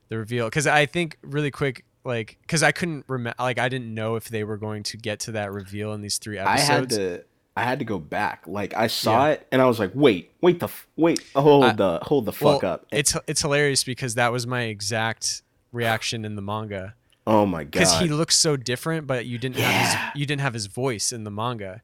the 0.09 0.19
reveal 0.19 0.47
because 0.47 0.67
I 0.67 0.87
think 0.87 1.17
really 1.23 1.51
quick, 1.51 1.85
like 2.05 2.39
because 2.43 2.63
I 2.63 2.73
couldn't 2.73 3.05
remember, 3.09 3.35
like 3.39 3.59
I 3.59 3.69
didn't 3.69 3.93
know 3.95 4.17
if 4.17 4.29
they 4.29 4.45
were 4.45 4.57
going 4.57 4.83
to 4.85 4.97
get 4.97 5.21
to 5.21 5.33
that 5.33 5.53
reveal 5.53 5.93
in 5.93 6.01
these 6.01 6.19
three 6.19 6.39
episodes. 6.39 6.69
I 6.71 6.73
had 6.73 6.91
to. 6.91 7.25
I 7.57 7.65
had 7.65 7.81
to 7.81 7.85
go 7.85 7.99
back. 7.99 8.45
Like 8.47 8.75
I 8.75 8.87
saw 8.87 9.27
Yeah. 9.27 9.33
it 9.33 9.47
and 9.53 9.61
I 9.61 9.67
was 9.67 9.79
like, 9.79 9.91
"Wait, 9.95 10.31
wait 10.41 10.61
the, 10.61 10.67
f- 10.67 10.87
wait, 10.97 11.21
oh, 11.35 11.43
hold 11.43 11.65
I- 11.65 11.73
the, 11.73 11.99
hold 12.03 12.25
the 12.25 12.33
well, 12.41 12.55
fuck 12.55 12.65
up!" 12.65 12.87
It's 12.93 13.17
it's 13.27 13.43
hilarious 13.43 13.83
because 13.85 14.15
that 14.15 14.33
was 14.33 14.47
my 14.47 14.63
exact 14.63 15.43
reaction 15.73 16.25
in 16.25 16.37
the 16.37 16.43
manga. 16.43 16.95
oh 17.27 17.45
my 17.45 17.65
god! 17.65 17.71
because 17.73 17.99
he 17.99 18.09
looks 18.09 18.37
so 18.37 18.57
different 18.57 19.07
but 19.07 19.27
you 19.27 19.37
didn't 19.37 19.57
have 19.57 19.87
his 20.15 20.21
you 20.21 20.27
didn't 20.27 20.41
have 20.41 20.55
his 20.55 20.67
voice 20.67 21.13
in 21.13 21.23
the 21.25 21.31
manga 21.31 21.83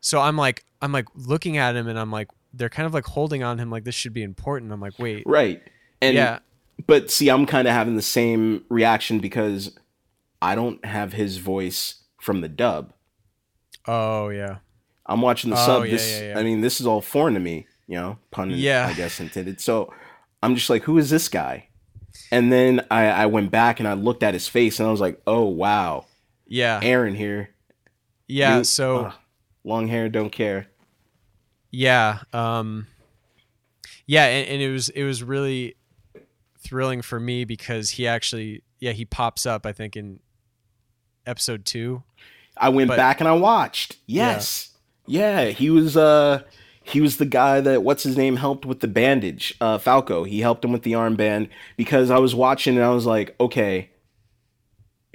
so 0.00 0.20
i'm 0.20 0.36
like 0.36 0.62
i'm 0.82 0.92
like 0.92 1.06
looking 1.14 1.56
at 1.56 1.74
him 1.74 1.88
and 1.88 1.98
i'm 1.98 2.12
like 2.12 2.28
they're 2.52 2.68
kind 2.68 2.86
of 2.86 2.92
like 2.94 3.06
holding 3.06 3.42
on 3.42 3.58
him 3.58 3.70
like 3.70 3.82
this 3.84 3.94
should 3.94 4.12
be 4.12 4.22
important 4.22 4.70
i'm 4.70 4.80
like 4.80 4.96
wait 4.98 5.22
right, 5.26 5.62
and 6.02 6.14
yeah 6.14 6.38
but 6.86 7.10
see, 7.10 7.28
I'm 7.28 7.46
kind 7.46 7.66
of 7.68 7.74
having 7.74 7.96
the 7.96 8.02
same 8.02 8.64
reaction 8.68 9.18
because 9.20 9.76
I 10.42 10.54
don't 10.54 10.84
have 10.84 11.12
his 11.12 11.38
voice 11.38 12.02
from 12.20 12.40
the 12.40 12.48
dub. 12.48 12.92
oh 13.86 14.28
yeah 14.30 14.58
I'm 15.06 15.20
watching 15.20 15.50
the 15.50 15.56
Oh, 15.56 15.66
sub. 15.66 15.84
yeah, 15.84 15.90
this, 15.90 16.10
yeah, 16.20 16.28
yeah. 16.32 16.38
I 16.38 16.42
mean, 16.42 16.62
this 16.62 16.80
is 16.80 16.86
all 16.86 17.02
foreign 17.02 17.34
to 17.34 17.40
me. 17.40 17.66
You 17.86 17.96
know, 17.96 18.18
pun, 18.30 18.50
Yeah. 18.50 18.86
I 18.86 18.94
guess 18.94 19.20
intended. 19.20 19.60
So 19.60 19.92
I'm 20.42 20.54
just 20.54 20.70
like, 20.70 20.84
who 20.84 20.96
is 20.96 21.10
this 21.10 21.28
guy? 21.28 21.68
And 22.30 22.50
then 22.50 22.86
I, 22.90 23.08
I 23.08 23.26
went 23.26 23.50
back 23.50 23.78
and 23.80 23.86
I 23.86 23.92
looked 23.92 24.22
at 24.22 24.32
his 24.32 24.48
face 24.48 24.80
and 24.80 24.88
I 24.88 24.90
was 24.90 25.00
like, 25.02 25.20
oh 25.26 25.44
wow, 25.44 26.06
yeah 26.46 26.80
Eren 26.80 27.14
here. 27.14 27.50
yeah 28.26 28.58
You- 28.58 28.64
so 28.64 29.06
ugh, 29.06 29.14
long 29.64 29.88
hair, 29.88 30.08
don't 30.08 30.30
care. 30.30 30.68
yeah 31.70 32.20
um 32.32 32.86
yeah 34.06 34.24
and, 34.26 34.48
and 34.48 34.62
it 34.62 34.70
was 34.70 34.88
it 34.90 35.04
was 35.04 35.22
really 35.22 35.76
thrilling 36.64 37.02
for 37.02 37.20
me 37.20 37.44
because 37.44 37.90
he 37.90 38.06
actually 38.06 38.62
yeah 38.80 38.92
he 38.92 39.04
pops 39.04 39.46
up 39.46 39.66
I 39.66 39.72
think 39.72 39.96
in 39.96 40.20
episode 41.26 41.64
two. 41.64 42.02
I 42.56 42.68
went 42.70 42.88
But- 42.88 42.96
back 42.96 43.20
and 43.20 43.28
I 43.28 43.32
watched. 43.32 43.96
Yes. 44.06 44.70
Yeah. 45.06 45.46
he 45.46 45.70
was 45.70 45.96
uh 45.96 46.42
he 46.82 47.00
was 47.00 47.16
the 47.18 47.24
guy 47.26 47.60
that 47.60 47.82
what's 47.82 48.02
his 48.02 48.16
name 48.16 48.36
helped 48.36 48.64
with 48.66 48.80
the 48.80 48.88
bandage. 48.88 49.54
Uh 49.60 49.78
Falco. 49.78 50.24
He 50.24 50.40
helped 50.40 50.64
him 50.64 50.72
with 50.72 50.82
the 50.82 50.92
armband 50.92 51.48
because 51.76 52.10
I 52.10 52.18
was 52.18 52.34
watching 52.34 52.76
and 52.76 52.84
I 52.84 52.90
was 52.90 53.06
like, 53.06 53.34
okay, 53.40 53.90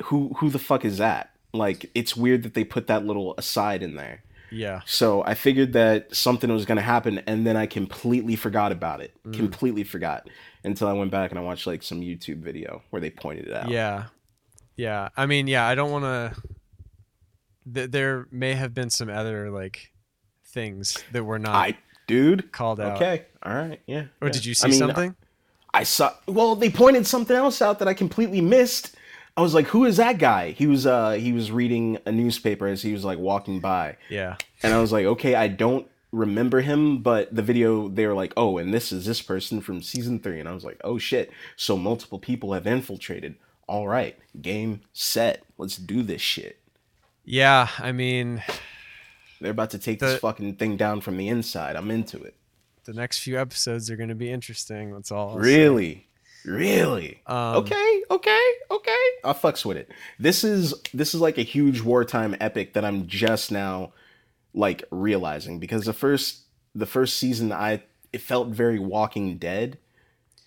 who 0.06 0.34
who 0.38 0.50
the 0.50 0.60
fuck 0.60 0.86
is 0.86 0.98
that? 0.98 1.32
Like 1.54 1.90
it's 1.96 2.16
weird 2.16 2.44
that 2.44 2.54
they 2.54 2.64
put 2.64 2.88
that 2.88 3.06
little 3.06 3.34
aside 3.38 3.82
in 3.84 3.96
there. 3.96 4.24
Yeah. 4.52 4.82
So 4.86 5.24
I 5.24 5.34
figured 5.34 5.74
that 5.74 6.14
something 6.16 6.52
was 6.52 6.66
gonna 6.66 6.82
happen 6.82 7.20
and 7.28 7.46
then 7.46 7.58
I 7.58 7.66
completely 7.66 8.36
forgot 8.36 8.72
about 8.72 9.02
it. 9.02 9.14
Mm. 9.26 9.34
Completely 9.34 9.84
forgot. 9.84 10.30
Until 10.64 10.88
I 10.88 10.94
went 10.94 11.12
back 11.12 11.32
and 11.32 11.40
I 11.40 11.44
watched 11.44 11.68
like 11.68 11.84
some 11.84 12.02
YouTube 12.02 12.40
video 12.40 12.82
where 12.90 13.02
they 13.02 13.10
pointed 13.10 13.48
it 13.48 13.54
out. 13.54 13.70
Yeah. 13.70 14.06
Yeah. 14.76 15.10
I 15.16 15.26
mean, 15.26 15.48
yeah, 15.48 15.66
I 15.68 15.76
don't 15.76 15.92
want 15.92 16.06
to. 16.06 16.42
Th- 17.74 17.90
there 17.92 18.28
may 18.32 18.54
have 18.54 18.74
been 18.74 18.90
some 18.90 19.10
other 19.10 19.52
like 19.52 19.92
things 20.46 21.02
that 21.12 21.24
were 21.24 21.40
not 21.40 21.56
I 21.56 21.78
dude. 22.08 22.52
called 22.52 22.80
out. 22.80 22.98
Okay. 22.98 23.26
All 23.44 23.54
right. 23.54 23.80
Yeah. 23.88 24.06
Or 24.22 24.28
yeah. 24.28 24.34
did 24.34 24.46
you 24.46 24.54
see 24.54 24.68
I 24.68 24.70
mean, 24.72 24.80
something? 24.80 25.16
I 25.74 25.84
saw. 25.84 26.14
Well, 26.28 26.56
they 26.56 26.70
pointed 26.70 27.06
something 27.06 27.36
else 27.36 27.62
out 27.62 27.80
that 27.80 27.88
I 27.88 27.94
completely 27.94 28.42
missed. 28.42 28.96
I 29.40 29.42
was 29.42 29.54
like, 29.54 29.68
"Who 29.68 29.86
is 29.86 29.96
that 29.98 30.18
guy?" 30.18 30.52
He 30.52 30.68
was 30.68 30.86
uh 30.86 31.12
he 31.12 31.32
was 31.32 31.50
reading 31.52 31.98
a 32.06 32.12
newspaper 32.12 32.68
as 32.68 32.82
he 32.82 32.92
was 32.92 33.06
like 33.06 33.18
walking 33.20 33.60
by, 33.62 33.96
yeah. 34.10 34.36
and 34.62 34.74
I 34.74 34.80
was 34.82 34.92
like, 34.92 35.06
"Okay, 35.06 35.34
I 35.36 35.48
don't 35.48 35.88
remember 36.12 36.60
him." 36.60 37.02
But 37.02 37.34
the 37.34 37.42
video 37.42 37.88
they 37.88 38.06
were 38.06 38.14
like, 38.14 38.34
"Oh, 38.36 38.58
and 38.58 38.74
this 38.74 38.92
is 38.92 39.06
this 39.06 39.22
person 39.22 39.62
from 39.62 39.82
season 39.82 40.20
three. 40.20 40.40
and 40.42 40.50
I 40.50 40.54
was 40.54 40.66
like, 40.66 40.82
"Oh 40.84 40.98
shit!" 40.98 41.32
So 41.56 41.78
multiple 41.78 42.20
people 42.20 42.52
have 42.54 42.68
infiltrated. 42.68 43.36
All 43.66 43.88
right, 43.88 44.18
game 44.42 44.82
set. 44.92 45.44
Let's 45.58 45.78
do 45.78 46.04
this 46.04 46.22
shit. 46.22 46.60
Yeah. 47.24 47.70
I 47.78 47.92
mean, 47.94 48.44
They're 49.40 49.52
about 49.52 49.70
to 49.70 49.80
take 49.80 50.00
The- 50.00 50.08
this 50.08 50.20
fucking 50.20 50.56
thing 50.56 50.76
down 50.76 51.00
from 51.02 51.16
the 51.18 51.28
inside. 51.30 51.76
I'm 51.78 51.92
into 51.92 52.22
it. 52.24 52.36
the 52.86 52.94
next 52.94 53.20
few 53.20 53.40
episodes 53.40 53.90
are 53.92 53.96
going 53.96 54.10
to 54.10 54.16
be 54.16 54.32
interesting. 54.32 54.92
That's 54.92 55.12
all. 55.12 55.30
I'll 55.30 55.36
say. 55.36 56.08
Really. 56.50 57.22
Um, 57.28 57.58
okay, 57.58 58.02
okay, 58.10 58.52
okay. 58.72 59.06
I 59.24 59.34
fucks 59.34 59.64
with 59.64 59.78
it. 59.78 59.90
This 60.18 60.44
is 60.44 60.74
this 60.94 61.14
is 61.14 61.22
like 61.22 61.38
a 61.38 61.44
huge 61.44 61.82
wartime 61.82 62.36
epic 62.40 62.74
that 62.74 62.84
I'm 62.84 63.06
just 63.08 63.52
now 63.52 63.94
like 64.54 64.84
realizing 64.90 65.60
because 65.60 65.86
the 65.86 65.94
first 65.94 66.42
the 66.74 66.88
first 66.88 67.18
season 67.18 67.52
I 67.52 67.84
it 68.12 68.22
felt 68.22 68.48
very 68.50 68.80
Walking 68.80 69.38
Dead, 69.38 69.78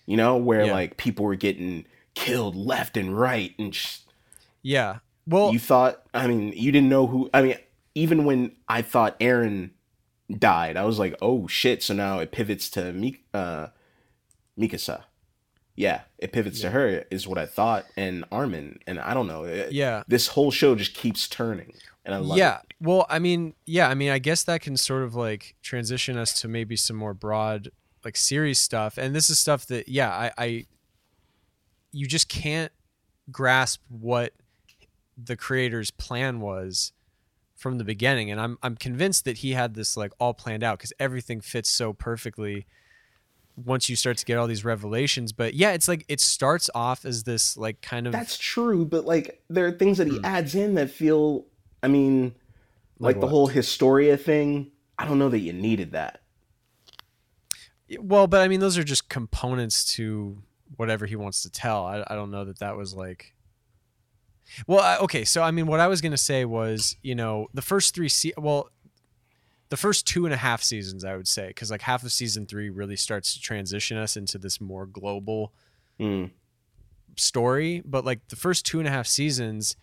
you 0.05 0.17
know, 0.17 0.35
where 0.35 0.65
Yeah. 0.65 0.73
like 0.73 0.97
people 0.97 1.23
were 1.25 1.35
getting 1.35 1.85
killed 2.15 2.55
left 2.55 2.97
and 2.97 3.17
right 3.17 3.53
and 3.57 3.73
sh- 3.73 3.99
Yeah. 4.61 4.97
Well, 5.25 5.53
you 5.53 5.59
thought 5.59 6.03
I 6.13 6.27
mean 6.27 6.51
you 6.53 6.71
didn't 6.73 6.89
know 6.89 7.07
who 7.07 7.29
I 7.33 7.41
mean 7.43 7.55
even 7.95 8.25
when 8.25 8.51
I 8.67 8.81
thought 8.81 9.17
Eren 9.21 9.69
died 10.29 10.75
I 10.75 10.83
was 10.83 10.99
like 10.99 11.15
oh 11.21 11.47
shit 11.47 11.81
so 11.81 11.93
now 11.93 12.19
it 12.19 12.31
pivots 12.33 12.69
to 12.71 12.91
Mik- 12.91 13.23
uh 13.33 13.67
Mikasa 14.59 15.03
yeah 15.75 16.01
it 16.19 16.31
pivots 16.31 16.61
to 16.61 16.69
her 16.69 17.03
is 17.09 17.27
what 17.27 17.37
I 17.37 17.45
thought 17.45 17.85
and 17.97 18.25
Armin 18.31 18.79
and 18.85 18.99
I 18.99 19.13
don't 19.13 19.27
know 19.27 19.43
it- 19.43 19.71
yeah. 19.71 20.03
this 20.07 20.27
whole 20.27 20.51
show 20.51 20.75
just 20.75 20.93
keeps 20.93 21.27
turning 21.27 21.73
and 22.05 22.13
I 22.13 22.17
love 22.17 22.37
yeah. 22.37 22.57
it 22.57 22.73
Well, 22.81 23.05
I 23.09 23.19
mean, 23.19 23.53
yeah. 23.65 23.87
I 23.87 23.93
mean, 23.93 24.09
I 24.09 24.19
guess 24.19 24.43
that 24.43 24.61
can 24.61 24.77
sort 24.77 25.03
of 25.03 25.15
like 25.15 25.55
transition 25.61 26.17
us 26.17 26.39
to 26.41 26.47
maybe 26.47 26.75
some 26.75 26.95
more 26.95 27.13
broad 27.13 27.69
like 28.03 28.17
series 28.17 28.59
stuff. 28.59 28.97
And 28.97 29.15
this 29.15 29.29
is 29.29 29.39
stuff 29.39 29.65
that, 29.67 29.87
yeah, 29.87 30.09
I, 30.09 30.31
I 30.37 30.65
you 31.91 32.07
just 32.07 32.27
can't 32.27 32.71
grasp 33.31 33.81
what 33.87 34.33
the 35.17 35.37
creator's 35.37 35.91
plan 35.91 36.41
was 36.41 36.91
from 37.55 37.77
the 37.77 37.85
beginning. 37.85 38.29
And 38.29 38.41
I'm 38.41 38.57
I'm 38.61 38.75
convinced 38.75 39.23
that 39.25 39.37
he 39.37 39.51
had 39.51 39.73
this 39.73 39.95
like 39.95 40.11
all 40.19 40.33
planned 40.33 40.63
out 40.63 40.79
because 40.79 40.93
everything 40.99 41.39
fits 41.39 41.69
so 41.69 41.93
perfectly 41.93 42.65
once 43.55 43.87
you 43.89 43.95
start 43.95 44.17
to 44.17 44.25
get 44.25 44.37
all 44.37 44.47
these 44.47 44.65
revelations. 44.65 45.31
But 45.31 45.53
yeah, 45.53 45.71
it's 45.73 45.87
like 45.87 46.05
it 46.07 46.19
starts 46.19 46.69
off 46.73 47.05
as 47.05 47.23
this 47.23 47.55
like 47.57 47.81
kind 47.81 48.07
of 48.07 48.13
that's 48.13 48.37
true 48.37 48.85
but 48.85 49.05
like 49.05 49.41
there 49.49 49.65
are 49.67 49.71
things 49.71 49.97
that 49.99 50.07
he 50.07 50.17
Hmm. 50.17 50.25
adds 50.25 50.55
in 50.55 50.73
that 50.75 50.89
feel 50.89 51.45
I 51.81 51.87
mean 51.87 52.33
like, 52.99 53.15
Like 53.15 53.21
the 53.21 53.27
whole 53.27 53.47
Historia 53.47 54.17
thing 54.17 54.71
I 54.97 55.05
don't 55.05 55.19
know 55.19 55.29
that 55.29 55.39
you 55.39 55.53
needed 55.53 55.91
that 55.91 56.21
Well, 57.99 58.27
but 58.27 58.41
I 58.41 58.47
mean, 58.47 58.59
those 58.59 58.77
are 58.77 58.83
just 58.83 59.09
components 59.09 59.85
to 59.95 60.41
whatever 60.77 61.05
he 61.05 61.15
wants 61.15 61.43
to 61.43 61.51
tell. 61.51 61.85
I, 61.85 62.03
I 62.07 62.15
don't 62.15 62.31
know 62.31 62.45
that 62.45 62.59
that 62.59 62.75
was 62.77 62.95
like. 62.95 63.35
Well, 64.67 64.79
I, 64.79 64.97
okay, 64.97 65.23
so 65.25 65.41
I 65.41 65.51
mean, 65.51 65.67
what 65.67 65.79
I 65.79 65.87
was 65.87 66.01
gonna 66.01 66.17
say 66.17 66.45
was, 66.45 66.95
you 67.01 67.15
know, 67.15 67.47
the 67.53 67.61
first 67.61 67.93
three 67.95 68.09
se- 68.09 68.33
well, 68.37 68.69
the 69.73 69.77
first 69.77 70.05
two 70.05 70.25
and 70.25 70.33
a 70.33 70.37
half 70.37 70.61
seasons, 70.61 71.03
I 71.03 71.15
would 71.17 71.27
say, 71.27 71.47
because 71.47 71.71
like 71.71 71.81
half 71.81 72.03
of 72.03 72.11
season 72.11 72.45
three 72.45 72.69
really 72.69 72.95
starts 72.95 73.33
to 73.33 73.41
transition 73.41 73.97
us 73.97 74.15
into 74.15 74.37
this 74.37 74.61
more 74.61 74.85
global 74.85 75.51
Mm. 75.99 76.29
story. 77.15 77.81
But 77.85 78.05
like 78.05 78.27
the 78.27 78.35
first 78.35 78.65
two 78.65 78.77
and 78.79 78.87
a 78.87 78.91
half 78.91 79.07
seasons, 79.07 79.75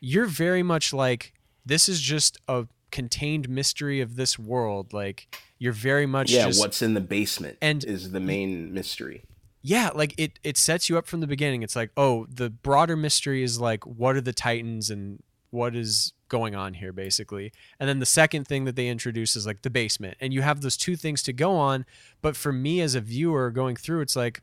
you're 0.00 0.26
very 0.26 0.62
much 0.62 0.92
like 0.92 1.32
this 1.66 1.88
is 1.88 2.00
just 2.00 2.38
a 2.48 2.66
contained 2.90 3.48
mystery 3.48 4.00
of 4.00 4.16
this 4.16 4.38
world. 4.38 4.92
Like 4.92 5.36
you're 5.58 5.72
very 5.72 6.06
much 6.06 6.30
yeah 6.30 6.46
just 6.46 6.60
what's 6.60 6.80
in 6.82 6.94
the 6.94 7.00
basement 7.00 7.58
and- 7.60 7.84
is 7.84 8.10
the 8.12 8.20
main 8.20 8.72
mystery 8.74 9.24
yeah 9.62 9.90
like 9.94 10.12
it 10.18 10.38
it 10.42 10.56
sets 10.58 10.90
you 10.90 10.98
up 10.98 11.06
from 11.06 11.20
the 11.20 11.26
beginning 11.26 11.62
it's 11.62 11.76
like 11.76 11.90
oh 11.96 12.26
the 12.28 12.50
broader 12.50 12.96
mystery 12.96 13.42
is 13.42 13.58
like 13.60 13.86
what 13.86 14.14
are 14.16 14.20
the 14.20 14.32
titans 14.32 14.90
and 14.90 15.22
what 15.50 15.74
is 15.74 16.12
going 16.28 16.54
on 16.54 16.74
here 16.74 16.92
basically. 16.92 17.52
And 17.78 17.88
then 17.88 17.98
the 17.98 18.06
second 18.06 18.46
thing 18.46 18.64
that 18.64 18.76
they 18.76 18.88
introduce 18.88 19.36
is 19.36 19.46
like 19.46 19.62
the 19.62 19.70
basement. 19.70 20.16
And 20.20 20.32
you 20.32 20.42
have 20.42 20.60
those 20.60 20.76
two 20.76 20.96
things 20.96 21.22
to 21.24 21.32
go 21.32 21.54
on 21.56 21.84
but 22.22 22.36
for 22.36 22.52
me 22.52 22.80
as 22.80 22.94
a 22.94 23.00
viewer 23.00 23.50
going 23.50 23.76
through 23.76 24.00
it's 24.00 24.16
like 24.16 24.42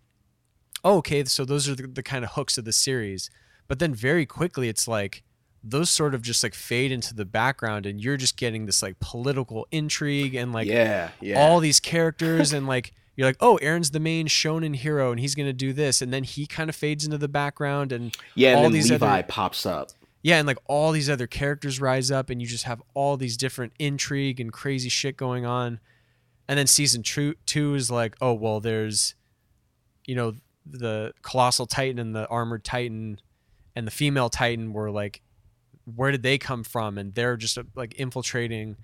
oh, 0.84 0.98
okay 0.98 1.24
so 1.26 1.46
those 1.46 1.68
are 1.70 1.76
the, 1.76 1.88
the 1.88 2.04
kind 2.04 2.24
of 2.24 2.32
hooks 2.32 2.58
of 2.58 2.66
the 2.66 2.74
series. 2.74 3.30
But 3.68 3.80
then 3.80 3.94
very 3.94 4.26
quickly 4.26 4.70
it's 4.70 4.88
like 4.88 5.24
those 5.64 5.90
sort 5.90 6.16
of 6.16 6.22
just 6.22 6.44
like 6.44 6.54
fade 6.56 6.92
into 6.92 7.14
the 7.14 7.26
background 7.26 7.86
and 7.86 8.02
you're 8.02 8.18
just 8.18 8.36
getting 8.38 8.66
this 8.66 8.82
like 8.82 9.00
political 9.00 9.68
intrigue 9.72 10.34
and 10.34 10.52
like 10.52 10.68
yeah 10.68 11.10
yeah. 11.20 11.40
all 11.40 11.60
these 11.60 11.80
characters 11.80 12.52
and 12.52 12.66
like 12.68 12.94
you're 13.16 13.28
like 13.28 13.38
oh 13.42 13.60
eren's 13.62 13.92
the 13.92 14.00
main 14.00 14.26
shonen 14.28 14.76
hero 14.76 15.12
and 15.12 15.20
he's 15.20 15.36
gonna 15.36 15.54
do 15.54 15.74
this. 15.74 16.02
And 16.02 16.12
then 16.14 16.24
he 16.24 16.46
kind 16.48 16.70
of 16.70 16.76
fades 16.76 17.06
into 17.06 17.18
the 17.18 17.28
background 17.28 17.92
and 17.92 18.16
Yeah, 18.36 18.52
and 18.52 18.60
all 18.60 18.70
these 18.70 18.90
Levi 18.92 19.20
other- 19.20 19.24
pops 19.28 19.66
up. 19.66 19.92
Yeah 20.22 20.38
and 20.38 20.48
like 20.48 20.58
all 20.66 20.92
these 20.92 21.10
other 21.10 21.28
characters 21.28 21.82
rise 21.82 22.12
up 22.12 22.30
and 22.30 22.42
you 22.42 22.48
just 22.48 22.66
have 22.66 22.82
all 22.94 23.18
these 23.18 23.38
different 23.38 23.74
intrigue 23.80 24.40
and 24.40 24.52
crazy 24.54 24.90
shit 24.90 25.18
going 25.18 25.46
on. 25.46 25.80
And 26.48 26.60
then 26.60 26.68
season 26.68 27.02
two, 27.04 27.36
two 27.46 27.76
is 27.76 27.90
like 27.90 28.16
oh 28.22 28.34
well 28.34 28.60
there's 28.60 29.16
you 30.06 30.16
know 30.16 30.34
the 30.66 31.14
colossal 31.22 31.66
titan 31.66 32.00
and 32.00 32.16
the 32.16 32.28
armored 32.28 32.64
titan 32.64 33.20
and 33.76 33.88
the 33.88 33.92
female 33.92 34.30
titan 34.30 34.74
were 34.74 34.92
like 34.92 35.22
where 35.96 36.12
did 36.12 36.24
they 36.24 36.38
come 36.38 36.64
from? 36.64 36.98
And 36.98 37.14
they're 37.14 37.38
just 37.38 37.58
uh, 37.58 37.64
like 37.76 37.94
infiltrating 37.96 38.78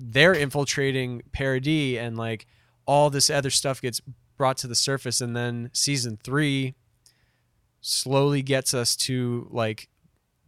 they're 0.00 0.34
infiltrating 0.34 1.22
Paradis 1.32 1.98
and 1.98 2.16
like 2.16 2.46
all 2.84 3.10
this 3.10 3.30
other 3.30 3.50
stuff 3.50 3.80
gets 3.80 4.00
brought 4.36 4.56
to 4.58 4.66
the 4.66 4.74
surface. 4.74 5.20
And 5.20 5.36
then 5.36 5.70
season 5.72 6.18
3 6.22 6.74
slowly 7.80 8.42
gets 8.42 8.74
us 8.74 8.96
to 8.96 9.48
like 9.50 9.88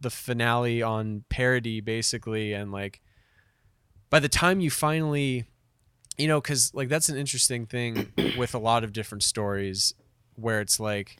the 0.01 0.09
finale 0.09 0.81
on 0.81 1.23
paradis 1.29 1.81
basically 1.81 2.53
and 2.53 2.71
like 2.71 3.01
by 4.09 4.19
the 4.19 4.29
time 4.29 4.59
you 4.59 4.69
finally 4.69 5.45
you 6.17 6.27
know 6.27 6.39
cuz 6.41 6.73
like 6.73 6.89
that's 6.89 7.09
an 7.09 7.17
interesting 7.17 7.65
thing 7.65 8.11
with 8.37 8.53
a 8.53 8.59
lot 8.59 8.83
of 8.83 8.93
different 8.93 9.23
stories 9.23 9.93
where 10.35 10.61
it's 10.61 10.79
like 10.79 11.17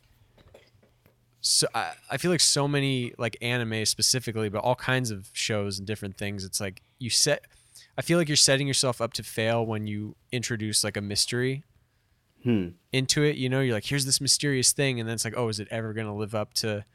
so 1.42 1.68
I, 1.74 1.94
I 2.12 2.18
feel 2.18 2.32
like 2.32 2.40
so 2.40 2.68
many 2.68 3.14
like 3.18 3.38
anime 3.42 3.86
specifically 3.86 4.50
but 4.50 4.60
all 4.60 4.76
kinds 4.76 5.12
of 5.12 5.30
shows 5.34 5.78
and 5.78 5.88
different 5.88 6.18
things 6.18 6.44
it's 6.44 6.60
like 6.60 6.82
you 7.00 7.10
set 7.10 7.46
i 7.98 8.02
feel 8.02 8.18
like 8.18 8.28
you're 8.28 8.36
setting 8.36 8.68
yourself 8.68 9.02
up 9.02 9.14
to 9.14 9.24
fail 9.24 9.66
when 9.66 9.88
you 9.88 10.16
introduce 10.32 10.84
like 10.84 10.98
a 10.98 11.02
mystery 11.02 11.64
Hmm. 12.44 12.70
into 12.94 13.24
it 13.24 13.36
you 13.36 13.50
know 13.50 13.62
you're 13.62 13.74
like 13.74 13.86
here's 13.86 14.06
this 14.06 14.22
mysterious 14.22 14.72
thing 14.72 15.00
and 15.00 15.10
then 15.10 15.16
it's 15.16 15.26
like 15.26 15.34
oh 15.36 15.50
is 15.50 15.60
it 15.60 15.68
ever 15.72 15.92
going 15.94 16.06
to 16.08 16.14
live 16.14 16.36
up 16.36 16.54
to 16.56 16.86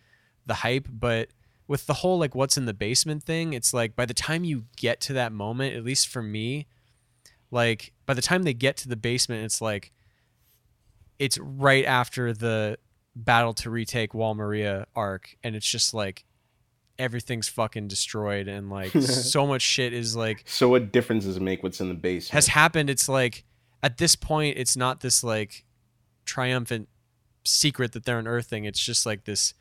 the 0.47 0.55
hype 0.55 0.87
but 0.89 1.29
with 1.69 1.87
the 1.87 1.95
whole 1.95 2.19
like 2.19 2.35
what's 2.35 2.57
in 2.57 2.67
the 2.67 2.75
basement 2.75 3.23
thing 3.23 3.53
it's 3.53 3.73
like 3.73 3.95
by 3.97 4.05
the 4.05 4.15
time 4.15 4.45
you 4.45 4.65
get 4.77 5.01
to 5.01 5.13
that 5.13 5.33
moment 5.33 5.75
at 5.75 5.85
least 5.85 6.09
for 6.09 6.23
me 6.23 6.67
like 7.51 7.93
by 8.07 8.15
the 8.15 8.23
time 8.23 8.43
they 8.43 8.55
get 8.55 8.77
to 8.77 8.89
the 8.89 8.97
basement 8.97 9.45
it's 9.45 9.61
like 9.61 9.93
it's 11.19 11.39
right 11.39 11.85
after 11.85 12.33
the 12.33 12.79
battle 13.15 13.53
to 13.53 13.71
retake 13.71 14.15
Wall 14.15 14.35
Maria 14.35 14.87
arc 14.97 15.37
and 15.43 15.55
it's 15.55 15.69
just 15.69 15.95
like 15.95 16.25
everything's 16.99 17.49
fucking 17.49 17.89
destroyed 17.89 18.49
and 18.49 18.71
like 18.71 18.91
so 19.01 19.47
much 19.47 19.63
shit 19.63 19.93
is 19.93 20.17
like 20.17 20.45
So 20.47 20.69
what 20.69 20.93
difference 20.93 21.25
does 21.25 21.37
it 21.37 21.43
make 21.43 21.63
what's 21.63 21.81
in 21.81 21.89
the 21.89 21.95
basement? 21.95 22.33
has 22.35 22.49
happened 22.49 22.91
it's 22.91 23.09
like 23.09 23.45
at 23.83 23.99
this 23.99 24.17
point 24.17 24.57
it's 24.59 24.77
not 24.77 25.01
this 25.01 25.23
like 25.25 25.65
triumphant 26.25 26.89
secret 27.45 27.93
that 27.93 28.05
they're 28.05 28.19
unearthing. 28.19 28.65
It's 28.65 28.79
just 28.79 29.07
like 29.07 29.25
this 29.25 29.55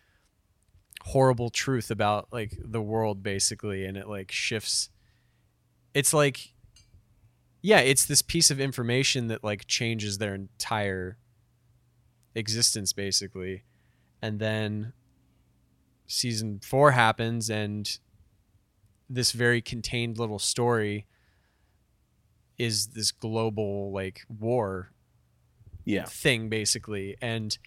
horrible 1.04 1.50
truth 1.50 1.90
about 1.92 2.28
like 2.32 2.54
the 2.64 2.82
world 2.82 3.24
basically 3.24 3.86
and 3.86 3.98
it 3.98 4.08
like 4.08 4.32
shifts 4.32 4.90
it's 5.94 6.14
like 6.14 6.54
yeah, 7.64 7.80
it's 7.80 8.06
this 8.06 8.24
piece 8.24 8.50
of 8.50 8.60
information 8.60 9.28
that 9.28 9.44
like 9.44 9.68
changes 9.68 10.18
their 10.18 10.34
entire 10.34 11.18
existence 12.34 12.92
basically. 12.92 13.66
And 14.20 14.40
then 14.40 14.94
season 16.08 16.60
4 16.64 16.92
happens 16.92 17.50
and 17.52 18.00
this 19.10 19.32
very 19.32 19.62
contained 19.62 20.18
little 20.18 20.40
story 20.40 21.06
is 22.58 22.88
this 22.88 23.12
global 23.12 23.92
like 23.92 24.22
war 24.28 24.92
Yeah. 25.86 26.06
thing 26.06 26.50
basically 26.50 27.16
and 27.22 27.58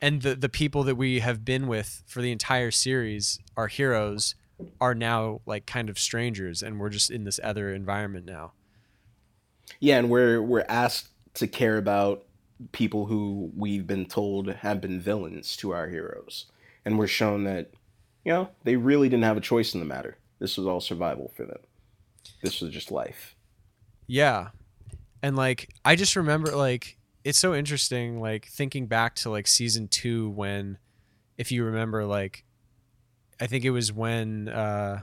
and 0.00 0.22
the 0.22 0.34
the 0.34 0.48
people 0.48 0.82
that 0.84 0.96
we 0.96 1.20
have 1.20 1.44
been 1.44 1.66
with 1.66 2.02
for 2.06 2.20
the 2.22 2.32
entire 2.32 2.70
series 2.70 3.38
our 3.56 3.68
heroes 3.68 4.34
are 4.80 4.94
now 4.94 5.40
like 5.46 5.66
kind 5.66 5.88
of 5.90 5.98
strangers 5.98 6.62
and 6.62 6.78
we're 6.80 6.88
just 6.90 7.10
in 7.10 7.24
this 7.24 7.38
other 7.42 7.72
environment 7.74 8.24
now 8.26 8.52
Yeah, 9.80 9.98
and 9.98 10.08
we're 10.10 10.40
we're 10.42 10.64
asked 10.68 11.08
to 11.34 11.46
care 11.46 11.76
about 11.76 12.24
people 12.72 13.06
who 13.06 13.50
we've 13.56 13.86
been 13.86 14.06
told 14.06 14.48
have 14.48 14.80
been 14.80 15.00
villains 15.00 15.56
to 15.58 15.72
our 15.72 15.88
heroes. 15.88 16.46
And 16.84 16.98
we're 16.98 17.06
shown 17.08 17.44
that, 17.44 17.70
you 18.24 18.32
know, 18.32 18.48
they 18.64 18.76
really 18.76 19.08
didn't 19.08 19.24
have 19.24 19.36
a 19.36 19.40
choice 19.42 19.74
in 19.74 19.80
the 19.80 19.86
matter. 19.86 20.16
This 20.38 20.56
was 20.56 20.66
all 20.66 20.80
survival 20.80 21.32
for 21.36 21.44
them. 21.44 21.58
This 22.42 22.60
was 22.60 22.70
just 22.72 22.90
life. 22.90 23.34
yeah 24.06 24.48
and 25.22 25.34
like 25.36 25.70
i 25.84 25.96
just 25.96 26.14
remember 26.16 26.54
like 26.54 26.96
it's 27.26 27.38
so 27.38 27.52
interesting 27.54 28.20
like 28.20 28.46
thinking 28.46 28.86
back 28.86 29.16
to 29.16 29.28
like 29.30 29.46
season 29.48 29.88
2 29.88 30.30
when 30.30 30.78
if 31.36 31.50
you 31.50 31.64
remember 31.64 32.04
like 32.04 32.44
i 33.40 33.46
think 33.46 33.64
it 33.64 33.70
was 33.70 33.92
when 33.92 34.48
uh 34.48 35.00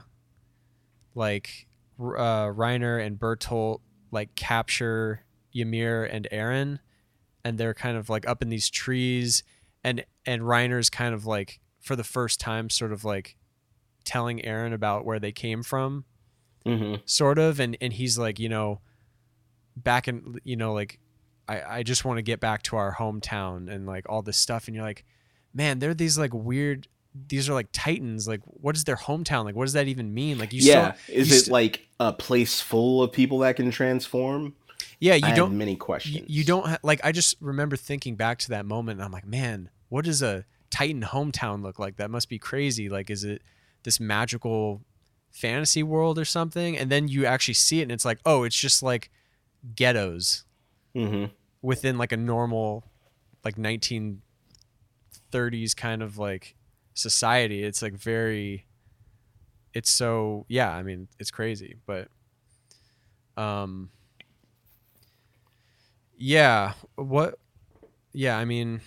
like 1.14 1.66
uh 2.00 2.46
reiner 2.48 3.04
and 3.04 3.18
bertolt 3.18 3.80
like 4.10 4.34
capture 4.34 5.20
ymir 5.54 6.02
and 6.04 6.26
eren 6.32 6.78
and 7.44 7.58
they're 7.58 7.74
kind 7.74 7.96
of 7.96 8.08
like 8.08 8.26
up 8.26 8.40
in 8.42 8.48
these 8.48 8.70
trees 8.70 9.42
and 9.84 10.04
and 10.24 10.42
reiner's 10.42 10.88
kind 10.90 11.14
of 11.14 11.26
like 11.26 11.60
for 11.80 11.94
the 11.94 12.04
first 12.04 12.40
time 12.40 12.70
sort 12.70 12.92
of 12.92 13.04
like 13.04 13.36
telling 14.04 14.38
eren 14.40 14.72
about 14.72 15.04
where 15.04 15.18
they 15.20 15.32
came 15.32 15.62
from 15.62 16.04
Mm-hmm. 16.66 17.02
sort 17.04 17.38
of 17.38 17.60
and 17.60 17.76
and 17.82 17.92
he's 17.92 18.16
like 18.16 18.38
you 18.38 18.48
know 18.48 18.80
back 19.76 20.08
in 20.08 20.36
you 20.44 20.56
know 20.56 20.72
like 20.72 20.98
i 21.48 21.78
i 21.78 21.82
just 21.82 22.04
want 22.04 22.18
to 22.18 22.22
get 22.22 22.40
back 22.40 22.62
to 22.62 22.76
our 22.76 22.94
hometown 22.94 23.70
and 23.70 23.86
like 23.86 24.08
all 24.08 24.22
this 24.22 24.36
stuff 24.36 24.66
and 24.66 24.74
you're 24.74 24.84
like 24.84 25.04
man 25.52 25.78
they're 25.78 25.94
these 25.94 26.18
like 26.18 26.32
weird 26.32 26.88
these 27.28 27.48
are 27.48 27.54
like 27.54 27.68
titans 27.72 28.26
like 28.26 28.40
what 28.44 28.76
is 28.76 28.84
their 28.84 28.96
hometown 28.96 29.44
like 29.44 29.54
what 29.54 29.64
does 29.64 29.72
that 29.72 29.86
even 29.86 30.12
mean 30.12 30.38
like 30.38 30.52
you 30.52 30.60
yeah. 30.60 30.94
still 30.94 31.16
Is 31.16 31.30
you 31.30 31.36
it 31.36 31.40
st- 31.40 31.52
like 31.52 31.88
a 32.00 32.12
place 32.12 32.60
full 32.60 33.02
of 33.02 33.12
people 33.12 33.38
that 33.38 33.56
can 33.56 33.70
transform? 33.70 34.54
yeah 34.98 35.14
you 35.14 35.26
had 35.26 35.36
don't 35.36 35.50
have 35.50 35.58
many 35.58 35.72
you, 35.72 35.76
questions. 35.76 36.28
you 36.28 36.44
don't 36.44 36.66
ha- 36.66 36.78
like 36.82 37.00
i 37.04 37.12
just 37.12 37.36
remember 37.40 37.76
thinking 37.76 38.16
back 38.16 38.38
to 38.38 38.48
that 38.50 38.66
moment 38.66 38.98
and 38.98 39.04
i'm 39.04 39.12
like 39.12 39.26
man 39.26 39.70
what 39.88 40.04
does 40.04 40.22
a 40.22 40.44
titan 40.70 41.02
hometown 41.02 41.62
look 41.62 41.78
like 41.78 41.96
that 41.96 42.10
must 42.10 42.28
be 42.28 42.38
crazy 42.38 42.88
like 42.88 43.10
is 43.10 43.22
it 43.22 43.42
this 43.84 44.00
magical 44.00 44.82
fantasy 45.30 45.82
world 45.82 46.18
or 46.18 46.24
something 46.24 46.76
and 46.76 46.90
then 46.90 47.08
you 47.08 47.26
actually 47.26 47.54
see 47.54 47.80
it 47.80 47.82
and 47.82 47.92
it's 47.92 48.04
like 48.04 48.18
oh 48.24 48.44
it's 48.44 48.56
just 48.58 48.82
like 48.82 49.10
ghettos 49.74 50.44
Mm-hmm. 50.94 51.24
within 51.62 51.98
like 51.98 52.12
a 52.12 52.16
normal 52.16 52.84
like 53.44 53.56
1930s 53.56 55.74
kind 55.76 56.02
of 56.02 56.18
like 56.18 56.54
society 56.94 57.62
it's 57.64 57.82
like 57.82 57.94
very 57.94 58.66
it's 59.72 59.90
so 59.90 60.44
yeah 60.48 60.70
i 60.70 60.82
mean 60.84 61.08
it's 61.18 61.30
crazy 61.32 61.74
but 61.86 62.06
um 63.36 63.90
yeah 66.16 66.74
what 66.94 67.34
yeah 68.12 68.38
i 68.38 68.44
mean 68.44 68.80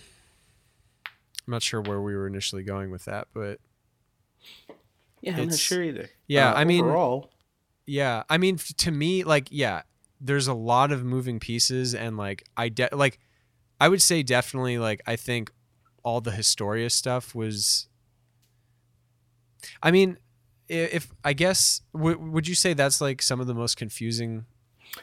i'm 1.46 1.50
not 1.50 1.62
sure 1.62 1.82
where 1.82 2.00
we 2.00 2.16
were 2.16 2.26
initially 2.26 2.62
going 2.62 2.90
with 2.90 3.04
that 3.04 3.28
but 3.34 3.58
Yeah, 5.20 5.36
I'm 5.36 5.48
not 5.48 5.58
sure 5.58 5.82
either. 5.82 6.08
yeah, 6.28 6.52
Uh, 6.52 6.60
I 6.60 6.64
mean- 6.64 6.84
overall, 6.84 7.32
Yeah, 7.86 8.22
I 8.30 8.38
mean, 8.38 8.56
to 8.56 8.90
me, 8.92 9.24
like, 9.24 9.48
yeah, 9.50 9.82
there's 10.20 10.48
a 10.48 10.54
lot 10.54 10.92
of 10.92 11.04
moving 11.04 11.38
pieces, 11.38 11.94
and 11.94 12.16
like, 12.16 12.44
I 12.56 12.68
de- 12.68 12.88
like, 12.92 13.18
I 13.80 13.88
would 13.88 14.02
say 14.02 14.22
definitely, 14.22 14.78
like, 14.78 15.00
I 15.06 15.16
think 15.16 15.52
all 16.02 16.20
the 16.20 16.32
Historia 16.32 16.90
stuff 16.90 17.34
was. 17.34 17.88
I 19.82 19.90
mean, 19.90 20.18
if 20.68 21.12
I 21.24 21.32
guess, 21.32 21.80
w- 21.94 22.18
would 22.18 22.46
you 22.46 22.54
say 22.54 22.74
that's 22.74 23.00
like 23.00 23.22
some 23.22 23.40
of 23.40 23.46
the 23.46 23.54
most 23.54 23.76
confusing? 23.76 24.46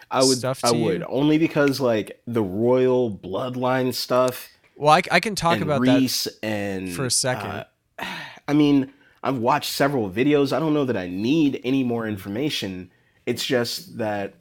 I 0.09 0.23
would. 0.23 0.37
stuff 0.37 0.63
I 0.63 0.71
would 0.71 1.01
you? 1.01 1.05
only 1.07 1.37
because 1.37 1.79
like 1.79 2.21
the 2.27 2.41
royal 2.41 3.11
bloodline 3.11 3.93
stuff. 3.93 4.49
Well, 4.75 4.93
I, 4.93 5.01
I 5.11 5.19
can 5.19 5.35
talk 5.35 5.61
about 5.61 5.81
that. 5.85 5.95
Reiss 5.99 6.27
and 6.43 6.91
for 6.91 7.05
a 7.05 7.11
second. 7.11 7.49
uh, 7.51 7.65
I 8.47 8.53
mean, 8.53 8.93
I've 9.23 9.37
watched 9.37 9.71
several 9.71 10.09
videos. 10.09 10.53
I 10.53 10.59
don't 10.59 10.73
know 10.73 10.85
that 10.85 10.97
I 10.97 11.07
need 11.07 11.61
any 11.63 11.83
more 11.83 12.07
information. 12.07 12.91
It's 13.25 13.43
just 13.45 13.97
that 13.97 14.35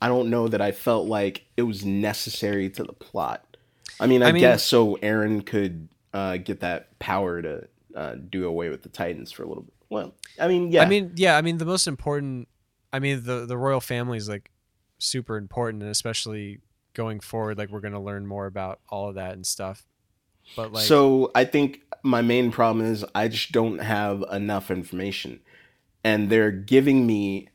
I 0.00 0.08
don't 0.08 0.30
know 0.30 0.48
that 0.48 0.60
I 0.60 0.72
felt 0.72 1.06
like 1.06 1.44
it 1.56 1.62
was 1.62 1.84
necessary 1.84 2.70
to 2.70 2.84
the 2.84 2.92
plot. 2.92 3.44
I 4.00 4.06
mean, 4.06 4.22
I, 4.22 4.28
I 4.28 4.32
mean- 4.32 4.40
guess 4.40 4.64
so. 4.64 4.96
Eren 4.96 5.44
could 5.44 5.88
uh, 6.14 6.36
get 6.36 6.60
that 6.60 6.98
power 6.98 7.42
to 7.42 7.68
uh, 7.94 8.14
do 8.14 8.46
away 8.46 8.68
with 8.68 8.82
the 8.82 8.88
Titans 8.88 9.32
for 9.32 9.42
a 9.42 9.46
little 9.46 9.64
bit. 9.64 9.74
Well, 9.90 10.14
I 10.38 10.48
mean, 10.48 10.70
yeah. 10.70 10.82
I 10.82 10.86
mean, 10.86 11.12
yeah, 11.16 11.36
I 11.36 11.42
mean, 11.42 11.58
the 11.58 11.64
most 11.64 11.86
important. 11.86 12.48
I 12.92 12.98
mean, 12.98 13.24
the 13.24 13.46
the 13.46 13.56
royal 13.56 13.80
family 13.80 14.18
is 14.18 14.28
like 14.28 14.50
super 14.98 15.36
important, 15.36 15.82
and 15.82 15.90
especially 15.90 16.60
going 16.94 17.20
forward, 17.20 17.58
like 17.58 17.70
we're 17.70 17.80
gonna 17.80 18.02
learn 18.02 18.26
more 18.26 18.46
about 18.46 18.80
all 18.88 19.08
of 19.08 19.14
that 19.16 19.32
and 19.32 19.46
stuff. 19.46 19.86
But 20.56 20.72
like, 20.72 20.84
so 20.84 21.30
I 21.34 21.44
think 21.44 21.80
my 22.02 22.22
main 22.22 22.50
problem 22.50 22.84
is 22.84 23.04
I 23.14 23.28
just 23.28 23.52
don't 23.52 23.78
have 23.78 24.24
enough 24.30 24.70
information, 24.70 25.40
and 26.04 26.28
they're 26.30 26.50
giving 26.50 27.06
me 27.06 27.48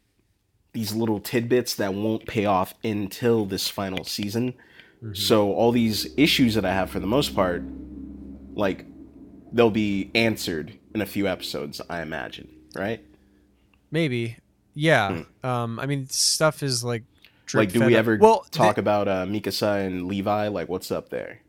these 0.73 0.93
little 0.93 1.19
tidbits 1.19 1.75
that 1.75 1.93
won't 1.93 2.25
pay 2.27 2.45
off 2.45 2.73
until 2.83 3.45
this 3.45 3.67
final 3.67 4.03
season. 4.03 4.53
Mm-hmm. 5.03 5.13
So 5.13 5.53
all 5.53 5.71
these 5.71 6.07
issues 6.17 6.55
that 6.55 6.65
I 6.65 6.73
have 6.73 6.89
for 6.89 6.99
the 6.99 7.07
most 7.07 7.35
part, 7.35 7.63
like 8.53 8.85
they'll 9.51 9.69
be 9.69 10.11
answered 10.15 10.77
in 10.95 11.01
a 11.01 11.05
few 11.05 11.27
episodes, 11.27 11.79
I 11.89 12.01
imagine, 12.01 12.47
right? 12.75 13.03
Maybe. 13.91 14.37
Yeah. 14.73 15.23
Um 15.43 15.79
I 15.79 15.85
mean 15.85 16.07
stuff 16.09 16.63
is 16.63 16.83
like 16.83 17.03
like, 17.53 17.71
do 17.71 17.81
we 17.81 17.87
fed- 17.87 17.99
ever 17.99 18.17
well, 18.17 18.45
talk 18.51 18.75
the- 18.75 18.81
about 18.81 19.07
uh, 19.07 19.25
Mikasa 19.25 19.85
and 19.85 20.07
Levi? 20.07 20.47
Like, 20.47 20.69
what's 20.69 20.91
up 20.91 21.09
there? 21.09 21.41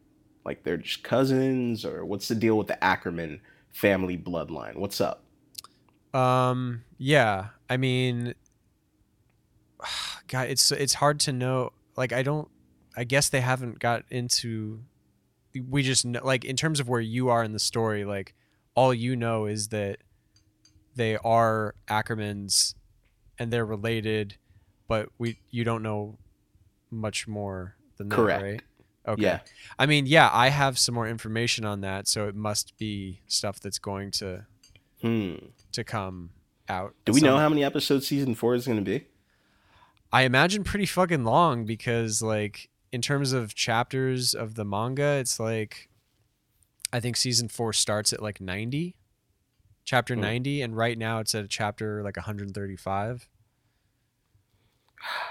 Like, 0.45 0.63
they're 0.65 0.77
just 0.77 1.03
cousins, 1.03 1.85
or 1.85 2.05
what's 2.05 2.29
the 2.29 2.35
deal 2.35 2.59
with 2.59 2.67
the 2.67 2.83
Ackerman 2.85 3.41
family 3.73 4.19
bloodline? 4.19 4.77
What's 4.77 5.01
up? 5.01 5.23
um 6.13 6.83
yeah. 6.99 7.47
I 7.71 7.77
mean 7.77 8.35
God, 10.29 10.49
it's 10.49 10.71
it's 10.73 10.95
hard 10.95 11.21
to 11.21 11.33
know. 11.33 11.73
Like 11.97 12.13
I 12.13 12.23
don't 12.23 12.49
I 12.97 13.05
guess 13.05 13.29
they 13.29 13.41
haven't 13.41 13.79
got 13.79 14.05
into 14.11 14.81
we 15.69 15.83
just 15.83 16.05
know 16.05 16.21
like 16.25 16.45
in 16.45 16.57
terms 16.57 16.81
of 16.81 16.89
where 16.89 17.01
you 17.01 17.29
are 17.29 17.45
in 17.45 17.53
the 17.53 17.59
story, 17.59 18.05
like 18.05 18.35
all 18.75 18.93
you 18.93 19.15
know 19.17 19.47
is 19.47 19.69
that 19.69 19.99
they 20.97 21.17
are 21.19 21.75
Ackermans 21.89 22.75
and 23.39 23.53
they're 23.53 23.67
related, 23.67 24.37
but 24.89 25.09
we 25.19 25.39
you 25.51 25.65
don't 25.65 25.83
know 25.83 26.19
much 26.91 27.27
more 27.29 27.77
than 27.97 28.09
that, 28.09 28.17
Correct. 28.17 28.43
right? 28.43 28.63
Okay. 29.07 29.23
Yeah. 29.23 29.41
I 29.79 29.87
mean, 29.87 30.07
yeah, 30.07 30.31
I 30.33 30.49
have 30.49 30.79
some 30.79 30.95
more 30.95 31.07
information 31.07 31.65
on 31.67 31.83
that, 31.83 32.09
so 32.09 32.27
it 32.27 32.35
must 32.35 32.77
be 32.79 33.21
stuff 33.27 33.61
that's 33.61 33.79
going 33.79 34.11
to 34.13 34.47
Hmm. 35.03 35.35
to 35.73 35.85
come 35.85 36.31
out. 36.69 36.95
Do 37.05 37.13
we 37.13 37.21
Some- 37.21 37.27
know 37.29 37.39
how 37.39 37.49
many 37.51 37.63
episodes 37.63 38.07
season 38.07 38.35
four 38.35 38.55
is 38.55 38.65
going 38.67 38.79
to 38.79 38.85
be? 38.85 39.07
I 40.15 40.23
imagine 40.23 40.63
pretty 40.65 40.87
fucking 40.87 41.25
long 41.25 41.65
because 41.67 42.23
like 42.23 42.71
in 42.93 43.03
terms 43.03 43.33
of 43.33 43.55
chapters 43.55 44.33
of 44.35 44.55
the 44.55 44.65
manga, 44.65 45.17
it's 45.19 45.41
like 45.41 45.89
I 46.93 47.01
think 47.01 47.17
season 47.17 47.49
4 47.49 47.73
starts 47.73 48.13
at 48.13 48.23
like 48.23 48.41
90. 48.41 48.95
Chapter 49.85 50.15
Hmm. 50.15 50.21
90 50.21 50.63
and 50.63 50.77
right 50.77 50.97
now 50.97 51.19
it's 51.19 51.35
at 51.35 51.45
a 51.45 51.49
chapter 51.49 52.03
like 52.05 52.17
135. 52.17 53.29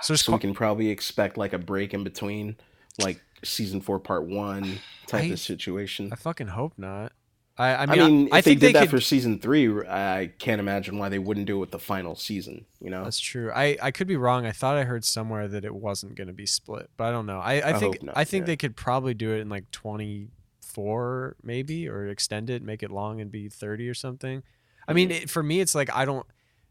So, 0.01 0.15
So 0.15 0.33
we 0.33 0.39
can 0.39 0.53
probably 0.53 0.89
expect 0.89 1.37
like 1.37 1.53
a 1.53 1.57
break 1.57 1.93
in 1.93 2.03
between, 2.03 2.57
like 3.01 3.21
season 3.43 3.81
four, 3.81 3.99
part 3.99 4.25
one 4.25 4.79
type 5.07 5.23
I- 5.23 5.27
of 5.27 5.39
situation. 5.39 6.09
I 6.11 6.15
fucking 6.15 6.47
hope 6.49 6.73
not. 6.77 7.13
I, 7.57 7.67
I 7.73 7.83
I 7.83 7.85
mean, 7.85 7.99
mean, 7.99 8.27
if 8.27 8.33
I, 8.33 8.37
I 8.37 8.41
they 8.41 8.55
did 8.55 8.61
they 8.61 8.71
that 8.73 8.79
could. 8.81 8.89
for 8.89 8.99
season 9.01 9.39
three, 9.39 9.69
I 9.87 10.31
can't 10.39 10.59
imagine 10.59 10.97
why 10.97 11.09
they 11.09 11.19
wouldn't 11.19 11.45
do 11.45 11.57
it 11.57 11.59
with 11.59 11.71
the 11.71 11.79
final 11.79 12.15
season. 12.15 12.65
You 12.81 12.89
know, 12.89 13.03
That's 13.03 13.19
true. 13.19 13.51
I, 13.53 13.77
I 13.81 13.91
could 13.91 14.07
be 14.07 14.17
wrong. 14.17 14.45
I 14.45 14.51
thought 14.51 14.75
I 14.75 14.83
heard 14.85 15.05
somewhere 15.05 15.47
that 15.47 15.63
it 15.63 15.75
wasn't 15.75 16.15
going 16.15 16.27
to 16.27 16.33
be 16.33 16.47
split, 16.47 16.89
but 16.97 17.05
I 17.05 17.11
don't 17.11 17.27
know. 17.27 17.39
I, 17.39 17.59
I, 17.59 17.69
I 17.69 17.73
think 17.79 18.01
not, 18.01 18.17
I 18.17 18.23
think 18.23 18.43
yeah. 18.43 18.47
they 18.47 18.57
could 18.57 18.75
probably 18.75 19.13
do 19.13 19.33
it 19.33 19.39
in 19.41 19.49
like 19.49 19.69
24 19.71 21.35
maybe 21.43 21.87
or 21.87 22.07
extend 22.07 22.49
it, 22.49 22.63
make 22.63 22.81
it 22.81 22.91
long 22.91 23.21
and 23.21 23.31
be 23.31 23.49
30 23.49 23.87
or 23.87 23.93
something. 23.93 24.41
I 24.87 24.93
mean, 24.93 25.09
Mm-hmm. 25.09 25.23
it, 25.23 25.29
for 25.29 25.43
me 25.43 25.59
it's 25.61 25.75
like 25.75 25.93
I 25.95 26.05
don't 26.05 26.25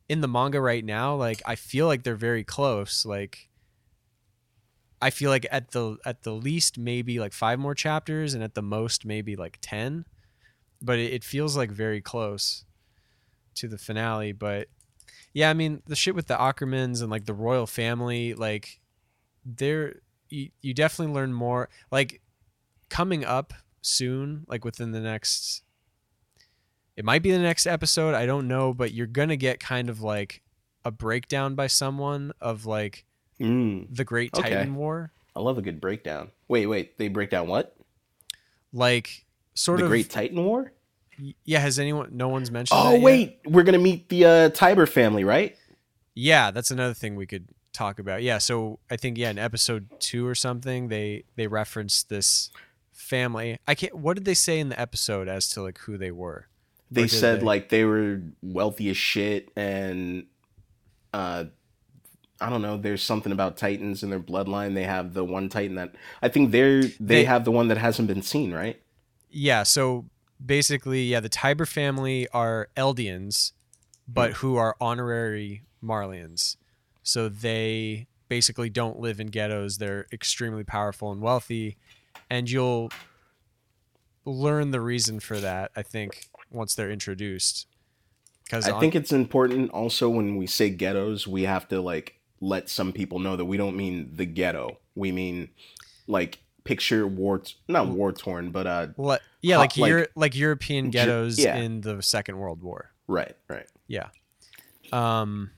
in 0.08 0.20
the 0.20 0.28
manga 0.28 0.60
right 0.60 0.84
now, 0.84 1.14
like 1.14 1.40
I 1.46 1.54
feel 1.54 1.86
like 1.86 2.02
they're 2.02 2.16
very 2.16 2.44
close. 2.44 3.06
Like 3.06 3.48
I 5.00 5.10
feel 5.10 5.30
like 5.30 5.46
at 5.50 5.70
the 5.72 5.96
at 6.04 6.22
the 6.22 6.32
least 6.32 6.76
maybe 6.78 7.18
like 7.20 7.32
5 7.32 7.58
more 7.58 7.74
chapters 7.74 8.34
and 8.34 8.42
at 8.42 8.54
the 8.54 8.62
most 8.62 9.04
maybe 9.04 9.36
like 9.36 9.58
10. 9.60 10.04
But 10.82 10.98
it, 10.98 11.12
it 11.12 11.24
feels 11.24 11.56
like 11.56 11.70
very 11.70 12.00
close 12.00 12.64
to 13.54 13.68
the 13.68 13.78
finale, 13.78 14.32
but 14.32 14.68
yeah, 15.32 15.50
I 15.50 15.54
mean 15.54 15.82
the 15.86 15.96
shit 15.96 16.14
with 16.14 16.26
the 16.26 16.34
Ackermans 16.36 17.00
and 17.00 17.10
like 17.10 17.26
the 17.26 17.34
royal 17.34 17.66
family, 17.66 18.34
like 18.34 18.80
they're 19.44 19.96
you, 20.28 20.50
you 20.60 20.74
definitely 20.74 21.14
learn 21.14 21.32
more. 21.32 21.68
Like 21.90 22.20
coming 22.88 23.24
up 23.24 23.54
soon, 23.80 24.44
like 24.48 24.64
within 24.64 24.92
the 24.92 25.00
next, 25.00 25.62
it 26.96 27.04
might 27.04 27.22
be 27.22 27.30
the 27.30 27.38
next 27.38 27.66
episode. 27.66 28.14
I 28.14 28.26
don't 28.26 28.48
know, 28.48 28.74
but 28.74 28.92
you're 28.92 29.06
gonna 29.06 29.36
get 29.36 29.60
kind 29.60 29.88
of 29.88 30.02
like 30.02 30.42
a 30.84 30.90
breakdown 30.90 31.54
by 31.54 31.66
someone 31.68 32.32
of 32.40 32.66
like 32.66 33.04
mm, 33.40 33.86
the 33.94 34.04
Great 34.04 34.34
Okay. 34.34 34.50
Titan 34.50 34.74
War, 34.74 35.12
I 35.36 35.40
love 35.40 35.58
a 35.58 35.62
good 35.62 35.80
breakdown. 35.80 36.30
Wait, 36.48 36.66
wait, 36.66 36.98
they 36.98 37.08
break 37.08 37.30
down 37.30 37.46
what? 37.46 37.76
like 38.74 39.26
sort 39.54 39.78
the 39.78 39.84
of. 39.84 39.90
Great 39.90 40.10
Titan 40.10 40.44
War? 40.44 40.72
yeah, 41.44 41.58
has 41.60 41.78
anyone? 41.78 42.08
No 42.12 42.28
one's 42.28 42.50
mentioned. 42.50 42.80
Oh 42.80 42.90
that 42.92 42.96
yet? 42.98 43.02
wait, 43.04 43.38
we're 43.44 43.62
gonna 43.62 43.78
meet 43.78 44.08
the 44.08 44.24
uh, 44.24 44.48
Tiber 44.50 44.86
family, 44.86 45.24
right? 45.24 45.56
Yeah, 46.14 46.50
that's 46.50 46.70
another 46.70 46.94
thing 46.94 47.16
we 47.16 47.26
could 47.26 47.48
talk 47.72 47.98
about. 47.98 48.22
Yeah, 48.22 48.38
so 48.38 48.78
I 48.90 48.96
think 48.96 49.16
yeah, 49.18 49.30
in 49.30 49.38
episode 49.38 49.88
two 49.98 50.26
or 50.26 50.34
something, 50.34 50.88
they 50.88 51.24
they 51.36 51.46
referenced 51.46 52.08
this 52.08 52.50
family. 52.92 53.58
I 53.66 53.74
can't. 53.74 53.94
What 53.94 54.14
did 54.14 54.24
they 54.24 54.34
say 54.34 54.58
in 54.58 54.68
the 54.68 54.80
episode 54.80 55.28
as 55.28 55.48
to 55.50 55.62
like 55.62 55.78
who 55.80 55.96
they 55.98 56.10
were? 56.10 56.46
They 56.90 57.06
said 57.06 57.40
they? 57.40 57.44
like 57.44 57.68
they 57.70 57.84
were 57.84 58.20
wealthy 58.42 58.90
as 58.90 58.96
shit, 58.98 59.50
and 59.56 60.26
uh, 61.14 61.44
I 62.40 62.50
don't 62.50 62.60
know. 62.62 62.76
There's 62.76 63.02
something 63.02 63.32
about 63.32 63.56
Titans 63.56 64.02
in 64.02 64.10
their 64.10 64.20
bloodline. 64.20 64.74
They 64.74 64.84
have 64.84 65.14
the 65.14 65.24
one 65.24 65.48
Titan 65.48 65.76
that 65.76 65.94
I 66.20 66.28
think 66.28 66.50
they're 66.50 66.82
they, 66.82 66.90
They- 67.00 67.24
have 67.24 67.44
the 67.44 67.50
one 67.52 67.68
that 67.68 67.78
hasn't 67.78 68.08
been 68.08 68.22
seen, 68.22 68.52
right? 68.52 68.78
Yeah, 69.32 69.62
so 69.62 70.06
basically, 70.44 71.04
yeah, 71.04 71.20
the 71.20 71.28
Tiber 71.28 71.66
family 71.66 72.28
are 72.28 72.68
Eldians, 72.76 73.52
but 74.06 74.30
hmm. 74.30 74.36
who 74.36 74.56
are 74.56 74.76
honorary 74.80 75.62
Marleyans. 75.82 76.56
So 77.02 77.28
they 77.28 78.06
basically 78.28 78.70
don't 78.70 78.98
live 78.98 79.20
in 79.20 79.26
ghettos. 79.28 79.78
They're 79.78 80.06
extremely 80.12 80.64
powerful 80.64 81.10
and 81.10 81.20
wealthy, 81.20 81.76
and 82.30 82.48
you'll 82.48 82.90
learn 84.24 84.70
the 84.70 84.80
reason 84.80 85.18
for 85.18 85.38
that. 85.40 85.72
I 85.74 85.82
think 85.82 86.28
once 86.50 86.74
they're 86.74 86.90
introduced, 86.90 87.66
because 88.44 88.68
I 88.68 88.78
think 88.78 88.94
it's 88.94 89.12
important 89.12 89.70
also 89.70 90.08
when 90.08 90.36
we 90.36 90.46
say 90.46 90.70
ghettos, 90.70 91.26
we 91.26 91.42
have 91.42 91.68
to 91.68 91.80
like 91.80 92.20
let 92.40 92.68
some 92.68 92.92
people 92.92 93.18
know 93.18 93.36
that 93.36 93.44
we 93.44 93.56
don't 93.56 93.76
mean 93.76 94.10
the 94.14 94.26
ghetto. 94.26 94.78
We 94.94 95.10
mean 95.10 95.48
like 96.06 96.41
picture 96.64 97.06
war, 97.06 97.42
not 97.68 97.88
war 97.88 98.12
torn, 98.12 98.50
but 98.50 98.66
uh, 98.66 98.86
Le- 98.96 99.20
yeah, 99.40 99.58
like 99.58 99.76
like- 99.76 99.88
Euro- 99.88 100.06
like 100.14 100.36
European 100.36 100.90
ghettos 100.90 101.38
yeah. 101.38 101.56
in 101.56 101.80
the 101.80 102.02
Second 102.02 102.38
World 102.38 102.62
War. 102.62 102.90
right, 103.06 103.36
right. 103.48 103.66
Yeah. 103.88 104.08
Um, 104.92 105.50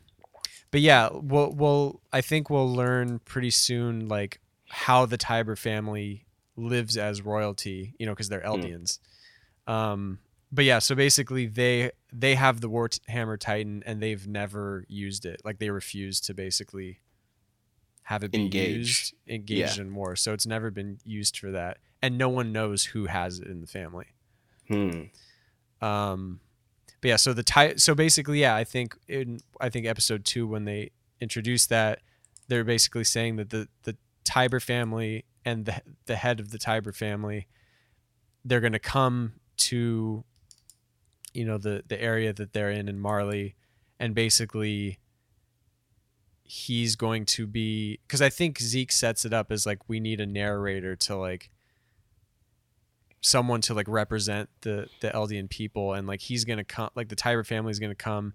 but 0.71 0.81
yeah, 0.81 1.09
we'll 1.13 1.53
we'll 1.53 2.01
I 2.13 2.21
think 2.21 2.51
we'll 2.51 2.73
learn 2.73 3.21
pretty 3.21 3.51
soon 3.51 4.09
like 4.09 4.41
how 4.69 5.07
the 5.07 5.17
Tiber 5.17 5.57
family 5.57 6.27
lives 6.57 6.97
as 6.97 7.23
royalty. 7.23 7.95
You 7.99 8.07
know, 8.07 8.13
because 8.13 8.29
they're 8.29 8.41
Eldians. 8.43 8.99
Um, 9.67 10.19
but 10.53 10.65
yeah, 10.65 10.79
so 10.79 10.95
basically 10.95 11.47
they 11.47 11.91
they 12.13 12.35
have 12.35 12.61
the 12.61 12.69
Warhammer 12.69 13.39
Titan 13.39 13.83
and 13.87 14.01
they've 14.03 14.27
never 14.27 14.85
used 14.89 15.27
it. 15.27 15.41
Like 15.45 15.59
they 15.59 15.71
refuse 15.71 16.21
to 16.23 16.35
basically 16.35 17.01
have 18.05 18.23
it 18.23 18.33
be 18.33 18.43
Engage. 18.43 18.77
used 18.77 19.15
engaged 19.27 19.79
in 19.79 19.95
war. 19.95 20.15
So 20.15 20.33
it's 20.33 20.47
never 20.47 20.71
been 20.71 20.99
used 21.05 21.39
for 21.39 21.51
that, 21.51 21.79
and 22.03 22.19
no 22.19 22.29
one 22.29 22.53
knows 22.53 22.85
who 22.85 23.07
has 23.07 23.41
it 23.41 23.49
in 23.49 23.61
the 23.61 23.67
family. 23.67 24.07
Hmm. 24.69 25.05
Um, 25.81 26.41
but 27.01 27.09
yeah, 27.09 27.17
so 27.17 27.33
the 27.33 27.43
ty- 27.43 27.77
so 27.77 27.95
basically, 27.95 28.41
yeah, 28.41 28.55
I 28.55 28.65
think 28.65 28.97
in 29.09 29.41
I 29.61 29.71
think 29.71 29.87
episode 29.87 30.25
two 30.25 30.47
when 30.47 30.65
they 30.65 30.91
introduced 31.21 31.71
that, 31.71 32.01
they're 32.49 32.65
basically 32.65 33.05
saying 33.05 33.37
that 33.37 33.51
the 33.51 33.69
the 33.85 33.97
Tiber 34.25 34.61
family 34.61 35.25
and 35.45 35.65
the 35.65 35.81
the 36.05 36.17
head 36.17 36.41
of 36.41 36.51
the 36.51 36.59
Tiber 36.59 36.93
family, 36.93 37.47
they're 38.45 38.61
going 38.61 38.73
to 38.75 38.79
come 38.79 39.35
to, 39.57 40.25
you 41.33 41.45
know, 41.47 41.57
the 41.57 41.85
the 41.89 42.01
area 42.01 42.35
that 42.35 42.53
they're 42.53 42.71
in 42.71 42.89
in 42.89 43.01
Marley, 43.01 43.55
and 43.99 44.15
basically. 44.15 44.99
He's 46.47 46.95
going 46.95 47.25
to 47.27 47.47
be 47.47 47.99
because 48.07 48.21
I 48.23 48.29
think 48.29 48.61
Zeke 48.61 48.93
sets 48.93 49.25
it 49.25 49.33
up 49.33 49.51
as 49.51 49.65
like 49.67 49.89
we 49.89 49.99
need 49.99 50.21
a 50.21 50.27
narrator 50.27 50.95
to 50.97 51.17
like 51.17 51.51
someone 53.21 53.61
to 53.63 53.73
like 53.75 53.89
represent 53.89 54.51
the 54.61 54.87
the 55.01 55.09
Eldian 55.11 55.49
people 55.49 55.95
and 55.95 56.07
like 56.07 56.21
he's 56.21 56.45
gonna 56.45 56.65
come 56.65 56.91
like 56.95 57.09
the 57.09 57.17
Tiber 57.17 57.43
family 57.45 57.71
is 57.71 57.79
gonna 57.79 57.95
come 57.95 58.35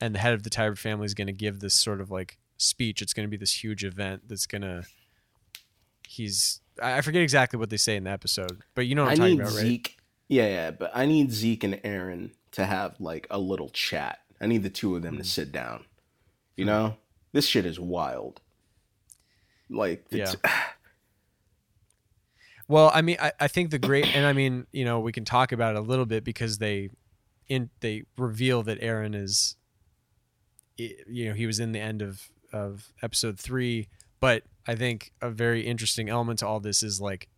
and 0.00 0.14
the 0.14 0.20
head 0.20 0.32
of 0.32 0.44
the 0.44 0.50
Tiber 0.50 0.76
family 0.76 1.04
is 1.06 1.14
gonna 1.14 1.32
give 1.32 1.58
this 1.60 1.74
sort 1.74 2.00
of 2.00 2.10
like 2.12 2.38
speech 2.56 3.02
it's 3.02 3.12
gonna 3.12 3.26
be 3.28 3.36
this 3.36 3.64
huge 3.64 3.84
event 3.84 4.22
that's 4.28 4.46
gonna 4.46 4.84
he's 6.06 6.60
I 6.80 6.98
I 6.98 7.00
forget 7.00 7.22
exactly 7.22 7.58
what 7.58 7.70
they 7.70 7.76
say 7.76 7.96
in 7.96 8.04
the 8.04 8.10
episode 8.10 8.62
but 8.76 8.86
you 8.86 8.94
know 8.94 9.02
what 9.04 9.08
I 9.08 9.12
I'm 9.14 9.18
talking 9.18 9.32
need 9.38 9.40
about 9.40 9.54
right 9.54 9.62
Zeke. 9.62 9.96
Yeah, 10.28 10.46
yeah, 10.46 10.70
but 10.70 10.90
I 10.94 11.04
need 11.04 11.32
Zeke 11.32 11.64
and 11.64 11.74
Eren 11.82 12.30
to 12.52 12.64
have 12.64 12.98
like 12.98 13.26
a 13.30 13.38
little 13.38 13.68
chat. 13.68 14.20
I 14.40 14.46
need 14.46 14.62
the 14.62 14.70
two 14.70 14.96
of 14.96 15.02
them 15.02 15.14
Hmm. 15.16 15.20
to 15.20 15.24
sit 15.24 15.52
down. 15.52 15.84
You 16.56 16.64
know, 16.64 16.96
this 17.34 17.46
shit 17.46 17.66
is 17.66 17.78
wild. 17.78 18.40
Like, 19.68 20.06
it's, 20.10 20.36
Well, 22.66 22.90
I 22.94 23.02
mean, 23.02 23.18
I, 23.20 23.32
I 23.38 23.48
think 23.48 23.70
the 23.70 23.78
great, 23.78 24.14
and 24.16 24.24
I 24.24 24.32
mean, 24.32 24.66
you 24.72 24.84
know, 24.86 25.00
we 25.00 25.12
can 25.12 25.24
talk 25.26 25.52
about 25.52 25.76
it 25.76 25.78
a 25.78 25.82
little 25.82 26.06
bit 26.06 26.24
because 26.24 26.56
they, 26.58 26.88
in 27.46 27.68
they 27.80 28.04
reveal 28.16 28.62
that 28.62 28.80
Eren 28.80 29.14
is, 29.14 29.56
you 30.78 31.26
know, 31.28 31.34
he 31.34 31.44
was 31.44 31.60
in 31.60 31.72
the 31.72 31.80
end 31.80 32.00
of 32.00 32.30
of 32.54 32.90
episode 33.02 33.38
three. 33.38 33.88
But 34.18 34.44
I 34.66 34.76
think 34.76 35.12
a 35.20 35.28
very 35.28 35.66
interesting 35.66 36.08
element 36.08 36.38
to 36.38 36.46
all 36.46 36.58
this 36.60 36.82
is 36.82 37.02
like, 37.02 37.28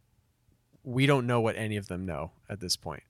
we 0.84 1.06
don't 1.06 1.26
know 1.26 1.40
what 1.40 1.56
any 1.56 1.76
of 1.76 1.88
them 1.88 2.06
know 2.06 2.30
at 2.48 2.60
this 2.60 2.76
point. 2.76 3.02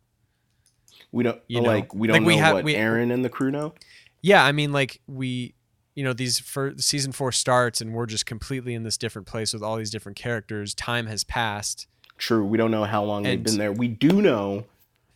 we 1.12 1.22
don't 1.22 1.40
you 1.48 1.60
know, 1.60 1.68
like 1.68 1.94
we 1.94 2.08
don't 2.08 2.24
we 2.24 2.36
know 2.36 2.42
have- 2.42 2.54
what 2.54 2.64
we- 2.64 2.74
Eren 2.76 3.12
and 3.12 3.22
the 3.24 3.28
crew 3.28 3.50
know. 3.50 3.74
Yeah, 4.22 4.42
I 4.42 4.52
mean, 4.52 4.72
like 4.72 5.02
we, 5.06 5.54
you 5.96 6.04
know, 6.04 6.12
these 6.12 6.38
for 6.38 6.74
season 6.76 7.10
four 7.10 7.32
starts 7.32 7.80
and 7.80 7.92
we're 7.92 8.06
just 8.06 8.26
completely 8.26 8.74
in 8.74 8.84
this 8.84 8.96
different 8.96 9.26
place 9.26 9.52
with 9.52 9.62
all 9.64 9.76
these 9.76 9.90
different 9.90 10.16
characters. 10.16 10.74
Time 10.74 11.06
has 11.06 11.24
passed. 11.24 11.88
True, 12.18 12.44
we 12.46 12.56
don't 12.56 12.70
know 12.70 12.84
how 12.84 13.02
long 13.02 13.24
they've 13.24 13.42
been 13.42 13.58
there. 13.58 13.72
We 13.72 13.88
do 13.88 14.22
know 14.22 14.64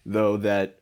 though 0.04 0.36
that 0.38 0.78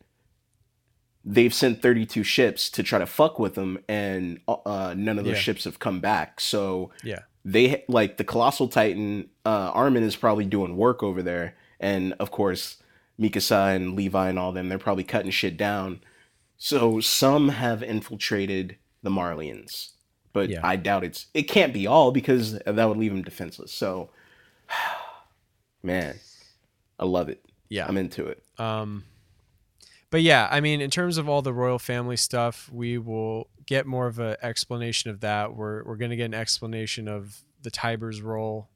they've 1.25 1.53
sent 1.53 1.83
32 1.83 2.23
ships 2.23 2.71
to 2.71 2.83
try 2.83 2.99
to 2.99 3.07
fuck 3.07 3.39
with 3.39 3.55
them 3.55 3.79
and 3.89 4.41
uh, 4.49 4.95
none 4.97 5.19
of 5.19 5.25
those 5.25 5.35
Yeah. 5.35 5.41
ships 5.41 5.65
have 5.65 5.79
come 5.79 6.01
back. 6.01 6.41
So 6.41 6.91
Yeah. 7.03 7.21
they 7.45 7.85
like 7.89 8.17
the 8.17 8.25
colossal 8.25 8.69
titan 8.69 9.29
uh 9.47 9.71
armin 9.75 10.03
is 10.03 10.17
probably 10.17 10.45
doing 10.45 10.77
work 10.77 11.03
over 11.03 11.23
there 11.23 11.55
and 11.81 12.13
of 12.15 12.31
course 12.31 12.77
mikasa 13.19 13.75
and 13.75 13.95
levi 13.95 14.29
and 14.29 14.39
all 14.39 14.53
them 14.53 14.69
they're 14.69 14.79
probably 14.79 15.05
cutting 15.05 15.31
shit 15.31 15.57
down 15.57 16.01
so 16.57 16.99
some 17.01 17.51
have 17.51 17.83
infiltrated 17.83 18.77
the 19.03 19.11
marleyans 19.11 19.91
but 20.33 20.49
Yeah. 20.51 20.61
i 20.63 20.77
doubt 20.77 21.05
it's 21.05 21.27
it 21.35 21.45
can't 21.45 21.73
be 21.73 21.87
all 21.87 22.11
because 22.13 22.59
that 22.59 22.89
would 22.89 22.97
leave 22.99 23.13
him 23.13 23.23
defenseless 23.23 23.73
so 23.73 24.11
man 25.83 26.19
i 26.99 27.05
love 27.05 27.29
it 27.29 27.45
Yeah. 27.69 27.87
i'm 27.87 27.97
into 27.97 28.27
it 28.27 28.43
Um, 28.59 29.05
but 30.11 30.23
yeah, 30.23 30.49
I 30.51 30.61
mean, 30.61 30.81
in 30.81 30.89
terms 30.91 31.19
of 31.19 31.29
all 31.29 31.43
the 31.43 31.53
royal 31.53 31.79
family 31.79 32.17
stuff, 32.17 32.71
we 32.73 32.97
will 32.97 33.51
get 33.67 33.85
more 33.87 34.07
of 34.07 34.19
an 34.19 34.37
explanation 34.41 35.11
of 35.11 35.21
that. 35.21 35.55
We're 35.55 35.85
we're 35.85 35.97
gonna 35.97 36.17
get 36.17 36.25
an 36.25 36.33
explanation 36.35 37.09
of 37.09 37.45
the 37.61 37.71
Tiber's 37.71 38.23
role 38.23 38.71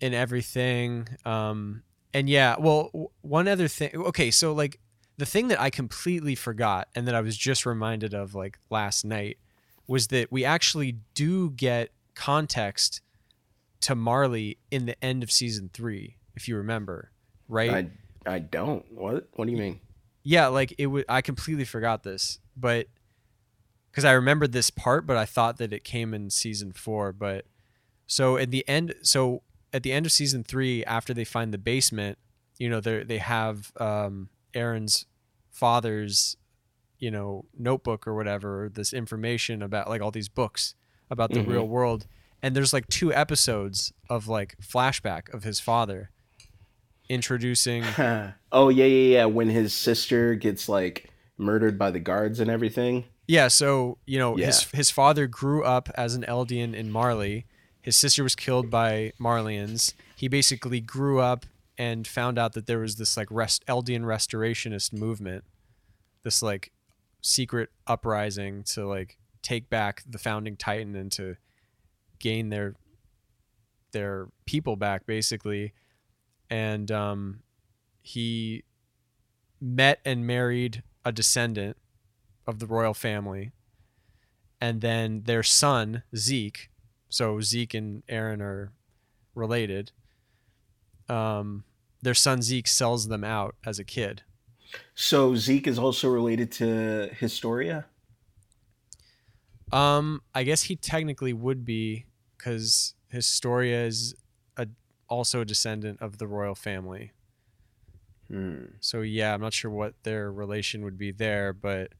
in 0.00 0.14
everything. 0.14 1.06
Um, 1.24 1.84
and 2.12 2.28
yeah, 2.28 2.56
well, 2.58 3.12
one 3.20 3.46
other 3.46 3.68
thing. 3.68 3.90
Okay, 3.94 4.32
so 4.32 4.52
like 4.52 4.80
the 5.18 5.26
thing 5.26 5.48
that 5.48 5.60
I 5.60 5.68
completely 5.68 6.34
forgot 6.34 6.88
and 6.94 7.06
that 7.06 7.14
I 7.14 7.20
was 7.20 7.36
just 7.36 7.66
reminded 7.66 8.14
of 8.14 8.34
like 8.34 8.58
last 8.70 9.04
night 9.04 9.38
was 9.86 10.08
that 10.08 10.30
we 10.32 10.44
actually 10.44 10.96
do 11.14 11.50
get 11.50 11.90
context 12.14 13.00
to 13.80 13.94
Marley 13.94 14.58
in 14.70 14.86
the 14.86 15.04
end 15.04 15.22
of 15.22 15.30
season 15.30 15.70
three, 15.72 16.16
if 16.34 16.48
you 16.48 16.56
remember, 16.56 17.10
right? 17.48 17.70
i 17.70 17.90
I 18.26 18.38
don't. 18.40 18.84
What? 18.92 19.28
What 19.34 19.46
do 19.46 19.52
you 19.52 19.58
mean? 19.58 19.80
Yeah, 20.22 20.48
like 20.48 20.74
it 20.78 20.86
would. 20.86 21.04
I 21.08 21.22
completely 21.22 21.64
forgot 21.64 22.02
this, 22.02 22.38
but 22.56 22.88
because 23.90 24.04
I 24.04 24.12
remembered 24.12 24.52
this 24.52 24.70
part, 24.70 25.06
but 25.06 25.16
I 25.16 25.24
thought 25.24 25.56
that 25.58 25.72
it 25.72 25.82
came 25.82 26.12
in 26.12 26.28
season 26.30 26.72
four. 26.72 27.12
But 27.12 27.46
so 28.06 28.36
at 28.36 28.50
the 28.50 28.68
end, 28.68 28.94
so 29.02 29.42
at 29.72 29.82
the 29.82 29.92
end 29.92 30.04
of 30.04 30.12
season 30.12 30.44
three, 30.44 30.84
after 30.84 31.14
they 31.14 31.24
find 31.24 31.54
the 31.54 31.58
basement, 31.58 32.18
you 32.58 32.68
know, 32.68 32.80
they 32.80 33.02
they 33.02 33.18
have 33.18 33.72
um, 33.78 34.28
Eren's 34.54 35.06
father's, 35.50 36.36
you 36.98 37.10
know, 37.10 37.44
notebook 37.58 38.06
or 38.06 38.14
whatever, 38.14 38.68
this 38.72 38.92
information 38.92 39.62
about 39.62 39.88
like 39.88 40.00
all 40.00 40.10
these 40.10 40.28
books 40.28 40.74
about 41.10 41.32
the 41.32 41.40
Mhm. 41.40 41.48
real 41.48 41.68
world, 41.68 42.06
and 42.42 42.54
there's 42.54 42.72
like 42.72 42.86
two 42.88 43.12
episodes 43.12 43.92
of 44.10 44.28
like 44.28 44.56
flashback 44.60 45.32
of 45.32 45.42
his 45.44 45.58
father 45.60 46.10
introducing 47.08 47.82
oh 48.52 48.68
yeah, 48.68 48.84
yeah, 48.84 49.12
yeah. 49.18 49.24
When 49.24 49.48
his 49.48 49.72
sister 49.72 50.34
gets 50.34 50.68
like 50.68 51.10
murdered 51.38 51.78
by 51.78 51.90
the 51.90 52.00
guards 52.00 52.40
and 52.40 52.50
everything. 52.50 53.04
Yeah, 53.26 53.48
so 53.48 53.98
you 54.06 54.18
know 54.18 54.36
his 54.36 54.66
Yeah. 54.72 54.76
his 54.76 54.90
father 54.90 55.26
grew 55.26 55.64
up 55.64 55.88
as 55.94 56.14
an 56.14 56.24
Eldian 56.28 56.74
in 56.74 56.90
Marley. 56.90 57.46
His 57.80 57.96
sister 57.96 58.22
was 58.22 58.34
killed 58.34 58.70
by 58.70 59.12
Marleyans. 59.18 59.94
He 60.16 60.28
basically 60.28 60.80
grew 60.80 61.20
up 61.20 61.46
and 61.78 62.06
found 62.06 62.38
out 62.38 62.52
that 62.54 62.66
there 62.66 62.80
was 62.80 62.96
this 62.96 63.16
like 63.16 63.28
rest 63.30 63.64
Eldian 63.66 64.02
restorationist 64.02 64.92
movement, 64.92 65.44
this 66.24 66.42
like 66.42 66.72
secret 67.22 67.70
uprising 67.86 68.64
to 68.64 68.86
like 68.86 69.16
take 69.42 69.70
back 69.70 70.02
the 70.06 70.18
founding 70.18 70.56
Titan 70.56 70.96
and 70.96 71.12
to 71.12 71.36
gain 72.18 72.48
their 72.48 72.74
their 73.92 74.28
people 74.44 74.76
back 74.76 75.06
basically. 75.06 75.72
And 76.50 76.90
um, 76.90 77.40
he 78.02 78.64
met 79.60 80.00
and 80.04 80.26
married 80.26 80.82
a 81.04 81.12
descendant 81.12 81.76
of 82.46 82.58
the 82.58 82.66
royal 82.66 82.94
family. 82.94 83.52
And 84.60 84.80
then 84.80 85.22
their 85.24 85.44
son, 85.44 86.02
Zeke, 86.16 86.70
so 87.08 87.40
Zeke 87.40 87.74
and 87.74 88.04
Eren 88.06 88.40
are 88.40 88.72
related. 89.34 89.92
Um, 91.08 91.64
their 92.02 92.14
son 92.14 92.42
Zeke 92.42 92.68
sells 92.68 93.08
them 93.08 93.24
out 93.24 93.56
as 93.64 93.78
a 93.78 93.84
kid. 93.84 94.22
So 94.94 95.34
Zeke 95.34 95.66
is 95.66 95.78
also 95.78 96.08
related 96.08 96.52
to 96.52 97.10
Historia. 97.18 97.86
Um, 99.72 100.22
I 100.34 100.44
guess 100.44 100.62
he 100.62 100.76
technically 100.76 101.32
would 101.32 101.64
be 101.64 102.06
because 102.36 102.94
Historia 103.10 103.84
is 103.84 104.14
a, 104.56 104.66
also 105.08 105.40
a 105.40 105.44
descendant 105.44 106.00
of 106.00 106.18
the 106.18 106.26
royal 106.26 106.54
family. 106.54 107.12
Hmm. 108.28 108.64
So 108.80 109.00
yeah, 109.00 109.34
I'm 109.34 109.40
not 109.40 109.54
sure 109.54 109.70
what 109.70 109.94
their 110.02 110.30
relation 110.30 110.82
would 110.84 110.98
be 110.98 111.12
there, 111.12 111.52
but 111.52 111.92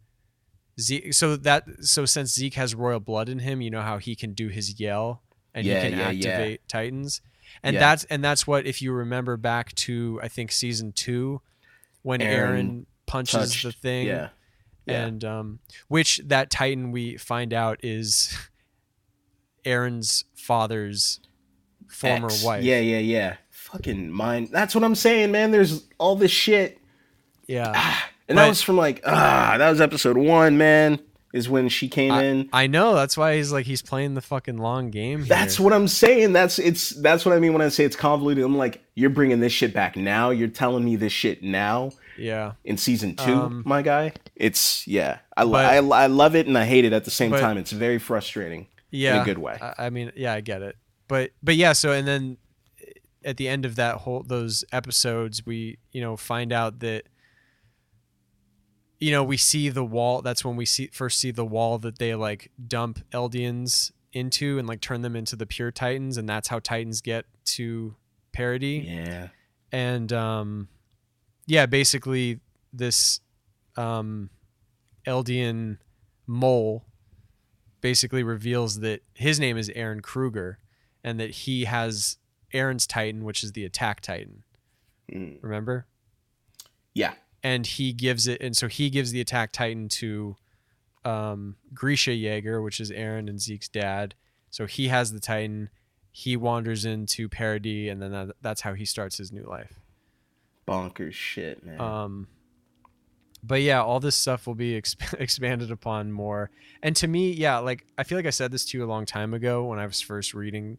Zeke. 0.80 1.14
So 1.14 1.36
that 1.36 1.64
so 1.80 2.04
since 2.04 2.34
Zeke 2.34 2.54
has 2.54 2.74
royal 2.74 3.00
blood 3.00 3.28
in 3.28 3.40
him, 3.40 3.60
you 3.60 3.70
know 3.70 3.82
how 3.82 3.98
he 3.98 4.14
can 4.14 4.34
do 4.34 4.48
his 4.48 4.78
yell 4.78 5.22
and 5.54 5.66
Yeah, 5.66 5.82
he 5.82 5.90
can 5.90 5.98
yeah, 5.98 6.10
yeah. 6.10 6.28
activate 6.28 6.68
Titans, 6.68 7.20
and 7.62 7.74
Yeah. 7.74 7.80
that's 7.80 8.04
and 8.04 8.22
that's 8.24 8.46
what 8.46 8.66
if 8.66 8.80
you 8.82 8.92
remember 8.92 9.36
back 9.36 9.74
to 9.76 10.18
I 10.22 10.28
think 10.28 10.52
season 10.52 10.92
two, 10.92 11.40
when 12.02 12.20
Eren, 12.20 12.26
Eren 12.58 12.84
punches 13.06 13.32
touched- 13.52 13.62
the 13.64 13.72
thing, 13.72 14.06
Yeah. 14.06 14.28
Yeah. 14.86 15.06
and 15.06 15.24
um, 15.24 15.58
which 15.88 16.20
that 16.24 16.50
Titan 16.50 16.92
we 16.92 17.16
find 17.16 17.52
out 17.52 17.80
is 17.82 18.36
Eren's 19.64 20.24
father's 20.34 21.20
former 21.88 22.26
Ex. 22.28 22.42
wife. 22.42 22.64
Yeah, 22.64 22.80
yeah, 22.80 22.98
yeah. 22.98 23.36
Fucking 23.50 24.10
mind. 24.10 24.48
That's 24.50 24.74
what 24.74 24.84
I'm 24.84 24.94
saying, 24.94 25.30
man. 25.30 25.50
There's 25.50 25.86
all 25.98 26.16
this 26.16 26.30
shit. 26.30 26.78
yeah. 27.46 27.72
And 28.28 28.36
But- 28.36 28.42
that 28.42 28.48
was 28.48 28.62
from 28.62 28.76
like 28.76 29.00
ah, 29.06 29.56
that 29.58 29.70
was 29.70 29.80
episode 29.80 30.16
one, 30.18 30.58
man. 30.58 31.00
Is 31.38 31.48
when 31.48 31.68
she 31.68 31.88
came 31.88 32.12
in. 32.12 32.48
I 32.52 32.66
know 32.66 32.94
that's 32.94 33.16
why 33.16 33.36
he's 33.36 33.50
like 33.52 33.64
he's 33.64 33.80
playing 33.82 34.14
the 34.14 34.20
fucking 34.20 34.58
long 34.58 34.90
game. 34.90 35.24
That's 35.24 35.58
what 35.58 35.72
I'm 35.72 35.88
saying. 35.88 36.32
That's 36.34 36.58
it's 36.58 36.90
that's 36.90 37.24
what 37.24 37.34
I 37.34 37.38
mean 37.40 37.52
when 37.52 37.62
I 37.62 37.68
say 37.68 37.84
it's 37.84 37.96
convoluted. 37.96 38.44
I'm 38.44 38.56
like, 38.58 38.82
you're 38.94 39.10
bringing 39.10 39.40
this 39.40 39.52
shit 39.52 39.72
back 39.72 39.96
now. 39.96 40.30
You're 40.30 40.48
telling 40.48 40.84
me 40.84 40.96
this 40.96 41.12
shit 41.12 41.42
now 41.42 41.92
yeah. 42.18 42.52
in 42.64 42.76
season 42.76 43.14
two, 43.16 43.32
Um, 43.32 43.62
my 43.64 43.80
guy. 43.82 44.12
It's 44.36 44.86
yeah. 44.86 45.18
I, 45.36 45.44
but- 45.44 45.64
I 45.64 45.76
I 45.76 46.06
love 46.08 46.34
it 46.34 46.46
and 46.46 46.58
I 46.58 46.64
hate 46.64 46.84
it 46.84 46.92
at 46.92 47.04
the 47.04 47.10
same 47.10 47.30
but- 47.30 47.40
time. 47.40 47.56
It's 47.56 47.72
very 47.72 47.98
frustrating. 47.98 48.66
yeah, 48.90 49.16
In 49.16 49.22
a 49.22 49.24
good 49.24 49.38
way. 49.38 49.56
I, 49.62 49.86
I 49.86 49.90
mean, 49.90 50.12
yeah, 50.16 50.34
I 50.34 50.40
get 50.40 50.62
it, 50.62 50.76
but 51.06 51.30
but 51.42 51.54
yeah. 51.56 51.72
So 51.72 51.92
and 51.92 52.06
then 52.06 52.36
at 53.24 53.36
the 53.36 53.48
end 53.48 53.64
of 53.64 53.76
that 53.76 53.96
whole 53.96 54.22
those 54.22 54.64
episodes, 54.72 55.44
we 55.46 55.78
you 55.92 56.00
know 56.00 56.16
find 56.16 56.52
out 56.52 56.80
that 56.80 57.04
you 58.98 59.10
know 59.12 59.22
we 59.22 59.36
see 59.36 59.68
the 59.68 59.84
wall. 59.84 60.22
That's 60.22 60.44
when 60.44 60.56
we 60.56 60.64
see 60.64 60.88
first 60.92 61.18
see 61.18 61.30
the 61.30 61.44
wall 61.44 61.78
that 61.78 61.98
they 61.98 62.14
like 62.14 62.50
dump 62.66 63.00
Eldians 63.12 63.92
into 64.12 64.58
and 64.58 64.66
like 64.66 64.80
turn 64.80 65.02
them 65.02 65.14
into 65.14 65.36
the 65.36 65.46
pure 65.46 65.70
Titans, 65.70 66.16
and 66.16 66.28
that's 66.28 66.48
how 66.48 66.58
Titans 66.58 67.00
get 67.00 67.26
to 67.44 67.94
Paradis. 68.32 68.84
Yeah. 68.86 69.28
and 69.72 70.12
um, 70.12 70.68
yeah, 71.46 71.66
basically 71.66 72.40
this 72.72 73.20
um, 73.76 74.30
Eldian 75.06 75.78
mole 76.26 76.84
basically 77.80 78.22
reveals 78.22 78.80
that 78.80 79.02
his 79.14 79.38
name 79.38 79.56
is 79.56 79.70
Eren 79.70 80.02
Kruger, 80.02 80.58
and 81.04 81.18
that 81.20 81.30
he 81.30 81.64
has 81.64 82.18
Eren's 82.52 82.86
Titan, 82.86 83.24
which 83.24 83.44
is 83.44 83.52
the 83.52 83.64
Attack 83.64 84.00
Titan. 84.00 84.42
Mm. 85.12 85.38
Remember? 85.42 85.86
Yeah. 86.94 87.14
And 87.42 87.66
he 87.66 87.92
gives 87.92 88.26
it, 88.26 88.40
and 88.40 88.56
so 88.56 88.66
he 88.66 88.90
gives 88.90 89.12
the 89.12 89.20
Attack 89.20 89.52
Titan 89.52 89.88
to 89.90 90.36
um, 91.04 91.56
Grisha 91.72 92.12
Jaeger, 92.12 92.60
which 92.62 92.80
is 92.80 92.90
Eren 92.90 93.28
and 93.28 93.40
Zeke's 93.40 93.68
dad. 93.68 94.14
So 94.50 94.66
he 94.66 94.88
has 94.88 95.12
the 95.12 95.20
Titan. 95.20 95.70
He 96.10 96.36
wanders 96.36 96.84
into 96.84 97.28
Paradis, 97.28 97.90
and 97.90 98.02
then 98.02 98.12
that, 98.12 98.36
that's 98.40 98.62
how 98.62 98.74
he 98.74 98.84
starts 98.84 99.18
his 99.18 99.30
new 99.30 99.44
life. 99.44 99.80
Bonkers 100.66 101.12
shit, 101.12 101.64
man. 101.64 101.80
Um, 101.80 102.28
but 103.42 103.62
yeah, 103.62 103.82
all 103.82 104.00
this 104.00 104.16
stuff 104.16 104.46
will 104.46 104.54
be 104.54 104.72
exp- 104.80 105.18
expanded 105.20 105.70
upon 105.70 106.12
more. 106.12 106.50
And 106.82 106.94
to 106.96 107.06
me, 107.06 107.32
yeah, 107.32 107.58
like 107.58 107.86
I 107.96 108.02
feel 108.02 108.18
like 108.18 108.26
I 108.26 108.30
said 108.30 108.50
this 108.50 108.64
to 108.66 108.78
you 108.78 108.84
a 108.84 108.86
long 108.86 109.06
time 109.06 109.34
ago 109.34 109.64
when 109.64 109.78
I 109.78 109.86
was 109.86 110.00
first 110.00 110.34
reading 110.34 110.78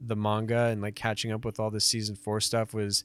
the 0.00 0.16
manga 0.16 0.66
and 0.66 0.82
like 0.82 0.94
catching 0.94 1.32
up 1.32 1.44
with 1.44 1.58
all 1.58 1.70
this 1.70 1.84
season 1.84 2.16
four 2.16 2.40
stuff 2.40 2.74
was 2.74 3.04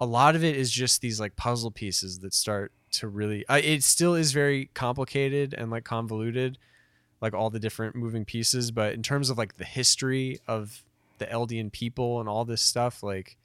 a 0.00 0.06
lot 0.06 0.36
of 0.36 0.44
it 0.44 0.56
is 0.56 0.70
just 0.70 1.00
these 1.00 1.18
like 1.18 1.36
puzzle 1.36 1.70
pieces 1.70 2.20
that 2.20 2.34
start 2.34 2.72
to 2.92 3.08
really. 3.08 3.44
I, 3.48 3.60
it 3.60 3.82
still 3.84 4.14
is 4.14 4.32
very 4.32 4.70
complicated 4.74 5.54
and 5.54 5.70
like 5.70 5.84
convoluted, 5.84 6.58
like 7.20 7.34
all 7.34 7.50
the 7.50 7.60
different 7.60 7.96
moving 7.96 8.24
pieces. 8.24 8.70
But 8.70 8.94
in 8.94 9.02
terms 9.02 9.30
of 9.30 9.38
like 9.38 9.56
the 9.56 9.64
history 9.64 10.40
of 10.46 10.84
the 11.18 11.26
Eldian 11.26 11.72
people 11.72 12.20
and 12.20 12.28
all 12.28 12.44
this 12.44 12.62
stuff, 12.62 13.02
like 13.02 13.36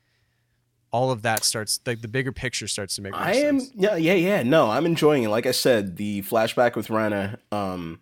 all 0.93 1.09
of 1.09 1.23
that 1.23 1.43
starts 1.43 1.79
like 1.85 2.01
the 2.01 2.07
bigger 2.07 2.31
picture 2.31 2.67
starts 2.67 2.95
to 2.95 3.01
make. 3.01 3.13
I 3.15 3.33
am 3.33 3.59
sense. 3.59 3.73
yeah 3.75 3.95
yeah 3.95 4.13
yeah 4.13 4.43
no 4.43 4.69
I'm 4.69 4.85
enjoying 4.85 5.23
it 5.23 5.29
like 5.29 5.47
I 5.47 5.51
said 5.51 5.97
the 5.97 6.21
flashback 6.21 6.75
with 6.75 6.87
Reiner 6.87 7.39
um 7.51 7.99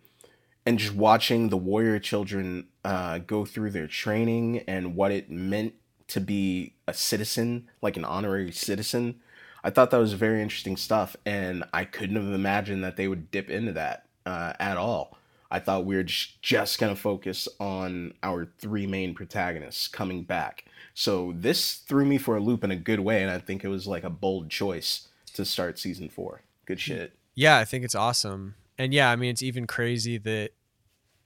and 0.65 0.77
just 0.77 0.93
watching 0.93 1.49
the 1.49 1.57
warrior 1.57 1.99
children 1.99 2.67
uh 2.83 3.19
go 3.19 3.45
through 3.45 3.71
their 3.71 3.87
training 3.87 4.59
and 4.67 4.93
what 4.95 5.11
it 5.11 5.31
meant 5.31 5.73
to 6.11 6.21
be 6.21 6.73
a 6.87 6.93
citizen 6.93 7.69
like 7.81 7.97
an 7.97 8.05
honorary 8.05 8.51
citizen 8.51 9.19
I 9.63 9.69
thought 9.69 9.91
that 9.91 9.97
was 9.97 10.13
very 10.13 10.41
interesting 10.41 10.77
stuff 10.77 11.15
and 11.25 11.63
I 11.73 11.85
couldn't 11.85 12.15
have 12.15 12.33
imagined 12.33 12.83
that 12.83 12.97
they 12.97 13.07
would 13.07 13.29
dip 13.31 13.49
into 13.49 13.73
that 13.73 14.05
uh, 14.25 14.53
at 14.59 14.77
all 14.77 15.17
I 15.53 15.59
thought 15.59 15.85
we 15.85 15.97
were 15.97 16.03
just, 16.03 16.41
just 16.41 16.79
gonna 16.79 16.95
focus 16.95 17.47
on 17.59 18.13
our 18.23 18.47
three 18.59 18.87
main 18.87 19.13
protagonists 19.13 19.87
coming 19.87 20.23
back 20.23 20.65
so 20.93 21.33
this 21.35 21.75
threw 21.75 22.05
me 22.05 22.17
for 22.17 22.35
a 22.35 22.39
loop 22.39 22.63
in 22.63 22.71
a 22.71 22.75
good 22.75 22.99
way, 22.99 23.21
and 23.21 23.31
I 23.31 23.39
think 23.39 23.63
it 23.63 23.69
was 23.69 23.87
like 23.87 24.03
a 24.03 24.09
bold 24.09 24.49
choice 24.49 25.07
to 25.33 25.45
start 25.45 25.79
season 25.79 26.09
four. 26.09 26.41
Good 26.65 26.79
shit. 26.79 27.13
Yeah, 27.33 27.57
I 27.57 27.65
think 27.65 27.85
it's 27.85 27.95
awesome. 27.95 28.55
And 28.77 28.93
yeah, 28.93 29.09
I 29.09 29.15
mean, 29.15 29.29
it's 29.29 29.43
even 29.43 29.67
crazy 29.67 30.17
that, 30.19 30.51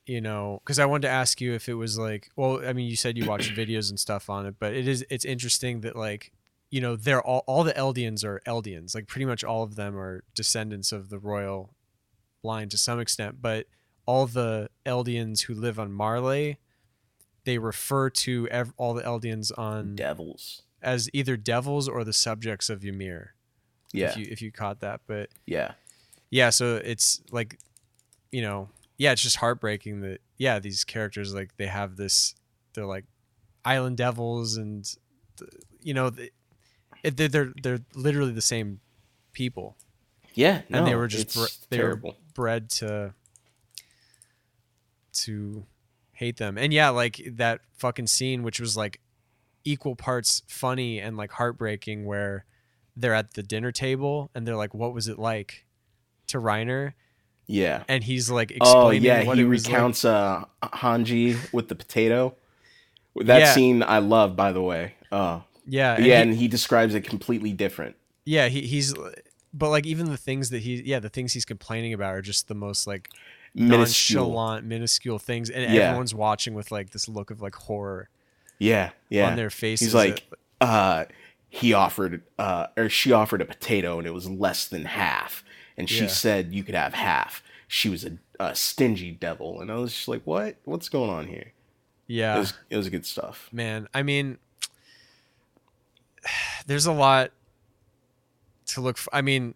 you 0.06 0.22
know, 0.22 0.62
because 0.64 0.80
I 0.80 0.86
wanted 0.86 1.08
to 1.08 1.14
ask 1.14 1.42
you 1.42 1.54
if 1.54 1.68
it 1.68 1.74
was 1.74 1.98
like, 1.98 2.30
well, 2.36 2.62
I 2.66 2.74
mean, 2.74 2.88
you 2.90 2.96
said 2.96 3.18
you 3.18 3.26
watched 3.26 3.56
videos 3.56 3.90
and 3.90 4.00
stuff 4.00 4.30
on 4.30 4.46
it, 4.46 4.56
but 4.60 4.74
it 4.74 4.88
is, 4.88 5.06
it's 5.10 5.26
interesting 5.26 5.82
that 5.82 5.96
like, 5.96 6.32
you 6.70 6.82
know, 6.82 6.96
they're 6.96 7.22
all, 7.22 7.44
all 7.48 7.64
the 7.64 7.74
Eldians 7.74 8.24
are 8.24 8.42
Eldians. 8.48 8.94
Like 8.94 9.08
pretty 9.08 9.26
much 9.26 9.44
all 9.44 9.64
of 9.64 9.76
them 9.76 9.98
are 9.98 10.24
descendants 10.34 10.92
of 10.92 11.10
the 11.10 11.20
royal 11.20 11.74
line 12.44 12.70
to 12.70 12.78
some 12.78 13.00
extent, 13.00 13.42
but 13.42 13.66
all 14.06 14.28
the 14.28 14.70
Eldians 14.86 15.44
who 15.44 15.54
live 15.56 15.80
on 15.80 15.92
Marley, 15.92 16.60
they 17.44 17.58
refer 17.58 18.10
to 18.10 18.48
ev- 18.50 18.74
all 18.78 18.94
the 18.94 19.02
Eldians 19.04 19.52
on 19.58 19.96
Devils. 19.96 20.64
as 20.82 21.10
either 21.14 21.38
devils 21.38 21.88
or 21.88 22.04
the 22.04 22.14
subjects 22.14 22.70
of 22.70 22.84
Ymir. 22.86 23.34
Yeah, 23.94 24.10
If 24.10 24.18
you, 24.18 24.28
if 24.30 24.42
you 24.42 24.52
caught 24.52 24.82
that, 24.82 25.02
but 25.08 25.30
yeah, 25.48 25.72
yeah 26.30 26.50
so 26.50 26.76
it's 26.84 27.22
like 27.32 27.58
you 28.32 28.42
know 28.42 28.70
yeah 28.98 29.12
it's 29.12 29.22
just 29.22 29.38
heartbreaking 29.38 30.02
that 30.02 30.22
yeah 30.38 30.60
these 30.60 30.84
characters 30.84 31.34
like 31.34 31.56
they 31.58 31.68
have 31.68 31.96
this 31.96 32.36
they're 32.74 32.86
like 32.86 33.06
island 33.64 33.98
devils 33.98 34.58
and 34.58 34.96
you 35.82 35.94
know 35.94 36.12
they're, 37.04 37.28
they're 37.28 37.54
they're 37.62 37.80
literally 37.94 38.32
the 38.32 38.42
same 38.42 38.80
people, 39.34 39.76
Yeah, 40.34 40.62
no, 40.70 40.80
and 40.80 40.88
they 40.88 40.96
were 40.96 41.08
just 41.08 41.26
it's 41.26 41.36
br- 41.36 41.76
they 41.76 41.84
were 41.84 42.02
bred 42.34 42.70
to 42.72 43.14
to 45.14 45.66
hate 46.14 46.38
them. 46.38 46.58
And 46.58 46.74
yeah, 46.74 46.90
like 46.90 47.22
that 47.34 47.62
fucking 47.78 48.08
scene, 48.08 48.44
which 48.44 48.60
was 48.60 48.76
like 48.76 49.00
equal 49.64 49.96
parts 49.96 50.42
funny 50.48 51.00
and 51.00 51.18
like 51.18 51.32
heartbreaking, 51.32 52.06
where 52.06 52.46
they're 52.96 53.14
at 53.14 53.34
the 53.34 53.44
dinner 53.44 53.72
table 53.72 54.32
and 54.34 54.48
they're 54.48 54.56
like, 54.56 54.74
"What 54.74 54.94
was 54.94 55.08
it 55.08 55.20
like?" 55.20 55.66
to 56.28 56.40
Reiner, 56.40 56.94
Yeah. 57.48 57.84
and 57.88 58.04
he's 58.04 58.30
like 58.30 58.52
Oh 58.62 58.90
explaining 58.90 59.04
yeah, 59.04 59.24
what 59.26 59.38
he 59.38 59.44
was 59.44 59.66
like. 59.66 59.74
recounts 59.74 60.04
uh 60.06 60.46
Hanji 60.64 61.38
with 61.54 61.68
the 61.70 61.76
potato. 61.76 62.36
That 63.16 63.40
Yeah. 63.40 63.54
scene 63.54 63.84
I 63.84 64.00
love, 64.00 64.36
by 64.36 64.52
the 64.52 64.62
way. 64.62 64.96
Uh, 65.12 65.42
Yeah, 65.68 65.92
yeah, 65.92 65.96
and 65.98 66.06
he- 66.06 66.12
and 66.14 66.36
he 66.36 66.48
describes 66.48 66.94
it 66.96 67.02
completely 67.02 67.54
different. 67.54 67.96
yeah, 68.26 68.48
he, 68.50 68.62
he's. 68.62 68.94
But 69.54 69.70
like 69.70 69.86
even 69.86 70.08
the 70.08 70.18
things 70.18 70.50
that 70.50 70.64
he, 70.64 70.82
yeah, 70.84 71.00
the 71.00 71.08
things 71.10 71.32
he's 71.34 71.46
complaining 71.46 71.94
about 71.94 72.14
are 72.14 72.22
just 72.22 72.48
the 72.50 72.56
most 72.56 72.86
like 72.88 73.10
Minuscule. 73.54 74.26
nonchalant, 74.26 74.66
minuscule 74.66 75.18
things, 75.20 75.50
and 75.50 75.64
Yeah. 75.74 75.82
everyone's 75.84 76.14
watching 76.14 76.54
with 76.56 76.72
like 76.72 76.90
this 76.90 77.08
look 77.08 77.32
of 77.32 77.42
like 77.42 77.56
horror 77.56 78.10
Yeah, 78.60 78.90
yeah. 79.10 79.28
on 79.30 79.38
their 79.38 79.50
faces. 79.50 79.88
He's 79.88 79.96
like, 79.96 80.24
uh, 80.60 81.06
he 81.48 81.72
offered, 81.74 82.22
uh, 82.38 82.68
or 82.76 82.90
she 82.90 83.14
offered 83.14 83.42
a 83.42 83.46
potato, 83.46 83.98
and 83.98 84.06
it 84.06 84.14
was 84.14 84.30
less 84.30 84.66
than 84.66 84.84
half, 84.86 85.42
and 85.78 85.90
she 85.90 86.02
Yeah. 86.02 86.08
said 86.08 86.54
you 86.54 86.64
could 86.64 86.76
have 86.76 86.94
half. 86.94 87.44
She 87.68 87.90
was 87.90 88.06
a, 88.06 88.18
a 88.40 88.56
stingy 88.56 89.12
devil, 89.12 89.60
and 89.62 89.72
I 89.72 89.76
was 89.76 89.94
just 89.94 90.08
like, 90.08 90.22
what? 90.24 90.58
What's 90.66 90.90
going 90.90 91.10
on 91.10 91.28
here? 91.28 91.52
yeah, 92.08 92.36
It 92.36 92.40
was 92.40 92.54
it 92.70 92.78
was 92.78 92.90
good 92.90 93.06
stuff. 93.06 93.50
man 93.52 93.88
i 93.94 94.04
mean 94.04 94.38
there's 96.68 96.86
a 96.86 96.92
lot 96.94 97.32
to 98.68 98.82
look 98.82 98.98
for 98.98 99.14
i 99.16 99.22
mean 99.22 99.54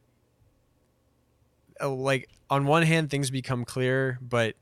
uh, 1.82 1.90
like 1.90 2.30
on 2.50 2.66
one 2.66 2.84
hand 2.84 3.10
things 3.10 3.30
become 3.30 3.66
clear 3.66 4.18
but 4.22 4.56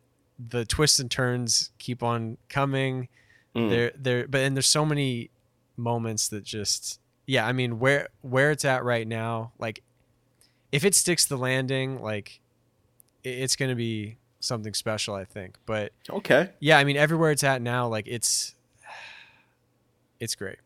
the 0.49 0.65
twists 0.65 0.99
and 0.99 1.09
turns 1.09 1.71
keep 1.79 2.03
on 2.03 2.37
coming 2.49 3.07
Mm. 3.55 3.69
there 3.69 3.91
there 3.95 4.27
but 4.27 4.41
and 4.41 4.55
there's 4.55 4.67
so 4.67 4.85
many 4.85 5.31
moments 5.77 6.27
that 6.27 6.43
just 6.43 6.99
yeah 7.25 7.47
i 7.47 7.53
mean 7.53 7.79
where 7.79 8.09
where 8.21 8.51
it's 8.51 8.65
at 8.65 8.83
right 8.83 9.07
now 9.07 9.51
like 9.57 9.81
if 10.71 10.83
it 10.85 10.93
sticks 10.95 11.25
the 11.25 11.37
landing 11.37 12.01
like 12.01 12.39
it's 13.23 13.55
gonna 13.55 13.75
be 13.75 14.17
something 14.39 14.73
special 14.73 15.15
i 15.15 15.23
think 15.25 15.55
but 15.65 15.91
Okay. 16.09 16.49
yeah 16.59 16.77
i 16.77 16.83
mean 16.83 16.97
everywhere 16.97 17.31
it's 17.31 17.43
at 17.43 17.61
now 17.61 17.87
like 17.87 18.07
it's 18.07 18.53
it's 20.19 20.35
great 20.35 20.57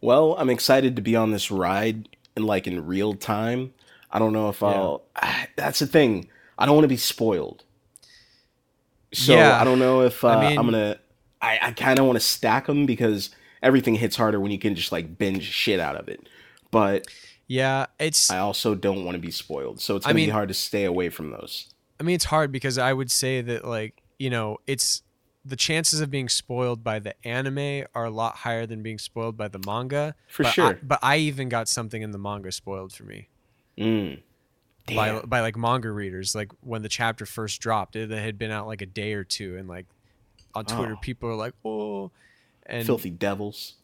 Well, 0.00 0.34
I'm 0.38 0.48
excited 0.50 0.96
to 0.96 1.02
be 1.02 1.14
on 1.16 1.30
this 1.30 1.50
ride 1.50 2.08
and 2.36 2.44
like 2.46 2.66
in 2.66 2.86
real 2.86 3.14
time. 3.14 3.74
I 4.10 4.18
don't 4.18 4.32
know 4.32 4.48
if 4.48 4.62
I'll. 4.62 5.02
That's 5.56 5.80
the 5.80 5.86
thing. 5.86 6.28
I 6.56 6.64
don't 6.64 6.74
want 6.74 6.84
to 6.84 6.88
be 6.88 6.96
spoiled. 6.96 7.64
So 9.12 9.34
Yeah. 9.34 9.60
I 9.60 9.64
don't 9.64 9.78
know 9.78 10.02
if 10.02 10.24
uh, 10.24 10.28
I 10.28 10.48
mean- 10.48 10.58
am 10.58 10.64
gonna. 10.66 10.98
I, 11.42 11.58
I 11.62 11.72
kind 11.72 11.98
of 11.98 12.06
want 12.06 12.16
to 12.16 12.24
stack 12.24 12.66
them 12.66 12.86
because 12.86 13.30
everything 13.62 13.94
hits 13.96 14.16
harder 14.16 14.40
when 14.40 14.50
you 14.50 14.58
can 14.58 14.74
just 14.74 14.90
like 14.90 15.18
binge 15.18 15.42
shit 15.44 15.78
out 15.80 15.96
of 15.96 16.08
it. 16.08 16.28
But 16.70 17.06
yeah 17.48 17.86
it's 17.98 18.30
I 18.30 18.38
also 18.38 18.74
don't 18.76 19.04
want 19.04 19.14
to 19.16 19.20
be 19.20 19.30
spoiled, 19.32 19.80
so 19.80 19.96
it's 19.96 20.06
gonna 20.06 20.14
mean- 20.14 20.28
be 20.28 20.30
hard 20.32 20.48
to 20.48 20.54
stay 20.54 20.84
away 20.84 21.08
from 21.08 21.30
those. 21.30 21.72
I 22.00 22.04
mean, 22.04 22.14
it's 22.14 22.26
hard 22.26 22.52
because 22.52 22.78
I 22.78 22.92
would 22.92 23.10
say 23.10 23.40
that, 23.40 23.64
like, 23.64 24.00
you 24.20 24.30
know, 24.30 24.58
it's 24.68 25.02
the 25.44 25.56
chances 25.56 26.00
of 26.00 26.10
being 26.12 26.28
spoiled 26.28 26.84
by 26.84 27.00
the 27.00 27.14
anime 27.26 27.86
are 27.94 28.04
a 28.04 28.10
lot 28.10 28.36
higher 28.36 28.66
than 28.66 28.82
being 28.82 28.98
spoiled 28.98 29.36
by 29.36 29.48
the 29.48 29.58
manga. 29.66 30.14
For 30.28 30.44
but 30.44 30.50
sure. 30.52 30.66
I, 30.66 30.72
but 30.80 30.98
I 31.02 31.16
even 31.16 31.48
got 31.48 31.68
something 31.68 32.00
in 32.02 32.12
the 32.12 32.18
manga 32.18 32.52
spoiled 32.52 32.92
for 32.92 33.02
me 33.04 33.28
Mm. 33.76 34.20
by 34.94 35.20
by 35.22 35.40
like 35.40 35.56
manga 35.56 35.90
readers. 35.90 36.34
Like 36.36 36.52
when 36.60 36.82
the 36.82 36.88
chapter 36.88 37.26
first 37.26 37.60
dropped, 37.60 37.96
it 37.96 38.10
had 38.10 38.38
been 38.38 38.50
out 38.52 38.66
like 38.68 38.80
a 38.82 38.86
day 38.86 39.14
or 39.14 39.24
two, 39.24 39.56
and 39.56 39.68
like 39.68 39.86
on 40.54 40.64
Twitter, 40.66 40.94
Oh. 40.94 41.00
people 41.00 41.28
are 41.30 41.34
like, 41.34 41.54
"Oh," 41.64 42.10
and 42.66 42.86
Filthy 42.86 43.10
devils. 43.10 43.74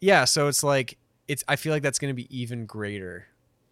yeah. 0.00 0.24
So 0.26 0.48
it's 0.48 0.62
like 0.62 0.98
it's. 1.30 1.44
I 1.48 1.56
feel 1.56 1.72
like 1.72 1.82
that's 1.82 1.98
going 1.98 2.10
to 2.14 2.14
be 2.22 2.26
even 2.36 2.66
greater 2.66 3.26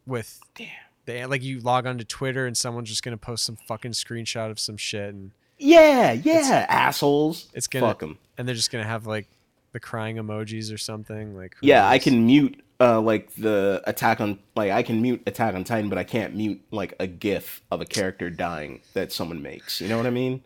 with 0.07 0.41
Damn. 0.55 0.69
the 1.07 1.27
like 1.27 1.43
you 1.43 1.61
log 1.61 1.87
onto 1.87 2.05
Twitter 2.05 2.47
and 2.47 2.57
someone's 2.57 2.89
just 2.89 3.03
going 3.03 3.17
to 3.17 3.21
post 3.21 3.45
some 3.45 3.57
fucking 3.67 3.93
screenshot 3.93 4.51
of 4.51 4.59
some 4.59 4.77
shit 4.77 5.15
and. 5.15 5.33
Yeah, 5.61 6.13
yeah, 6.13 6.67
assholes. 6.69 7.49
it's 7.53 7.67
gonna- 7.67 7.87
fuck 7.89 7.99
them. 7.99 8.17
and 8.39 8.47
they're 8.47 8.55
just 8.55 8.71
gonna 8.71 8.85
have 8.87 9.09
like 9.09 9.27
the 9.73 9.81
crying 9.81 10.15
emojis 10.17 10.73
or 10.73 10.79
something 10.79 11.37
like 11.37 11.57
who 11.61 11.67
Yeah, 11.67 11.89
I 11.89 11.99
can 11.99 12.27
mute 12.27 12.63
uh 12.79 13.01
like 13.01 13.35
the 13.35 13.83
attack 13.85 14.21
on 14.21 14.39
like 14.55 14.71
I 14.71 14.85
can 14.85 15.03
mute 15.03 15.21
Attack 15.27 15.57
on 15.57 15.65
Titan, 15.65 15.89
but 15.89 15.99
I 15.99 16.05
can't 16.05 16.37
mute 16.37 16.61
like 16.71 16.95
a 17.01 17.09
GIF 17.09 17.61
of 17.73 17.81
a 17.81 17.85
character 17.85 18.31
dying 18.31 18.83
that 18.95 19.11
someone 19.11 19.43
makes. 19.43 19.81
You 19.81 19.89
know 19.89 19.97
what 19.97 20.07
I 20.07 20.11
mean? 20.11 20.45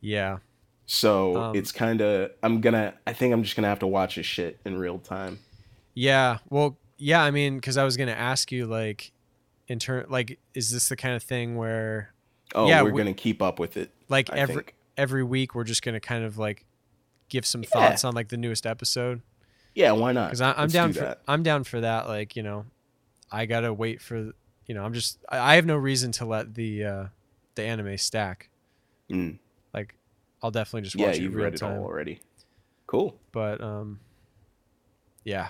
yeah 0.00 0.38
So 0.86 1.36
Um, 1.36 1.54
it's 1.56 1.70
kind 1.70 2.00
of 2.00 2.30
I'm 2.42 2.62
gonna 2.62 2.94
I 3.06 3.12
think 3.12 3.34
I'm 3.34 3.42
just 3.42 3.56
gonna 3.56 3.68
have 3.68 3.80
to 3.80 3.86
watch 3.86 4.16
this 4.16 4.24
shit 4.24 4.58
in 4.64 4.78
real 4.78 4.98
time. 4.98 5.38
Yeah 5.96 6.38
well 6.50 6.76
yeah 6.98 7.22
i 7.22 7.30
mean 7.32 7.56
because 7.56 7.76
i 7.76 7.82
was 7.84 7.96
gonna 7.96 8.12
ask 8.12 8.52
you 8.52 8.66
like 8.66 9.10
in 9.66 9.78
turn 9.80 10.04
like 10.08 10.38
is 10.54 10.70
this 10.70 10.88
the 10.88 10.94
kind 10.96 11.16
of 11.16 11.22
thing 11.24 11.56
where 11.56 12.12
Oh, 12.54 12.68
Yeah, 12.68 12.82
we're 12.82 12.92
we- 12.92 13.00
gonna 13.02 13.12
keep 13.12 13.42
up 13.42 13.58
with 13.58 13.76
it. 13.76 13.90
like 14.08 14.32
I 14.32 14.36
every 14.36 14.54
think. 14.54 14.74
every 14.96 15.24
week 15.24 15.54
we're 15.56 15.64
just 15.64 15.82
gonna 15.82 15.98
kind 15.98 16.22
of 16.24 16.38
like 16.38 16.64
give 17.28 17.44
some 17.44 17.62
Yeah. 17.64 17.68
thoughts 17.70 18.04
on 18.04 18.14
like 18.14 18.28
the 18.28 18.36
newest 18.36 18.66
episode 18.66 19.20
Yeah, 19.74 19.90
why 19.92 20.12
not? 20.12 20.28
because 20.28 20.40
i'm 20.40 20.54
Let's 20.56 20.72
down 20.72 20.92
do 20.92 21.00
for 21.00 21.04
that. 21.06 21.22
i'm 21.26 21.42
down 21.42 21.64
for 21.64 21.80
that 21.80 22.06
like 22.06 22.36
you 22.36 22.44
know 22.44 22.66
i 23.32 23.46
gotta 23.46 23.72
wait 23.74 24.00
for 24.00 24.16
you 24.66 24.74
know 24.74 24.84
i'm 24.84 24.92
just 24.94 25.18
i 25.28 25.38
I 25.38 25.54
have 25.56 25.66
no 25.66 25.76
reason 25.76 26.12
to 26.12 26.24
let 26.24 26.54
the 26.54 26.84
uh 26.84 27.04
the 27.56 27.64
anime 27.64 27.96
stack 27.98 28.48
Mm. 29.10 29.38
like 29.74 29.94
i'll 30.42 30.50
definitely 30.52 30.82
just 30.82 30.94
Yeah, 30.96 31.08
it 31.10 31.20
you've 31.20 31.34
read 31.34 31.54
it 31.54 31.62
all 31.62 31.82
already. 31.82 32.20
Cool. 32.86 33.18
but 33.32 33.60
um 33.60 33.98
yeah 35.24 35.48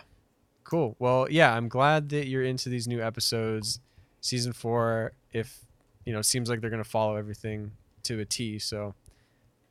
cool 0.68 0.96
well 0.98 1.26
yeah 1.30 1.54
i'm 1.54 1.68
glad 1.68 2.08
that 2.08 2.26
you're 2.26 2.42
into 2.42 2.68
these 2.68 2.88
new 2.88 3.00
episodes 3.00 3.78
season 4.20 4.52
four 4.52 5.12
if 5.32 5.60
you 6.04 6.12
know 6.12 6.18
it 6.18 6.24
seems 6.24 6.50
like 6.50 6.60
they're 6.60 6.70
going 6.70 6.82
to 6.82 6.88
follow 6.88 7.14
everything 7.16 7.70
to 8.02 8.18
a 8.20 8.24
t 8.24 8.58
so 8.58 8.92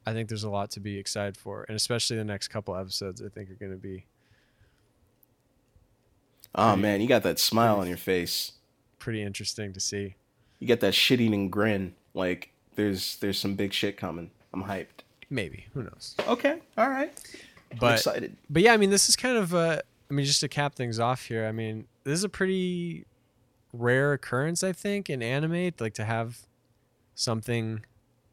i 0.06 0.14
think 0.14 0.30
there's 0.30 0.44
a 0.46 0.50
lot 0.50 0.72
to 0.72 0.80
be 0.80 0.98
excited 0.98 1.36
for 1.36 1.66
and 1.68 1.76
especially 1.76 2.16
the 2.16 2.24
next 2.24 2.48
couple 2.48 2.74
episodes 2.76 3.22
i 3.22 3.28
think 3.28 3.50
are 3.50 3.56
going 3.56 3.72
to 3.72 3.78
be 3.78 4.06
Oh 6.58 6.70
Pretty- 6.70 6.82
man, 6.84 7.02
you 7.02 7.08
got 7.10 7.24
that 7.24 7.38
smile 7.38 7.80
on 7.82 7.88
your 7.88 7.98
face. 7.98 8.54
pretty 8.98 9.22
interesting 9.22 9.74
to 9.74 9.80
see 9.82 10.16
You 10.60 10.68
got 10.70 10.80
that 10.80 10.96
shit 10.96 11.20
eating 11.20 11.50
grin. 11.50 11.96
Like 12.14 12.52
there's 12.76 13.18
there's 13.18 13.38
some 13.38 13.56
big 13.56 13.74
shit 13.74 13.98
coming. 13.98 14.32
I'm 14.54 14.64
hyped. 14.64 15.04
maybe 15.30 15.66
who 15.74 15.84
knows 15.84 16.16
Okay, 16.26 16.60
all 16.78 16.90
right. 16.90 17.12
I'm 17.74 17.78
but 17.80 17.96
excited. 17.96 18.38
but 18.50 18.62
yeah 18.62 18.74
i 18.74 18.78
mean 18.78 18.90
this 18.90 19.10
is 19.10 19.18
kind 19.18 19.36
of 19.38 19.54
uh 19.54 19.82
i 20.10 20.14
mean 20.14 20.26
just 20.26 20.40
to 20.41 20.48
cap 20.48 20.76
things 20.76 20.99
off 20.99 21.26
here 21.26 21.45
i 21.45 21.52
mean 21.52 21.86
this 22.03 22.14
is 22.14 22.23
a 22.23 22.30
pretty 22.30 23.06
rare 23.73 24.14
occurrence 24.14 24.64
i 24.64 24.72
think 24.72 25.10
in 25.10 25.22
anime 25.22 25.72
like 25.80 25.94
to 25.94 26.06
have 26.06 26.40
something 27.14 27.84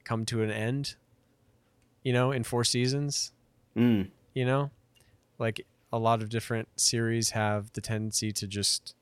come 0.05 0.25
to 0.25 0.43
an 0.43 0.51
end 0.51 0.97
you 2.03 2.13
know 2.13 2.33
in 2.33 2.43
four 2.45 2.65
seasons 2.65 3.33
Mm. 3.77 4.11
you 4.35 4.45
know 4.45 4.71
like 5.39 5.65
a 5.93 5.99
lot 5.99 6.21
of 6.23 6.29
different 6.29 6.69
series 6.77 7.31
have 7.31 7.73
the 7.73 7.81
tendency 7.81 8.31
to 8.33 8.47
just 8.47 8.95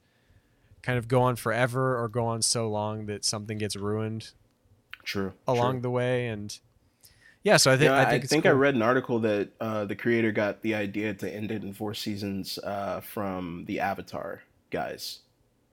kind 0.83 0.97
of 0.97 1.09
go 1.09 1.23
on 1.23 1.35
forever 1.37 2.01
or 2.01 2.09
go 2.09 2.25
on 2.25 2.41
so 2.41 2.69
long 2.69 3.07
that 3.07 3.25
something 3.25 3.59
gets 3.59 3.75
ruined 3.75 4.31
True. 5.03 5.33
along 5.49 5.75
true. 5.75 5.81
the 5.83 5.91
way 5.91 6.29
and 6.29 6.61
yeah 7.43 7.57
so 7.57 7.71
i 7.71 7.77
think 7.77 7.89
Yeah, 7.91 8.01
i 8.09 8.19
think, 8.21 8.47
I 8.47 8.51
cool. 8.51 8.59
read 8.59 8.75
an 8.75 8.83
article 8.83 9.19
that 9.21 9.49
uh, 9.61 9.85
the 9.85 9.97
creator 9.97 10.33
got 10.33 10.63
the 10.63 10.75
idea 10.75 11.15
to 11.15 11.29
end 11.31 11.51
it 11.51 11.63
in 11.63 11.73
four 11.73 11.95
seasons 11.95 12.59
uh, 12.59 13.01
from 13.01 13.65
the 13.67 13.81
Avatar 13.81 14.43
guys 14.71 15.21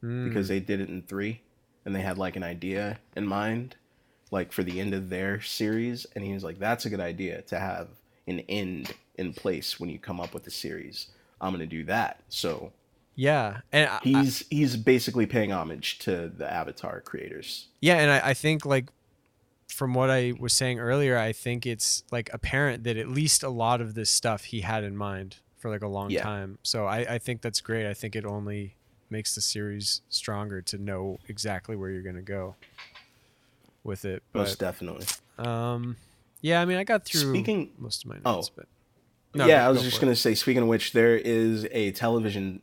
Mm. 0.03 0.27
because 0.29 0.47
they 0.47 0.59
did 0.59 0.79
it 0.79 0.89
in 0.89 1.01
three, 1.01 1.41
and 1.83 1.95
they 1.95 2.01
had 2.01 2.19
like 2.19 2.35
an 2.35 2.43
idea 2.43 2.99
in 3.15 3.25
mind, 3.25 3.75
like 4.29 4.51
for 4.51 4.61
the 4.61 4.79
end 4.79 4.93
of 4.93 5.09
their 5.09 5.41
series, 5.41 6.05
and 6.13 6.23
he 6.23 6.33
was 6.33 6.43
like, 6.43 6.59
"That's 6.59 6.85
a 6.85 6.89
good 6.91 6.99
idea 6.99 7.41
to 7.43 7.57
have 7.57 7.87
an 8.27 8.41
end 8.41 8.93
in 9.17 9.33
place 9.33 9.79
when 9.79 9.89
you 9.89 9.97
come 9.97 10.19
up 10.21 10.35
with 10.35 10.45
a 10.45 10.51
series. 10.51 11.07
I'm 11.41 11.51
gonna 11.51 11.65
do 11.65 11.83
that." 11.85 12.21
So 12.29 12.71
yeah 13.15 13.61
and 13.71 13.89
I- 13.89 13.95
I- 13.95 13.99
he's 14.03 14.45
he's 14.51 14.77
basically 14.77 15.25
paying 15.25 15.51
homage 15.51 15.97
to 16.05 16.29
the 16.29 16.47
Avatar 16.53 17.01
creators. 17.01 17.65
Yeah, 17.81 17.95
and 17.97 18.11
I, 18.11 18.29
I 18.29 18.33
think 18.35 18.67
like 18.67 18.85
from 19.77 19.93
what 19.93 20.09
I 20.09 20.33
was 20.39 20.53
saying 20.53 20.79
earlier, 20.79 21.17
I 21.19 21.31
think 21.33 21.67
it's 21.67 22.03
like 22.11 22.31
apparent 22.33 22.83
that 22.85 22.97
at 22.97 23.07
least 23.09 23.43
a 23.43 23.49
lot 23.49 23.79
of 23.79 23.93
this 23.93 24.09
stuff 24.09 24.45
he 24.45 24.61
had 24.61 24.83
in 24.83 24.97
mind 24.97 25.35
for 25.57 25.69
like 25.69 25.83
a 25.83 25.87
long 25.87 26.09
Yeah. 26.09 26.23
time. 26.23 26.57
So 26.63 26.87
I, 26.87 26.99
I 27.15 27.17
think 27.19 27.41
that's 27.43 27.61
great. 27.61 27.85
I 27.87 27.93
think 27.93 28.15
it 28.15 28.25
only 28.25 28.73
makes 29.11 29.35
the 29.35 29.41
series 29.41 30.01
stronger 30.09 30.63
to 30.63 30.79
know 30.79 31.19
exactly 31.27 31.75
where 31.75 31.91
you're 31.91 32.01
gonna 32.01 32.23
go 32.23 32.55
with 33.83 34.03
it. 34.03 34.23
Most 34.33 34.59
definitely. 34.59 35.05
um 35.37 35.95
yeah, 36.41 36.59
I 36.61 36.65
mean 36.65 36.77
I 36.77 36.83
got 36.83 37.05
through 37.05 37.21
Speaking- 37.29 37.71
most 37.77 38.03
of 38.03 38.09
my 38.09 38.17
Oh. 38.25 38.35
notes, 38.37 38.49
but 38.49 38.65
No, 39.35 39.45
yeah, 39.45 39.65
I 39.65 39.69
was 39.69 39.79
go 39.79 39.83
just 39.85 40.01
gonna 40.01 40.15
say. 40.15 40.33
Speaking 40.33 40.63
of 40.63 40.67
which, 40.69 40.93
there 40.93 41.15
is 41.15 41.67
a 41.71 41.91
television 41.91 42.61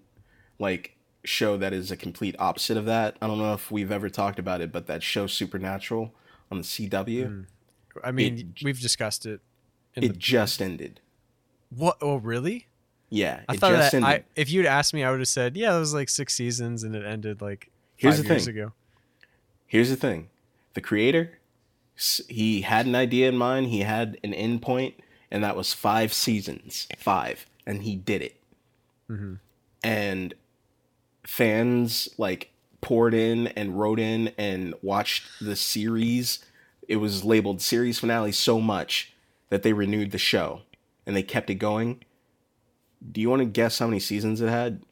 like 0.58 0.96
show 1.24 1.56
that 1.58 1.72
is 1.72 1.90
a 1.92 1.96
complete 1.96 2.34
opposite 2.40 2.76
of 2.76 2.86
that. 2.86 3.16
I 3.22 3.28
don't 3.28 3.38
know 3.38 3.54
if 3.54 3.70
we've 3.70 3.92
ever 3.92 4.08
talked 4.10 4.38
about 4.40 4.60
it, 4.60 4.72
but 4.72 4.86
that 4.88 5.02
show 5.02 5.26
Supernatural 5.28 6.12
on 6.54 6.58
the 6.58 6.64
CW, 6.64 7.46
I 8.02 8.10
mean, 8.12 8.54
we've 8.62 8.80
discussed 8.80 9.26
it. 9.26 9.40
It 9.94 10.00
the, 10.00 10.08
just 10.08 10.60
ended. 10.62 11.00
what? 11.70 11.96
Oh, 12.00 12.16
really? 12.16 12.66
Yeah, 13.10 13.40
I 13.48 13.54
it 13.54 13.60
thought 13.60 13.72
just 13.72 13.92
that 13.92 13.96
ended. 14.02 14.10
I, 14.10 14.24
if 14.40 14.50
you'd 14.50 14.66
asked 14.66 14.92
me, 14.94 15.04
I 15.04 15.10
would 15.10 15.20
have 15.20 15.28
said, 15.28 15.56
yeah, 15.56 15.76
it 15.76 15.78
was 15.78 15.94
like 15.94 16.08
six 16.08 16.34
seasons 16.34 16.82
and 16.82 16.96
it 16.96 17.04
ended 17.04 17.40
like 17.40 17.70
Here's 17.96 18.16
five 18.16 18.24
the 18.24 18.28
years 18.34 18.44
thing. 18.46 18.58
ago. 18.58 18.72
Here's 19.66 19.90
the 19.90 19.96
thing. 19.96 20.28
The 20.74 20.80
creator, 20.80 21.38
he 22.28 22.62
had 22.62 22.86
an 22.86 22.94
idea 22.96 23.28
in 23.28 23.36
mind, 23.36 23.68
he 23.68 23.80
had 23.80 24.18
an 24.24 24.34
end 24.34 24.62
point, 24.62 24.94
and 25.30 25.44
that 25.44 25.54
was 25.56 25.72
five 25.72 26.12
seasons. 26.12 26.88
Five. 26.98 27.46
And 27.66 27.82
he 27.82 27.94
did 27.94 28.20
it. 28.22 28.40
Mhm. 29.08 29.38
And 29.84 30.34
fans 31.24 32.08
like 32.18 32.50
poured 32.84 33.14
in 33.14 33.46
and 33.48 33.80
wrote 33.80 33.98
in 33.98 34.28
and 34.36 34.74
watched 34.82 35.24
the 35.40 35.56
series. 35.56 36.44
It 36.86 36.96
was 36.96 37.24
labeled 37.24 37.62
series 37.62 37.98
finale 37.98 38.30
so 38.30 38.60
much 38.60 39.14
that 39.48 39.62
they 39.62 39.72
renewed 39.72 40.10
the 40.10 40.18
show 40.18 40.60
and 41.06 41.16
they 41.16 41.22
kept 41.22 41.48
it 41.48 41.54
going. 41.54 42.04
Do 43.10 43.22
you 43.22 43.30
want 43.30 43.40
to 43.40 43.46
guess 43.46 43.78
how 43.78 43.86
many 43.86 44.00
seasons 44.00 44.42
it 44.42 44.50
had? 44.50 44.82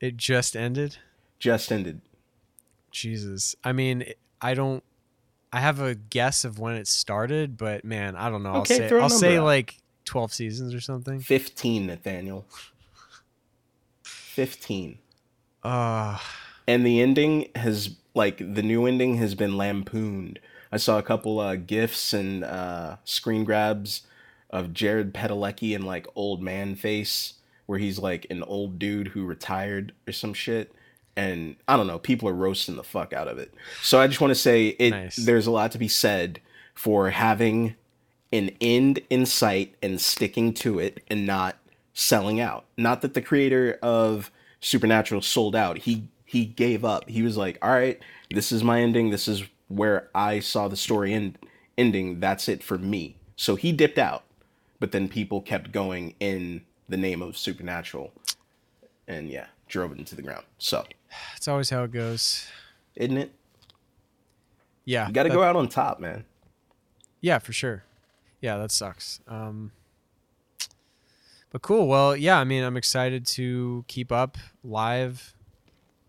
It 0.00 0.16
just 0.16 0.56
ended. 0.56 0.96
Just 1.38 1.70
ended. 1.70 2.00
Jesus. 2.90 3.54
I 3.64 3.72
mean, 3.72 4.04
I 4.40 4.54
don't. 4.54 4.82
I 5.52 5.60
have 5.60 5.78
a 5.80 5.94
guess 5.94 6.44
of 6.44 6.58
when 6.58 6.74
it 6.74 6.88
started, 6.88 7.56
but 7.56 7.84
man, 7.84 8.16
I 8.16 8.28
don't 8.30 8.42
know. 8.42 8.54
I'll 8.54 8.60
Okay, 8.62 8.88
say 8.88 8.98
I'll 8.98 9.08
say 9.10 9.36
out. 9.38 9.44
like 9.44 9.76
twelve 10.04 10.32
seasons 10.32 10.74
or 10.74 10.80
something. 10.80 11.20
15, 11.20 11.86
Nathaniel. 11.86 12.46
15. 14.34 14.98
Uh 15.62 16.18
and 16.66 16.86
the 16.86 17.00
ending 17.00 17.48
has 17.54 17.96
like 18.14 18.38
the 18.38 18.62
new 18.62 18.86
ending 18.86 19.16
has 19.16 19.34
been 19.34 19.56
lampooned. 19.56 20.38
I 20.72 20.76
saw 20.76 20.98
a 20.98 21.02
couple 21.02 21.38
uh, 21.38 21.56
gifs 21.56 22.12
and 22.12 22.42
uh, 22.42 22.96
screen 23.04 23.44
grabs 23.44 24.02
of 24.50 24.72
Jared 24.72 25.14
Padalecki 25.14 25.74
in 25.74 25.82
like 25.82 26.06
old 26.14 26.42
man 26.42 26.74
face, 26.74 27.34
where 27.66 27.78
he's 27.78 27.98
like 27.98 28.26
an 28.30 28.42
old 28.42 28.78
dude 28.78 29.08
who 29.08 29.24
retired 29.24 29.92
or 30.06 30.12
some 30.12 30.34
shit. 30.34 30.72
And 31.16 31.56
I 31.68 31.76
don't 31.76 31.86
know, 31.86 31.98
people 31.98 32.28
are 32.28 32.34
roasting 32.34 32.76
the 32.76 32.82
fuck 32.82 33.12
out 33.12 33.28
of 33.28 33.38
it. 33.38 33.54
So 33.82 34.00
I 34.00 34.08
just 34.08 34.20
want 34.20 34.32
to 34.32 34.36
say 34.36 34.68
it. 34.68 34.90
Nice. 34.90 35.16
There's 35.16 35.46
a 35.46 35.52
lot 35.52 35.70
to 35.72 35.78
be 35.78 35.88
said 35.88 36.40
for 36.74 37.10
having 37.10 37.76
an 38.32 38.50
end 38.60 39.00
in 39.10 39.26
sight 39.26 39.76
and 39.80 40.00
sticking 40.00 40.52
to 40.54 40.80
it 40.80 41.04
and 41.08 41.24
not 41.24 41.56
selling 41.94 42.40
out. 42.40 42.66
Not 42.76 43.00
that 43.02 43.14
the 43.14 43.22
creator 43.22 43.78
of 43.82 44.30
Supernatural 44.60 45.22
sold 45.22 45.56
out. 45.56 45.78
He 45.78 46.08
he 46.24 46.44
gave 46.44 46.84
up. 46.84 47.08
He 47.08 47.22
was 47.22 47.36
like, 47.36 47.58
"All 47.62 47.70
right, 47.70 47.98
this 48.30 48.52
is 48.52 48.62
my 48.62 48.80
ending. 48.80 49.10
This 49.10 49.26
is 49.28 49.44
where 49.68 50.08
I 50.14 50.40
saw 50.40 50.68
the 50.68 50.76
story 50.76 51.14
end 51.14 51.38
ending. 51.78 52.20
That's 52.20 52.48
it 52.48 52.62
for 52.62 52.76
me." 52.78 53.16
So 53.36 53.56
he 53.56 53.72
dipped 53.72 53.98
out. 53.98 54.24
But 54.80 54.92
then 54.92 55.08
people 55.08 55.40
kept 55.40 55.72
going 55.72 56.14
in 56.20 56.62
the 56.88 56.96
name 56.96 57.22
of 57.22 57.38
Supernatural. 57.38 58.12
And 59.06 59.30
yeah, 59.30 59.46
drove 59.68 59.92
it 59.92 59.98
into 59.98 60.14
the 60.14 60.22
ground. 60.22 60.44
So, 60.58 60.84
it's 61.36 61.48
always 61.48 61.70
how 61.70 61.84
it 61.84 61.92
goes. 61.92 62.46
isn't 62.96 63.16
it? 63.16 63.32
Yeah. 64.84 65.06
You 65.06 65.12
got 65.14 65.22
to 65.22 65.30
go 65.30 65.42
out 65.42 65.56
on 65.56 65.68
top, 65.68 66.00
man. 66.00 66.24
Yeah, 67.20 67.38
for 67.38 67.52
sure. 67.52 67.84
Yeah, 68.40 68.58
that 68.58 68.70
sucks. 68.70 69.20
Um, 69.26 69.72
but 71.54 71.62
cool. 71.62 71.86
Well, 71.86 72.16
yeah, 72.16 72.36
I 72.40 72.42
mean, 72.42 72.64
I'm 72.64 72.76
excited 72.76 73.24
to 73.26 73.84
keep 73.86 74.10
up 74.10 74.36
live 74.64 75.34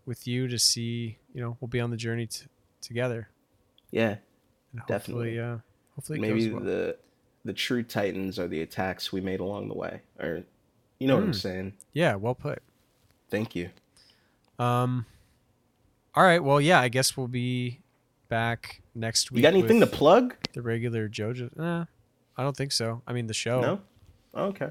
with 0.04 0.26
you 0.26 0.48
to 0.48 0.58
see, 0.58 1.18
you 1.32 1.40
know, 1.40 1.56
we'll 1.60 1.68
be 1.68 1.78
on 1.78 1.90
the 1.92 1.96
journey 1.96 2.26
t- 2.26 2.46
together. 2.80 3.28
Yeah. 3.92 4.16
And 4.72 4.82
Definitely. 4.88 5.36
Hopefully, 5.36 5.40
uh, 5.40 5.58
hopefully 5.94 6.18
it 6.18 6.22
maybe 6.22 6.50
well. 6.52 6.64
the 6.64 6.96
the 7.44 7.52
true 7.52 7.84
titans 7.84 8.40
are 8.40 8.48
the 8.48 8.60
attacks 8.60 9.12
we 9.12 9.20
made 9.20 9.38
along 9.38 9.68
the 9.68 9.74
way 9.74 10.00
or 10.18 10.42
you 10.98 11.06
know 11.06 11.14
what 11.14 11.22
i'm 11.22 11.30
Mm. 11.30 11.34
saying 11.36 11.72
yeah, 11.92 12.16
well 12.16 12.34
put. 12.34 12.60
thank 13.30 13.54
you 13.54 13.70
Um, 14.58 15.06
all 16.16 16.24
right. 16.24 16.42
Well, 16.42 16.60
yeah, 16.60 16.80
I 16.80 16.88
guess 16.88 17.16
we'll 17.16 17.28
be 17.28 17.82
back 18.28 18.82
next 18.96 19.30
week. 19.30 19.36
you 19.38 19.42
got 19.42 19.52
anything 19.54 19.78
to 19.80 19.86
plug 19.86 20.34
the 20.54 20.62
regular 20.62 21.08
JoJo? 21.08 21.56
Nah, 21.56 21.84
I 22.36 22.42
don't 22.42 22.56
think 22.56 22.72
so. 22.72 23.00
I 23.06 23.12
mean, 23.12 23.28
the 23.28 23.34
show. 23.34 23.60
no 23.60 23.80
Oh, 24.34 24.46
okay 24.46 24.70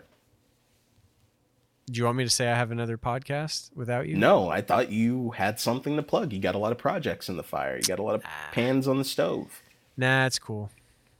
Do 1.89 1.99
you 1.99 2.05
want 2.05 2.17
me 2.17 2.23
to 2.23 2.29
say 2.29 2.49
I 2.49 2.55
have 2.55 2.71
another 2.71 2.97
podcast 2.97 3.69
without 3.75 4.07
you? 4.07 4.15
no 4.17 4.49
i 4.49 4.59
thought 4.61 4.91
you 4.91 5.31
had 5.31 5.59
something 5.59 5.95
to 5.97 6.03
plug. 6.03 6.33
You 6.33 6.39
got 6.39 6.55
a 6.55 6.57
lot 6.57 6.71
of 6.71 6.77
projects 6.79 7.29
in 7.29 7.37
the 7.37 7.43
fire. 7.43 7.75
You 7.77 7.83
got 7.83 7.99
a 7.99 8.03
lot 8.03 8.15
of 8.15 8.23
pans 8.51 8.87
on 8.87 8.97
the 8.97 9.03
stove. 9.05 9.61
Nah, 9.97 10.25
it's 10.25 10.39
cool. 10.39 10.71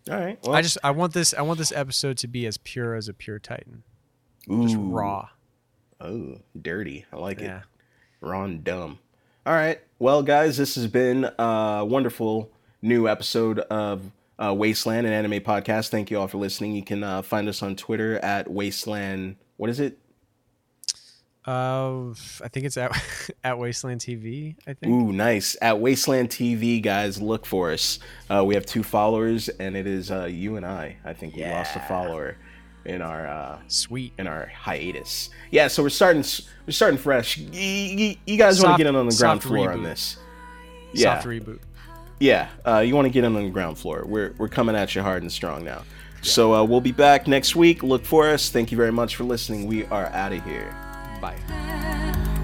all 0.10 0.20
right 0.20 0.40
well. 0.44 0.56
I 0.56 0.62
just 0.62 0.78
I 0.84 0.92
want 0.92 1.14
this 1.14 1.34
I 1.34 1.42
want 1.44 1.60
this 1.60 1.72
episode 1.72 2.18
to 2.20 2.28
be 2.28 2.46
as 2.48 2.58
pure 2.58 2.96
as 2.96 3.08
a 3.08 3.14
pure 3.14 3.38
Titan, 3.40 3.84
just 4.50 4.76
raw. 4.80 5.30
oh 6.02 6.38
dirty. 6.60 7.06
I 7.14 7.18
like 7.18 7.40
Yeah. 7.40 7.58
it 7.60 7.64
raw 8.22 8.44
and 8.44 8.64
dumb. 8.64 8.98
All 9.46 9.54
right. 9.54 9.80
Well 10.00 10.24
guys 10.24 10.58
this 10.58 10.74
has 10.76 10.88
been 10.88 11.30
a 11.38 11.86
wonderful 11.88 12.52
new 12.82 13.08
episode 13.08 13.60
of 13.60 14.12
uh, 14.38 14.54
wasteland 14.54 15.06
an 15.08 15.14
anime 15.14 15.42
podcast. 15.42 15.90
Thank 15.90 16.10
you 16.12 16.20
all 16.20 16.28
for 16.28 16.38
listening. 16.40 16.76
You 16.76 16.84
can 16.84 17.04
uh, 17.04 17.22
find 17.22 17.48
us 17.48 17.62
on 17.62 17.76
twitter 17.76 18.18
at 18.20 18.50
wasteland 18.50 19.36
what 19.58 19.70
is 19.70 19.80
it 19.80 19.98
Uh, 21.48 22.10
I 22.44 22.48
think 22.48 22.66
it's 22.66 22.78
at 22.78 22.92
at 23.44 23.60
Wasteland 23.60 24.02
TV. 24.02 24.56
I 24.68 24.74
think. 24.74 24.92
Ooh, 24.92 25.12
nice. 25.12 25.56
At 25.62 25.80
Wasteland 25.80 26.30
TV, 26.30 26.82
guys, 26.82 27.22
look 27.22 27.46
for 27.46 27.72
us. 27.72 28.00
Uh, 28.30 28.44
we 28.44 28.56
have 28.56 28.66
two 28.66 28.82
followers, 28.84 29.48
and 29.50 29.76
it 29.78 29.86
is 29.88 30.10
uh, 30.12 30.26
you 30.26 30.56
and 30.58 30.66
I. 30.66 30.98
I 31.06 31.14
think 31.14 31.36
we 31.36 31.44
lost 31.44 31.76
a 31.76 31.80
follower 31.82 32.38
in 32.86 33.02
our 33.02 33.28
uh, 33.28 33.60
Sweet. 33.68 34.14
in 34.18 34.28
our 34.28 34.48
hiatus. 34.48 35.30
Yeah, 35.52 35.68
so 35.68 35.84
we're 35.84 35.90
starting 35.90 36.24
we're 36.66 36.72
starting 36.72 36.98
fresh. 36.98 37.38
Y- 37.38 37.48
y- 37.54 38.18
you 38.26 38.38
guys 38.38 38.62
want 38.62 38.78
to 38.78 38.84
get 38.84 38.88
in 38.90 38.96
on 38.96 39.08
the 39.08 39.16
ground 39.16 39.44
floor 39.44 39.72
on 39.72 39.84
this? 39.84 40.18
Yeah, 40.94 41.16
Soft 41.16 41.28
reboot. 41.28 41.60
yeah. 42.20 42.48
Uh, 42.66 42.80
you 42.80 42.96
want 42.96 43.06
to 43.06 43.10
get 43.12 43.24
in 43.24 43.36
on 43.36 43.44
the 43.44 43.50
ground 43.50 43.78
floor. 43.78 44.04
We're 44.08 44.34
we're 44.38 44.48
coming 44.50 44.76
at 44.76 44.96
you 44.96 45.02
hard 45.04 45.22
and 45.22 45.32
strong 45.32 45.64
now. 45.64 45.84
So 46.22 46.56
uh, 46.56 46.64
we'll 46.64 46.82
be 46.82 46.92
back 46.92 47.28
next 47.28 47.56
week. 47.56 47.84
Look 47.84 48.04
for 48.04 48.28
us. 48.30 48.50
Thank 48.50 48.72
you 48.72 48.78
very 48.78 48.92
much 48.92 49.16
for 49.16 49.26
listening. 49.26 49.68
We 49.68 49.86
are 49.86 50.08
out 50.08 50.32
of 50.34 50.44
here. 50.44 50.76
Bye. 51.26 52.35